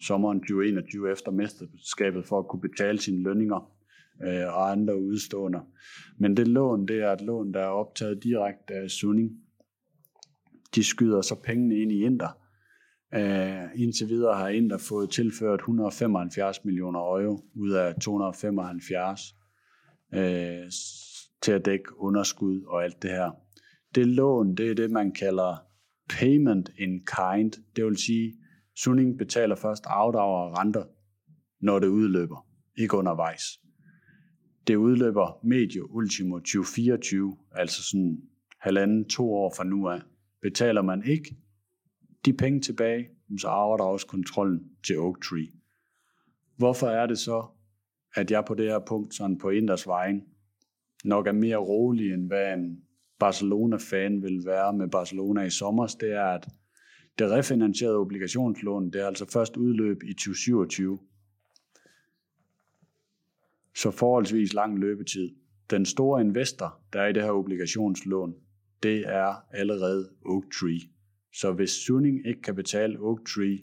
sommeren 0.03 0.41
2021 0.41 1.13
efter 1.13 1.31
mesterskabet 1.31 2.27
for 2.27 2.39
at 2.39 2.49
kunne 2.49 2.61
betale 2.61 2.99
sine 2.99 3.23
lønninger 3.23 3.73
øh, 4.25 4.47
og 4.47 4.71
andre 4.71 5.01
udstående. 5.01 5.61
Men 6.19 6.37
det 6.37 6.49
lån, 6.49 6.87
det 6.89 6.97
er 6.97 7.13
et 7.13 7.21
lån, 7.21 7.55
der 7.55 7.61
er 7.61 7.69
optaget 7.69 8.23
direkte 8.23 8.75
af 8.75 8.91
Sunning. 8.91 9.31
De 10.75 10.85
skyder 10.85 11.21
så 11.21 11.35
pengene 11.45 11.77
ind 11.77 11.93
i 11.93 12.05
Inter. 12.05 12.39
Øh, 13.15 13.81
indtil 13.81 14.09
videre 14.09 14.35
har 14.35 14.49
Inter 14.49 14.79
fået 14.79 15.11
tilført 15.11 15.61
175 15.61 16.65
millioner 16.65 17.01
euro 17.01 17.45
ud 17.55 17.71
af 17.71 17.95
275 17.95 19.21
øh, 20.15 20.71
til 21.43 21.53
at 21.53 21.65
dække 21.65 22.01
underskud 22.01 22.63
og 22.63 22.85
alt 22.85 23.03
det 23.03 23.11
her. 23.11 23.46
Det 23.97 24.07
lån, 24.07 24.55
det 24.55 24.71
er 24.71 24.75
det, 24.75 24.91
man 24.91 25.13
kalder 25.13 25.57
payment 26.09 26.71
in 26.79 26.91
kind. 26.91 27.53
Det 27.77 27.85
vil 27.85 27.97
sige, 27.97 28.35
Suning 28.75 29.19
betaler 29.19 29.55
først 29.55 29.85
afdrag 29.87 30.51
og 30.51 30.59
renter, 30.59 30.85
når 31.61 31.79
det 31.79 31.87
udløber, 31.87 32.47
ikke 32.79 32.97
undervejs. 32.97 33.43
Det 34.67 34.77
udløber 34.77 35.41
medio 35.45 35.87
ultimo 35.91 36.39
2024, 36.39 37.37
altså 37.53 37.83
sådan 37.83 38.23
halvanden, 38.61 39.09
to 39.09 39.35
år 39.35 39.53
fra 39.57 39.65
nu 39.65 39.89
af. 39.89 40.01
Betaler 40.43 40.83
man 40.83 41.03
ikke 41.07 41.37
de 42.25 42.33
penge 42.33 42.61
tilbage, 42.61 43.09
så 43.41 43.49
afdrages 43.49 44.05
kontrollen 44.05 44.61
til 44.87 44.99
Oak 44.99 45.21
Tree. 45.23 45.49
Hvorfor 46.57 46.87
er 46.87 47.07
det 47.07 47.19
så, 47.19 47.47
at 48.15 48.31
jeg 48.31 48.45
på 48.45 48.55
det 48.55 48.67
her 48.67 48.81
punkt, 48.89 49.15
sådan 49.15 49.39
på 49.39 49.51
Inders 49.51 49.87
vejen, 49.87 50.23
nok 51.05 51.27
er 51.27 51.33
mere 51.33 51.57
rolig, 51.57 52.13
end 52.13 52.27
hvad 52.27 52.55
en 52.55 52.86
Barcelona-fan 53.19 54.23
vil 54.23 54.47
være 54.47 54.73
med 54.73 54.89
Barcelona 54.89 55.43
i 55.43 55.51
sommer, 55.51 55.97
det 56.01 56.13
er, 56.13 56.25
at 56.25 56.49
det 57.19 57.31
refinansierede 57.31 57.97
obligationslån, 57.97 58.91
det 58.91 59.01
er 59.01 59.07
altså 59.07 59.31
først 59.33 59.57
udløb 59.57 60.03
i 60.03 60.13
2027. 60.13 60.99
så 63.75 63.91
forholdsvis 63.91 64.53
lang 64.53 64.79
løbetid. 64.79 65.35
Den 65.71 65.87
store 65.87 66.21
investor, 66.21 66.81
der 66.93 67.01
er 67.01 67.07
i 67.07 67.13
det 67.13 67.23
her 67.23 67.31
obligationslån, 67.31 68.35
det 68.83 68.99
er 69.07 69.35
allerede 69.51 70.11
Oaktree. 70.27 70.81
Så 71.33 71.53
hvis 71.53 71.71
Sunning 71.71 72.27
ikke 72.27 72.43
kan 72.43 72.55
betale 72.55 72.99
Oaktree 73.01 73.59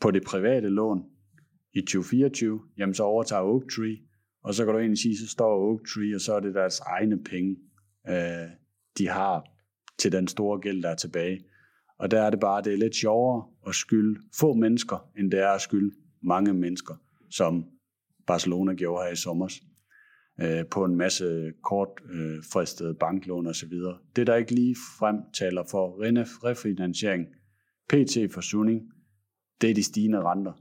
på 0.00 0.10
det 0.10 0.24
private 0.26 0.68
lån 0.68 1.04
i 1.72 1.80
2024, 1.80 2.60
jamen 2.78 2.94
så 2.94 3.02
overtager 3.02 3.42
Oaktree, 3.42 3.98
og 4.44 4.54
så 4.54 4.64
kan 4.64 4.74
du 4.74 4.80
egentlig 4.80 4.98
sige, 4.98 5.18
så 5.18 5.28
står 5.28 5.70
Oak 5.70 5.80
Tree, 5.94 6.14
og 6.14 6.20
så 6.20 6.34
er 6.34 6.40
det 6.40 6.54
deres 6.54 6.80
egne 6.80 7.24
penge, 7.24 7.56
øh, 8.08 8.48
de 8.98 9.08
har 9.08 9.44
til 9.98 10.12
den 10.12 10.28
store 10.28 10.60
gæld, 10.60 10.82
der 10.82 10.88
er 10.88 10.94
tilbage. 10.94 11.44
Og 11.98 12.10
der 12.10 12.22
er 12.22 12.30
det 12.30 12.40
bare, 12.40 12.62
det 12.62 12.72
er 12.72 12.76
lidt 12.76 12.96
sjovere 12.96 13.44
at 13.68 13.74
skylde 13.74 14.20
få 14.38 14.54
mennesker, 14.54 15.10
end 15.18 15.30
det 15.30 15.40
er 15.40 15.48
at 15.48 15.60
skylde 15.60 15.94
mange 16.22 16.54
mennesker, 16.54 16.94
som 17.30 17.64
Barcelona 18.26 18.74
gjorde 18.74 19.04
her 19.04 19.12
i 19.12 19.16
sommer, 19.16 19.48
øh, 20.40 20.66
på 20.70 20.84
en 20.84 20.96
masse 20.96 21.52
kortfristede 21.62 22.90
øh, 22.90 22.96
banklån 22.96 23.46
osv. 23.46 23.72
Det, 24.16 24.26
der 24.26 24.36
ikke 24.36 24.54
lige 24.54 24.76
frem 24.98 25.16
taler 25.32 25.62
for 25.70 26.04
refinansiering, 26.44 27.26
PT 27.88 28.34
for 28.34 28.40
Sunning, 28.40 28.82
det 29.60 29.70
er 29.70 29.74
de 29.74 29.82
stigende 29.82 30.22
renter. 30.22 30.52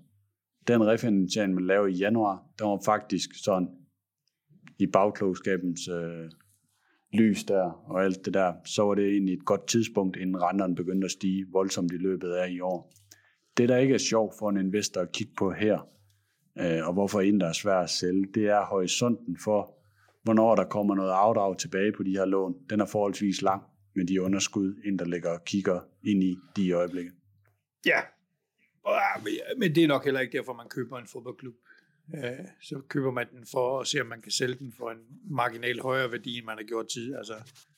Den 0.67 0.87
refinansiering, 0.87 1.53
man 1.53 1.65
lavede 1.65 1.91
i 1.91 1.95
januar, 1.95 2.43
der 2.59 2.65
var 2.65 2.81
faktisk 2.85 3.29
sådan 3.43 3.67
i 4.79 4.87
bagklogskabens 4.87 5.87
øh, 5.87 6.29
lys 7.13 7.43
der 7.43 7.63
og 7.91 8.03
alt 8.03 8.25
det 8.25 8.33
der, 8.33 8.53
så 8.65 8.83
var 8.83 8.95
det 8.95 9.05
egentlig 9.05 9.33
et 9.33 9.45
godt 9.45 9.67
tidspunkt, 9.67 10.17
inden 10.17 10.41
renterne 10.41 10.75
begyndte 10.75 11.05
at 11.05 11.11
stige 11.11 11.45
voldsomt 11.51 11.91
i 11.91 11.97
løbet 11.97 12.31
af 12.31 12.49
i 12.49 12.59
år. 12.59 12.93
Det, 13.57 13.69
der 13.69 13.77
ikke 13.77 13.93
er 13.93 13.97
sjovt 13.97 14.33
for 14.39 14.49
en 14.49 14.57
investor 14.57 15.01
at 15.01 15.11
kigge 15.11 15.33
på 15.37 15.51
her, 15.51 15.87
øh, 16.59 16.87
og 16.87 16.93
hvorfor 16.93 17.21
en, 17.21 17.39
der 17.39 17.47
er 17.47 17.53
svært 17.53 17.83
at 17.83 17.89
sælge, 17.89 18.25
det 18.33 18.45
er 18.45 18.65
horisonten 18.65 19.37
for, 19.43 19.77
hvornår 20.23 20.55
der 20.55 20.63
kommer 20.63 20.95
noget 20.95 21.11
afdrag 21.11 21.57
tilbage 21.57 21.91
på 21.91 22.03
de 22.03 22.11
her 22.11 22.25
lån. 22.25 22.55
Den 22.69 22.79
er 22.79 22.85
forholdsvis 22.85 23.41
lang 23.41 23.63
med 23.95 24.05
de 24.05 24.21
underskud, 24.21 24.81
ind 24.85 24.99
der 24.99 25.05
ligger 25.05 25.29
og 25.29 25.43
kigger 25.45 25.79
ind 26.03 26.23
i 26.23 26.35
de 26.55 26.71
øjeblikke. 26.71 27.11
Ja, 27.85 27.99
Ah, 28.87 29.23
men 29.57 29.75
det 29.75 29.83
er 29.83 29.87
nok 29.87 30.03
heller 30.03 30.19
ikke 30.19 30.37
derfor, 30.37 30.53
man 30.53 30.69
køber 30.69 30.97
en 30.97 31.07
fodboldklub. 31.07 31.55
Øh, 32.15 32.45
så 32.61 32.81
køber 32.87 33.11
man 33.11 33.27
den 33.31 33.45
for 33.51 33.79
at 33.79 33.87
se, 33.87 34.01
om 34.01 34.07
man 34.07 34.21
kan 34.21 34.31
sælge 34.31 34.55
den 34.55 34.73
for 34.77 34.91
en 34.91 34.97
marginal 35.29 35.79
højere 35.81 36.11
værdi, 36.11 36.37
end 36.37 36.45
man 36.45 36.57
har 36.57 36.63
gjort 36.63 36.87
tid. 36.87 37.15
Altså, 37.15 37.33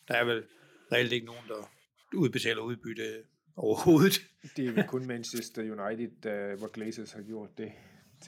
der 0.08 0.14
er 0.14 0.26
vel 0.26 0.44
reelt 0.92 1.12
ikke 1.12 1.26
nogen, 1.26 1.44
der 1.48 1.70
udbetaler 2.14 2.62
udbytte 2.62 3.24
overhovedet. 3.56 4.22
Det 4.58 4.68
er 4.68 4.72
vel 4.72 4.88
kun 4.88 5.06
Manchester 5.06 5.62
United, 5.62 6.58
hvor 6.58 6.68
Glazers 6.68 7.12
har 7.12 7.22
gjort 7.22 7.58
det. 7.58 7.72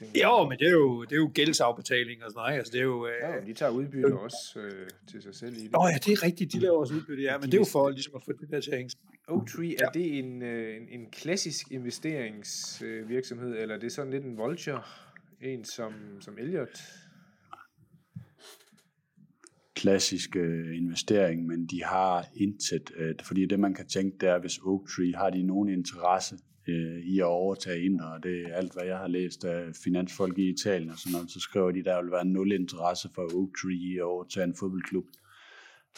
Jo, 0.02 0.48
men 0.48 0.58
det 0.58 0.66
er 0.66 0.72
jo, 0.72 1.02
det 1.02 1.12
er 1.12 1.16
jo 1.16 1.30
gældsafbetaling 1.34 2.24
og 2.24 2.30
sådan 2.30 2.40
noget. 2.40 2.58
Altså, 2.58 2.72
det 2.72 2.78
er 2.78 2.84
jo, 2.84 3.06
øh, 3.06 3.12
ja, 3.22 3.46
de 3.46 3.52
tager 3.52 3.72
udbytte 3.72 4.08
øh, 4.08 4.22
også 4.22 4.60
øh, 4.60 4.88
til 5.10 5.22
sig 5.22 5.34
selv 5.34 5.56
i 5.56 5.62
det. 5.62 5.72
Nå 5.72 5.86
ja, 5.92 5.98
det 6.04 6.12
er 6.12 6.22
rigtigt, 6.22 6.52
de 6.52 6.60
laver 6.60 6.78
også 6.78 6.94
udbytte, 6.94 7.22
ja, 7.22 7.38
men 7.38 7.42
de 7.42 7.46
det 7.46 7.54
er 7.54 7.58
jo 7.58 7.64
for 7.72 7.90
ligesom 7.90 8.14
at 8.16 8.22
få 8.22 8.32
det 8.32 8.50
der 8.50 8.60
til 8.60 8.70
at 8.70 8.76
hænge. 8.76 8.96
Oaktree, 9.28 9.74
er 9.74 9.76
ja. 9.80 10.00
det 10.00 10.18
en, 10.18 10.42
øh, 10.42 10.76
en, 10.76 11.00
en 11.00 11.10
klassisk 11.10 11.70
investeringsvirksomhed, 11.70 13.56
eller 13.58 13.74
er 13.74 13.78
det 13.78 13.92
sådan 13.92 14.10
lidt 14.10 14.24
en 14.24 14.36
vulture? 14.36 14.82
En 15.40 15.64
som, 15.64 15.92
som 16.20 16.38
Elliot? 16.38 16.82
Klassisk 19.74 20.36
øh, 20.36 20.76
investering, 20.76 21.46
men 21.46 21.66
de 21.66 21.84
har 21.84 22.26
intet, 22.36 22.90
øh, 22.96 23.14
fordi 23.22 23.46
det 23.46 23.60
man 23.60 23.74
kan 23.74 23.86
tænke, 23.86 24.16
det 24.20 24.28
er, 24.28 24.38
hvis 24.38 24.58
Oaktree 24.58 25.14
har 25.14 25.30
de 25.30 25.42
nogen 25.42 25.68
interesse 25.68 26.38
øh, 26.68 26.98
i 27.04 27.18
at 27.18 27.24
overtage 27.24 27.84
ind, 27.84 28.00
og 28.00 28.22
det 28.22 28.42
er 28.42 28.54
alt, 28.54 28.72
hvad 28.72 28.84
jeg 28.84 28.98
har 28.98 29.08
læst 29.08 29.44
af 29.44 29.74
finansfolk 29.84 30.38
i 30.38 30.48
Italien 30.48 30.90
og 30.90 30.98
sådan 30.98 31.12
noget, 31.12 31.30
så 31.30 31.40
skriver 31.40 31.70
de, 31.70 31.84
der 31.84 32.02
vil 32.02 32.12
være 32.12 32.24
nul 32.24 32.52
interesse 32.52 33.08
for 33.14 33.22
Oaktree 33.22 33.74
i 33.74 33.96
at 33.96 34.02
overtage 34.02 34.44
en 34.44 34.54
fodboldklub. 34.54 35.04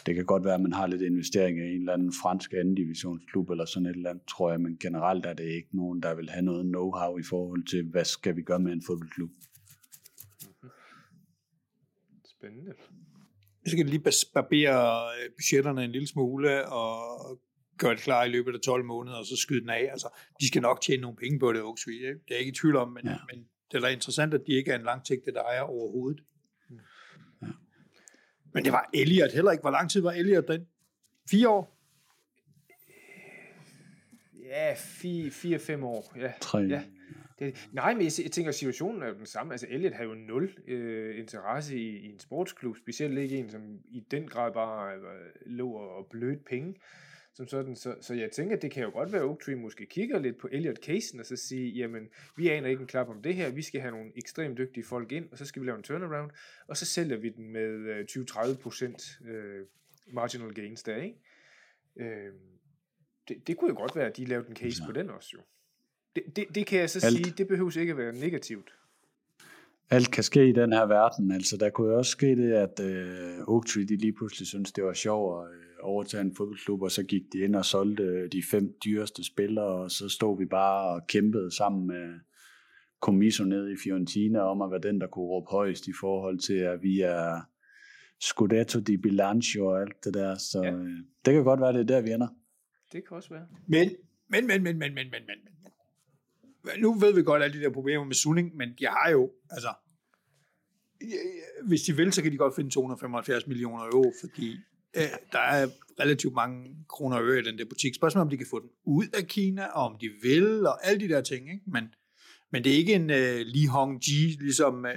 Det 0.05 0.15
kan 0.15 0.25
godt 0.25 0.45
være, 0.45 0.53
at 0.53 0.61
man 0.61 0.73
har 0.73 0.87
lidt 0.87 1.01
investering 1.01 1.57
i 1.57 1.61
en 1.61 1.79
eller 1.79 1.93
anden 1.93 2.13
fransk 2.21 2.53
anden 2.53 2.75
divisionsklub 2.75 3.49
eller 3.49 3.65
sådan 3.65 3.85
et 3.85 3.95
eller 3.95 4.09
andet, 4.09 4.25
tror 4.25 4.51
jeg, 4.51 4.61
men 4.61 4.77
generelt 4.77 5.25
er 5.25 5.33
det 5.33 5.43
ikke 5.43 5.77
nogen, 5.77 6.03
der 6.03 6.15
vil 6.15 6.29
have 6.29 6.45
noget 6.45 6.63
know-how 6.75 7.19
i 7.19 7.23
forhold 7.29 7.65
til, 7.65 7.83
hvad 7.83 8.05
skal 8.05 8.35
vi 8.35 8.41
gøre 8.41 8.59
med 8.59 8.73
en 8.73 8.83
fodboldklub. 8.87 9.29
Mhm. 9.29 10.69
Spændende. 12.25 12.73
Vi 13.63 13.69
skal 13.69 13.85
lige 13.85 14.03
barbere 14.33 15.07
øh, 15.07 15.29
budgetterne 15.37 15.83
en 15.83 15.91
lille 15.91 16.07
smule 16.07 16.69
og 16.69 17.39
gøre 17.79 17.95
det 17.95 18.01
klar 18.01 18.23
i 18.23 18.29
løbet 18.29 18.53
af 18.53 18.59
12 18.59 18.85
måneder, 18.85 19.17
og 19.17 19.25
så 19.25 19.37
skyde 19.37 19.61
den 19.61 19.69
af. 19.69 19.89
Altså, 19.91 20.09
de 20.41 20.47
skal 20.47 20.61
nok 20.61 20.81
tjene 20.81 21.01
nogle 21.01 21.17
penge 21.17 21.39
på 21.39 21.53
det, 21.53 21.61
Oaksvig. 21.61 21.99
Det 22.01 22.09
er 22.09 22.15
jeg 22.29 22.39
ikke 22.39 22.49
i 22.49 22.55
tvivl 22.55 22.75
om, 22.75 22.91
men, 22.91 23.05
ja. 23.05 23.17
men 23.31 23.45
det 23.71 23.77
er 23.77 23.81
da 23.81 23.87
interessant, 23.87 24.33
at 24.33 24.41
de 24.47 24.51
ikke 24.51 24.71
er 24.71 24.75
en 24.75 24.83
langsigtet 24.83 25.37
ejer 25.37 25.61
overhovedet. 25.61 26.23
Ja. 27.41 27.47
Men 28.53 28.65
det 28.65 28.73
var 28.73 28.89
Elliot 28.93 29.33
heller 29.33 29.51
ikke. 29.51 29.61
Hvor 29.61 29.71
lang 29.71 29.91
tid 29.91 30.01
var 30.01 30.11
Elliot 30.11 30.47
den? 30.47 30.67
Fire 31.29 31.49
år? 31.49 31.75
Ja, 34.45 34.73
fire, 34.77 35.31
fire 35.31 35.59
fem 35.59 35.83
år. 35.83 36.13
Ja. 36.17 36.33
Tre. 36.41 36.57
Ja. 36.57 36.83
Det, 37.39 37.69
nej, 37.71 37.93
men 37.93 38.03
jeg, 38.03 38.11
tænker, 38.11 38.49
at 38.49 38.55
situationen 38.55 39.01
er 39.01 39.07
jo 39.07 39.13
den 39.13 39.25
samme. 39.25 39.53
Altså, 39.53 39.67
Elliot 39.69 39.93
har 39.93 40.03
jo 40.03 40.13
nul 40.13 40.49
øh, 40.67 41.19
interesse 41.19 41.77
i, 41.77 41.97
i 41.97 42.11
en 42.11 42.19
sportsklub, 42.19 42.77
specielt 42.77 43.17
ikke 43.17 43.37
en, 43.37 43.49
som 43.49 43.61
i 43.85 44.03
den 44.11 44.27
grad 44.27 44.53
bare 44.53 44.95
øh, 44.95 45.01
lå 45.45 45.71
og 45.71 46.07
blødt 46.11 46.45
penge 46.45 46.75
som 47.39 47.47
sådan. 47.47 47.75
Så, 47.75 47.95
så 48.01 48.13
jeg 48.13 48.31
tænker, 48.31 48.55
det 48.55 48.71
kan 48.71 48.83
jo 48.83 48.89
godt 48.89 49.11
være, 49.11 49.21
at 49.21 49.27
Oaktree 49.27 49.55
måske 49.55 49.85
kigger 49.85 50.19
lidt 50.19 50.37
på 50.37 50.47
Elliot-casen, 50.51 51.19
og 51.19 51.25
så 51.25 51.35
sige, 51.35 51.69
jamen, 51.71 52.09
vi 52.37 52.49
aner 52.49 52.69
ikke 52.69 52.81
en 52.81 52.87
klap 52.87 53.09
om 53.09 53.21
det 53.21 53.35
her, 53.35 53.51
vi 53.51 53.61
skal 53.61 53.81
have 53.81 53.91
nogle 53.91 54.11
ekstremt 54.15 54.57
dygtige 54.57 54.83
folk 54.83 55.11
ind, 55.11 55.25
og 55.31 55.37
så 55.37 55.45
skal 55.45 55.61
vi 55.61 55.67
lave 55.67 55.77
en 55.77 55.83
turnaround, 55.83 56.31
og 56.67 56.77
så 56.77 56.85
sælger 56.85 57.17
vi 57.17 57.29
den 57.29 57.49
med 57.49 58.05
20-30% 59.25 59.29
øh, 59.29 59.65
marginal 60.13 60.53
gains 60.53 60.83
der, 60.83 60.95
ikke? 60.95 61.17
Øh, 61.99 62.33
det, 63.27 63.47
det 63.47 63.57
kunne 63.57 63.69
jo 63.69 63.77
godt 63.77 63.95
være, 63.95 64.07
at 64.07 64.17
de 64.17 64.25
lavede 64.25 64.49
en 64.49 64.55
case 64.55 64.83
ja. 64.83 64.85
på 64.85 64.91
den 64.91 65.09
også, 65.09 65.29
jo. 65.33 65.39
Det, 66.15 66.23
det, 66.35 66.45
det 66.55 66.67
kan 66.67 66.79
jeg 66.79 66.89
så 66.89 67.05
Alt. 67.05 67.15
sige, 67.15 67.33
det 67.37 67.47
behøves 67.47 67.75
ikke 67.75 67.91
at 67.91 67.97
være 67.97 68.13
negativt 68.13 68.73
alt 69.91 70.11
kan 70.11 70.23
ske 70.23 70.49
i 70.49 70.51
den 70.51 70.73
her 70.73 70.85
verden. 70.85 71.31
Altså, 71.31 71.57
der 71.57 71.69
kunne 71.69 71.91
jo 71.91 71.97
også 71.97 72.11
ske 72.11 72.35
det, 72.35 72.53
at 72.53 72.79
øh, 72.79 73.39
Oaktree 73.47 73.85
de 73.85 73.95
lige 73.95 74.13
pludselig 74.13 74.47
synes 74.47 74.71
det 74.71 74.83
var 74.83 74.93
sjovt 74.93 75.47
at 75.47 75.53
øh, 75.53 75.68
overtage 75.81 76.21
en 76.21 76.35
fodboldklub, 76.35 76.81
og 76.81 76.91
så 76.91 77.03
gik 77.03 77.21
de 77.33 77.37
ind 77.37 77.55
og 77.55 77.65
solgte 77.65 78.03
øh, 78.03 78.31
de 78.31 78.43
fem 78.51 78.73
dyreste 78.85 79.23
spillere, 79.23 79.65
og 79.65 79.91
så 79.91 80.09
stod 80.09 80.37
vi 80.37 80.45
bare 80.45 80.95
og 80.95 81.07
kæmpede 81.07 81.55
sammen 81.55 81.87
med 81.87 82.19
Comiso 83.01 83.43
ned 83.43 83.69
i 83.69 83.75
Fiorentina 83.83 84.39
om 84.39 84.61
at 84.61 84.71
være 84.71 84.91
den, 84.91 85.01
der 85.01 85.07
kunne 85.07 85.25
råbe 85.25 85.47
højst 85.51 85.87
i 85.87 85.93
forhold 85.99 86.39
til, 86.39 86.53
at 86.53 86.83
vi 86.83 86.99
er 86.99 87.41
Scudetto 88.19 88.79
di 88.79 88.97
Bilancio 88.97 89.65
og 89.65 89.81
alt 89.81 90.03
det 90.03 90.13
der. 90.13 90.35
Så 90.35 90.61
ja. 90.63 90.71
øh, 90.71 90.97
det 91.25 91.33
kan 91.33 91.43
godt 91.43 91.61
være, 91.61 91.73
det 91.73 91.79
er 91.79 91.83
der, 91.83 92.01
vi 92.01 92.11
ender. 92.11 92.27
Det 92.91 93.07
kan 93.07 93.17
også 93.17 93.29
være. 93.29 93.47
Men, 93.67 93.89
men, 94.27 94.47
men, 94.47 94.63
men, 94.63 94.79
men, 94.79 94.93
men, 94.93 95.07
men, 95.11 95.21
men, 95.27 96.79
nu 96.81 96.93
ved 96.93 97.13
vi 97.15 97.23
godt 97.23 97.43
alle 97.43 97.59
de 97.59 97.63
der 97.63 97.69
problemer 97.69 98.05
med 98.05 98.15
Sunning, 98.15 98.55
men 98.55 98.69
de 98.79 98.85
har 98.85 99.09
jo, 99.11 99.31
altså, 99.49 99.73
hvis 101.67 101.81
de 101.81 101.95
vil, 101.95 102.13
så 102.13 102.23
kan 102.23 102.31
de 102.31 102.37
godt 102.37 102.55
finde 102.55 102.69
275 102.69 103.47
millioner 103.47 103.83
euro, 103.83 104.13
fordi 104.21 104.57
øh, 104.97 105.03
der 105.31 105.39
er 105.39 105.67
relativt 105.99 106.33
mange 106.33 106.75
kroner 106.89 107.17
og 107.17 107.23
øre 107.23 107.39
i 107.39 107.43
den 107.43 107.57
der 107.57 107.65
butik. 107.65 107.95
Spørgsmålet 107.95 108.25
om 108.25 108.29
de 108.29 108.37
kan 108.37 108.47
få 108.49 108.59
den 108.59 108.69
ud 108.85 109.05
af 109.13 109.27
Kina, 109.27 109.65
og 109.65 109.85
om 109.85 109.97
de 110.01 110.09
vil, 110.21 110.67
og 110.67 110.87
alle 110.87 110.99
de 110.99 111.13
der 111.13 111.21
ting. 111.21 111.49
Ikke? 111.51 111.63
Men, 111.67 111.83
men 112.51 112.63
det 112.63 112.73
er 112.73 112.77
ikke 112.77 112.93
en 112.93 113.09
uh, 113.09 113.45
Li 113.45 113.65
Hongji, 113.65 114.37
ligesom 114.39 114.85
uh, 114.85 114.89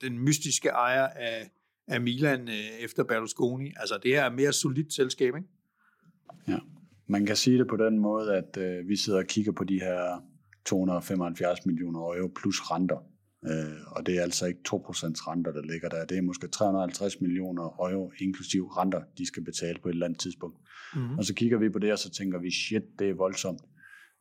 den 0.00 0.18
mystiske 0.18 0.68
ejer 0.68 1.06
af, 1.06 1.50
af 1.88 2.00
Milan 2.00 2.48
uh, 2.48 2.84
efter 2.84 3.04
Berlusconi. 3.04 3.72
Altså 3.76 3.98
det 4.02 4.10
her 4.10 4.22
er 4.22 4.30
mere 4.30 4.52
solidt 4.52 4.92
selskab, 4.92 5.36
ikke? 5.36 5.48
Ja, 6.48 6.58
man 7.06 7.26
kan 7.26 7.36
sige 7.36 7.58
det 7.58 7.68
på 7.68 7.76
den 7.76 7.98
måde, 7.98 8.36
at 8.36 8.56
uh, 8.56 8.88
vi 8.88 8.96
sidder 8.96 9.18
og 9.18 9.26
kigger 9.26 9.52
på 9.52 9.64
de 9.64 9.80
her 9.80 10.24
275 10.64 11.66
millioner 11.66 12.00
euro 12.00 12.30
plus 12.36 12.60
renter. 12.60 13.11
Øh, 13.46 13.80
og 13.86 14.06
det 14.06 14.18
er 14.18 14.22
altså 14.22 14.46
ikke 14.46 14.60
2% 14.68 14.74
renter, 15.28 15.52
der 15.52 15.62
ligger 15.62 15.88
der. 15.88 16.04
Det 16.04 16.18
er 16.18 16.22
måske 16.22 16.48
350 16.48 17.20
millioner 17.20 17.62
euro 17.62 18.12
inklusiv 18.18 18.66
renter, 18.66 19.02
de 19.18 19.26
skal 19.26 19.44
betale 19.44 19.78
på 19.82 19.88
et 19.88 19.92
eller 19.92 20.06
andet 20.06 20.20
tidspunkt. 20.20 20.56
Mm-hmm. 20.94 21.18
Og 21.18 21.24
så 21.24 21.34
kigger 21.34 21.58
vi 21.58 21.68
på 21.68 21.78
det, 21.78 21.92
og 21.92 21.98
så 21.98 22.10
tænker 22.10 22.38
vi, 22.38 22.50
shit, 22.50 22.82
det 22.98 23.10
er 23.10 23.14
voldsomt. 23.14 23.60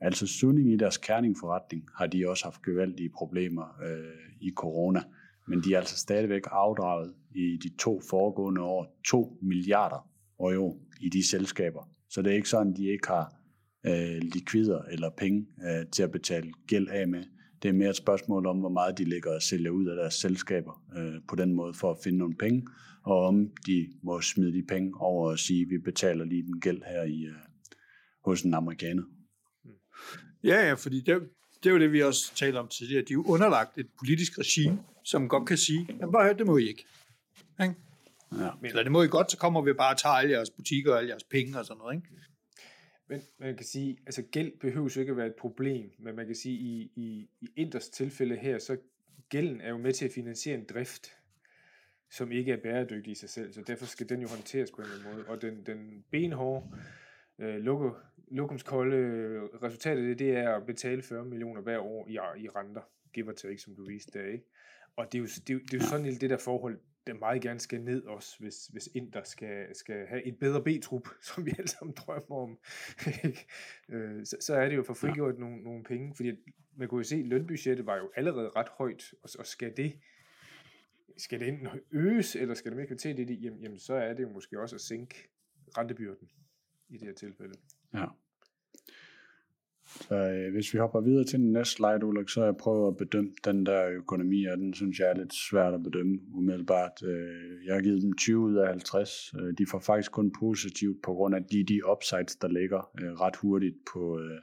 Altså 0.01 0.27
Sunning 0.27 0.73
i 0.73 0.77
deres 0.77 0.97
kerningforretning 0.97 1.83
har 1.97 2.07
de 2.07 2.29
også 2.29 2.43
haft 2.43 2.65
gevaldige 2.65 3.09
problemer 3.09 3.81
øh, 3.85 4.37
i 4.41 4.51
corona, 4.55 5.03
men 5.47 5.61
de 5.63 5.73
er 5.73 5.77
altså 5.77 5.97
stadigvæk 5.97 6.41
afdraget 6.45 7.13
i 7.35 7.57
de 7.63 7.77
to 7.77 8.01
foregående 8.09 8.61
år 8.61 8.99
2 9.07 9.37
milliarder 9.41 10.07
euro 10.39 10.79
i 11.01 11.09
de 11.09 11.29
selskaber. 11.29 11.89
Så 12.09 12.21
det 12.21 12.31
er 12.31 12.35
ikke 12.35 12.49
sådan, 12.49 12.73
de 12.73 12.85
ikke 12.85 13.07
har 13.07 13.33
øh, 13.85 14.17
likvider 14.21 14.81
eller 14.81 15.09
penge 15.09 15.47
øh, 15.67 15.85
til 15.91 16.03
at 16.03 16.11
betale 16.11 16.53
gæld 16.67 16.87
af 16.87 17.07
med. 17.07 17.23
Det 17.61 17.69
er 17.69 17.73
mere 17.73 17.89
et 17.89 17.95
spørgsmål 17.95 18.45
om, 18.45 18.59
hvor 18.59 18.69
meget 18.69 18.97
de 18.97 19.03
ligger 19.03 19.35
og 19.35 19.41
sælger 19.41 19.69
ud 19.69 19.85
af 19.85 19.95
deres 19.95 20.13
selskaber 20.13 20.83
øh, 20.97 21.13
på 21.27 21.35
den 21.35 21.53
måde 21.53 21.73
for 21.73 21.91
at 21.91 21.97
finde 22.03 22.17
nogle 22.17 22.35
penge, 22.35 22.67
og 23.03 23.25
om 23.25 23.49
de 23.65 23.89
må 24.03 24.21
smide 24.21 24.53
de 24.53 24.63
penge 24.63 24.93
over 24.97 25.31
og 25.31 25.39
sige, 25.39 25.61
at 25.61 25.69
vi 25.69 25.77
betaler 25.77 26.25
lige 26.25 26.43
den 26.43 26.59
gæld 26.59 26.81
her 26.87 27.03
i, 27.03 27.23
øh, 27.23 27.35
hos 28.25 28.41
en 28.41 28.53
amerikaner. 28.53 29.03
Ja, 30.43 30.67
ja, 30.67 30.73
fordi 30.73 31.01
det, 31.01 31.21
det 31.63 31.69
er 31.69 31.73
jo 31.73 31.79
det, 31.79 31.91
vi 31.91 32.03
også 32.03 32.35
talte 32.35 32.57
om 32.57 32.67
tidligere. 32.67 33.01
De 33.01 33.13
er 33.13 33.13
jo 33.13 33.23
underlagt 33.23 33.77
et 33.77 33.87
politisk 33.99 34.39
regime, 34.39 34.79
som 35.03 35.29
godt 35.29 35.47
kan 35.47 35.57
sige, 35.57 35.87
jamen 35.89 36.11
bare 36.11 36.23
hør, 36.23 36.33
det 36.33 36.45
må 36.45 36.57
I 36.57 36.67
ikke. 36.67 36.85
ikke? 37.61 37.75
Ja. 38.39 38.49
Eller 38.63 38.83
det 38.83 38.91
må 38.91 39.03
I 39.03 39.07
godt, 39.07 39.31
så 39.31 39.37
kommer 39.37 39.61
vi 39.61 39.73
bare 39.73 39.93
og 39.93 39.97
tager 39.97 40.15
alle 40.15 40.31
jeres 40.31 40.49
butikker 40.49 40.91
og 40.91 40.97
alle 40.97 41.09
jeres 41.09 41.23
penge 41.23 41.59
og 41.59 41.65
sådan 41.65 41.77
noget. 41.77 41.95
Ikke? 41.95 42.07
Men 43.11 43.21
man 43.39 43.55
kan 43.57 43.65
sige, 43.65 43.97
altså 44.05 44.21
gæld 44.31 44.59
behøver 44.59 44.89
jo 44.95 44.99
ikke 44.99 45.11
at 45.11 45.17
være 45.17 45.27
et 45.27 45.35
problem, 45.35 45.91
men 45.99 46.15
man 46.15 46.25
kan 46.25 46.35
sige, 46.35 46.55
i, 46.59 46.91
i, 46.95 47.29
i 47.41 47.47
Inders 47.55 47.89
tilfælde 47.89 48.35
her, 48.35 48.59
så 48.59 48.77
gælden 49.29 49.61
er 49.61 49.69
jo 49.69 49.77
med 49.77 49.93
til 49.93 50.05
at 50.05 50.11
finansiere 50.11 50.57
en 50.57 50.65
drift, 50.65 51.07
som 52.11 52.31
ikke 52.31 52.51
er 52.51 52.57
bæredygtig 52.63 53.11
i 53.11 53.15
sig 53.15 53.29
selv, 53.29 53.53
så 53.53 53.61
derfor 53.67 53.85
skal 53.85 54.09
den 54.09 54.21
jo 54.21 54.27
håndteres 54.27 54.71
på 54.71 54.77
en 54.77 54.83
eller 54.83 54.95
anden 54.99 55.15
måde. 55.15 55.25
Og 55.27 55.41
den, 55.41 55.65
den 55.65 56.05
benhårde, 56.11 56.65
øh, 57.39 57.55
lukke, 57.55 57.89
lokumskolde 58.27 58.97
resultat 59.63 59.97
af 59.97 60.03
det, 60.03 60.19
det 60.19 60.29
er 60.31 60.55
at 60.55 60.65
betale 60.65 61.01
40 61.01 61.25
millioner 61.25 61.61
hver 61.61 61.79
år 61.79 62.07
i, 62.07 62.13
i 62.43 62.49
renter, 62.49 62.81
give 63.13 63.27
or 63.27 63.31
take, 63.33 63.57
som 63.57 63.75
du 63.75 63.85
viste 63.85 64.19
der, 64.19 64.25
ikke? 64.25 64.45
Og 64.95 65.11
det 65.11 65.17
er 65.17 65.19
jo, 65.19 65.25
det 65.25 65.49
er, 65.49 65.53
jo- 65.53 65.59
det 65.59 65.73
er 65.73 65.77
jo 65.77 65.83
sådan 65.83 66.05
det 66.05 66.29
der 66.29 66.37
forhold, 66.37 66.79
der 67.07 67.13
meget 67.13 67.41
gerne 67.41 67.59
skal 67.59 67.81
ned 67.81 68.03
også, 68.03 68.39
hvis, 68.39 68.67
hvis 68.67 68.89
Inter 68.95 69.23
skal, 69.23 69.75
skal 69.75 70.07
have 70.07 70.23
et 70.23 70.39
bedre 70.39 70.63
B-trup, 70.63 71.07
som 71.27 71.45
vi 71.45 71.51
alle 71.57 71.67
sammen 71.67 71.95
drømmer 71.95 72.35
om. 72.35 72.59
Øh, 73.89 74.25
så, 74.25 74.37
så 74.41 74.55
er 74.55 74.69
det 74.69 74.75
jo 74.75 74.83
for 74.83 74.93
frigjort 74.93 75.39
nogle, 75.39 75.63
nogle 75.63 75.83
penge, 75.83 76.15
fordi 76.15 76.31
man 76.77 76.87
kunne 76.87 76.99
jo 76.99 77.03
se, 77.03 77.15
at 77.15 77.25
lønbudgettet 77.25 77.85
var 77.85 77.97
jo 77.97 78.11
allerede 78.15 78.49
ret 78.49 78.67
højt, 78.77 79.13
og, 79.23 79.29
og 79.39 79.45
skal 79.45 79.77
det 79.77 79.99
skal 81.17 81.39
det 81.39 81.47
enten 81.47 81.67
øges, 81.91 82.35
eller 82.35 82.53
skal 82.53 82.71
det 82.71 82.77
mere 82.77 82.87
kvalitet 82.87 83.19
i 83.19 83.23
det, 83.23 83.43
jamen, 83.43 83.59
jamen 83.61 83.79
så 83.79 83.93
er 83.93 84.13
det 84.13 84.23
jo 84.23 84.29
måske 84.29 84.59
også 84.59 84.75
at 84.75 84.81
sænke 84.81 85.29
rentebyrden 85.77 86.29
i 86.89 86.97
det 86.97 87.07
her 87.07 87.13
tilfælde. 87.13 87.53
Ja. 87.93 88.05
Så 89.99 90.15
øh, 90.15 90.53
hvis 90.53 90.73
vi 90.73 90.79
hopper 90.79 91.01
videre 91.01 91.23
til 91.23 91.39
den 91.39 91.51
næste 91.51 91.75
slide, 91.75 92.05
Ulrik, 92.05 92.29
så 92.29 92.39
har 92.39 92.47
jeg 92.47 92.57
prøvet 92.57 92.87
at 92.87 92.97
bedømme 92.97 93.31
den 93.45 93.65
der 93.65 93.89
økonomi, 93.89 94.45
og 94.45 94.57
den 94.57 94.73
synes 94.73 94.99
jeg 94.99 95.09
er 95.09 95.17
lidt 95.17 95.33
svært 95.33 95.73
at 95.73 95.83
bedømme 95.83 96.19
umiddelbart. 96.33 97.03
Øh, 97.03 97.65
jeg 97.65 97.75
har 97.75 97.81
givet 97.81 98.01
dem 98.01 98.13
20 98.13 98.39
ud 98.39 98.55
af 98.55 98.67
50. 98.67 99.33
Øh, 99.39 99.53
de 99.57 99.65
får 99.71 99.79
faktisk 99.79 100.11
kun 100.11 100.33
positivt 100.39 101.01
på 101.03 101.13
grund 101.13 101.35
af 101.35 101.43
de, 101.43 101.63
de 101.63 101.89
upsides, 101.91 102.35
der 102.35 102.47
ligger 102.47 102.91
øh, 103.01 103.11
ret 103.11 103.35
hurtigt 103.35 103.75
på, 103.93 104.19
øh, 104.19 104.41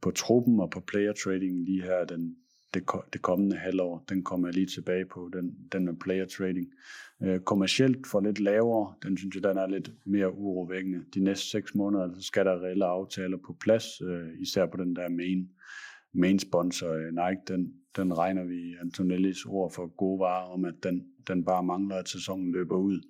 på 0.00 0.10
truppen 0.10 0.60
og 0.60 0.70
på 0.70 0.80
player 0.80 1.12
trading 1.12 1.64
lige 1.64 1.82
her 1.82 2.04
den, 2.04 2.36
det, 2.74 2.82
det 3.12 3.22
kommende 3.22 3.56
halvår. 3.56 4.04
Den 4.08 4.22
kommer 4.24 4.48
jeg 4.48 4.54
lige 4.54 4.66
tilbage 4.66 5.04
på, 5.04 5.30
den, 5.32 5.56
den 5.72 5.84
med 5.84 5.94
player 5.94 6.26
trading. 6.26 6.72
Øh, 7.22 7.40
kommercielt 7.40 8.06
for 8.06 8.20
lidt 8.20 8.40
lavere, 8.40 8.94
den 9.02 9.16
synes 9.16 9.34
jeg, 9.34 9.42
den 9.42 9.58
er 9.58 9.66
lidt 9.66 9.92
mere 10.04 10.34
urovækkende. 10.34 11.04
De 11.14 11.20
næste 11.20 11.46
seks 11.50 11.74
måneder, 11.74 12.14
så 12.14 12.22
skal 12.22 12.46
der 12.46 12.62
reelle 12.62 12.84
aftaler 12.84 13.36
på 13.36 13.56
plads, 13.60 14.00
øh, 14.00 14.28
især 14.38 14.66
på 14.66 14.76
den 14.76 14.96
der 14.96 15.08
main, 15.08 15.50
main 16.12 16.38
sponsor 16.38 16.92
øh, 16.92 17.06
Nike, 17.06 17.42
den, 17.48 17.74
den 17.96 18.18
regner 18.18 18.44
vi 18.44 18.74
Antonellis 18.80 19.44
ord 19.44 19.72
for 19.72 19.86
gode 19.86 20.20
varer 20.20 20.52
om, 20.52 20.64
at 20.64 20.74
den, 20.82 21.06
den 21.28 21.44
bare 21.44 21.62
mangler, 21.62 21.96
at 21.96 22.08
sæsonen 22.08 22.52
løber 22.52 22.76
ud. 22.76 23.00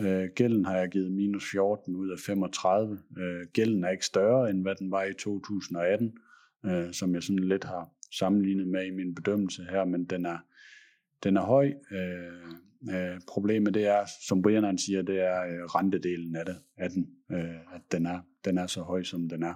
Øh, 0.00 0.28
gælden 0.34 0.64
har 0.64 0.76
jeg 0.76 0.88
givet 0.88 1.12
minus 1.12 1.50
14 1.50 1.96
ud 1.96 2.10
af 2.10 2.18
35. 2.18 2.98
Øh, 3.18 3.46
gælden 3.52 3.84
er 3.84 3.90
ikke 3.90 4.06
større, 4.06 4.50
end 4.50 4.62
hvad 4.62 4.74
den 4.74 4.90
var 4.90 5.04
i 5.04 5.14
2018, 5.14 6.18
øh, 6.66 6.92
som 6.92 7.14
jeg 7.14 7.22
sådan 7.22 7.48
lidt 7.48 7.64
har 7.64 7.90
sammenlignet 8.18 8.68
med 8.68 8.86
i 8.86 8.90
min 8.90 9.14
bedømmelse 9.14 9.64
her, 9.70 9.84
men 9.84 10.04
den 10.04 10.26
er, 10.26 10.38
den 11.22 11.36
er 11.36 11.42
høj. 11.42 11.72
Øh, 11.90 12.94
øh, 12.94 13.20
problemet 13.28 13.74
det 13.74 13.86
er, 13.86 14.04
som 14.28 14.42
Brian 14.42 14.64
han 14.64 14.78
siger, 14.78 15.02
det 15.02 15.20
er 15.20 15.42
øh, 15.42 15.64
rentedelen 15.64 16.36
af, 16.36 16.44
det, 16.44 16.56
af 16.76 16.90
den, 16.90 17.06
øh, 17.32 17.74
at 17.74 17.82
den 17.92 18.06
er, 18.06 18.20
den 18.44 18.58
er 18.58 18.66
så 18.66 18.82
høj, 18.82 19.02
som 19.02 19.28
den 19.28 19.42
er. 19.42 19.54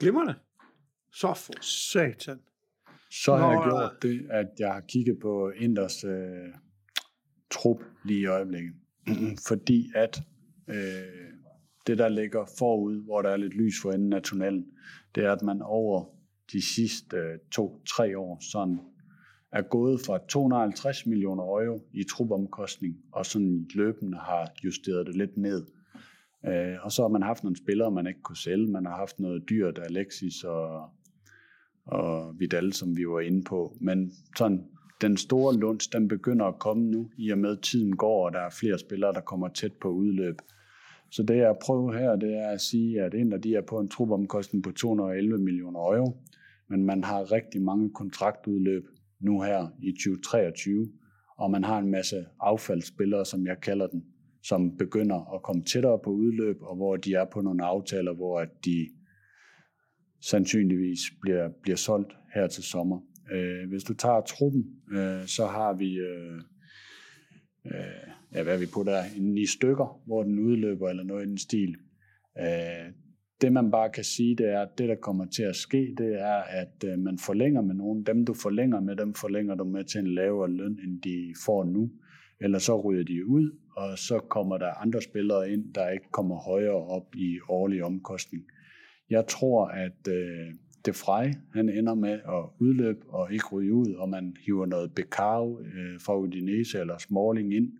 Glimrende. 0.00 0.34
Så 1.12 1.34
for 1.34 1.62
satan. 1.62 2.40
Så 3.10 3.36
har 3.36 3.50
jeg 3.50 3.58
Nå, 3.58 3.64
gjort 3.64 4.02
det, 4.02 4.26
at 4.30 4.46
jeg 4.58 4.72
har 4.72 4.80
kigget 4.80 5.18
på 5.22 5.50
Inders 5.50 6.04
øh, 6.04 6.54
trup 7.50 7.82
lige 8.04 8.20
i 8.20 8.26
øjeblikket. 8.26 8.74
Fordi 9.48 9.90
at 9.94 10.22
øh, 10.68 10.76
det, 11.86 11.98
der 11.98 12.08
ligger 12.08 12.44
forud, 12.58 13.04
hvor 13.04 13.22
der 13.22 13.30
er 13.30 13.36
lidt 13.36 13.54
lys 13.54 13.74
for 13.82 13.92
enden 13.92 14.12
af 14.12 14.22
tunnelen, 14.22 14.66
det 15.16 15.24
er, 15.24 15.32
at 15.32 15.42
man 15.42 15.62
over 15.62 16.04
de 16.52 16.62
sidste 16.74 17.16
øh, 17.16 17.38
to-tre 17.52 18.18
år 18.18 18.38
sådan 18.52 18.80
er 19.52 19.62
gået 19.62 20.00
fra 20.06 20.18
250 20.28 21.06
millioner 21.06 21.42
euro 21.42 21.80
i 21.94 22.04
trupomkostning, 22.04 22.96
og 23.12 23.26
sådan 23.26 23.66
løbende 23.74 24.18
har 24.18 24.52
justeret 24.64 25.06
det 25.06 25.16
lidt 25.16 25.36
ned. 25.36 25.66
Øh, 26.46 26.76
og 26.82 26.92
så 26.92 27.02
har 27.02 27.08
man 27.08 27.22
haft 27.22 27.42
nogle 27.42 27.56
spillere, 27.56 27.90
man 27.90 28.06
ikke 28.06 28.22
kunne 28.22 28.36
sælge. 28.36 28.66
Man 28.66 28.86
har 28.86 28.96
haft 28.96 29.20
noget 29.20 29.48
dyrt, 29.48 29.78
Alexis 29.78 30.44
og, 30.44 30.90
og 31.86 32.34
Vidal, 32.38 32.72
som 32.72 32.96
vi 32.96 33.08
var 33.08 33.20
inde 33.20 33.44
på. 33.44 33.76
Men 33.80 34.12
sådan, 34.36 34.64
den 35.00 35.16
store 35.16 35.56
lunds, 35.56 35.88
den 35.88 36.08
begynder 36.08 36.46
at 36.46 36.58
komme 36.58 36.90
nu, 36.90 37.10
i 37.16 37.30
og 37.30 37.38
med 37.38 37.50
at 37.50 37.62
tiden 37.62 37.96
går, 37.96 38.26
og 38.26 38.32
der 38.32 38.40
er 38.40 38.50
flere 38.50 38.78
spillere, 38.78 39.12
der 39.12 39.20
kommer 39.20 39.48
tæt 39.48 39.72
på 39.72 39.88
udløb. 39.88 40.36
Så 41.10 41.22
det 41.22 41.36
jeg 41.36 41.56
prøver 41.62 41.92
her, 41.92 42.16
det 42.16 42.34
er 42.34 42.48
at 42.48 42.60
sige, 42.60 43.02
at 43.02 43.14
en 43.14 43.32
af 43.32 43.42
de 43.42 43.54
er 43.54 43.62
på 43.62 43.78
en 43.78 43.88
trupomkostning 43.88 44.64
på 44.64 44.72
211 44.72 45.38
millioner 45.38 45.80
euro, 45.80 46.16
men 46.68 46.84
man 46.84 47.04
har 47.04 47.32
rigtig 47.32 47.62
mange 47.62 47.90
kontraktudløb 47.94 48.84
nu 49.20 49.42
her 49.42 49.68
i 49.82 49.92
2023, 49.92 50.88
og 51.38 51.50
man 51.50 51.64
har 51.64 51.78
en 51.78 51.90
masse 51.90 52.26
affaldsspillere, 52.40 53.24
som 53.24 53.46
jeg 53.46 53.56
kalder 53.62 53.86
den, 53.86 54.04
som 54.42 54.76
begynder 54.76 55.34
at 55.34 55.42
komme 55.42 55.62
tættere 55.62 55.98
på 56.04 56.10
udløb, 56.10 56.56
og 56.60 56.76
hvor 56.76 56.96
de 56.96 57.14
er 57.14 57.24
på 57.32 57.40
nogle 57.40 57.64
aftaler, 57.64 58.14
hvor 58.14 58.40
at 58.40 58.48
de 58.64 58.88
sandsynligvis 60.20 60.98
bliver, 61.22 61.48
bliver 61.62 61.76
solgt 61.76 62.12
her 62.34 62.46
til 62.46 62.62
sommer. 62.62 63.00
Øh, 63.32 63.68
hvis 63.68 63.84
du 63.84 63.94
tager 63.94 64.20
truppen, 64.20 64.64
øh, 64.92 65.26
så 65.26 65.46
har 65.46 65.72
vi, 65.72 65.98
øh, 65.98 66.40
øh, 67.66 68.10
ja, 68.34 68.42
hvad 68.42 68.54
er 68.54 68.58
vi 68.58 68.66
på 68.74 68.82
der, 68.82 69.02
en 69.16 69.34
ni 69.34 69.46
stykker, 69.46 70.02
hvor 70.06 70.22
den 70.22 70.38
udløber, 70.38 70.88
eller 70.88 71.04
noget 71.04 71.26
i 71.26 71.28
den 71.28 71.38
stil. 71.38 71.76
Øh, 72.40 72.92
det 73.40 73.52
man 73.52 73.70
bare 73.70 73.90
kan 73.90 74.04
sige, 74.04 74.36
det 74.36 74.48
er, 74.48 74.60
at 74.60 74.78
det 74.78 74.88
der 74.88 74.94
kommer 74.94 75.26
til 75.26 75.42
at 75.42 75.56
ske, 75.56 75.94
det 75.98 76.20
er, 76.20 76.42
at 76.62 76.84
øh, 76.84 76.98
man 76.98 77.18
forlænger 77.18 77.62
med 77.62 77.74
nogen. 77.74 78.02
Dem 78.02 78.24
du 78.24 78.34
forlænger 78.34 78.80
med, 78.80 78.96
dem 78.96 79.14
forlænger 79.14 79.54
du 79.54 79.64
med 79.64 79.84
til 79.84 80.00
en 80.00 80.14
lavere 80.14 80.50
løn, 80.50 80.78
end 80.84 81.02
de 81.02 81.34
får 81.44 81.64
nu. 81.64 81.90
Eller 82.40 82.58
så 82.58 82.80
ryger 82.80 83.04
de 83.04 83.26
ud, 83.26 83.58
og 83.76 83.98
så 83.98 84.18
kommer 84.18 84.58
der 84.58 84.82
andre 84.82 85.02
spillere 85.02 85.50
ind, 85.50 85.74
der 85.74 85.88
ikke 85.88 86.10
kommer 86.12 86.36
højere 86.36 86.86
op 86.96 87.14
i 87.14 87.38
årlig 87.48 87.84
omkostning. 87.84 88.44
Jeg 89.10 89.26
tror, 89.26 89.66
at 89.66 90.08
øh, 90.08 90.54
De 90.86 90.92
Frey, 90.92 91.34
han 91.54 91.68
ender 91.68 91.94
med 91.94 92.12
at 92.12 92.44
udløbe 92.60 93.06
og 93.08 93.32
ikke 93.32 93.46
ryge 93.52 93.74
ud, 93.74 93.94
og 93.94 94.08
man 94.08 94.36
hiver 94.46 94.66
noget 94.66 94.94
Becao 94.94 95.60
øh, 95.60 96.00
fra 96.00 96.18
Udinese 96.18 96.80
eller 96.80 96.98
Smalling 96.98 97.54
ind 97.54 97.72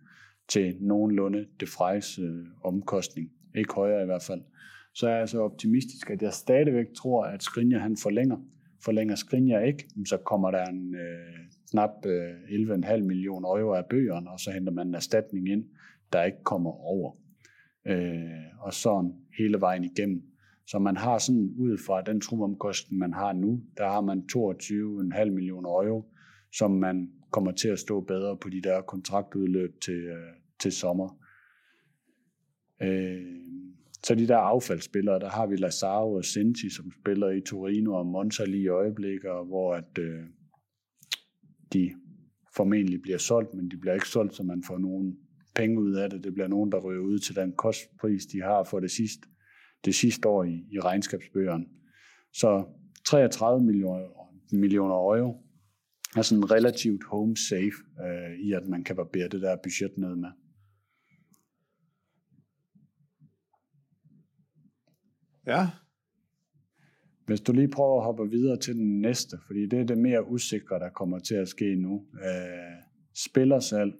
til 0.47 0.77
nogenlunde 0.79 1.45
De 1.59 1.65
Freys 1.65 2.19
øh, 2.19 2.45
omkostning. 2.63 3.31
Ikke 3.55 3.73
højere 3.73 4.01
i 4.01 4.05
hvert 4.05 4.23
fald. 4.23 4.41
Så 4.93 5.07
er 5.09 5.15
jeg 5.15 5.29
så 5.29 5.41
optimistisk, 5.41 6.09
at 6.09 6.21
jeg 6.21 6.33
stadigvæk 6.33 6.85
tror, 6.97 7.23
at 7.23 7.43
Skriniar 7.43 7.79
han 7.79 7.97
forlænger. 7.97 8.37
Forlænger 8.85 9.15
Skriniar 9.15 9.59
ikke, 9.59 9.89
så 10.05 10.17
kommer 10.17 10.51
der 10.51 10.65
en 10.65 10.95
øh, 10.95 11.37
knap 11.71 12.05
øh, 12.05 12.31
11,5 12.89 12.97
millioner 12.97 13.49
euro 13.49 13.73
af 13.73 13.85
bøgerne, 13.85 14.29
og 14.29 14.39
så 14.39 14.51
henter 14.51 14.73
man 14.73 14.87
en 14.87 14.95
erstatning 14.95 15.49
ind, 15.49 15.65
der 16.13 16.23
ikke 16.23 16.43
kommer 16.43 16.71
over. 16.71 17.11
Øh, 17.87 18.47
og 18.59 18.73
sådan 18.73 19.13
hele 19.37 19.61
vejen 19.61 19.83
igennem. 19.83 20.23
Så 20.67 20.79
man 20.79 20.97
har 20.97 21.17
sådan 21.17 21.53
ud 21.57 21.77
fra 21.87 22.01
den 22.01 22.21
trumomkostning, 22.21 22.99
man 22.99 23.13
har 23.13 23.33
nu, 23.33 23.61
der 23.77 23.87
har 23.87 24.01
man 24.01 24.23
22,5 24.33 25.29
millioner 25.29 25.69
euro, 25.69 26.11
som 26.53 26.71
man 26.71 27.11
kommer 27.31 27.51
til 27.51 27.67
at 27.67 27.79
stå 27.79 28.01
bedre 28.01 28.37
på 28.37 28.49
de 28.49 28.61
der 28.61 28.81
kontraktudløb 28.81 29.81
til, 29.81 29.93
øh, 29.93 30.33
til 30.59 30.71
sommer. 30.71 31.23
Øh, 32.81 33.37
så 34.03 34.15
de 34.15 34.27
der 34.27 34.37
affaldsspillere, 34.37 35.19
der 35.19 35.29
har 35.29 35.47
vi 35.47 35.55
Lazaro 35.55 36.13
og 36.13 36.25
Senti, 36.25 36.69
som 36.69 36.91
spiller 37.01 37.29
i 37.29 37.41
Torino 37.41 37.93
og 37.93 38.05
Monza 38.05 38.45
lige 38.45 38.63
i 38.63 38.67
øjeblikket, 38.67 39.29
og 39.29 39.45
hvor 39.45 39.75
at, 39.75 39.97
øh, 39.99 40.23
de 41.73 41.93
formentlig 42.55 43.01
bliver 43.01 43.17
solgt, 43.17 43.53
men 43.53 43.71
de 43.71 43.77
bliver 43.77 43.93
ikke 43.93 44.07
solgt, 44.07 44.35
så 44.35 44.43
man 44.43 44.63
får 44.63 44.77
nogen 44.77 45.17
penge 45.55 45.81
ud 45.81 45.93
af 45.93 46.09
det. 46.09 46.23
Det 46.23 46.33
bliver 46.33 46.47
nogen, 46.47 46.71
der 46.71 46.79
ryger 46.79 47.01
ud 47.01 47.19
til 47.19 47.35
den 47.35 47.51
kostpris, 47.51 48.25
de 48.25 48.41
har 48.41 48.63
for 48.63 48.79
det 48.79 48.91
sidste, 48.91 49.27
det 49.85 49.95
sidste 49.95 50.27
år 50.27 50.43
i, 50.43 50.65
i 50.71 50.79
regnskabsbøgerne. 50.79 51.65
Så 52.33 52.65
33 53.07 53.65
millioner, 53.65 54.07
millioner 54.51 54.95
euro 54.95 55.43
er 56.17 56.21
sådan 56.21 56.51
relativt 56.51 57.03
home 57.03 57.37
safe 57.37 57.77
øh, 58.05 58.39
i, 58.39 58.51
at 58.51 58.67
man 58.67 58.83
kan 58.83 58.95
barbere 58.95 59.27
det 59.27 59.41
der 59.41 59.55
budget 59.63 59.97
ned 59.97 60.15
med. 60.15 60.29
Ja, 65.47 65.69
Hvis 67.25 67.41
du 67.41 67.51
lige 67.51 67.67
prøver 67.67 67.97
at 67.97 68.03
hoppe 68.03 68.29
videre 68.29 68.57
til 68.57 68.75
den 68.75 69.01
næste, 69.01 69.37
fordi 69.47 69.65
det 69.65 69.79
er 69.79 69.83
det 69.83 69.97
mere 69.97 70.27
usikre, 70.27 70.79
der 70.79 70.89
kommer 70.89 71.19
til 71.19 71.35
at 71.35 71.47
ske 71.47 71.75
nu. 71.75 72.05
Øh, 72.13 72.83
spillersalg. 73.15 73.93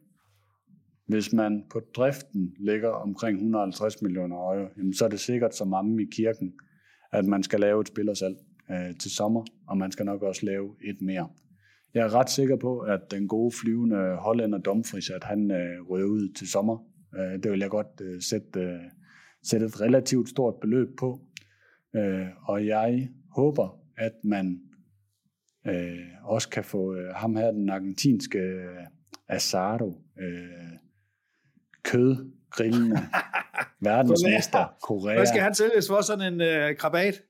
Hvis 1.08 1.34
man 1.34 1.64
på 1.72 1.82
driften 1.96 2.54
ligger 2.60 2.90
omkring 2.90 3.36
150 3.36 4.02
millioner 4.02 4.36
euro, 4.36 4.68
jamen 4.78 4.94
så 4.94 5.06
er 5.06 5.10
det 5.10 5.20
sikkert 5.20 5.56
så 5.56 5.66
mange 5.66 6.04
i 6.04 6.06
kirken, 6.12 6.54
at 7.12 7.26
man 7.26 7.44
skal 7.44 7.60
lave 7.60 7.82
et 7.82 7.88
spillersalg 7.88 8.36
øh, 8.72 8.98
til 8.98 9.12
sommer, 9.12 9.46
og 9.68 9.78
man 9.78 9.92
skal 9.92 10.06
nok 10.06 10.22
også 10.22 10.46
lave 10.46 10.76
et 10.84 11.02
mere. 11.02 11.30
jeg 11.94 12.06
er 12.06 12.16
ret 12.16 12.30
sikker 12.30 12.56
på, 12.56 12.80
at 12.80 13.02
den 13.12 13.28
gode 13.28 13.52
flyvende 13.62 14.16
hollænder 14.16 14.58
Dumfries, 14.58 15.10
at 15.10 15.24
han 15.24 15.52
øh, 15.52 15.90
rører 15.90 16.06
ud 16.06 16.34
til 16.34 16.48
sommer. 16.48 16.78
Øh, 17.18 17.44
det 17.44 17.52
vil 17.52 17.60
jeg 17.60 17.70
godt 17.70 18.02
øh, 18.02 18.22
sætte, 18.22 18.60
øh, 18.60 18.80
sætte 19.44 19.66
et 19.66 19.82
relativt 19.82 20.30
stort 20.30 20.56
beløb 20.62 20.88
på. 21.00 21.27
Øh, 21.98 22.28
og 22.44 22.66
jeg 22.66 23.10
håber, 23.36 23.80
at 23.98 24.14
man 24.24 24.62
øh, 25.68 26.00
også 26.24 26.50
kan 26.50 26.64
få 26.64 26.96
øh, 26.96 27.16
ham 27.16 27.36
her, 27.36 27.52
den 27.52 27.70
argentinske 27.70 28.40
øh, 28.40 28.86
Asado, 29.30 30.02
øh, 30.20 30.78
kødgrillende 31.84 32.98
verdensmester 33.82 34.78
Korea. 34.82 35.16
Hvad 35.16 35.26
skal 35.26 35.42
han 35.42 35.56
sælges 35.56 35.88
for 35.88 36.02
sådan 36.02 36.34
en 36.34 36.42
øh, 36.42 36.76
krabat? 36.76 37.24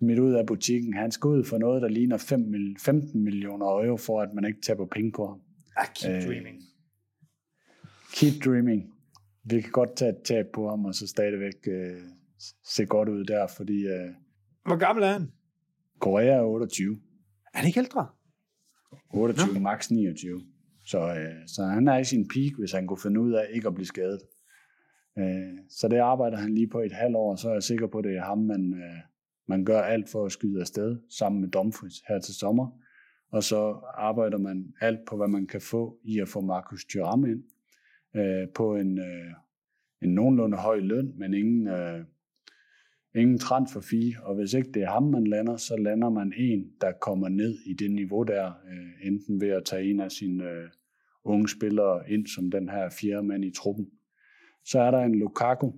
Midt 0.00 0.18
ud 0.18 0.32
af 0.32 0.46
butikken. 0.46 0.94
Han 0.94 1.10
skal 1.10 1.28
ud 1.28 1.44
for 1.44 1.58
noget, 1.58 1.82
der 1.82 1.88
ligner 1.88 2.16
5, 2.16 2.76
15 2.80 3.24
millioner 3.24 3.66
euro, 3.66 3.96
for 3.96 4.20
at 4.20 4.28
man 4.34 4.44
ikke 4.44 4.60
taber 4.60 4.86
penge 4.86 5.12
på 5.12 5.26
ham. 5.26 5.40
Ah, 5.76 5.86
keep 5.94 6.16
øh, 6.16 6.28
dreaming. 6.28 6.62
Keep 8.14 8.44
dreaming. 8.44 8.94
Vi 9.44 9.60
kan 9.60 9.70
godt 9.70 9.96
tage 9.96 10.10
et 10.10 10.22
tab 10.24 10.46
på 10.54 10.68
ham, 10.68 10.84
og 10.84 10.94
så 10.94 11.06
stadigvæk 11.06 11.68
øh, 11.68 12.00
se 12.64 12.86
godt 12.86 13.08
ud 13.08 13.24
der, 13.24 13.46
fordi... 13.46 13.86
Øh, 13.86 14.10
Hvor 14.66 14.76
gammel 14.76 15.04
er 15.04 15.12
han? 15.12 15.32
Korea 16.00 16.26
er 16.26 16.42
28. 16.42 17.00
Er 17.54 17.58
han 17.58 17.66
ikke 17.66 17.80
ældre? 17.80 18.06
28, 19.14 19.54
Nå. 19.54 19.60
max 19.60 19.90
29. 19.90 20.42
Så, 20.86 20.98
øh, 20.98 21.46
så 21.46 21.64
han 21.64 21.88
er 21.88 21.98
i 21.98 22.04
sin 22.04 22.28
peak, 22.28 22.52
hvis 22.58 22.72
han 22.72 22.86
kunne 22.86 23.00
finde 23.02 23.20
ud 23.20 23.32
af 23.32 23.46
ikke 23.52 23.68
at 23.68 23.74
blive 23.74 23.86
skadet. 23.86 24.20
Øh, 25.18 25.58
så 25.68 25.88
det 25.88 25.96
arbejder 25.96 26.36
han 26.36 26.54
lige 26.54 26.68
på 26.68 26.80
et 26.80 26.92
halvt 26.92 27.16
år, 27.16 27.36
så 27.36 27.48
er 27.48 27.52
jeg 27.52 27.62
sikker 27.62 27.86
på, 27.86 27.98
at 27.98 28.04
det 28.04 28.16
er 28.16 28.24
ham, 28.24 28.38
man, 28.38 28.74
øh, 28.74 28.98
man 29.48 29.64
gør 29.64 29.80
alt 29.80 30.08
for 30.08 30.26
at 30.26 30.32
skyde 30.32 30.60
afsted 30.60 30.98
sammen 31.18 31.40
med 31.40 31.48
Dumfries 31.48 32.02
her 32.08 32.18
til 32.18 32.34
sommer. 32.34 32.78
Og 33.32 33.42
så 33.42 33.80
arbejder 33.94 34.38
man 34.38 34.74
alt 34.80 35.00
på, 35.08 35.16
hvad 35.16 35.28
man 35.28 35.46
kan 35.46 35.60
få 35.60 35.98
i 36.04 36.18
at 36.20 36.28
få 36.28 36.40
Markus 36.40 36.84
Thuram 36.84 37.24
ind 37.24 37.44
øh, 38.16 38.48
på 38.54 38.76
en, 38.76 38.98
øh, 38.98 39.32
en 40.02 40.14
nogenlunde 40.14 40.56
høj 40.56 40.78
løn, 40.78 41.12
men 41.18 41.34
ingen, 41.34 41.68
øh, 41.68 42.04
ingen 43.14 43.38
transfer 43.38 43.80
fee. 43.80 44.14
Og 44.22 44.34
hvis 44.34 44.54
ikke 44.54 44.72
det 44.72 44.82
er 44.82 44.90
ham, 44.90 45.02
man 45.02 45.26
lander, 45.26 45.56
så 45.56 45.76
lander 45.76 46.10
man 46.10 46.32
en, 46.36 46.72
der 46.80 46.92
kommer 46.92 47.28
ned 47.28 47.58
i 47.66 47.72
det 47.72 47.90
niveau 47.90 48.22
der, 48.22 48.46
øh, 48.46 49.06
enten 49.06 49.40
ved 49.40 49.48
at 49.48 49.64
tage 49.64 49.90
en 49.90 50.00
af 50.00 50.12
sine 50.12 50.44
øh, 50.44 50.68
unge 51.24 51.48
spillere 51.48 52.10
ind 52.10 52.26
som 52.26 52.50
den 52.50 52.68
her 52.68 52.90
fjerde 53.00 53.22
mand 53.22 53.44
i 53.44 53.50
truppen. 53.50 53.86
Så 54.64 54.80
er 54.80 54.90
der 54.90 54.98
en 54.98 55.14
Lukaku, 55.14 55.72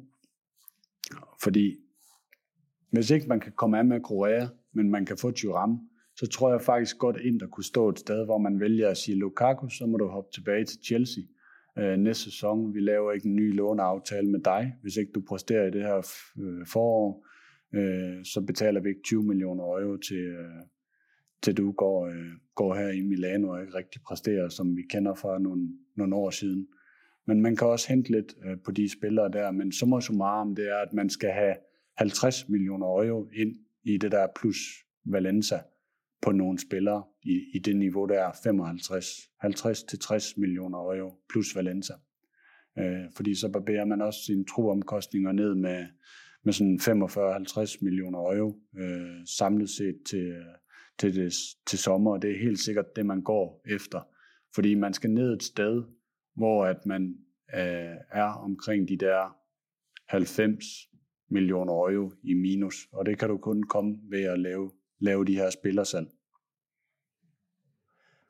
fordi 1.43 1.77
hvis 2.91 3.11
ikke 3.11 3.27
man 3.29 3.41
kan 3.41 3.53
komme 3.53 3.79
af 3.79 3.85
med 3.85 4.01
Korea, 4.01 4.47
men 4.73 4.91
man 4.91 5.07
kan 5.07 5.17
få 5.17 5.31
Thuram, 5.31 5.89
så 6.17 6.27
tror 6.27 6.51
jeg 6.51 6.61
faktisk 6.61 6.99
godt 6.99 7.17
ind, 7.17 7.41
der 7.41 7.47
kunne 7.47 7.65
stå 7.65 7.89
et 7.89 7.99
sted, 7.99 8.25
hvor 8.25 8.39
man 8.39 8.61
vælger 8.61 8.89
at 8.89 8.97
sige 8.97 9.19
Lukaku, 9.19 9.69
så 9.69 9.87
må 9.87 9.97
du 9.97 10.07
hoppe 10.07 10.31
tilbage 10.33 10.65
til 10.65 10.79
Chelsea 10.85 11.23
øh, 11.79 11.97
næste 11.97 12.25
sæson. 12.25 12.75
Vi 12.75 12.81
laver 12.81 13.13
ikke 13.13 13.29
en 13.29 13.37
ny 13.37 13.55
låneaftale 13.55 14.31
med 14.31 14.41
dig. 14.41 14.75
Hvis 14.83 14.97
ikke 14.97 15.13
du 15.13 15.23
præsterer 15.29 15.67
i 15.67 15.71
det 15.71 15.83
her 15.83 15.97
øh, 16.39 16.67
forår, 16.67 17.27
øh, 17.75 18.25
så 18.25 18.41
betaler 18.47 18.81
vi 18.81 18.89
ikke 18.89 19.03
20 19.05 19.23
millioner 19.23 19.65
euro 19.65 19.97
til, 19.97 20.17
øh, 20.17 20.63
til 21.43 21.57
du 21.57 21.73
går, 21.73 22.07
øh, 22.07 22.31
går 22.55 22.75
her 22.75 22.89
i 22.89 23.01
Milano 23.01 23.49
og 23.49 23.61
ikke 23.61 23.75
rigtig 23.75 24.03
præsterer, 24.03 24.49
som 24.49 24.77
vi 24.77 24.83
kender 24.91 25.15
fra 25.15 25.39
nogle, 25.39 25.69
nogle 25.97 26.15
år 26.17 26.31
siden. 26.31 26.69
Men 27.27 27.41
man 27.41 27.57
kan 27.57 27.67
også 27.67 27.89
hente 27.89 28.11
lidt 28.11 28.35
øh, 28.45 28.57
på 28.65 28.73
de 28.73 28.93
spillere 28.93 29.31
der, 29.33 29.51
men 29.51 29.73
summa 29.73 30.01
summarum, 30.01 30.55
det 30.55 30.69
er, 30.69 30.77
at 30.77 30.93
man 30.93 31.11
skal 31.11 31.31
have 31.31 31.55
50 31.97 32.49
millioner 32.49 32.87
euro 32.87 33.29
ind 33.33 33.57
i 33.83 33.99
det 33.99 34.13
der 34.13 34.27
plus 34.41 34.57
Valenza 35.05 35.59
på 36.23 36.33
nogle 36.33 36.59
spillere 36.59 37.05
i, 37.23 37.41
i 37.55 37.59
det 37.59 37.77
niveau, 37.77 38.07
der 38.07 38.21
er 38.21 38.33
55, 38.45 39.07
50-60 39.45 40.41
millioner 40.41 40.79
euro 40.79 41.21
plus 41.29 41.57
Valenza. 41.57 41.95
Øh, 42.79 43.05
fordi 43.17 43.35
så 43.35 43.49
barberer 43.49 43.85
man 43.85 44.03
også 44.03 44.21
sine 44.27 44.45
troomkostninger 44.45 45.33
ned 45.33 45.55
med, 45.55 45.87
med 46.45 46.53
sådan 46.53 46.81
45-50 46.81 47.79
millioner 47.85 48.19
euro 48.19 48.59
øh, 48.79 49.27
samlet 49.27 49.71
set 49.71 49.97
til, 50.07 50.35
til, 50.99 51.15
det, 51.15 51.35
til 51.67 51.79
sommer, 51.79 52.13
og 52.13 52.23
det 52.23 52.31
er 52.31 52.39
helt 52.39 52.59
sikkert 52.59 52.97
det, 52.97 53.07
man 53.07 53.23
går 53.23 53.63
efter. 53.67 54.01
Fordi 54.55 54.75
man 54.75 54.93
skal 54.93 55.11
ned 55.11 55.33
et 55.33 55.43
sted, 55.43 55.83
hvor 56.37 56.65
at 56.65 56.87
man 56.87 57.15
øh, 57.55 57.97
er 58.13 58.43
omkring 58.45 58.89
de 58.89 58.97
der 58.97 59.37
90 60.09 60.65
millioner 61.31 61.73
euro 61.73 62.13
i 62.23 62.35
minus, 62.35 62.89
og 62.93 63.07
det 63.07 63.19
kan 63.19 63.29
du 63.29 63.37
kun 63.37 63.63
komme 63.63 63.99
ved 64.11 64.23
at 64.23 64.39
lave, 64.41 64.71
lave 64.99 65.25
de 65.25 65.35
her 65.35 65.51
spillersalg. 65.51 66.07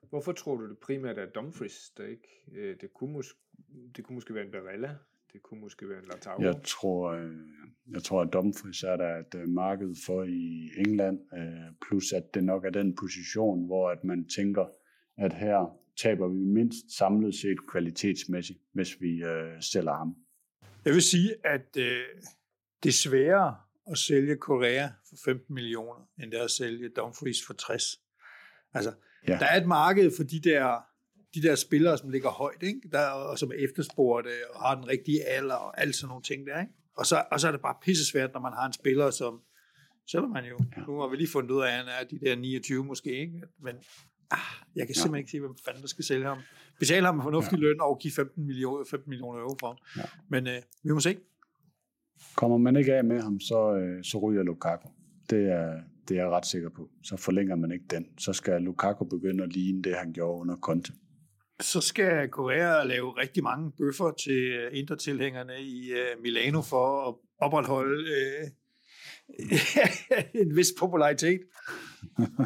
Hvorfor 0.08 0.32
tror 0.32 0.56
du 0.56 0.68
det 0.68 0.78
primært 0.78 1.18
er 1.18 1.26
Dumfries, 1.26 1.90
der 1.96 2.06
ikke? 2.06 2.28
Øh, 2.52 2.76
det 2.80 2.92
kunne, 2.94 3.12
måske, 3.12 3.38
det 3.96 4.04
kunne 4.04 4.14
måske 4.14 4.34
være 4.34 4.44
en 4.44 4.52
Barella, 4.52 4.96
det 5.32 5.42
kunne 5.42 5.60
måske 5.60 5.88
være 5.88 5.98
en 5.98 6.04
Latau. 6.04 6.42
Jeg 6.42 6.62
tror, 6.64 7.10
øh, 7.10 7.32
jeg 7.90 8.02
tror 8.02 8.22
at 8.22 8.32
Dumfries 8.32 8.82
er 8.82 8.96
der 8.96 9.16
et 9.16 9.34
øh, 9.34 9.48
marked 9.48 9.94
for 10.06 10.22
i 10.22 10.70
England, 10.76 11.18
plus 11.88 12.12
at 12.12 12.34
det 12.34 12.44
nok 12.44 12.64
er 12.64 12.70
den 12.70 12.96
position, 12.96 13.66
hvor 13.66 13.90
at 13.90 14.04
man 14.04 14.28
tænker, 14.28 14.66
at 15.16 15.32
her 15.32 15.78
taber 15.96 16.28
vi 16.28 16.38
mindst 16.38 16.96
samlet 16.98 17.34
set 17.34 17.68
kvalitetsmæssigt, 17.68 18.58
hvis 18.72 19.00
vi 19.00 19.24
øh, 19.24 19.62
sælger 19.62 19.92
ham. 19.92 20.16
Jeg 20.84 20.92
vil 20.92 21.02
sige, 21.02 21.34
at 21.44 21.76
øh, 21.78 22.04
det 22.82 22.88
er 22.88 22.92
sværere 22.92 23.56
at 23.90 23.98
sælge 23.98 24.36
Korea 24.36 24.86
for 25.08 25.16
15 25.24 25.54
millioner, 25.54 26.08
end 26.22 26.30
det 26.30 26.40
er 26.40 26.44
at 26.44 26.50
sælge 26.50 26.88
Dumfries 26.88 27.46
for 27.46 27.54
60. 27.54 28.00
Altså, 28.74 28.92
ja. 29.28 29.38
der 29.38 29.46
er 29.46 29.60
et 29.60 29.66
marked 29.66 30.10
for 30.16 30.22
de 30.22 30.40
der, 30.40 30.80
de 31.34 31.42
der 31.42 31.54
spillere, 31.54 31.98
som 31.98 32.10
ligger 32.10 32.30
højt, 32.30 32.62
ikke? 32.62 32.80
Der, 32.92 33.06
og 33.08 33.38
som 33.38 33.50
er 33.50 33.54
efterspurgte 33.54 34.30
og 34.54 34.60
har 34.60 34.74
den 34.74 34.88
rigtige 34.88 35.24
alder 35.24 35.54
og 35.54 35.80
alt 35.80 35.96
sådan 35.96 36.08
nogle 36.08 36.22
ting 36.22 36.46
der. 36.46 36.60
Ikke? 36.60 36.72
Og, 36.96 37.06
så, 37.06 37.24
og 37.30 37.40
så 37.40 37.48
er 37.48 37.52
det 37.52 37.60
bare 37.60 37.74
pisse 37.82 38.06
svært, 38.06 38.30
når 38.32 38.40
man 38.40 38.52
har 38.52 38.66
en 38.66 38.72
spiller, 38.72 39.10
som, 39.10 39.40
selvom 40.10 40.30
man 40.30 40.44
jo, 40.44 40.58
ja. 40.76 40.82
nu 40.82 41.00
har 41.00 41.08
vi 41.08 41.16
lige 41.16 41.28
fundet 41.28 41.50
ud 41.50 41.62
af, 41.62 41.66
at 41.66 41.72
han 41.72 41.88
er 41.88 42.04
de 42.10 42.20
der 42.20 42.36
29 42.36 42.84
måske, 42.84 43.10
ikke? 43.20 43.42
men 43.62 43.74
ah, 44.30 44.38
jeg 44.76 44.86
kan 44.86 44.94
simpelthen 44.94 45.14
ja. 45.14 45.18
ikke 45.18 45.30
se, 45.30 45.40
hvem 45.40 45.56
fanden 45.64 45.82
der 45.82 45.88
skal 45.88 46.04
sælge 46.04 46.26
ham. 46.26 46.38
Betale 46.78 47.06
ham 47.06 47.16
en 47.16 47.22
fornuftig 47.22 47.58
ja. 47.58 47.62
løn 47.62 47.80
og 47.80 47.98
give 47.98 48.12
15 48.12 48.46
millioner, 48.46 48.84
15 48.90 49.10
millioner 49.10 49.40
euro 49.40 49.56
for 49.60 49.66
ham. 49.66 49.76
Ja. 49.96 50.02
Men 50.28 50.46
øh, 50.46 50.62
vi 50.82 50.92
må 50.92 51.00
se. 51.00 51.16
Kommer 52.36 52.58
man 52.58 52.76
ikke 52.76 52.94
af 52.94 53.04
med 53.04 53.20
ham, 53.20 53.40
så, 53.40 53.74
øh, 53.74 54.04
så 54.04 54.18
ryger 54.18 54.42
Lukaku. 54.42 54.88
Det 55.30 55.48
er, 55.50 55.80
det 56.08 56.18
er 56.18 56.22
jeg 56.22 56.30
ret 56.30 56.46
sikker 56.46 56.68
på. 56.68 56.88
Så 57.02 57.16
forlænger 57.16 57.56
man 57.56 57.72
ikke 57.72 57.84
den. 57.90 58.06
Så 58.18 58.32
skal 58.32 58.62
Lukaku 58.62 59.04
begynde 59.04 59.44
at 59.44 59.52
ligne 59.52 59.82
det, 59.82 59.96
han 59.96 60.12
gjorde 60.12 60.40
under 60.40 60.56
Conte. 60.56 60.92
Så 61.60 61.80
skal 61.80 62.28
Korea 62.28 62.84
lave 62.84 63.10
rigtig 63.10 63.42
mange 63.42 63.72
bøffer 63.78 64.10
til 64.10 64.68
intertilhængerne 64.72 65.60
i 65.60 65.92
uh, 65.92 66.22
Milano 66.22 66.62
for 66.62 67.08
at 67.08 67.14
opretholde 67.38 68.04
uh, 68.04 68.48
en 70.42 70.56
vis 70.56 70.68
popularitet. 70.78 71.40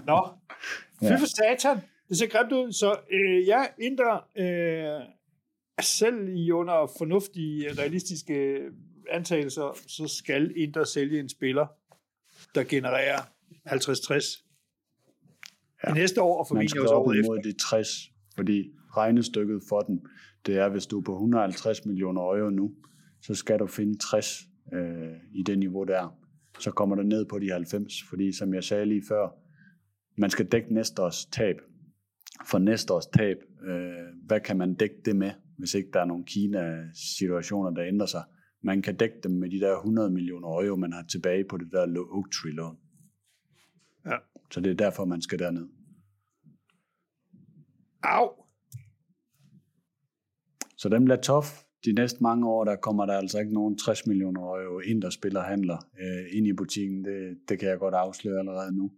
Nå, 0.06 0.28
fy 1.08 1.12
for 1.18 1.26
satan. 1.26 1.76
Det 2.08 2.18
ser 2.18 2.26
grimt 2.26 2.52
ud. 2.52 2.72
Så 2.72 2.92
uh, 2.92 3.48
ja, 3.48 3.64
Inter 3.80 4.14
uh, 4.38 5.14
selv 5.80 6.28
i 6.28 6.50
under 6.50 6.92
fornuftige, 6.98 7.72
realistiske 7.72 8.60
antagelser, 9.10 9.78
så 9.86 10.08
skal 10.08 10.52
Inter 10.56 10.84
sælge 10.84 11.20
en 11.20 11.28
spiller, 11.28 11.66
der 12.54 12.64
genererer 12.64 13.18
50-60 13.68 14.44
ja. 15.86 15.94
næste 15.94 16.22
år, 16.22 16.38
og 16.38 16.46
formentlig 16.48 16.82
også 16.82 16.94
året 16.94 17.18
efter. 17.18 17.50
De 17.50 17.58
60, 17.68 17.88
fordi 18.36 18.70
regnestykket 18.96 19.62
for 19.68 19.80
den, 19.80 20.00
det 20.46 20.58
er, 20.58 20.68
hvis 20.68 20.86
du 20.86 20.98
er 20.98 21.04
på 21.04 21.12
150 21.12 21.84
millioner 21.84 22.22
euro 22.22 22.50
nu, 22.50 22.74
så 23.22 23.34
skal 23.34 23.58
du 23.58 23.66
finde 23.66 23.98
60 23.98 24.40
øh, 24.72 25.12
i 25.34 25.42
det 25.42 25.58
niveau 25.58 25.84
der. 25.84 26.18
Så 26.58 26.70
kommer 26.70 26.96
du 26.96 27.02
ned 27.02 27.24
på 27.24 27.38
de 27.38 27.50
90, 27.52 27.92
fordi 28.08 28.32
som 28.32 28.54
jeg 28.54 28.64
sagde 28.64 28.86
lige 28.86 29.02
før, 29.08 29.28
man 30.16 30.30
skal 30.30 30.46
dække 30.46 30.74
næste 30.74 31.02
års 31.02 31.26
tab. 31.26 31.56
For 32.46 32.58
næste 32.58 32.94
års 32.94 33.06
tab, 33.06 33.36
øh, 33.68 33.92
hvad 34.26 34.40
kan 34.40 34.58
man 34.58 34.74
dække 34.74 34.96
det 35.04 35.16
med, 35.16 35.30
hvis 35.58 35.74
ikke 35.74 35.90
der 35.92 36.00
er 36.00 36.04
nogle 36.04 36.24
Kina-situationer, 36.24 37.70
der 37.70 37.84
ændrer 37.84 38.06
sig? 38.06 38.22
Man 38.62 38.82
kan 38.82 38.96
dække 38.96 39.16
dem 39.22 39.32
med 39.32 39.50
de 39.50 39.60
der 39.60 39.76
100 39.76 40.10
millioner 40.10 40.48
euro, 40.48 40.76
man 40.76 40.92
har 40.92 41.02
tilbage 41.02 41.44
på 41.44 41.56
det 41.56 41.72
der 41.72 42.06
Oak 42.10 42.30
Tree 42.30 42.52
lån. 42.52 42.78
Ja. 44.06 44.16
Så 44.50 44.60
det 44.60 44.70
er 44.70 44.74
derfor, 44.74 45.04
man 45.04 45.22
skal 45.22 45.38
derned. 45.38 45.68
Au! 48.02 48.28
Så 50.76 50.88
dem 50.88 51.04
bliver 51.04 51.20
tof. 51.20 51.62
De 51.84 51.92
næste 51.92 52.22
mange 52.22 52.48
år, 52.48 52.64
der 52.64 52.76
kommer 52.76 53.06
der 53.06 53.12
altså 53.12 53.38
ikke 53.38 53.54
nogen 53.54 53.78
60 53.78 54.06
millioner 54.06 54.40
euro 54.40 54.78
ind, 54.78 55.02
der 55.02 55.10
spiller 55.10 55.42
handler 55.42 55.76
øh, 56.00 56.36
ind 56.36 56.46
i 56.46 56.52
butikken. 56.52 57.04
Det, 57.04 57.38
det 57.48 57.58
kan 57.58 57.68
jeg 57.68 57.78
godt 57.78 57.94
afsløre 57.94 58.38
allerede 58.38 58.76
nu. 58.76 58.90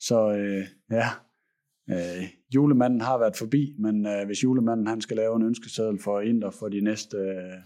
Så 0.00 0.32
øh, 0.32 0.66
ja, 0.90 1.08
øh, 1.90 2.24
julemanden 2.54 3.00
har 3.00 3.18
været 3.18 3.36
forbi, 3.36 3.74
men 3.78 4.06
øh, 4.06 4.26
hvis 4.26 4.44
julemanden 4.44 4.86
han 4.86 5.00
skal 5.00 5.16
lave 5.16 5.36
en 5.36 5.42
ønskeseddel 5.42 5.98
for 6.02 6.20
Inder 6.20 6.50
for 6.50 6.68
de 6.68 6.80
næste 6.80 7.16
øh, 7.16 7.58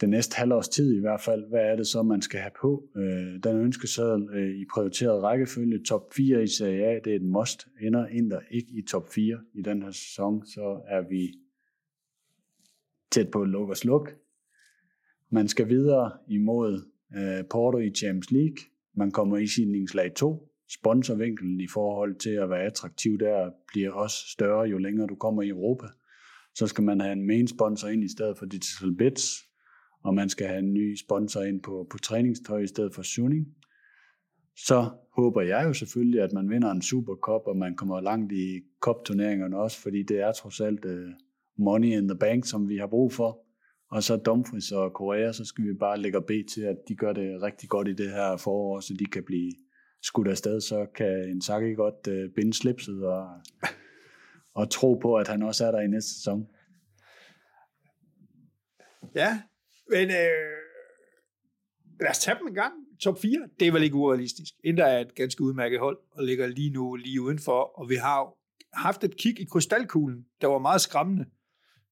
den 0.00 0.10
næste 0.10 0.36
halvårs 0.36 0.68
tid 0.68 0.96
i 0.96 1.00
hvert 1.00 1.20
fald, 1.20 1.48
hvad 1.48 1.60
er 1.60 1.76
det 1.76 1.86
så, 1.86 2.02
man 2.02 2.22
skal 2.22 2.40
have 2.40 2.52
på. 2.60 2.88
Øh, 2.96 3.42
den 3.42 3.56
ønskeseddel 3.56 4.28
øh, 4.32 4.60
i 4.60 4.64
prioriteret 4.74 5.22
rækkefølge, 5.22 5.84
top 5.84 6.14
4 6.14 6.42
i 6.42 6.46
Serie 6.46 6.86
A, 6.86 7.00
det 7.04 7.12
er 7.12 7.16
et 7.16 7.22
must. 7.22 7.68
Ender 7.80 8.06
Inter 8.06 8.40
ikke 8.50 8.68
i 8.70 8.82
top 8.82 9.08
4 9.08 9.38
i 9.54 9.62
den 9.62 9.82
her 9.82 9.90
sæson, 9.90 10.46
så 10.46 10.80
er 10.88 11.08
vi 11.08 11.34
tæt 13.10 13.30
på 13.30 13.42
at 13.42 13.48
lukke 13.48 13.72
og 13.72 13.76
sluk. 13.76 14.14
Man 15.30 15.48
skal 15.48 15.68
videre 15.68 16.12
imod 16.28 16.82
øh, 17.16 17.44
Porto 17.50 17.78
i 17.78 17.90
Champions 17.90 18.30
League. 18.30 18.56
Man 18.94 19.10
kommer 19.10 19.36
i 19.36 19.46
sidningslag 19.46 20.14
2. 20.14 20.48
Sponsorvinkelen 20.70 21.60
i 21.60 21.66
forhold 21.66 22.14
til 22.14 22.30
at 22.30 22.50
være 22.50 22.62
attraktiv 22.62 23.18
der 23.18 23.50
bliver 23.72 23.92
også 23.92 24.16
større, 24.28 24.68
jo 24.68 24.78
længere 24.78 25.06
du 25.06 25.14
kommer 25.14 25.42
i 25.42 25.48
Europa. 25.48 25.86
Så 26.54 26.66
skal 26.66 26.84
man 26.84 27.00
have 27.00 27.12
en 27.12 27.26
main 27.26 27.48
sponsor 27.48 27.88
ind 27.88 28.04
i 28.04 28.08
stedet 28.08 28.38
for 28.38 28.46
Digital 28.46 28.94
Bits, 28.94 29.47
og 30.02 30.14
man 30.14 30.28
skal 30.28 30.46
have 30.46 30.58
en 30.58 30.74
ny 30.74 30.96
sponsor 30.96 31.42
ind 31.42 31.62
på, 31.62 31.86
på 31.90 31.98
træningstøj 31.98 32.60
i 32.60 32.66
stedet 32.66 32.94
for 32.94 33.02
Suning. 33.02 33.46
Så 34.56 34.90
håber 35.16 35.40
jeg 35.40 35.64
jo 35.64 35.72
selvfølgelig, 35.72 36.22
at 36.22 36.32
man 36.32 36.50
vinder 36.50 36.70
en 36.70 36.82
Supercup, 36.82 37.42
og 37.46 37.56
man 37.56 37.76
kommer 37.76 38.00
langt 38.00 38.32
i 38.32 38.60
kopturneringerne 38.80 39.58
også, 39.58 39.80
fordi 39.80 40.02
det 40.02 40.20
er 40.20 40.32
trods 40.32 40.60
alt 40.60 40.84
uh, 40.84 41.10
money 41.58 41.88
in 41.88 42.08
the 42.08 42.18
bank, 42.18 42.46
som 42.46 42.68
vi 42.68 42.76
har 42.76 42.86
brug 42.86 43.12
for. 43.12 43.38
Og 43.90 44.02
så 44.02 44.16
Dumfries 44.16 44.72
og 44.72 44.92
Korea, 44.92 45.32
så 45.32 45.44
skal 45.44 45.64
vi 45.64 45.74
bare 45.74 45.98
lægge 45.98 46.22
B 46.22 46.30
til, 46.54 46.60
at 46.60 46.76
de 46.88 46.96
gør 46.96 47.12
det 47.12 47.42
rigtig 47.42 47.68
godt 47.68 47.88
i 47.88 47.92
det 47.92 48.10
her 48.10 48.36
forår, 48.36 48.80
så 48.80 48.94
de 48.98 49.04
kan 49.04 49.24
blive 49.24 49.52
skudt 50.02 50.28
afsted, 50.28 50.60
så 50.60 50.86
kan 50.94 51.28
en 51.28 51.42
Saki 51.42 51.72
godt 51.74 52.06
uh, 52.08 52.34
binde 52.34 52.54
slipset 52.54 53.06
og, 53.06 53.28
og 54.54 54.70
tro 54.70 54.94
på, 54.94 55.14
at 55.14 55.28
han 55.28 55.42
også 55.42 55.66
er 55.66 55.70
der 55.70 55.80
i 55.80 55.88
næste 55.88 56.14
sæson. 56.14 56.46
Ja, 59.14 59.42
men 59.90 60.10
øh, 60.10 60.58
lad 62.00 62.10
os 62.10 62.18
tage 62.18 62.38
dem 62.38 62.46
en 62.46 62.54
gang. 62.54 62.74
Top 63.00 63.20
4, 63.20 63.48
det 63.60 63.68
er 63.68 63.72
vel 63.72 63.82
ikke 63.82 63.96
urealistisk. 63.96 64.54
Inter 64.64 64.84
er 64.84 65.00
et 65.00 65.14
ganske 65.14 65.42
udmærket 65.42 65.78
hold, 65.78 65.98
og 66.10 66.24
ligger 66.24 66.46
lige 66.46 66.70
nu 66.70 66.94
lige 66.94 67.20
udenfor, 67.20 67.78
og 67.80 67.88
vi 67.88 67.94
har 67.94 68.38
haft 68.72 69.04
et 69.04 69.16
kig 69.16 69.40
i 69.40 69.44
krystalkuglen, 69.44 70.26
der 70.40 70.46
var 70.46 70.58
meget 70.58 70.80
skræmmende, 70.80 71.26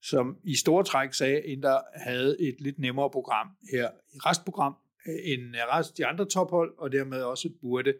som 0.02 0.36
i 0.44 0.56
store 0.56 0.84
træk 0.84 1.14
sagde, 1.14 1.36
at 1.36 1.44
Inter 1.44 1.80
havde 1.94 2.36
et 2.40 2.56
lidt 2.60 2.78
nemmere 2.78 3.10
program 3.10 3.46
her 3.72 3.90
i 4.14 4.18
restprogram, 4.18 4.74
øh, 5.08 5.32
end 5.32 5.56
øh, 5.56 5.62
rest 5.62 5.98
de 5.98 6.06
andre 6.06 6.24
tophold, 6.24 6.74
og 6.78 6.92
dermed 6.92 7.22
også 7.22 7.48
burde 7.60 7.94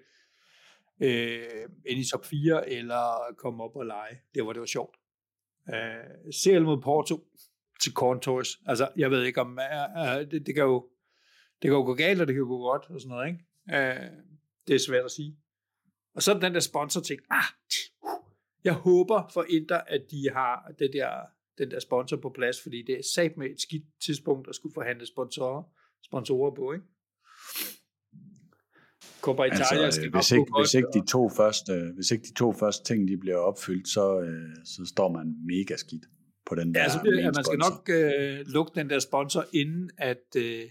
øh, 1.02 1.68
ind 1.86 2.00
i 2.00 2.10
top 2.10 2.24
4, 2.24 2.70
eller 2.70 3.34
komme 3.38 3.64
op 3.64 3.76
og 3.76 3.86
lege. 3.86 4.20
Det 4.34 4.46
var 4.46 4.52
det 4.52 4.60
var 4.60 4.66
sjovt. 4.66 4.96
Øh, 5.74 6.32
CL 6.34 6.62
mod 6.62 6.82
Porto, 6.82 7.20
til 7.80 7.92
Contours. 7.92 8.48
Altså, 8.66 8.88
jeg 8.96 9.10
ved 9.10 9.22
ikke 9.22 9.40
om, 9.40 9.58
uh, 9.96 10.30
det, 10.30 10.46
det, 10.46 10.54
kan 10.54 10.64
jo, 10.64 10.88
det 11.62 11.68
kan 11.68 11.72
jo 11.72 11.84
gå 11.84 11.94
galt, 11.94 12.20
og 12.20 12.26
det 12.26 12.34
kan 12.34 12.40
jo 12.40 12.48
gå 12.48 12.58
godt, 12.58 12.90
og 12.90 13.00
sådan 13.00 13.08
noget, 13.08 13.26
ikke? 13.26 13.40
Uh, 13.66 14.26
det 14.66 14.74
er 14.74 14.78
svært 14.78 15.04
at 15.04 15.10
sige. 15.10 15.36
Og 16.14 16.22
så 16.22 16.34
den 16.34 16.54
der 16.54 16.60
sponsor 16.60 17.00
ting, 17.00 17.20
ah, 17.30 17.44
jeg 18.64 18.74
håber 18.74 19.30
for 19.32 19.46
Inter, 19.48 19.76
at 19.76 20.02
de 20.10 20.30
har 20.32 20.72
det 20.78 20.90
der, 20.92 21.10
den 21.58 21.70
der 21.70 21.80
sponsor 21.80 22.16
på 22.16 22.32
plads, 22.34 22.62
fordi 22.62 22.82
det 22.86 22.94
er 22.98 23.02
sat 23.14 23.36
med 23.36 23.46
et 23.50 23.60
skidt 23.60 23.84
tidspunkt 24.04 24.48
at 24.48 24.54
skulle 24.54 24.74
forhandle 24.74 25.06
sponsorer, 25.06 25.62
sponsorer 26.04 26.54
på, 26.54 26.72
ikke? 26.72 26.84
Coppa 29.20 29.44
Italia 29.44 29.84
altså, 29.84 30.00
skal 30.00 30.10
hvis, 30.10 30.32
ikke, 30.32 30.52
hvis, 30.60 30.74
ikke 30.74 30.88
de 30.94 31.06
to 31.06 31.28
første, 31.28 31.92
hvis 31.94 32.10
ikke 32.10 32.24
de 32.24 32.34
to 32.34 32.52
første 32.52 32.84
ting 32.84 33.08
de 33.08 33.16
bliver 33.16 33.36
opfyldt, 33.36 33.88
så, 33.88 34.04
så 34.64 34.86
står 34.86 35.08
man 35.12 35.26
mega 35.46 35.76
skidt 35.76 36.04
på 36.46 36.54
den 36.54 36.74
der 36.74 36.80
ja, 36.80 36.84
altså, 36.84 37.00
det, 37.04 37.24
man 37.24 37.44
skal 37.44 37.58
nok 37.58 37.88
øh, 37.88 38.46
lukke 38.46 38.72
den 38.74 38.90
der 38.90 38.98
sponsor, 38.98 39.44
inden 39.52 39.90
at 39.98 40.36
øh, 40.36 40.62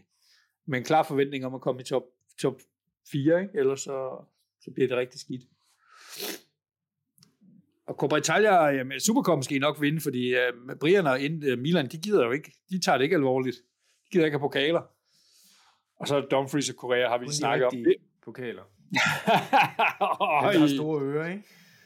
med 0.67 0.77
en 0.77 0.83
klar 0.85 1.03
forventning 1.03 1.45
om 1.45 1.55
at 1.55 1.61
komme 1.61 1.81
i 1.81 1.83
top, 1.83 2.03
top 2.39 2.61
4, 3.11 3.41
ikke? 3.41 3.57
ellers 3.57 3.81
så, 3.81 4.25
så 4.61 4.71
bliver 4.71 4.87
det 4.87 4.97
rigtig 4.97 5.19
skidt. 5.19 5.41
Og 7.87 7.95
Coppa 7.95 8.15
Italia, 8.15 8.65
jamen, 8.65 8.99
Supercom 8.99 9.41
skal 9.41 9.57
I 9.57 9.59
nok 9.59 9.81
vinde, 9.81 10.01
fordi 10.01 10.35
øh, 10.35 10.77
Brian 10.79 11.07
og 11.07 11.19
uh, 11.19 11.59
Milan, 11.59 11.87
de 11.87 11.97
gider 11.97 12.25
jo 12.25 12.31
ikke, 12.31 12.51
de 12.69 12.79
tager 12.79 12.97
det 12.97 13.03
ikke 13.03 13.15
alvorligt. 13.15 13.55
De 14.03 14.09
gider 14.11 14.25
ikke 14.25 14.35
have 14.35 14.47
pokaler. 14.49 14.81
Og 15.99 16.07
så 16.07 16.19
Dumfries 16.31 16.69
og 16.69 16.75
Korea 16.75 17.09
har 17.09 17.17
vi 17.17 17.25
snakket 17.31 17.65
om. 17.65 17.73
Det. 17.73 17.95
pokaler. 18.23 18.63
oh, 20.21 20.53
det 20.53 20.61
er 20.61 20.75
store 20.75 21.01
ører, 21.01 21.29
ikke? 21.29 21.43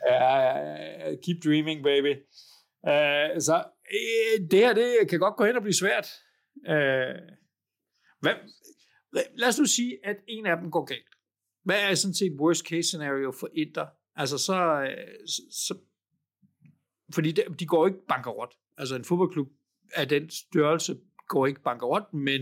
Ja, 0.08 0.36
ja, 0.36 0.58
ja, 0.60 1.16
keep 1.16 1.44
dreaming, 1.44 1.84
baby. 1.84 2.16
Uh, 2.84 3.42
så 3.42 3.64
øh, 3.92 4.50
det 4.52 4.60
her, 4.60 4.74
det 4.74 5.10
kan 5.10 5.20
godt 5.20 5.36
gå 5.36 5.46
hen 5.46 5.56
og 5.56 5.62
blive 5.62 5.74
svært. 5.74 6.08
Øh, 6.68 7.16
hvad, 8.20 8.34
lad 9.38 9.48
os 9.48 9.60
nu 9.60 9.66
sige, 9.66 9.98
at 10.04 10.16
en 10.28 10.46
af 10.46 10.58
dem 10.58 10.72
går 10.72 10.86
galt. 10.86 11.16
Hvad 11.64 11.82
er 11.90 11.96
sådan 11.96 12.14
set 12.14 12.34
worst 12.40 12.66
case 12.66 12.84
scenario 12.84 13.32
for 13.32 13.50
Inter? 13.54 13.86
Altså 14.16 14.38
så, 14.38 14.82
øh, 14.82 15.28
så 15.52 15.78
fordi 17.14 17.32
de, 17.32 17.44
de 17.60 17.66
går 17.66 17.88
ikke 17.88 18.00
bankerot. 18.08 18.54
Altså 18.78 18.96
en 18.96 19.06
fodboldklub 19.06 19.48
af 19.96 20.08
den 20.08 20.30
størrelse 20.30 20.98
går 21.28 21.48
ikke 21.48 21.62
bankerot, 21.62 22.14
men 22.14 22.42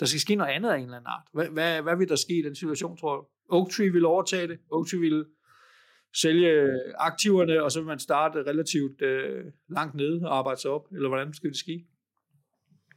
der 0.00 0.06
skal 0.06 0.20
ske 0.20 0.34
noget 0.34 0.50
andet 0.50 0.70
af 0.70 0.76
en 0.76 0.82
eller 0.82 0.96
anden 0.96 1.06
art. 1.06 1.26
Hvad, 1.32 1.48
hvad, 1.48 1.82
hvad 1.82 1.96
vil 1.96 2.08
der 2.08 2.16
ske 2.16 2.38
i 2.38 2.42
den 2.42 2.54
situation, 2.54 2.96
tror 2.96 3.16
du? 3.16 3.26
Oak 3.48 3.70
Tree 3.70 3.92
vil 3.92 4.04
overtage 4.04 4.48
det. 4.48 4.58
Oak 4.70 4.86
Tree 4.86 5.00
vil 5.00 5.26
sælge 6.14 6.80
aktiverne, 6.98 7.62
og 7.62 7.72
så 7.72 7.80
vil 7.80 7.86
man 7.86 7.98
starte 7.98 8.42
relativt 8.42 9.02
øh, 9.02 9.44
langt 9.68 9.94
nede 9.94 10.20
og 10.24 10.38
arbejde 10.38 10.60
sig 10.60 10.70
op, 10.70 10.92
eller 10.92 11.08
hvordan 11.08 11.32
skal 11.32 11.50
det 11.50 11.58
ske? 11.58 11.86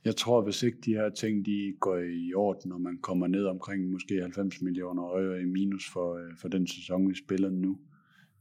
Jeg 0.05 0.15
tror, 0.15 0.43
hvis 0.43 0.63
ikke 0.63 0.77
de 0.85 0.93
her 0.93 1.09
ting 1.09 1.45
de 1.45 1.73
går 1.79 1.97
i 1.97 2.33
orden, 2.33 2.69
når 2.69 2.77
man 2.77 2.97
kommer 3.01 3.27
ned 3.27 3.45
omkring 3.45 3.91
måske 3.91 4.21
90 4.21 4.61
millioner 4.61 5.15
øre 5.15 5.41
i 5.41 5.45
minus 5.45 5.89
for, 5.93 6.15
øh, 6.15 6.37
for 6.41 6.47
den 6.47 6.67
sæson, 6.67 7.09
vi 7.09 7.15
spiller 7.15 7.49
nu, 7.49 7.79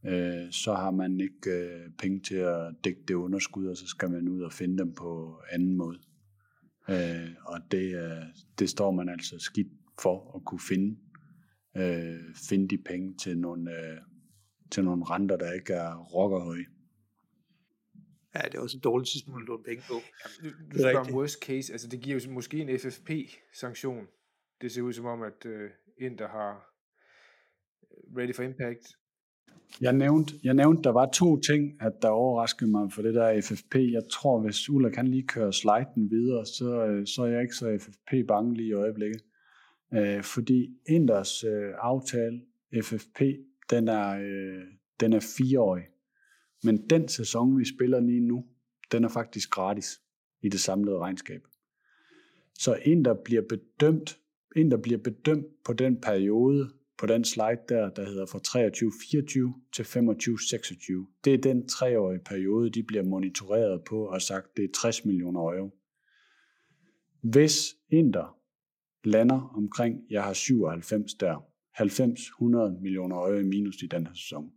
øh, 0.07 0.53
så 0.53 0.75
har 0.75 0.91
man 0.91 1.21
ikke 1.21 1.51
øh, 1.51 1.91
penge 1.99 2.21
til 2.21 2.37
at 2.37 2.75
dække 2.85 3.01
det 3.09 3.15
underskud, 3.15 3.67
og 3.67 3.77
så 3.77 3.87
skal 3.87 4.11
man 4.11 4.29
ud 4.29 4.43
og 4.43 4.53
finde 4.53 4.79
dem 4.79 4.95
på 4.95 5.41
anden 5.51 5.77
måde. 5.77 5.99
Øh, 6.91 7.31
og 7.45 7.61
det, 7.71 7.95
øh, 7.95 8.25
det 8.59 8.69
står 8.69 8.91
man 8.91 9.09
altså 9.09 9.39
skidt 9.39 9.69
for 10.03 10.37
at 10.37 10.45
kunne 10.45 10.61
finde, 10.69 10.97
øh, 11.77 12.35
finde 12.49 12.69
de 12.69 12.79
penge 12.79 13.15
til 13.15 13.39
nogle, 13.39 13.71
øh, 13.71 13.99
til 14.71 14.85
nogle 14.85 15.05
renter, 15.05 15.37
der 15.37 15.53
ikke 15.53 15.73
er 15.73 15.97
rockerhøje. 15.97 16.65
Ja, 18.35 18.41
det 18.45 18.55
er 18.55 18.61
også 18.61 18.77
et 18.77 18.85
dårligt 18.85 19.11
tidspunkt 19.11 19.43
at 19.43 19.47
låne 19.49 19.63
penge 19.63 19.83
på. 19.89 19.95
Ja, 19.95 20.49
du, 20.49 20.55
du 20.73 20.79
spørger 20.79 20.99
om 20.99 21.15
worst 21.15 21.43
case, 21.43 21.73
altså 21.73 21.89
det 21.89 22.01
giver 22.01 22.21
jo 22.27 22.31
måske 22.31 22.59
en 22.59 22.79
FFP-sanktion. 22.79 24.07
Det 24.61 24.73
ser 24.73 24.83
ud 24.83 24.93
som 24.93 25.07
om, 25.07 25.23
at 25.23 25.47
uh, 25.47 25.53
Inter 25.99 26.29
har 26.29 26.53
øh, 27.93 28.17
ready 28.17 28.35
for 28.35 28.43
impact. 28.43 28.87
Jeg 29.81 29.93
nævnte, 29.93 30.35
jeg 30.45 30.55
nævnte, 30.55 30.83
der 30.83 30.91
var 30.91 31.07
to 31.07 31.41
ting, 31.41 31.83
at 31.83 31.93
der 32.03 32.09
overraskede 32.09 32.71
mig 32.71 32.93
for 32.93 33.03
det 33.03 33.15
der 33.15 33.41
FFP. 33.41 33.75
Jeg 33.75 34.03
tror, 34.13 34.41
hvis 34.41 34.71
Ulla 34.71 34.91
kan 34.91 35.09
lige 35.09 35.27
køre 35.27 35.53
sliden 35.53 36.11
videre, 36.11 36.47
så, 36.47 36.87
øh, 36.87 37.07
så 37.07 37.23
er 37.23 37.27
jeg 37.27 37.43
ikke 37.43 37.55
så 37.55 37.79
FFP-bange 37.81 38.55
lige 38.55 38.69
i 38.69 38.73
øjeblikket. 38.73 39.23
Uh, 39.97 40.23
fordi 40.23 40.69
Inders 40.89 41.45
uh, 41.45 41.71
aftale, 41.79 42.41
FFP, 42.83 43.21
den 43.71 43.89
er, 43.89 44.19
øh, 44.19 44.65
den 45.01 45.13
er 45.13 45.21
fireårig. 45.39 45.85
Men 46.63 46.89
den 46.91 47.09
sæson, 47.09 47.59
vi 47.59 47.65
spiller 47.65 48.01
lige 48.01 48.21
nu, 48.21 48.47
den 48.93 49.05
er 49.05 49.09
faktisk 49.09 49.51
gratis 49.51 50.01
i 50.43 50.49
det 50.49 50.61
samlede 50.61 50.99
regnskab. 50.99 51.41
Så 52.59 52.79
en, 52.85 53.05
der 53.05 53.15
bliver 53.25 53.43
bedømt, 53.49 54.19
en, 54.57 54.71
der 54.71 54.77
bliver 54.77 54.99
bedømt 54.99 55.47
på 55.65 55.73
den 55.73 56.01
periode, 56.01 56.71
på 56.99 57.07
den 57.07 57.25
slide 57.25 57.61
der, 57.69 57.91
der 57.91 58.05
hedder 58.05 58.27
fra 58.27 58.39
23-24 58.39 59.71
til 59.73 59.83
25-26. 59.83 61.21
Det 61.25 61.35
er 61.35 61.39
den 61.39 61.69
treårige 61.69 62.21
periode, 62.25 62.71
de 62.71 62.83
bliver 62.83 63.05
monitoreret 63.05 63.83
på 63.85 64.07
og 64.07 64.23
sagt, 64.23 64.57
det 64.57 64.65
er 64.65 64.69
60 64.75 65.05
millioner 65.05 65.41
euro. 65.41 65.71
Hvis 67.23 67.77
Inter 67.89 68.39
lander 69.05 69.55
omkring, 69.57 70.01
jeg 70.11 70.25
har 70.25 70.33
97 70.33 71.15
der, 71.15 71.48
90-100 71.81 72.83
millioner 72.83 73.19
øje 73.19 73.41
i 73.41 73.45
minus 73.45 73.83
i 73.83 73.87
den 73.87 74.07
her 74.07 74.15
sæson. 74.15 74.51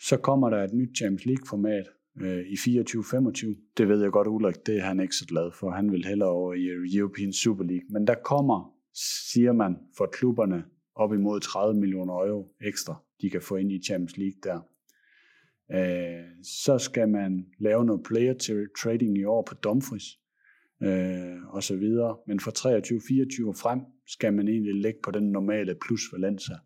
Så 0.00 0.16
kommer 0.16 0.50
der 0.50 0.64
et 0.64 0.74
nyt 0.74 0.96
Champions 0.96 1.24
League-format 1.24 1.86
øh, 2.20 2.46
i 2.46 2.54
24-25. 2.54 3.72
Det 3.76 3.88
ved 3.88 4.02
jeg 4.02 4.12
godt, 4.12 4.28
Ulrik, 4.28 4.66
det 4.66 4.76
er 4.76 4.82
han 4.82 5.00
ikke 5.00 5.14
så 5.14 5.26
glad 5.26 5.50
for. 5.52 5.70
Han 5.70 5.92
vil 5.92 6.04
hellere 6.04 6.28
over 6.28 6.54
i 6.54 6.96
European 6.96 7.32
Super 7.32 7.64
League. 7.64 7.86
Men 7.90 8.06
der 8.06 8.14
kommer, 8.14 8.74
siger 9.32 9.52
man, 9.52 9.76
for 9.96 10.06
klubberne 10.06 10.64
op 10.94 11.12
imod 11.12 11.40
30 11.40 11.80
millioner 11.80 12.14
euro 12.14 12.54
ekstra, 12.60 13.02
de 13.20 13.30
kan 13.30 13.42
få 13.42 13.56
ind 13.56 13.72
i 13.72 13.82
Champions 13.82 14.16
League 14.16 14.40
der. 14.42 14.60
Øh, 15.72 16.44
så 16.44 16.78
skal 16.78 17.08
man 17.08 17.46
lave 17.58 17.84
noget 17.84 18.02
player 18.02 18.66
trading 18.82 19.18
i 19.18 19.24
år 19.24 19.42
på 19.48 19.54
Dumfries 19.54 20.19
øh, 20.82 21.54
og 21.54 21.62
så 21.62 21.76
videre. 21.76 22.16
Men 22.26 22.40
fra 22.40 22.50
23-24 22.50 23.62
frem 23.62 23.80
skal 24.06 24.34
man 24.34 24.48
egentlig 24.48 24.74
lægge 24.74 25.00
på 25.02 25.10
den 25.10 25.32
normale 25.32 25.74
plusvalenser, 25.86 26.56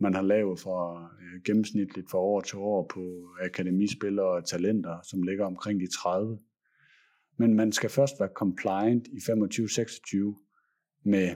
man 0.00 0.14
har 0.14 0.22
lavet 0.22 0.60
for 0.60 1.02
øh, 1.02 1.42
gennemsnitligt 1.44 2.10
fra 2.10 2.18
år 2.18 2.40
til 2.40 2.58
år 2.58 2.90
på 2.94 3.28
akademispillere 3.40 4.26
og 4.26 4.46
talenter, 4.46 4.98
som 5.10 5.22
ligger 5.22 5.46
omkring 5.46 5.80
de 5.80 5.86
30. 5.86 6.38
Men 7.38 7.54
man 7.54 7.72
skal 7.72 7.90
først 7.90 8.20
være 8.20 8.30
compliant 8.34 9.06
i 9.06 9.16
25-26 9.16 11.02
med 11.04 11.34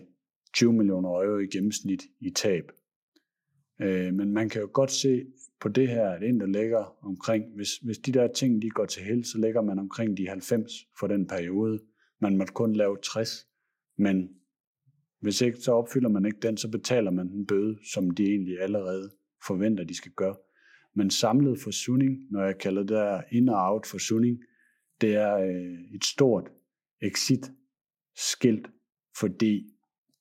20 0.55 0.73
millioner 0.73 1.09
euro 1.09 1.39
i 1.39 1.47
gennemsnit 1.47 2.03
i 2.21 2.31
tab. 2.31 2.73
Øh, 3.81 4.15
men 4.15 4.33
man 4.33 4.49
kan 4.49 4.61
jo 4.61 4.69
godt 4.73 4.91
se 4.91 5.25
på 5.61 5.69
det 5.69 5.89
her, 5.89 6.09
at 6.09 6.23
Inter 6.23 6.47
ligger 6.47 7.05
omkring, 7.05 7.45
hvis, 7.55 7.77
hvis 7.77 7.99
de 7.99 8.13
der 8.13 8.33
ting 8.33 8.63
de 8.63 8.71
går 8.71 8.87
til 8.87 9.03
held, 9.03 9.25
så 9.25 9.39
ligger 9.39 9.63
man 9.63 9.79
omkring 9.79 10.17
de 10.17 10.29
90 10.29 10.73
for 11.01 11.07
den 11.07 11.27
periode. 11.27 11.81
Man 12.23 12.37
måtte 12.37 12.53
kun 12.53 12.77
lave 12.77 12.97
60, 13.03 13.47
men 13.97 14.29
hvis 15.21 15.41
ikke, 15.41 15.59
så 15.59 15.73
opfylder 15.73 16.09
man 16.09 16.27
ikke 16.27 16.39
den, 16.43 16.57
så 16.57 16.69
betaler 16.69 17.11
man 17.11 17.29
den 17.29 17.47
bøde, 17.47 17.79
som 17.93 18.11
de 18.11 18.25
egentlig 18.25 18.61
allerede 18.61 19.11
forventer, 19.47 19.85
de 19.85 19.95
skal 19.95 20.13
gøre. 20.13 20.37
Men 20.95 21.11
samlet 21.11 21.61
forsuning, 21.61 22.19
når 22.31 22.45
jeg 22.45 22.59
kalder 22.59 22.83
det 22.83 22.89
der 22.89 23.23
in 23.31 23.49
og 23.49 23.73
out 23.73 23.87
forsuning, 23.87 24.39
det 25.01 25.15
er 25.15 25.37
øh, 25.37 25.95
et 25.95 26.05
stort 26.05 26.51
exit-skilt, 27.01 28.71
fordi 29.19 29.67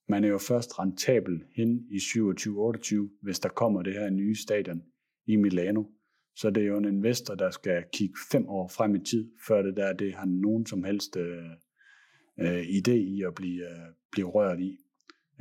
man 0.09 0.23
er 0.23 0.27
jo 0.27 0.37
først 0.37 0.79
rentabel 0.79 1.43
hen 1.55 1.85
i 1.91 1.97
27-28, 1.97 3.19
hvis 3.21 3.39
der 3.39 3.49
kommer 3.49 3.81
det 3.81 3.93
her 3.93 4.09
nye 4.09 4.35
stadion 4.35 4.83
i 5.25 5.35
Milano. 5.35 5.83
Så 6.35 6.49
det 6.49 6.63
er 6.63 6.67
jo 6.67 6.77
en 6.77 6.85
investor, 6.85 7.35
der 7.35 7.51
skal 7.51 7.83
kigge 7.93 8.15
fem 8.31 8.49
år 8.49 8.67
frem 8.67 8.95
i 8.95 8.99
tid, 8.99 9.31
før 9.47 9.61
det 9.61 9.77
der 9.77 9.93
det 9.93 10.13
har 10.13 10.25
nogen 10.25 10.65
som 10.65 10.83
helst 10.83 11.17
øh, 11.17 11.43
øh, 12.39 12.61
idé 12.61 12.91
i 12.91 13.23
at 13.27 13.35
blive, 13.35 13.63
øh, 13.63 13.93
blive 14.11 14.27
rørt 14.27 14.59
i. 14.59 14.77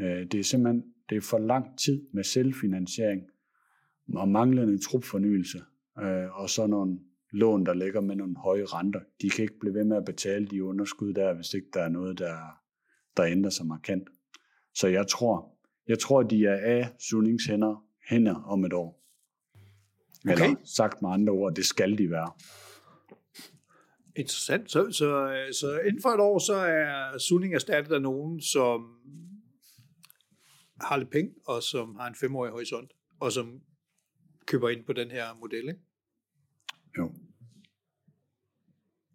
Øh, 0.01 0.27
det 0.27 0.35
er 0.35 0.45
simpelthen 0.45 0.85
det 1.11 1.17
er 1.17 1.21
for 1.21 1.39
lang 1.39 1.79
tid 1.79 2.03
med 2.13 2.25
selvfinansiering 2.25 3.23
og 4.15 4.29
manglende 4.29 4.79
trupfornyelse, 4.79 5.59
øh, 5.99 6.41
og 6.41 6.51
så 6.51 6.67
nogle 6.67 6.99
lån, 7.33 7.67
der 7.67 7.75
ligger 7.75 8.01
med 8.01 8.17
nogle 8.17 8.37
høje 8.37 8.65
renter. 8.65 9.01
De 9.23 9.31
kan 9.31 9.43
ikke 9.43 9.59
blive 9.61 9.75
ved 9.75 9.85
med 9.85 9.97
at 9.97 10.05
betale 10.05 10.47
de 10.47 10.65
underskud 10.65 11.13
der, 11.13 11.35
hvis 11.35 11.55
ikke 11.55 11.69
der 11.75 11.83
er 11.83 11.89
noget, 11.89 12.19
der, 12.19 12.37
der 13.17 13.25
ændrer 13.25 13.51
sig 13.51 13.67
markant. 13.67 14.09
Så 14.75 14.89
jeg 14.89 15.07
tror, 15.07 15.55
jeg 15.89 15.99
tror, 15.99 16.23
de 16.23 16.47
er 16.47 16.57
af 16.57 16.89
Sunnings 16.99 17.47
hænder, 17.47 17.87
hænder 18.09 18.35
om 18.35 18.65
et 18.65 18.73
år. 18.73 19.01
Okay. 20.25 20.45
Eller 20.45 20.57
sagt 20.65 21.03
med 21.03 21.11
andre 21.11 21.33
ord, 21.33 21.55
det 21.55 21.65
skal 21.65 21.99
de 21.99 22.11
være. 22.11 22.31
Interessant. 24.17 24.71
Så, 24.71 24.93
så, 24.93 25.09
så 25.61 25.81
inden 25.81 26.03
for 26.03 26.09
et 26.09 26.21
år, 26.21 26.39
så 26.39 26.55
er 26.55 27.19
Sunning 27.19 27.55
erstattet 27.55 27.95
af 27.95 28.03
nogen, 28.03 28.41
som 28.41 28.97
har 30.81 30.97
lidt 30.97 31.11
penge, 31.11 31.35
og 31.47 31.63
som 31.63 31.97
har 31.97 32.09
en 32.09 32.15
femårig 32.15 32.53
horisont, 32.53 32.93
og 33.21 33.33
som 33.33 33.61
køber 34.47 34.69
ind 34.69 34.85
på 34.85 34.93
den 34.93 35.11
her 35.11 35.25
model, 35.41 35.69
ikke? 35.69 35.81
Jo. 36.99 37.13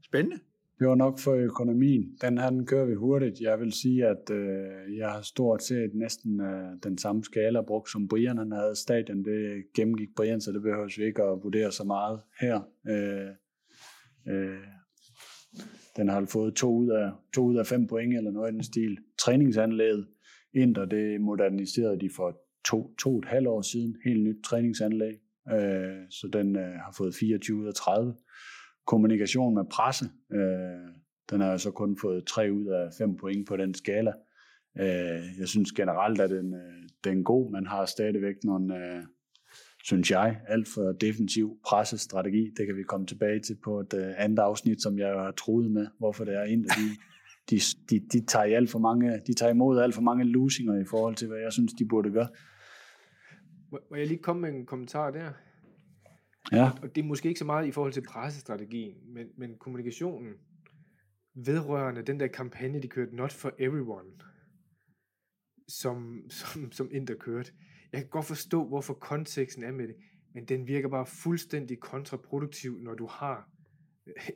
Spændende. 0.04 0.40
Det 0.80 0.88
var 0.88 0.96
nok 0.96 1.20
for 1.20 1.34
økonomien. 1.34 2.18
Den 2.22 2.38
her, 2.38 2.50
den 2.50 2.66
kører 2.66 2.86
vi 2.86 2.94
hurtigt. 2.94 3.42
Jeg 3.42 3.60
vil 3.60 3.74
sige, 3.74 4.06
at 4.08 4.30
øh, 4.32 4.98
jeg 4.98 5.12
har 5.12 5.22
stort 5.22 5.64
set 5.64 5.92
næsten 5.94 6.42
øh, 6.42 6.70
den 6.84 6.98
samme 6.98 7.24
skala 7.24 7.62
brugt, 7.62 7.92
som 7.92 8.08
Brian 8.08 8.38
han 8.38 8.52
havde 8.52 8.76
stadion. 8.76 9.26
Det 9.26 9.64
gennemgik 9.74 10.10
Brian, 10.16 10.42
så 10.42 10.52
det 10.52 10.62
behøver 10.62 10.94
vi 10.98 11.06
ikke 11.06 11.24
at 11.24 11.44
vurdere 11.44 11.72
så 11.72 11.84
meget 11.84 12.22
her. 12.40 12.62
Øh, 12.88 13.30
øh, 14.28 14.68
den 15.98 16.10
har 16.10 16.26
fået 16.26 16.54
to 16.54 16.76
ud, 16.76 16.90
af, 16.90 17.12
to 17.34 17.46
ud 17.46 17.56
af 17.58 17.66
fem 17.66 17.88
point 17.88 18.18
eller 18.18 18.32
noget 18.32 18.52
i 18.52 18.54
den 18.54 18.64
stil. 18.64 18.98
Træningsanlægget, 19.18 20.08
Inter, 20.54 20.86
det 20.86 21.22
moderniserede 21.22 22.00
de 22.00 22.10
for 22.16 22.42
to, 22.66 22.96
to 22.98 23.14
og 23.14 23.20
et 23.20 23.26
halvt 23.26 23.48
år 23.48 23.62
siden. 23.62 23.96
Helt 24.06 24.24
nyt 24.24 24.44
træningsanlæg. 24.44 25.14
Øh, 25.54 25.98
så 26.10 26.30
den 26.34 26.56
øh, 26.56 26.74
har 26.74 26.94
fået 26.98 27.16
24 27.16 27.58
ud 27.58 27.68
af 27.68 27.74
30 27.74 28.16
kommunikation 28.88 29.56
med 29.56 29.64
presse. 29.72 30.06
Øh, 30.32 30.94
den 31.32 31.42
har 31.42 31.58
så 31.58 31.72
kun 31.72 31.98
fået 32.02 32.26
3 32.26 32.52
ud 32.54 32.66
af 32.68 32.90
5 32.98 33.18
point 33.18 33.48
på 33.48 33.58
den 33.58 33.74
skala. 33.74 34.14
Øh, 34.80 35.40
jeg 35.40 35.48
synes 35.48 35.72
generelt, 35.72 36.22
at 36.22 36.30
den, 36.30 36.54
øh, 36.54 36.90
den 37.04 37.20
er 37.20 37.24
god. 37.24 37.52
Man 37.52 37.68
har 37.68 37.86
stadigvæk 37.86 38.36
nogle, 38.44 38.76
øh, 38.76 39.04
synes 39.86 40.12
jeg, 40.12 40.42
alt 40.48 40.68
for 40.68 40.92
defensiv 40.92 41.60
pressestrategi. 41.66 42.52
Det 42.58 42.68
kan 42.68 42.78
vi 42.78 42.84
komme 42.84 43.08
tilbage 43.08 43.40
til 43.40 43.58
på 43.64 43.80
et 43.80 43.94
øh, 43.94 44.14
andet 44.18 44.40
afsnit, 44.40 44.82
som 44.82 45.00
jeg 45.00 45.08
har 45.08 45.32
troet 45.32 45.72
med, 45.72 45.88
hvorfor 46.00 46.26
det 46.26 46.36
er 46.36 46.44
en 46.44 46.66
af 46.70 46.76
de 46.78 46.88
de, 47.50 47.60
de, 47.90 48.00
de, 48.00 48.26
tager 48.26 48.58
alt 48.58 48.70
for 48.70 48.80
mange, 48.80 49.22
de 49.28 49.34
tager 49.34 49.52
imod 49.52 49.80
alt 49.80 49.96
for 49.96 50.02
mange 50.02 50.24
losinger 50.24 50.82
i 50.82 50.86
forhold 50.86 51.16
til, 51.16 51.28
hvad 51.28 51.40
jeg 51.40 51.54
synes, 51.54 51.74
de 51.74 51.86
burde 51.88 52.12
gøre. 52.12 52.28
Må 53.72 53.96
jeg 53.96 54.08
lige 54.08 54.18
komme 54.18 54.42
med 54.42 54.50
en 54.50 54.66
kommentar 54.66 55.12
der? 55.12 55.32
Ja. 56.52 56.70
Og 56.82 56.96
det 56.96 57.02
er 57.02 57.06
måske 57.06 57.28
ikke 57.28 57.40
så 57.40 57.46
meget 57.46 57.68
i 57.68 57.72
forhold 57.72 57.94
til 57.94 58.04
pressestrategien, 58.10 58.96
men, 59.14 59.28
men 59.38 59.58
kommunikationen 59.60 60.34
vedrørende 61.36 62.02
den 62.02 62.20
der 62.20 62.28
kampagne, 62.28 62.82
de 62.82 62.88
kørte 62.88 63.16
Not 63.16 63.32
for 63.32 63.52
Everyone, 63.60 64.10
som, 65.68 66.22
som, 66.40 66.72
som 66.72 66.90
Inter 66.92 67.16
kørte. 67.16 67.52
Jeg 67.92 68.02
kan 68.02 68.10
godt 68.10 68.26
forstå, 68.26 68.68
hvorfor 68.68 68.94
konteksten 68.94 69.64
er 69.64 69.72
med 69.72 69.88
det, 69.88 69.96
men 70.34 70.46
den 70.46 70.68
virker 70.68 70.90
bare 70.90 71.06
fuldstændig 71.06 71.80
kontraproduktiv, 71.80 72.78
når 72.80 72.94
du 72.94 73.08
har 73.08 73.50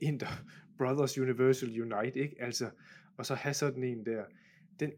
Inter 0.01 0.43
Brothers 0.77 1.17
Universal 1.17 1.81
Unite, 1.81 2.19
ikke? 2.19 2.35
Altså, 2.39 2.69
og 3.17 3.26
så 3.26 3.35
have 3.35 3.53
sådan 3.53 3.84
en 3.84 4.05
der. 4.05 4.23
Den, 4.80 4.91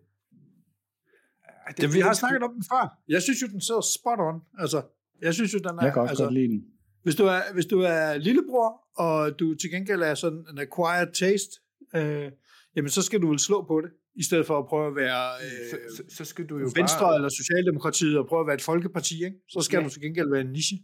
det, 1.68 1.78
det, 1.78 1.94
vi 1.94 2.00
har 2.00 2.14
snakket 2.14 2.44
om 2.44 2.54
den 2.54 2.64
før. 2.72 3.00
Jeg 3.08 3.22
synes 3.22 3.42
jo, 3.42 3.48
den 3.48 3.62
sidder 3.62 3.82
spot 3.82 4.20
on. 4.20 4.42
Altså, 4.58 4.82
jeg 5.22 5.34
synes 5.34 5.54
jo, 5.54 5.60
den 5.60 5.80
er... 5.80 5.84
Jeg 5.84 5.94
kan 5.94 6.02
altså, 6.02 6.24
godt 6.24 6.34
lide 6.34 6.48
den. 6.48 6.66
Hvis 7.04 7.16
du, 7.16 7.24
er, 7.24 7.54
hvis 7.54 7.66
du 7.66 7.80
er 7.80 8.18
lillebror, 8.18 8.88
og 8.96 9.40
du 9.40 9.56
til 9.56 9.72
gengæld 9.72 10.02
er 10.02 10.16
sådan 10.16 10.46
en 10.52 10.60
acquired 10.60 11.14
taste, 11.14 11.52
øh, 11.96 12.32
jamen 12.76 12.90
så 12.90 13.02
skal 13.02 13.22
du 13.22 13.28
vel 13.30 13.40
slå 13.40 13.66
på 13.68 13.82
det, 13.82 13.92
i 14.16 14.24
stedet 14.24 14.46
for 14.46 14.60
at 14.60 14.66
prøve 14.66 14.88
at 14.88 14.96
være 14.96 15.30
øh, 15.44 15.80
så, 15.98 16.04
så, 16.10 16.26
skal 16.26 16.46
du 16.46 16.58
jo 16.58 16.72
Venstre 16.76 17.06
bare... 17.06 17.16
eller 17.16 17.30
Socialdemokratiet 17.30 18.18
og 18.18 18.28
prøve 18.28 18.40
at 18.40 18.48
være 18.48 18.56
et 18.56 18.62
folkeparti, 18.62 19.26
ikke? 19.26 19.38
så 19.50 19.62
skal 19.62 19.78
ja. 19.78 19.84
du 19.84 19.90
til 19.90 20.02
gengæld 20.02 20.30
være 20.30 20.42
en 20.42 20.52
niche. 20.52 20.78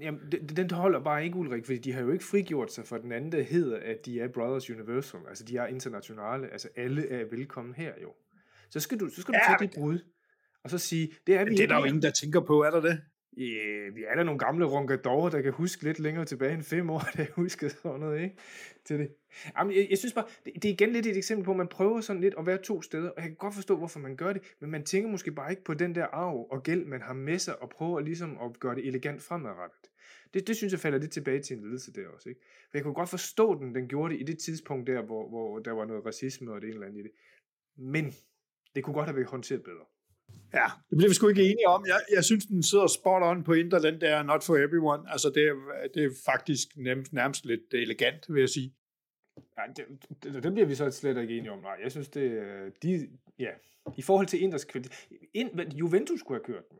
Jamen, 0.00 0.20
den, 0.32 0.56
den 0.56 0.70
holder 0.70 1.04
bare 1.04 1.24
ikke, 1.24 1.36
Ulrik, 1.36 1.64
fordi 1.66 1.78
de 1.78 1.92
har 1.92 2.00
jo 2.00 2.10
ikke 2.10 2.24
frigjort 2.24 2.72
sig 2.72 2.86
for 2.86 2.98
den 2.98 3.12
anden, 3.12 3.32
der 3.32 3.42
hedder, 3.42 3.76
at 3.76 3.96
de 4.06 4.20
er 4.20 4.28
Brothers 4.28 4.70
Universal. 4.70 5.20
Altså, 5.28 5.44
de 5.44 5.56
er 5.56 5.66
internationale. 5.66 6.52
Altså, 6.52 6.68
alle 6.76 7.08
er 7.08 7.24
velkommen 7.30 7.74
her 7.74 7.92
jo. 8.02 8.12
Så 8.70 8.80
skal 8.80 9.00
du, 9.00 9.08
så 9.08 9.20
skal 9.20 9.34
du 9.34 9.38
ja, 9.48 9.56
tage 9.56 9.68
det 9.68 9.76
brud, 9.78 9.98
og 10.64 10.70
så 10.70 10.78
sige, 10.78 11.12
det 11.26 11.34
er 11.34 11.44
vi 11.44 11.50
Det 11.50 11.60
er 11.60 11.66
der 11.66 11.78
jo 11.78 11.84
ingen, 11.84 12.02
der 12.02 12.10
tænker 12.10 12.40
på, 12.40 12.62
er 12.62 12.70
der 12.70 12.80
det? 12.80 13.00
Øh, 13.44 13.96
vi 13.96 14.04
er 14.08 14.14
da 14.14 14.22
nogle 14.22 14.38
gamle 14.38 14.64
ronkadorer, 14.64 15.30
der 15.30 15.42
kan 15.42 15.52
huske 15.52 15.84
lidt 15.84 15.98
længere 15.98 16.24
tilbage 16.24 16.54
end 16.54 16.62
fem 16.62 16.90
år, 16.90 16.98
der 17.16 17.26
husker 17.32 17.68
sådan 17.68 18.00
noget, 18.00 18.22
ikke? 18.22 18.36
Til 18.84 18.98
det. 18.98 19.10
Jamen, 19.58 19.76
jeg, 19.76 19.86
jeg 19.90 19.98
synes 19.98 20.12
bare, 20.12 20.24
det, 20.44 20.54
det, 20.54 20.64
er 20.64 20.72
igen 20.72 20.92
lidt 20.92 21.06
et 21.06 21.16
eksempel 21.16 21.44
på, 21.44 21.50
at 21.50 21.56
man 21.56 21.68
prøver 21.68 22.00
sådan 22.00 22.22
lidt 22.22 22.34
at 22.38 22.46
være 22.46 22.58
to 22.58 22.82
steder, 22.82 23.10
og 23.10 23.16
jeg 23.16 23.24
kan 23.24 23.36
godt 23.36 23.54
forstå, 23.54 23.76
hvorfor 23.76 24.00
man 24.00 24.16
gør 24.16 24.32
det, 24.32 24.54
men 24.60 24.70
man 24.70 24.84
tænker 24.84 25.10
måske 25.10 25.32
bare 25.32 25.50
ikke 25.50 25.64
på 25.64 25.74
den 25.74 25.94
der 25.94 26.04
arv 26.04 26.46
og 26.50 26.62
gæld, 26.62 26.84
man 26.84 27.02
har 27.02 27.14
med 27.14 27.38
sig, 27.38 27.62
og 27.62 27.70
prøver 27.70 28.00
ligesom 28.00 28.38
at 28.38 28.60
gøre 28.60 28.74
det 28.74 28.86
elegant 28.86 29.22
fremadrettet. 29.22 29.90
Det, 30.34 30.46
det 30.46 30.56
synes 30.56 30.72
jeg 30.72 30.80
falder 30.80 30.98
lidt 30.98 31.12
tilbage 31.12 31.42
til 31.42 31.56
en 31.56 31.62
ledelse 31.62 31.92
der 31.92 32.08
også, 32.08 32.28
ikke? 32.28 32.40
For 32.70 32.78
jeg 32.78 32.82
kunne 32.82 32.94
godt 32.94 33.08
forstå 33.08 33.58
den, 33.58 33.74
den 33.74 33.88
gjorde 33.88 34.14
det 34.14 34.20
i 34.20 34.24
det 34.24 34.38
tidspunkt 34.38 34.86
der, 34.86 35.02
hvor, 35.02 35.28
hvor 35.28 35.58
der 35.58 35.72
var 35.72 35.84
noget 35.84 36.06
racisme 36.06 36.52
og 36.52 36.60
det 36.60 36.66
ene 36.66 36.74
eller 36.74 36.86
andet 36.86 37.00
i 37.00 37.02
det. 37.02 37.12
Men 37.76 38.14
det 38.74 38.84
kunne 38.84 38.94
godt 38.94 39.06
have 39.06 39.16
været 39.16 39.28
håndteret 39.28 39.62
bedre. 39.62 39.84
Ja, 40.54 40.66
det 40.90 40.98
bliver 40.98 41.10
vi 41.10 41.14
sgu 41.14 41.28
ikke 41.28 41.42
enige 41.42 41.68
om. 41.68 41.86
Jeg, 41.86 42.00
jeg 42.14 42.24
synes, 42.24 42.46
den 42.46 42.62
sidder 42.62 42.86
spot 42.86 43.22
on 43.22 43.44
på 43.44 43.52
Inter, 43.52 43.78
den 43.78 44.00
der 44.00 44.22
Not 44.22 44.44
for 44.44 44.56
Everyone. 44.56 45.10
Altså, 45.10 45.30
det 45.34 45.42
er, 45.48 45.54
det 45.94 46.04
er 46.04 46.10
faktisk 46.24 46.68
nærmest, 46.76 47.12
nærmest 47.12 47.44
lidt 47.44 47.74
elegant, 47.74 48.24
vil 48.28 48.40
jeg 48.40 48.48
sige. 48.48 48.74
Ja, 49.58 49.62
det, 49.76 49.84
det, 50.22 50.42
det 50.42 50.52
bliver 50.52 50.66
vi 50.66 50.74
så 50.74 50.90
slet 50.90 51.16
ikke 51.16 51.38
enige 51.38 51.52
om. 51.52 51.58
Nej, 51.58 51.76
jeg 51.82 51.90
synes, 51.90 52.08
det 52.08 52.42
de, 52.82 53.08
ja, 53.38 53.50
i 53.96 54.02
forhold 54.02 54.26
til 54.26 54.42
Inters 54.42 54.64
kvalitet. 54.64 54.92
In, 55.34 55.60
Juventus 55.72 56.22
kunne 56.22 56.38
have 56.38 56.44
kørt 56.44 56.70
den. 56.70 56.78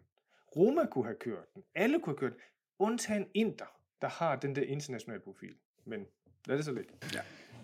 Roma 0.56 0.86
kunne 0.86 1.04
have 1.04 1.16
kørt 1.20 1.54
den. 1.54 1.62
Alle 1.74 2.00
kunne 2.00 2.12
have 2.12 2.18
kørt 2.18 2.32
den. 2.32 2.40
Undtagen 2.78 3.26
Inter, 3.34 3.66
der 4.02 4.08
har 4.08 4.36
den 4.36 4.56
der 4.56 4.62
internationale 4.62 5.22
profil. 5.24 5.54
Men 5.84 6.06
lad 6.46 6.56
det 6.56 6.64
så 6.64 6.72
lidt. 6.72 7.14
Ja. 7.14 7.20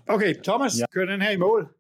Okay, 0.07 0.35
Thomas, 0.43 0.73
ja. 0.81 0.87
kør 0.93 1.05
den 1.05 1.23
her 1.23 1.31
i 1.31 1.37
mål. 1.37 1.75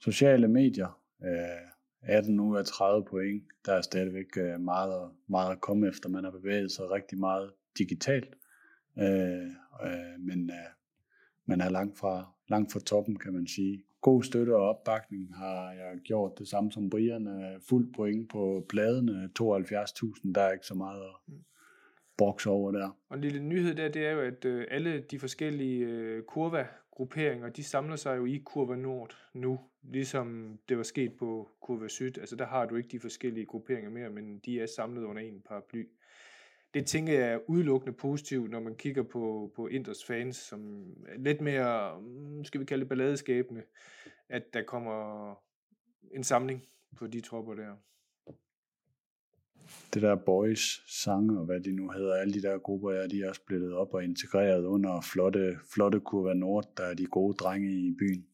Sociale 0.00 0.48
medier. 0.48 1.00
Øh, 1.24 1.69
18 2.02 2.40
ud 2.40 2.56
af 2.58 2.64
30 2.64 3.04
point. 3.04 3.44
Der 3.66 3.72
er 3.72 3.80
stadigvæk 3.82 4.36
øh, 4.36 4.60
meget, 4.60 5.10
meget 5.26 5.52
at 5.52 5.60
komme 5.60 5.88
efter. 5.88 6.08
Man 6.08 6.24
har 6.24 6.30
bevæget 6.30 6.72
sig 6.72 6.90
rigtig 6.90 7.18
meget 7.18 7.52
digitalt. 7.78 8.36
Øh, 8.98 9.46
øh, 9.84 10.20
men 10.20 10.50
øh, 10.50 10.70
man 11.46 11.60
er 11.60 11.70
langt 11.70 11.98
fra, 11.98 12.32
langt 12.48 12.72
fra 12.72 12.80
toppen, 12.80 13.18
kan 13.18 13.32
man 13.32 13.46
sige. 13.46 13.82
God 14.00 14.22
støtte 14.22 14.56
og 14.56 14.68
opbakning 14.68 15.34
har 15.34 15.72
jeg 15.72 16.00
gjort 16.04 16.38
det 16.38 16.48
samme 16.48 16.72
som 16.72 16.90
Brian. 16.90 17.26
Øh, 17.26 17.60
fuld 17.68 17.92
point 17.94 18.28
på 18.28 18.66
pladene, 18.68 19.30
72.000. 19.40 20.32
Der 20.34 20.40
er 20.40 20.52
ikke 20.52 20.66
så 20.66 20.74
meget 20.74 21.02
at 21.02 21.34
bokse 22.18 22.50
over 22.50 22.72
der. 22.72 22.96
Og 23.08 23.16
en 23.16 23.20
lille 23.20 23.42
nyhed 23.42 23.74
der, 23.74 23.88
det 23.88 24.06
er 24.06 24.10
jo, 24.10 24.20
at 24.20 24.44
øh, 24.44 24.66
alle 24.70 25.00
de 25.10 25.18
forskellige 25.18 25.84
øh, 25.86 26.22
kurva 26.22 26.66
grupperinger, 27.00 27.48
de 27.48 27.64
samler 27.64 27.96
sig 27.96 28.16
jo 28.16 28.24
i 28.24 28.42
kurve 28.44 28.76
Nord 28.76 29.16
nu, 29.34 29.60
ligesom 29.82 30.58
det 30.68 30.76
var 30.76 30.82
sket 30.82 31.12
på 31.18 31.50
kurve 31.60 31.88
Syd. 31.88 32.18
Altså 32.18 32.36
der 32.36 32.46
har 32.46 32.66
du 32.66 32.76
ikke 32.76 32.88
de 32.88 33.00
forskellige 33.00 33.46
grupperinger 33.46 33.90
mere, 33.90 34.10
men 34.10 34.38
de 34.38 34.60
er 34.60 34.66
samlet 34.66 35.04
under 35.04 35.22
en 35.22 35.40
paraply. 35.40 35.88
det 36.74 36.86
tænker 36.86 37.12
jeg 37.12 37.32
er 37.32 37.50
udelukkende 37.50 37.92
positivt, 37.92 38.50
når 38.50 38.60
man 38.60 38.74
kigger 38.76 39.02
på, 39.02 39.52
på 39.56 39.66
Inders 39.66 40.04
fans, 40.04 40.36
som 40.36 40.90
er 41.08 41.18
lidt 41.18 41.40
mere, 41.40 42.00
mm, 42.00 42.44
skal 42.44 42.60
vi 42.60 42.64
kalde 42.64 42.80
det 42.80 42.88
balladeskabende, 42.88 43.62
at 44.28 44.54
der 44.54 44.62
kommer 44.62 45.34
en 46.10 46.24
samling 46.24 46.66
på 46.96 47.06
de 47.06 47.20
tropper 47.20 47.54
der. 47.54 47.76
Det 49.94 50.02
der 50.02 50.16
boys 50.16 50.82
sange 51.02 51.38
og 51.38 51.44
hvad 51.44 51.60
de 51.60 51.72
nu 51.72 51.90
hedder, 51.90 52.14
alle 52.14 52.34
de 52.34 52.42
der 52.42 52.58
grupper, 52.58 52.90
ja, 52.90 53.06
de 53.06 53.22
er 53.22 53.32
splittet 53.32 53.72
op 53.72 53.94
og 53.94 54.04
integreret 54.04 54.64
under 54.64 55.00
flotte, 55.00 55.56
flotte 55.74 56.00
kurva 56.00 56.34
Nord, 56.34 56.64
der 56.76 56.82
er 56.82 56.94
de 56.94 57.06
gode 57.06 57.34
drenge 57.34 57.72
i 57.72 57.94
byen. 57.98 58.24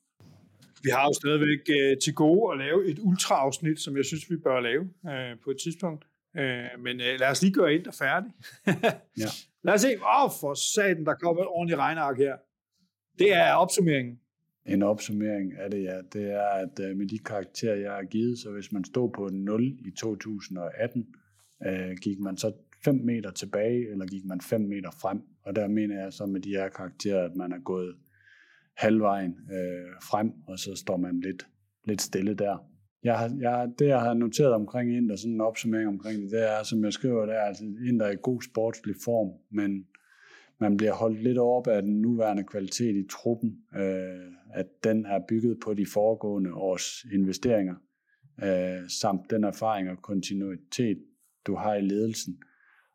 Vi 0.83 0.91
har 0.91 1.05
jo 1.05 1.13
stadigvæk 1.13 1.61
uh, 1.69 1.99
til 2.05 2.15
gode 2.15 2.53
at 2.53 2.59
lave 2.59 2.87
et 2.87 2.99
ultraafsnit, 2.99 3.81
som 3.81 3.97
jeg 3.97 4.05
synes, 4.05 4.31
vi 4.31 4.37
bør 4.37 4.61
lave 4.61 4.83
uh, 4.83 5.41
på 5.45 5.51
et 5.51 5.57
tidspunkt. 5.63 6.05
Uh, 6.35 6.83
men 6.85 6.97
uh, 6.97 7.13
lad 7.21 7.31
os 7.31 7.43
lige 7.43 7.53
gøre 7.53 7.75
ind 7.75 7.85
der 7.85 7.91
færdig. 7.91 8.31
Ja. 9.23 9.29
Lad 9.65 9.75
os 9.75 9.81
se. 9.81 9.89
Åh, 9.89 10.25
oh, 10.25 10.31
for 10.41 10.55
satan, 10.55 11.05
der 11.05 11.15
kommer 11.15 11.43
et 11.43 11.49
ordentligt 11.49 11.79
regnark 11.79 12.19
her. 12.19 12.37
Det 13.19 13.35
er 13.35 13.53
opsummeringen. 13.53 14.21
En 14.67 14.83
opsummering 14.83 15.59
af 15.59 15.71
det, 15.71 15.83
ja, 15.83 16.01
det 16.13 16.31
er, 16.33 16.49
at 16.49 16.91
uh, 16.91 16.97
med 16.97 17.07
de 17.07 17.19
karakterer, 17.19 17.77
jeg 17.77 17.93
har 17.93 18.05
givet, 18.05 18.39
så 18.39 18.51
hvis 18.51 18.73
man 18.73 18.85
stod 18.85 19.11
på 19.13 19.29
0 19.33 19.79
i 19.87 19.91
2018, 19.91 21.07
Øh, 21.67 21.97
gik 22.03 22.21
man 22.21 22.37
så 22.37 22.53
5 22.85 22.95
meter 22.95 23.31
tilbage, 23.31 23.91
eller 23.91 24.07
gik 24.07 24.25
man 24.25 24.41
5 24.41 24.61
meter 24.61 24.91
frem. 24.91 25.21
Og 25.43 25.57
der 25.57 25.69
mener 25.69 26.03
jeg 26.03 26.13
så 26.13 26.27
med 26.27 26.41
de 26.41 26.51
her 26.51 26.69
karakterer, 26.69 27.25
at 27.25 27.37
man 27.37 27.53
er 27.53 27.59
gået 27.59 27.97
halvvejen 28.77 29.37
øh, 29.53 29.93
frem, 30.03 30.33
og 30.47 30.59
så 30.59 30.75
står 30.75 30.97
man 30.97 31.21
lidt, 31.21 31.47
lidt 31.85 32.03
stille 32.03 32.35
der. 32.35 32.71
Jeg 33.05 33.19
har, 33.19 33.37
jeg, 33.41 33.69
det, 33.79 33.87
jeg 33.87 34.01
har 34.01 34.15
noteret 34.15 34.53
omkring 34.53 34.97
Inter, 34.97 35.17
sådan 35.17 35.35
en 35.35 35.41
opsummering 35.41 35.89
omkring 35.89 36.23
det, 36.23 36.31
det 36.31 36.53
er, 36.53 36.63
som 36.63 36.85
jeg 36.85 36.93
skriver, 36.93 37.27
det 37.27 37.35
er, 37.35 37.41
altså, 37.41 37.65
at 37.65 37.89
Inter 37.89 38.07
er 38.07 38.11
i 38.11 38.17
god 38.23 38.43
sportslig 38.43 38.95
form, 39.05 39.31
men 39.51 39.87
man 40.61 40.77
bliver 40.77 40.93
holdt 40.93 41.23
lidt 41.23 41.39
op 41.39 41.67
af 41.67 41.83
den 41.83 42.01
nuværende 42.01 42.45
kvalitet 42.45 42.97
i 42.97 43.07
truppen, 43.11 43.59
øh, 43.77 44.33
at 44.55 44.67
den 44.85 45.07
er 45.07 45.21
bygget 45.29 45.59
på 45.65 45.75
de 45.75 45.87
foregående 45.87 46.55
års 46.55 47.05
investeringer, 47.13 47.75
øh, 48.43 48.89
samt 48.89 49.31
den 49.31 49.45
erfaring 49.45 49.91
og 49.91 50.03
kontinuitet, 50.03 50.99
du 51.47 51.55
har 51.55 51.75
i 51.75 51.81
ledelsen. 51.81 52.43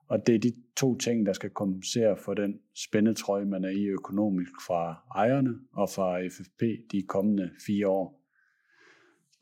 Og 0.08 0.28
det 0.28 0.36
er 0.36 0.40
de 0.40 0.54
to 0.78 0.98
ting, 0.98 1.26
der 1.26 1.34
skal 1.34 1.50
kompensere 1.50 2.18
for 2.18 2.34
den 2.34 2.60
spændetrøje, 2.76 3.46
man 3.46 3.64
er 3.64 3.70
i 3.70 3.86
økonomisk 3.86 4.52
fra 4.68 5.04
ejerne 5.16 5.54
og 5.74 5.90
fra 5.90 6.28
FFP 6.28 6.92
de 6.92 7.02
kommende 7.02 7.52
fire 7.66 7.88
år. 7.88 8.22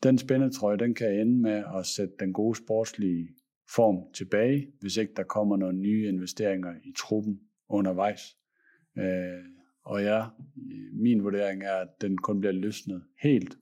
Den 0.02 0.18
spændetrøje, 0.18 0.78
den 0.78 0.94
kan 0.94 1.20
ende 1.20 1.42
med 1.42 1.64
at 1.78 1.86
sætte 1.86 2.14
den 2.20 2.32
gode 2.32 2.58
sportslige 2.58 3.28
form 3.74 4.12
tilbage, 4.14 4.72
hvis 4.80 4.96
ikke 4.96 5.12
der 5.16 5.22
kommer 5.22 5.56
nogle 5.56 5.78
nye 5.78 6.08
investeringer 6.08 6.74
i 6.84 6.92
truppen 6.98 7.40
undervejs. 7.68 8.36
Øh, 8.98 9.44
og 9.84 10.02
ja, 10.02 10.24
min 10.92 11.24
vurdering 11.24 11.62
er, 11.62 11.74
at 11.74 11.88
den 12.00 12.18
kun 12.18 12.40
bliver 12.40 12.52
løsnet 12.52 13.02
helt 13.22 13.58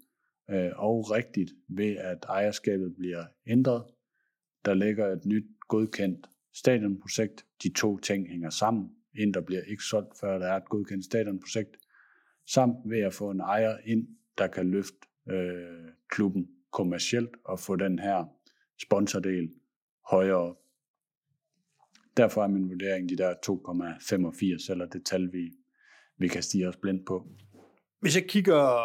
øh, 0.50 0.70
og 0.76 1.10
rigtigt 1.10 1.50
ved, 1.68 1.96
at 1.96 2.24
ejerskabet 2.28 2.94
bliver 2.96 3.24
ændret. 3.46 3.84
Der 4.69 4.74
ligger 4.74 5.12
et 5.12 5.27
nyt 5.27 5.47
godkendt 5.69 6.31
stadionprojekt. 6.53 7.47
De 7.62 7.73
to 7.73 7.99
ting 7.99 8.28
hænger 8.28 8.51
sammen. 8.51 8.90
En, 9.15 9.35
der 9.35 9.40
bliver 9.40 9.62
ikke 9.62 9.82
solgt, 9.82 10.19
før 10.20 10.39
der 10.39 10.47
er 10.47 10.57
et 10.57 10.69
godkendt 10.69 11.05
stadionprojekt. 11.05 11.77
Samt 12.47 12.77
ved 12.85 12.99
at 12.99 13.15
få 13.15 13.31
en 13.31 13.40
ejer 13.40 13.78
ind, 13.85 14.09
der 14.39 14.47
kan 14.47 14.70
løfte 14.70 14.99
øh, 15.28 15.89
klubben 16.09 16.49
kommercielt 16.70 17.36
og 17.45 17.61
få 17.61 17.77
den 17.77 17.99
her 17.99 18.24
sponsordel 18.81 19.51
højere 20.11 20.36
op. 20.36 20.57
Derfor 22.16 22.43
er 22.43 22.49
min 22.49 22.69
vurdering 22.69 23.09
de 23.09 23.16
der 23.16 23.35
2,85, 24.66 24.73
eller 24.73 24.86
det 24.86 25.05
tal, 25.05 25.32
vi, 25.32 25.53
vi 26.19 26.28
kan 26.28 26.43
stige 26.43 26.69
os 26.69 26.77
blind 26.77 27.07
på. 27.07 27.28
Hvis 28.01 28.16
jeg 28.16 28.24
kigger, 28.28 28.78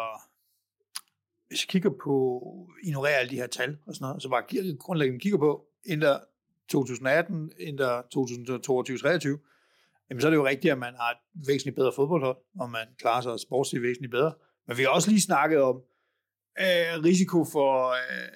hvis 1.48 1.64
jeg 1.64 1.68
kigger 1.68 1.90
på, 1.90 2.40
ignorerer 2.82 3.16
alle 3.16 3.30
de 3.30 3.36
her 3.36 3.46
tal 3.46 3.78
og 3.86 3.94
sådan 3.94 4.04
noget, 4.04 4.22
så 4.22 4.28
bare 4.28 4.76
grundlæggende 4.78 5.20
kigger 5.20 5.38
på, 5.38 5.70
Inter 5.86 6.18
2018, 6.68 7.52
Inter 7.58 8.00
2022-23, 8.00 10.06
jamen 10.10 10.20
så 10.20 10.26
er 10.26 10.30
det 10.30 10.36
jo 10.36 10.46
rigtigt, 10.46 10.72
at 10.72 10.78
man 10.78 10.94
har 10.94 11.10
et 11.10 11.46
væsentligt 11.46 11.76
bedre 11.76 11.92
fodboldhold, 11.96 12.36
og 12.60 12.70
man 12.70 12.86
klarer 12.98 13.20
sig 13.20 13.40
sportsligt 13.40 13.82
væsentligt 13.82 14.10
bedre. 14.10 14.32
Men 14.68 14.78
vi 14.78 14.82
har 14.82 14.90
også 14.90 15.10
lige 15.10 15.20
snakket 15.20 15.62
om 15.62 15.76
øh, 16.60 17.04
risiko 17.04 17.44
for 17.52 17.90
øh, 17.90 18.28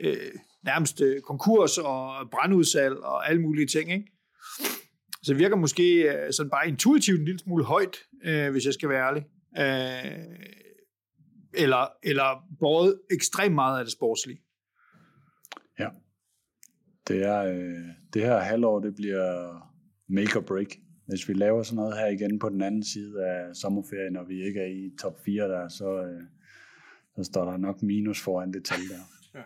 øh, 0.00 0.32
nærmest 0.64 1.00
øh, 1.00 1.20
konkurs 1.20 1.78
og 1.78 2.30
brandudsalg 2.30 2.96
og 2.96 3.28
alle 3.28 3.42
mulige 3.42 3.66
ting, 3.66 3.92
ikke? 3.92 4.12
Så 5.22 5.32
det 5.32 5.38
virker 5.38 5.56
måske 5.56 6.02
øh, 6.02 6.32
sådan 6.32 6.50
bare 6.50 6.68
intuitivt 6.68 7.18
en 7.18 7.24
lille 7.24 7.38
smule 7.38 7.64
højt, 7.64 7.96
øh, 8.24 8.50
hvis 8.50 8.64
jeg 8.64 8.74
skal 8.74 8.88
være 8.88 9.06
ærlig. 9.06 9.24
Øh, 9.58 10.26
eller, 11.54 11.86
eller 12.02 12.44
både 12.60 13.00
ekstremt 13.10 13.54
meget 13.54 13.78
af 13.78 13.84
det 13.84 13.92
sportslige. 13.92 14.40
Ja. 15.78 15.88
Det, 17.08 17.22
er, 17.22 17.38
øh, 17.38 17.84
det 18.14 18.22
her 18.22 18.38
halvår, 18.38 18.80
det 18.80 18.94
bliver 18.94 19.60
make 20.06 20.38
or 20.38 20.42
break. 20.42 20.66
Hvis 21.06 21.28
vi 21.28 21.32
laver 21.32 21.62
sådan 21.62 21.76
noget 21.76 21.98
her 21.98 22.06
igen 22.06 22.38
på 22.38 22.48
den 22.48 22.62
anden 22.62 22.84
side 22.84 23.26
af 23.26 23.56
sommerferien, 23.56 24.12
når 24.12 24.24
vi 24.24 24.42
ikke 24.42 24.60
er 24.60 24.66
i 24.66 24.90
top 25.00 25.20
4 25.24 25.48
der, 25.48 25.68
så, 25.68 26.02
øh, 26.02 26.22
så 27.16 27.24
står 27.24 27.50
der 27.50 27.56
nok 27.56 27.82
minus 27.82 28.22
foran 28.22 28.52
det 28.52 28.64
tal 28.64 28.78
der. 28.78 29.00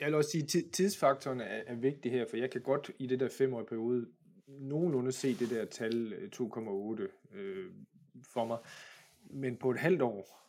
Jeg 0.00 0.06
vil 0.06 0.14
også 0.14 0.30
sige, 0.30 0.58
at 0.58 0.70
tidsfaktoren 0.72 1.40
er, 1.40 1.62
er 1.66 1.74
vigtig 1.74 2.12
her, 2.12 2.26
for 2.30 2.36
jeg 2.36 2.50
kan 2.50 2.60
godt 2.60 2.90
i 2.98 3.06
det 3.06 3.20
der 3.20 3.28
femårige 3.28 3.66
periode 3.66 4.06
nogenlunde 4.48 5.12
se 5.12 5.34
det 5.34 5.50
der 5.50 5.64
tal 5.64 6.12
øh, 6.12 6.30
2,8 6.34 7.36
øh, 7.36 7.70
for 8.32 8.44
mig. 8.44 8.58
Men 9.30 9.56
på 9.56 9.70
et 9.70 9.78
halvt 9.78 10.02
år, 10.02 10.48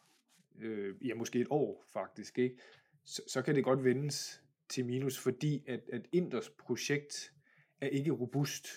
øh, 0.61 0.95
ja 1.07 1.15
måske 1.15 1.39
et 1.39 1.47
år 1.49 1.83
faktisk, 1.93 2.39
ikke, 2.39 2.57
så, 3.05 3.21
så 3.27 3.41
kan 3.41 3.55
det 3.55 3.63
godt 3.63 3.83
vendes 3.83 4.42
til 4.73 4.85
minus, 4.85 5.19
fordi 5.19 5.63
at, 5.67 5.81
at 5.93 6.07
Inders 6.11 6.49
projekt 6.49 7.33
er 7.81 7.87
ikke 7.87 8.11
robust. 8.11 8.67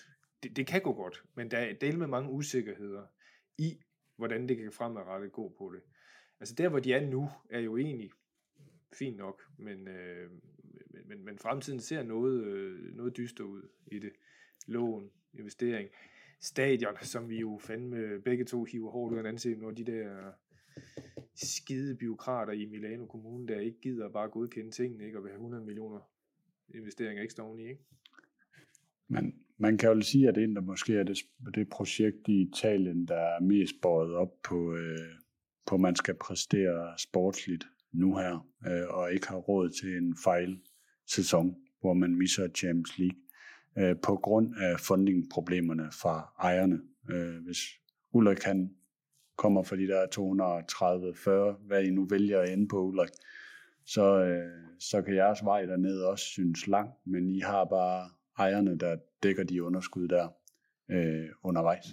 Det, 0.43 0.57
det 0.57 0.67
kan 0.67 0.83
gå 0.83 0.93
godt, 0.93 1.25
men 1.35 1.51
der 1.51 1.59
er 1.59 1.73
del 1.73 1.99
med 1.99 2.07
mange 2.07 2.31
usikkerheder 2.31 3.07
i, 3.59 3.79
hvordan 4.17 4.49
det 4.49 4.57
kan 4.57 4.73
fremadrettet 4.73 5.33
gå 5.33 5.55
på 5.59 5.73
det. 5.75 5.83
Altså 6.41 6.55
der, 6.55 6.69
hvor 6.69 6.79
de 6.79 6.93
er 6.93 7.07
nu, 7.07 7.31
er 7.51 7.61
jo 7.61 7.77
egentlig 7.77 8.11
fint 8.93 9.17
nok, 9.17 9.43
men, 9.59 9.89
øh, 9.89 10.31
men, 10.91 11.09
men, 11.09 11.25
men 11.25 11.39
fremtiden 11.39 11.81
ser 11.81 12.03
noget, 12.03 12.45
øh, 12.45 12.95
noget 12.97 13.17
dyster 13.17 13.45
ud 13.45 13.69
i 13.87 13.99
det. 13.99 14.13
Lån, 14.67 15.11
investering, 15.35 15.89
stadion, 16.41 16.97
som 17.03 17.29
vi 17.29 17.41
jo 17.41 17.59
fandme 17.63 18.21
begge 18.21 18.45
to 18.45 18.65
hiver 18.65 18.91
hårdt 18.91 19.13
ud 19.13 19.19
af 19.19 19.59
når 19.59 19.71
de 19.71 19.85
der 19.85 20.33
skide 21.37 21.95
byråkrater 21.95 22.53
i 22.53 22.67
Milano 22.67 23.07
Kommune, 23.07 23.49
der 23.49 23.61
ikke 23.61 23.81
gider 23.81 24.09
bare 24.09 24.29
godkende 24.29 24.71
tingene, 24.71 25.05
ikke, 25.05 25.19
og 25.19 25.25
vil 25.25 25.31
have 25.31 25.39
100 25.39 25.65
millioner 25.65 26.01
investeringer 26.75 27.23
ekstra 27.23 27.43
oveni, 27.43 27.63
ikke? 27.63 27.85
Men 29.09 29.35
man 29.59 29.79
kan 29.79 29.91
jo 29.91 30.01
sige, 30.01 30.29
at 30.29 30.35
det 30.35 30.49
der 30.57 30.61
måske 30.61 30.95
er 30.95 31.03
det, 31.03 31.19
det 31.55 31.69
projekt 31.69 32.29
i 32.29 32.41
Italien, 32.41 33.09
der 33.09 33.21
er 33.21 33.41
mest 33.41 33.75
båret 33.83 34.15
op 34.15 34.33
på, 34.45 34.75
øh, 34.75 34.99
på 35.67 35.75
at 35.75 35.81
man 35.81 35.97
skal 35.97 36.15
præstere 36.15 36.99
sportsligt 36.99 37.65
nu 37.93 38.17
her, 38.17 38.49
øh, 38.67 38.89
og 38.89 39.13
ikke 39.13 39.29
har 39.29 39.37
råd 39.37 39.71
til 39.71 39.97
en 39.97 40.17
fejl 40.25 40.61
sæson, 41.07 41.57
hvor 41.81 41.95
man 41.95 42.15
misser 42.15 42.49
Champions 42.49 42.99
League, 42.99 43.19
øh, 43.79 43.97
på 44.03 44.17
grund 44.17 44.55
af 44.57 44.81
fundingproblemerne 44.81 45.89
fra 46.03 46.33
ejerne. 46.39 46.81
Øh, 47.11 47.45
hvis 47.45 47.59
Ulrik 48.13 48.37
kan 48.37 48.77
kommer 49.37 49.63
for 49.63 49.77
de 49.77 49.87
der 49.87 50.07
230-40, 51.57 51.67
hvad 51.67 51.85
I 51.85 51.91
nu 51.91 52.07
vælger 52.11 52.41
at 52.41 52.53
ende 52.53 52.69
på, 52.69 52.83
Ulrik, 52.83 53.11
så, 53.87 54.19
øh, 54.21 54.51
så 54.81 55.03
kan 55.03 55.15
jeres 55.15 55.45
vej 55.45 55.67
dernede 55.67 56.09
også 56.09 56.25
synes 56.25 56.67
lang, 56.67 56.91
men 57.05 57.31
I 57.31 57.41
har 57.41 57.65
bare 57.65 58.11
ejerne, 58.39 58.79
der 58.79 58.97
dækker 59.23 59.45
de 59.45 59.63
underskud 59.63 60.09
der 60.09 60.29
øh, 60.91 61.29
undervejs. 61.43 61.87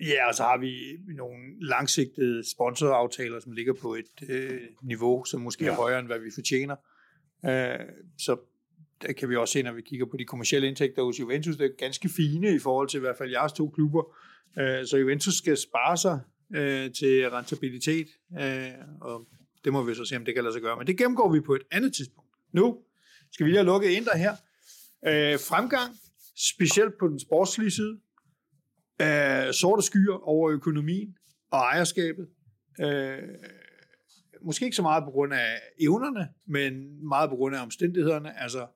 Ja, 0.00 0.28
og 0.28 0.34
så 0.34 0.42
har 0.42 0.58
vi 0.58 0.72
nogle 1.14 1.68
langsigtede 1.68 2.50
sponsoraftaler, 2.50 3.40
som 3.40 3.52
ligger 3.52 3.72
på 3.82 3.94
et 3.94 4.28
øh, 4.28 4.60
niveau, 4.82 5.24
som 5.24 5.40
måske 5.40 5.64
ja. 5.64 5.70
er 5.70 5.74
højere 5.74 5.98
end 5.98 6.06
hvad 6.06 6.18
vi 6.18 6.30
fortjener. 6.34 6.76
Øh, 7.44 7.86
så 8.18 8.36
der 9.02 9.12
kan 9.12 9.28
vi 9.28 9.36
også 9.36 9.52
se, 9.52 9.62
når 9.62 9.72
vi 9.72 9.82
kigger 9.82 10.06
på 10.06 10.16
de 10.16 10.24
kommercielle 10.24 10.68
indtægter 10.68 11.02
hos 11.02 11.20
Juventus, 11.20 11.56
det 11.56 11.64
er 11.64 11.76
ganske 11.78 12.08
fine 12.08 12.54
i 12.54 12.58
forhold 12.58 12.88
til 12.88 12.98
i 12.98 13.00
hvert 13.00 13.16
fald 13.16 13.30
jeres 13.30 13.52
to 13.52 13.68
klubber. 13.68 14.16
Øh, 14.58 14.86
så 14.86 14.96
Juventus 14.96 15.34
skal 15.34 15.56
spare 15.56 15.96
sig 15.96 16.20
øh, 16.54 16.92
til 16.92 17.30
rentabilitet, 17.30 18.08
øh, 18.40 18.70
og 19.00 19.28
det 19.64 19.72
må 19.72 19.82
vi 19.82 19.94
så 19.94 20.04
se, 20.04 20.16
om 20.16 20.24
det 20.24 20.34
kan 20.34 20.44
lade 20.44 20.54
sig 20.54 20.62
gøre. 20.62 20.76
Men 20.78 20.86
det 20.86 20.98
gennemgår 20.98 21.32
vi 21.32 21.40
på 21.40 21.54
et 21.54 21.62
andet 21.70 21.94
tidspunkt. 21.94 22.30
Nu 22.52 22.78
skal 23.32 23.46
vi 23.46 23.50
lige 23.50 23.58
have 23.58 23.66
lukket 23.66 23.90
ind 23.90 24.04
der 24.04 24.16
her. 24.16 24.36
Øh, 25.06 25.38
fremgang, 25.40 25.96
specielt 26.36 26.98
på 27.00 27.08
den 27.08 27.20
sportslige 27.20 27.70
side, 27.70 27.98
øh, 29.02 29.54
sorte 29.54 29.82
skyer 29.82 30.28
over 30.28 30.50
økonomien 30.50 31.16
og 31.50 31.58
ejerskabet. 31.58 32.28
Øh, 32.80 33.18
måske 34.42 34.64
ikke 34.64 34.76
så 34.76 34.82
meget 34.82 35.04
på 35.04 35.10
grund 35.10 35.34
af 35.34 35.58
evnerne, 35.80 36.28
men 36.46 36.72
meget 37.08 37.30
på 37.30 37.36
grund 37.36 37.56
af 37.56 37.62
omstændighederne. 37.62 38.42
Altså, 38.42 38.66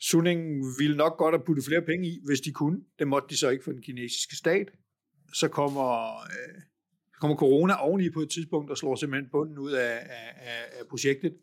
Sunning 0.00 0.64
ville 0.78 0.96
nok 0.96 1.18
godt 1.18 1.34
have 1.34 1.44
puttet 1.46 1.64
flere 1.64 1.82
penge 1.82 2.08
i, 2.08 2.20
hvis 2.24 2.40
de 2.40 2.52
kunne. 2.52 2.80
Det 2.98 3.08
måtte 3.08 3.28
de 3.28 3.36
så 3.36 3.48
ikke 3.48 3.64
for 3.64 3.72
den 3.72 3.82
kinesiske 3.82 4.36
stat. 4.36 4.68
Så 5.32 5.48
kommer, 5.48 6.16
øh, 6.16 6.62
så 7.12 7.20
kommer 7.20 7.36
corona 7.36 7.74
oveni 7.74 8.10
på 8.10 8.20
et 8.20 8.30
tidspunkt 8.30 8.70
og 8.70 8.78
slår 8.78 8.94
simpelthen 8.94 9.30
bunden 9.30 9.58
ud 9.58 9.72
af, 9.72 9.96
af, 9.96 10.64
af 10.78 10.86
projektet. 10.90 11.36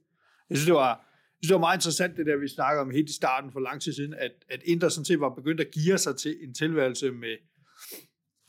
Jeg 0.50 0.58
synes, 0.58 0.66
det 0.66 0.76
var, 0.76 0.90
jeg 0.90 1.38
synes, 1.42 1.50
det 1.50 1.54
var 1.54 1.60
meget 1.60 1.78
interessant, 1.78 2.18
det 2.18 2.26
der, 2.26 2.38
vi 2.38 2.48
snakker 2.48 2.82
om 2.82 2.92
helt 2.92 3.10
i 3.10 3.14
starten 3.14 3.52
for 3.52 3.60
lang 3.60 3.82
tid 3.82 3.94
siden, 3.94 4.14
at, 4.14 4.32
at 4.50 4.62
Indre 4.64 4.92
sådan 4.92 5.06
set 5.06 5.20
var 5.20 5.30
begyndt 5.30 5.62
at 5.62 5.72
give 5.72 5.98
sig 5.98 6.16
til 6.18 6.38
en 6.42 6.54
tilværelse 6.54 7.12
med 7.12 7.38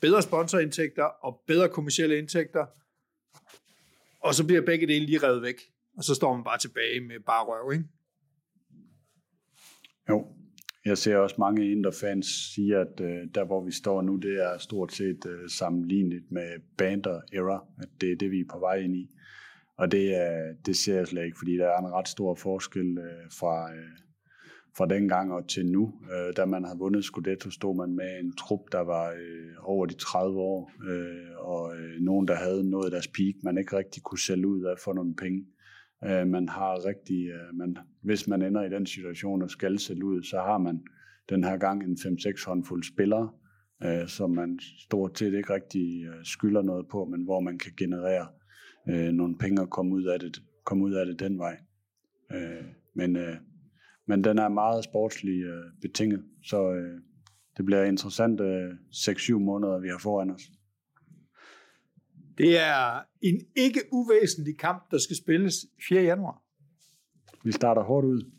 bedre 0.01 0.23
sponsorindtægter 0.23 1.05
og 1.05 1.43
bedre 1.47 1.69
kommersielle 1.69 2.19
indtægter, 2.19 2.67
og 4.21 4.35
så 4.35 4.47
bliver 4.47 4.63
begge 4.63 4.87
dele 4.87 5.07
lige 5.07 5.23
revet 5.23 5.43
væk, 5.43 5.61
og 5.97 6.05
så 6.05 6.15
står 6.15 6.35
man 6.35 6.45
bare 6.45 6.59
tilbage 6.59 7.01
med 7.01 7.21
bare 7.27 7.45
røv, 7.45 7.73
ikke? 7.73 7.85
Jo, 10.09 10.37
jeg 10.85 10.99
ser 10.99 11.17
også 11.17 11.37
mange 11.39 11.71
Inter-fans 11.71 12.27
sige, 12.55 12.77
at 12.77 13.01
øh, 13.01 13.29
der 13.35 13.45
hvor 13.45 13.65
vi 13.65 13.73
står 13.73 14.03
nu, 14.03 14.17
det 14.17 14.43
er 14.43 14.59
stort 14.59 14.93
set 14.93 15.27
øh, 15.27 15.49
sammenlignet 15.49 16.23
med 16.31 16.49
bander 16.79 17.21
era, 17.33 17.65
at 17.79 17.89
det 18.01 18.13
er 18.13 18.17
det, 18.17 18.31
vi 18.31 18.41
er 18.41 18.53
på 18.53 18.59
vej 18.59 18.77
ind 18.77 18.97
i. 18.97 19.11
Og 19.77 19.93
det, 19.93 20.09
øh, 20.09 20.57
det 20.67 20.77
ser 20.77 20.97
jeg 20.97 21.07
slet 21.07 21.25
ikke, 21.25 21.39
fordi 21.39 21.57
der 21.57 21.67
er 21.67 21.79
en 21.79 21.93
ret 21.93 22.09
stor 22.09 22.35
forskel 22.35 22.99
øh, 22.99 23.31
fra, 23.39 23.73
øh, 23.73 23.99
fra 24.77 24.87
dengang 24.87 25.33
og 25.33 25.49
til 25.49 25.67
nu. 25.67 25.95
Øh, 26.13 26.37
da 26.37 26.45
man 26.45 26.65
har 26.65 26.75
vundet 26.75 27.05
Scudetto, 27.05 27.51
stod 27.51 27.77
man 27.77 27.97
med 27.97 28.21
en 28.21 28.37
trup, 28.37 28.61
der 28.73 28.81
var 28.81 29.11
øh, 29.11 29.53
over 29.63 29.87
de 29.87 29.95
30 29.95 30.41
år, 30.41 30.71
øh, 30.89 31.37
og 31.39 31.77
øh, 31.77 32.01
nogen, 32.01 32.29
der 32.29 32.35
havde 32.35 32.71
nået 32.71 32.93
deres 32.93 33.09
peak, 33.09 33.35
man 33.43 33.59
ikke 33.59 33.77
rigtig 33.77 34.03
kunne 34.03 34.19
sælge 34.19 34.49
ud 34.49 34.63
af 34.63 34.75
for 34.85 34.93
nogle 34.93 35.15
penge. 35.15 35.47
Øh, 36.05 36.27
man 36.27 36.49
har 36.49 36.87
rigtig, 36.87 37.29
øh, 37.29 37.55
man, 37.55 37.79
hvis 38.03 38.29
man 38.29 38.43
ender 38.43 38.63
i 38.63 38.71
den 38.71 38.87
situation 38.87 39.43
og 39.43 39.51
skal 39.51 39.79
sælge 39.79 40.05
ud, 40.05 40.23
så 40.23 40.37
har 40.37 40.59
man 40.59 40.83
den 41.29 41.45
her 41.45 41.57
gang 41.57 41.83
en 41.85 41.97
5-6 41.97 42.47
håndfuld 42.47 42.83
spillere, 42.83 43.31
øh, 43.85 44.09
som 44.09 44.31
man 44.31 44.59
stort 44.79 45.19
set 45.19 45.35
ikke 45.35 45.55
rigtig 45.55 46.05
øh, 46.05 46.25
skylder 46.25 46.63
noget 46.63 46.89
på, 46.89 47.05
men 47.05 47.25
hvor 47.25 47.41
man 47.41 47.59
kan 47.59 47.73
generere 47.77 48.27
øh, 48.89 49.13
nogle 49.13 49.39
penge 49.39 49.63
og 49.63 49.71
komme 49.71 49.95
ud 49.95 50.05
af 50.05 50.21
det, 50.21 50.43
komme 50.65 50.85
ud 50.85 50.93
af 50.93 51.07
det 51.07 51.21
den 51.21 51.39
vej. 51.39 51.57
Øh, 52.33 52.65
men, 52.95 53.17
øh, 53.17 53.37
men 54.07 54.25
den 54.25 54.39
er 54.39 54.49
meget 54.49 54.85
sportslig 54.85 55.43
øh, 55.43 55.65
betinget, 55.83 56.25
så 56.43 56.73
øh, 56.73 57.01
det 57.57 57.65
bliver 57.65 57.85
interessant 57.85 58.41
øh, 58.41 58.71
6-7 58.93 59.33
måneder, 59.33 59.81
vi 59.81 59.89
har 59.89 59.99
foran 59.99 60.31
os. 60.31 60.43
Det 62.39 62.59
er 62.59 63.01
en 63.23 63.41
ikke 63.57 63.81
uvæsentlig 63.93 64.59
kamp, 64.59 64.91
der 64.91 64.99
skal 64.99 65.17
spilles 65.17 65.55
4. 65.89 66.03
januar. 66.03 66.43
Vi 67.45 67.53
starter 67.53 67.83
hårdt 67.83 68.07
ud. 68.07 68.31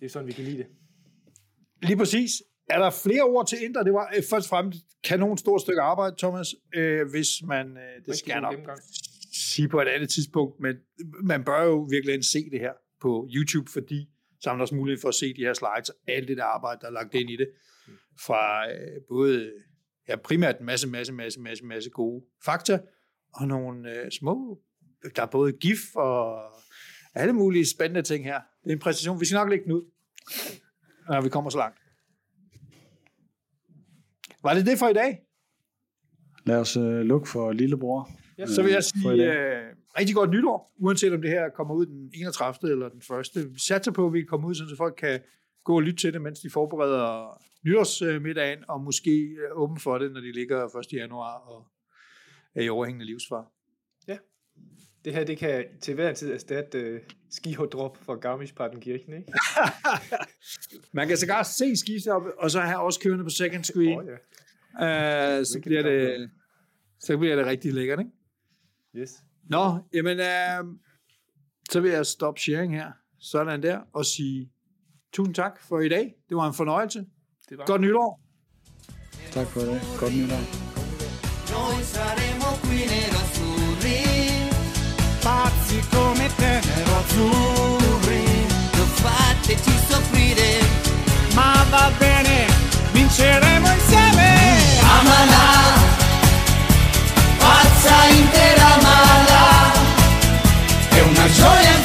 Det 0.00 0.04
er 0.04 0.08
sådan, 0.08 0.26
vi 0.26 0.32
kan 0.32 0.44
lide 0.44 0.58
det. 0.58 0.66
Lige 1.82 1.96
præcis. 1.96 2.30
Er 2.70 2.78
der 2.78 2.90
flere 2.90 3.22
ord 3.22 3.46
til 3.46 3.64
Indre? 3.64 3.84
Det 3.84 3.92
var 3.92 4.12
øh, 4.16 4.22
først 4.30 4.46
og 4.46 4.48
fremmest 4.48 4.78
kanon 5.04 5.38
stort 5.38 5.60
stykke 5.60 5.80
arbejde, 5.80 6.16
Thomas, 6.18 6.54
øh, 6.74 7.10
hvis 7.10 7.28
man, 7.46 7.66
øh, 7.76 8.06
det 8.06 8.18
skal 8.18 8.42
nok 8.42 8.54
sige 9.32 9.68
på 9.68 9.80
et 9.80 9.88
andet 9.88 10.10
tidspunkt, 10.10 10.60
men 10.60 10.76
man 11.22 11.44
bør 11.44 11.64
jo 11.64 11.88
virkelig 11.90 12.24
se 12.24 12.50
det 12.50 12.60
her 12.60 12.72
på 13.00 13.28
YouTube, 13.34 13.70
fordi 13.70 14.08
så 14.40 14.50
har 14.50 14.56
man 14.56 14.60
også 14.60 14.74
mulighed 14.74 15.00
for 15.00 15.08
at 15.08 15.14
se 15.14 15.34
de 15.34 15.40
her 15.40 15.54
slides 15.54 15.88
og 15.88 15.96
alt 16.06 16.28
det 16.28 16.36
der 16.36 16.44
arbejde, 16.44 16.80
der 16.80 16.86
er 16.86 16.90
lagt 16.90 17.14
ind 17.14 17.30
i 17.30 17.36
det, 17.36 17.48
fra 18.26 18.70
øh, 18.72 19.00
både 19.08 19.52
ja, 20.08 20.16
primært 20.16 20.58
en 20.60 20.66
masse, 20.66 20.88
masse, 20.88 21.12
masse, 21.12 21.40
masse, 21.40 21.64
masse 21.64 21.90
gode 21.90 22.24
fakta, 22.44 22.80
og 23.34 23.48
nogle 23.48 23.90
øh, 23.90 24.10
små, 24.10 24.58
der 25.16 25.22
er 25.22 25.26
både 25.26 25.52
gif 25.52 25.78
og 25.94 26.42
alle 27.14 27.32
mulige 27.32 27.66
spændende 27.66 28.02
ting 28.02 28.24
her. 28.24 28.40
Det 28.64 28.70
er 28.70 28.74
en 28.74 28.78
præstation. 28.78 29.20
Vi 29.20 29.24
skal 29.24 29.36
nok 29.36 29.50
lægge 29.50 29.64
den 29.64 29.72
ud, 29.72 29.82
når 31.08 31.20
vi 31.20 31.28
kommer 31.28 31.50
så 31.50 31.58
langt. 31.58 31.78
Var 34.42 34.54
det 34.54 34.66
det 34.66 34.78
for 34.78 34.88
i 34.88 34.92
dag? 34.92 35.18
Lad 36.46 36.56
os 36.56 36.76
øh, 36.76 37.00
lukke 37.00 37.28
for 37.28 37.52
lillebror. 37.52 38.10
Ja, 38.38 38.46
så 38.46 38.62
vil 38.62 38.72
jeg 38.72 38.84
sige 38.84 39.08
øh, 39.08 39.64
rigtig 39.98 40.14
godt 40.14 40.30
nytår, 40.30 40.72
uanset 40.76 41.12
om 41.12 41.22
det 41.22 41.30
her 41.30 41.48
kommer 41.48 41.74
ud 41.74 41.86
den 41.86 42.10
31. 42.14 42.70
eller 42.70 42.88
den 42.88 43.02
1. 43.36 43.54
Vi 43.54 43.60
satser 43.60 43.92
på, 43.92 44.06
at 44.06 44.12
vi 44.12 44.22
kommer 44.22 44.48
ud, 44.48 44.54
så 44.54 44.74
folk 44.76 44.94
kan 44.98 45.20
gå 45.68 45.76
og 45.76 45.82
lytte 45.82 46.00
til 46.00 46.12
det, 46.12 46.22
mens 46.22 46.40
de 46.40 46.50
forbereder 46.50 47.42
nytårsmiddagen, 47.64 48.64
og 48.68 48.80
måske 48.80 49.36
åbne 49.52 49.80
for 49.80 49.98
det, 49.98 50.12
når 50.12 50.20
de 50.20 50.32
ligger 50.32 50.76
1. 50.76 50.92
januar 50.92 51.34
og 51.38 51.66
er 52.54 52.62
i 52.62 52.68
overhængende 52.68 53.06
livsfar. 53.06 53.52
Ja, 54.08 54.18
det 55.04 55.14
her 55.14 55.24
det 55.24 55.38
kan 55.38 55.64
til 55.80 55.94
hver 55.94 56.12
tid 56.12 56.32
erstatte 56.32 56.94
uh, 56.94 57.00
skihodrop 57.30 57.96
fra 57.96 58.14
Garmisch-Partenkirchen, 58.14 59.14
ikke? 59.14 59.32
Man 60.96 61.08
kan 61.08 61.16
sågar 61.16 61.42
se 61.42 61.76
skistop, 61.76 62.22
og 62.38 62.50
så 62.50 62.60
have 62.60 62.80
også 62.80 63.00
kørende 63.00 63.24
på 63.24 63.30
second 63.30 63.64
screen. 63.64 63.98
Oh, 63.98 64.06
ja. 64.80 65.38
uh, 65.38 65.44
så, 65.44 65.60
bliver 65.62 65.82
det, 65.82 66.30
så 67.00 67.16
bliver 67.16 67.36
det 67.36 67.46
rigtig 67.46 67.72
lækkert, 67.72 67.98
ikke? 67.98 68.10
Yes. 68.96 69.10
Nå, 69.50 69.78
jamen, 69.94 70.18
uh, 70.18 70.74
så 71.70 71.80
vil 71.80 71.90
jeg 71.90 72.06
stoppe 72.06 72.40
sharing 72.40 72.74
her, 72.74 72.92
sådan 73.18 73.62
der, 73.62 73.80
og 73.92 74.04
sige 74.06 74.52
Tusind 75.12 75.34
tak 75.34 75.52
for 75.68 75.80
i 75.80 75.88
dag. 75.88 76.14
Det 76.28 76.36
var 76.36 76.46
en 76.46 76.54
fornøjelse. 76.54 76.98
Det 77.48 77.58
var 77.58 77.64
Godt 77.64 77.80
nytår. 77.80 78.20
Tak 79.32 79.46
for 79.46 79.60
det. 79.60 79.80
Godt 80.00 80.14
nytår. 80.16 80.40
Noi 81.52 81.82
saremo 81.92 82.50
qui 82.62 82.80
nerazzurri, 82.92 84.00
pazzi 85.24 85.78
come 85.92 86.26
te 86.40 86.52
nerazzurri, 86.68 88.24
non 88.76 88.88
fateci 89.02 89.74
soffrire, 89.88 90.50
ma 91.36 91.50
va 91.72 91.84
bene, 92.02 92.38
vinceremo 92.94 93.68
insieme. 93.78 94.30
Amala, 94.96 95.46
pazza 97.42 97.96
intera 98.20 98.70
mala, 98.86 99.44
è 100.98 101.00
una 101.10 101.26
gioia 101.38 101.77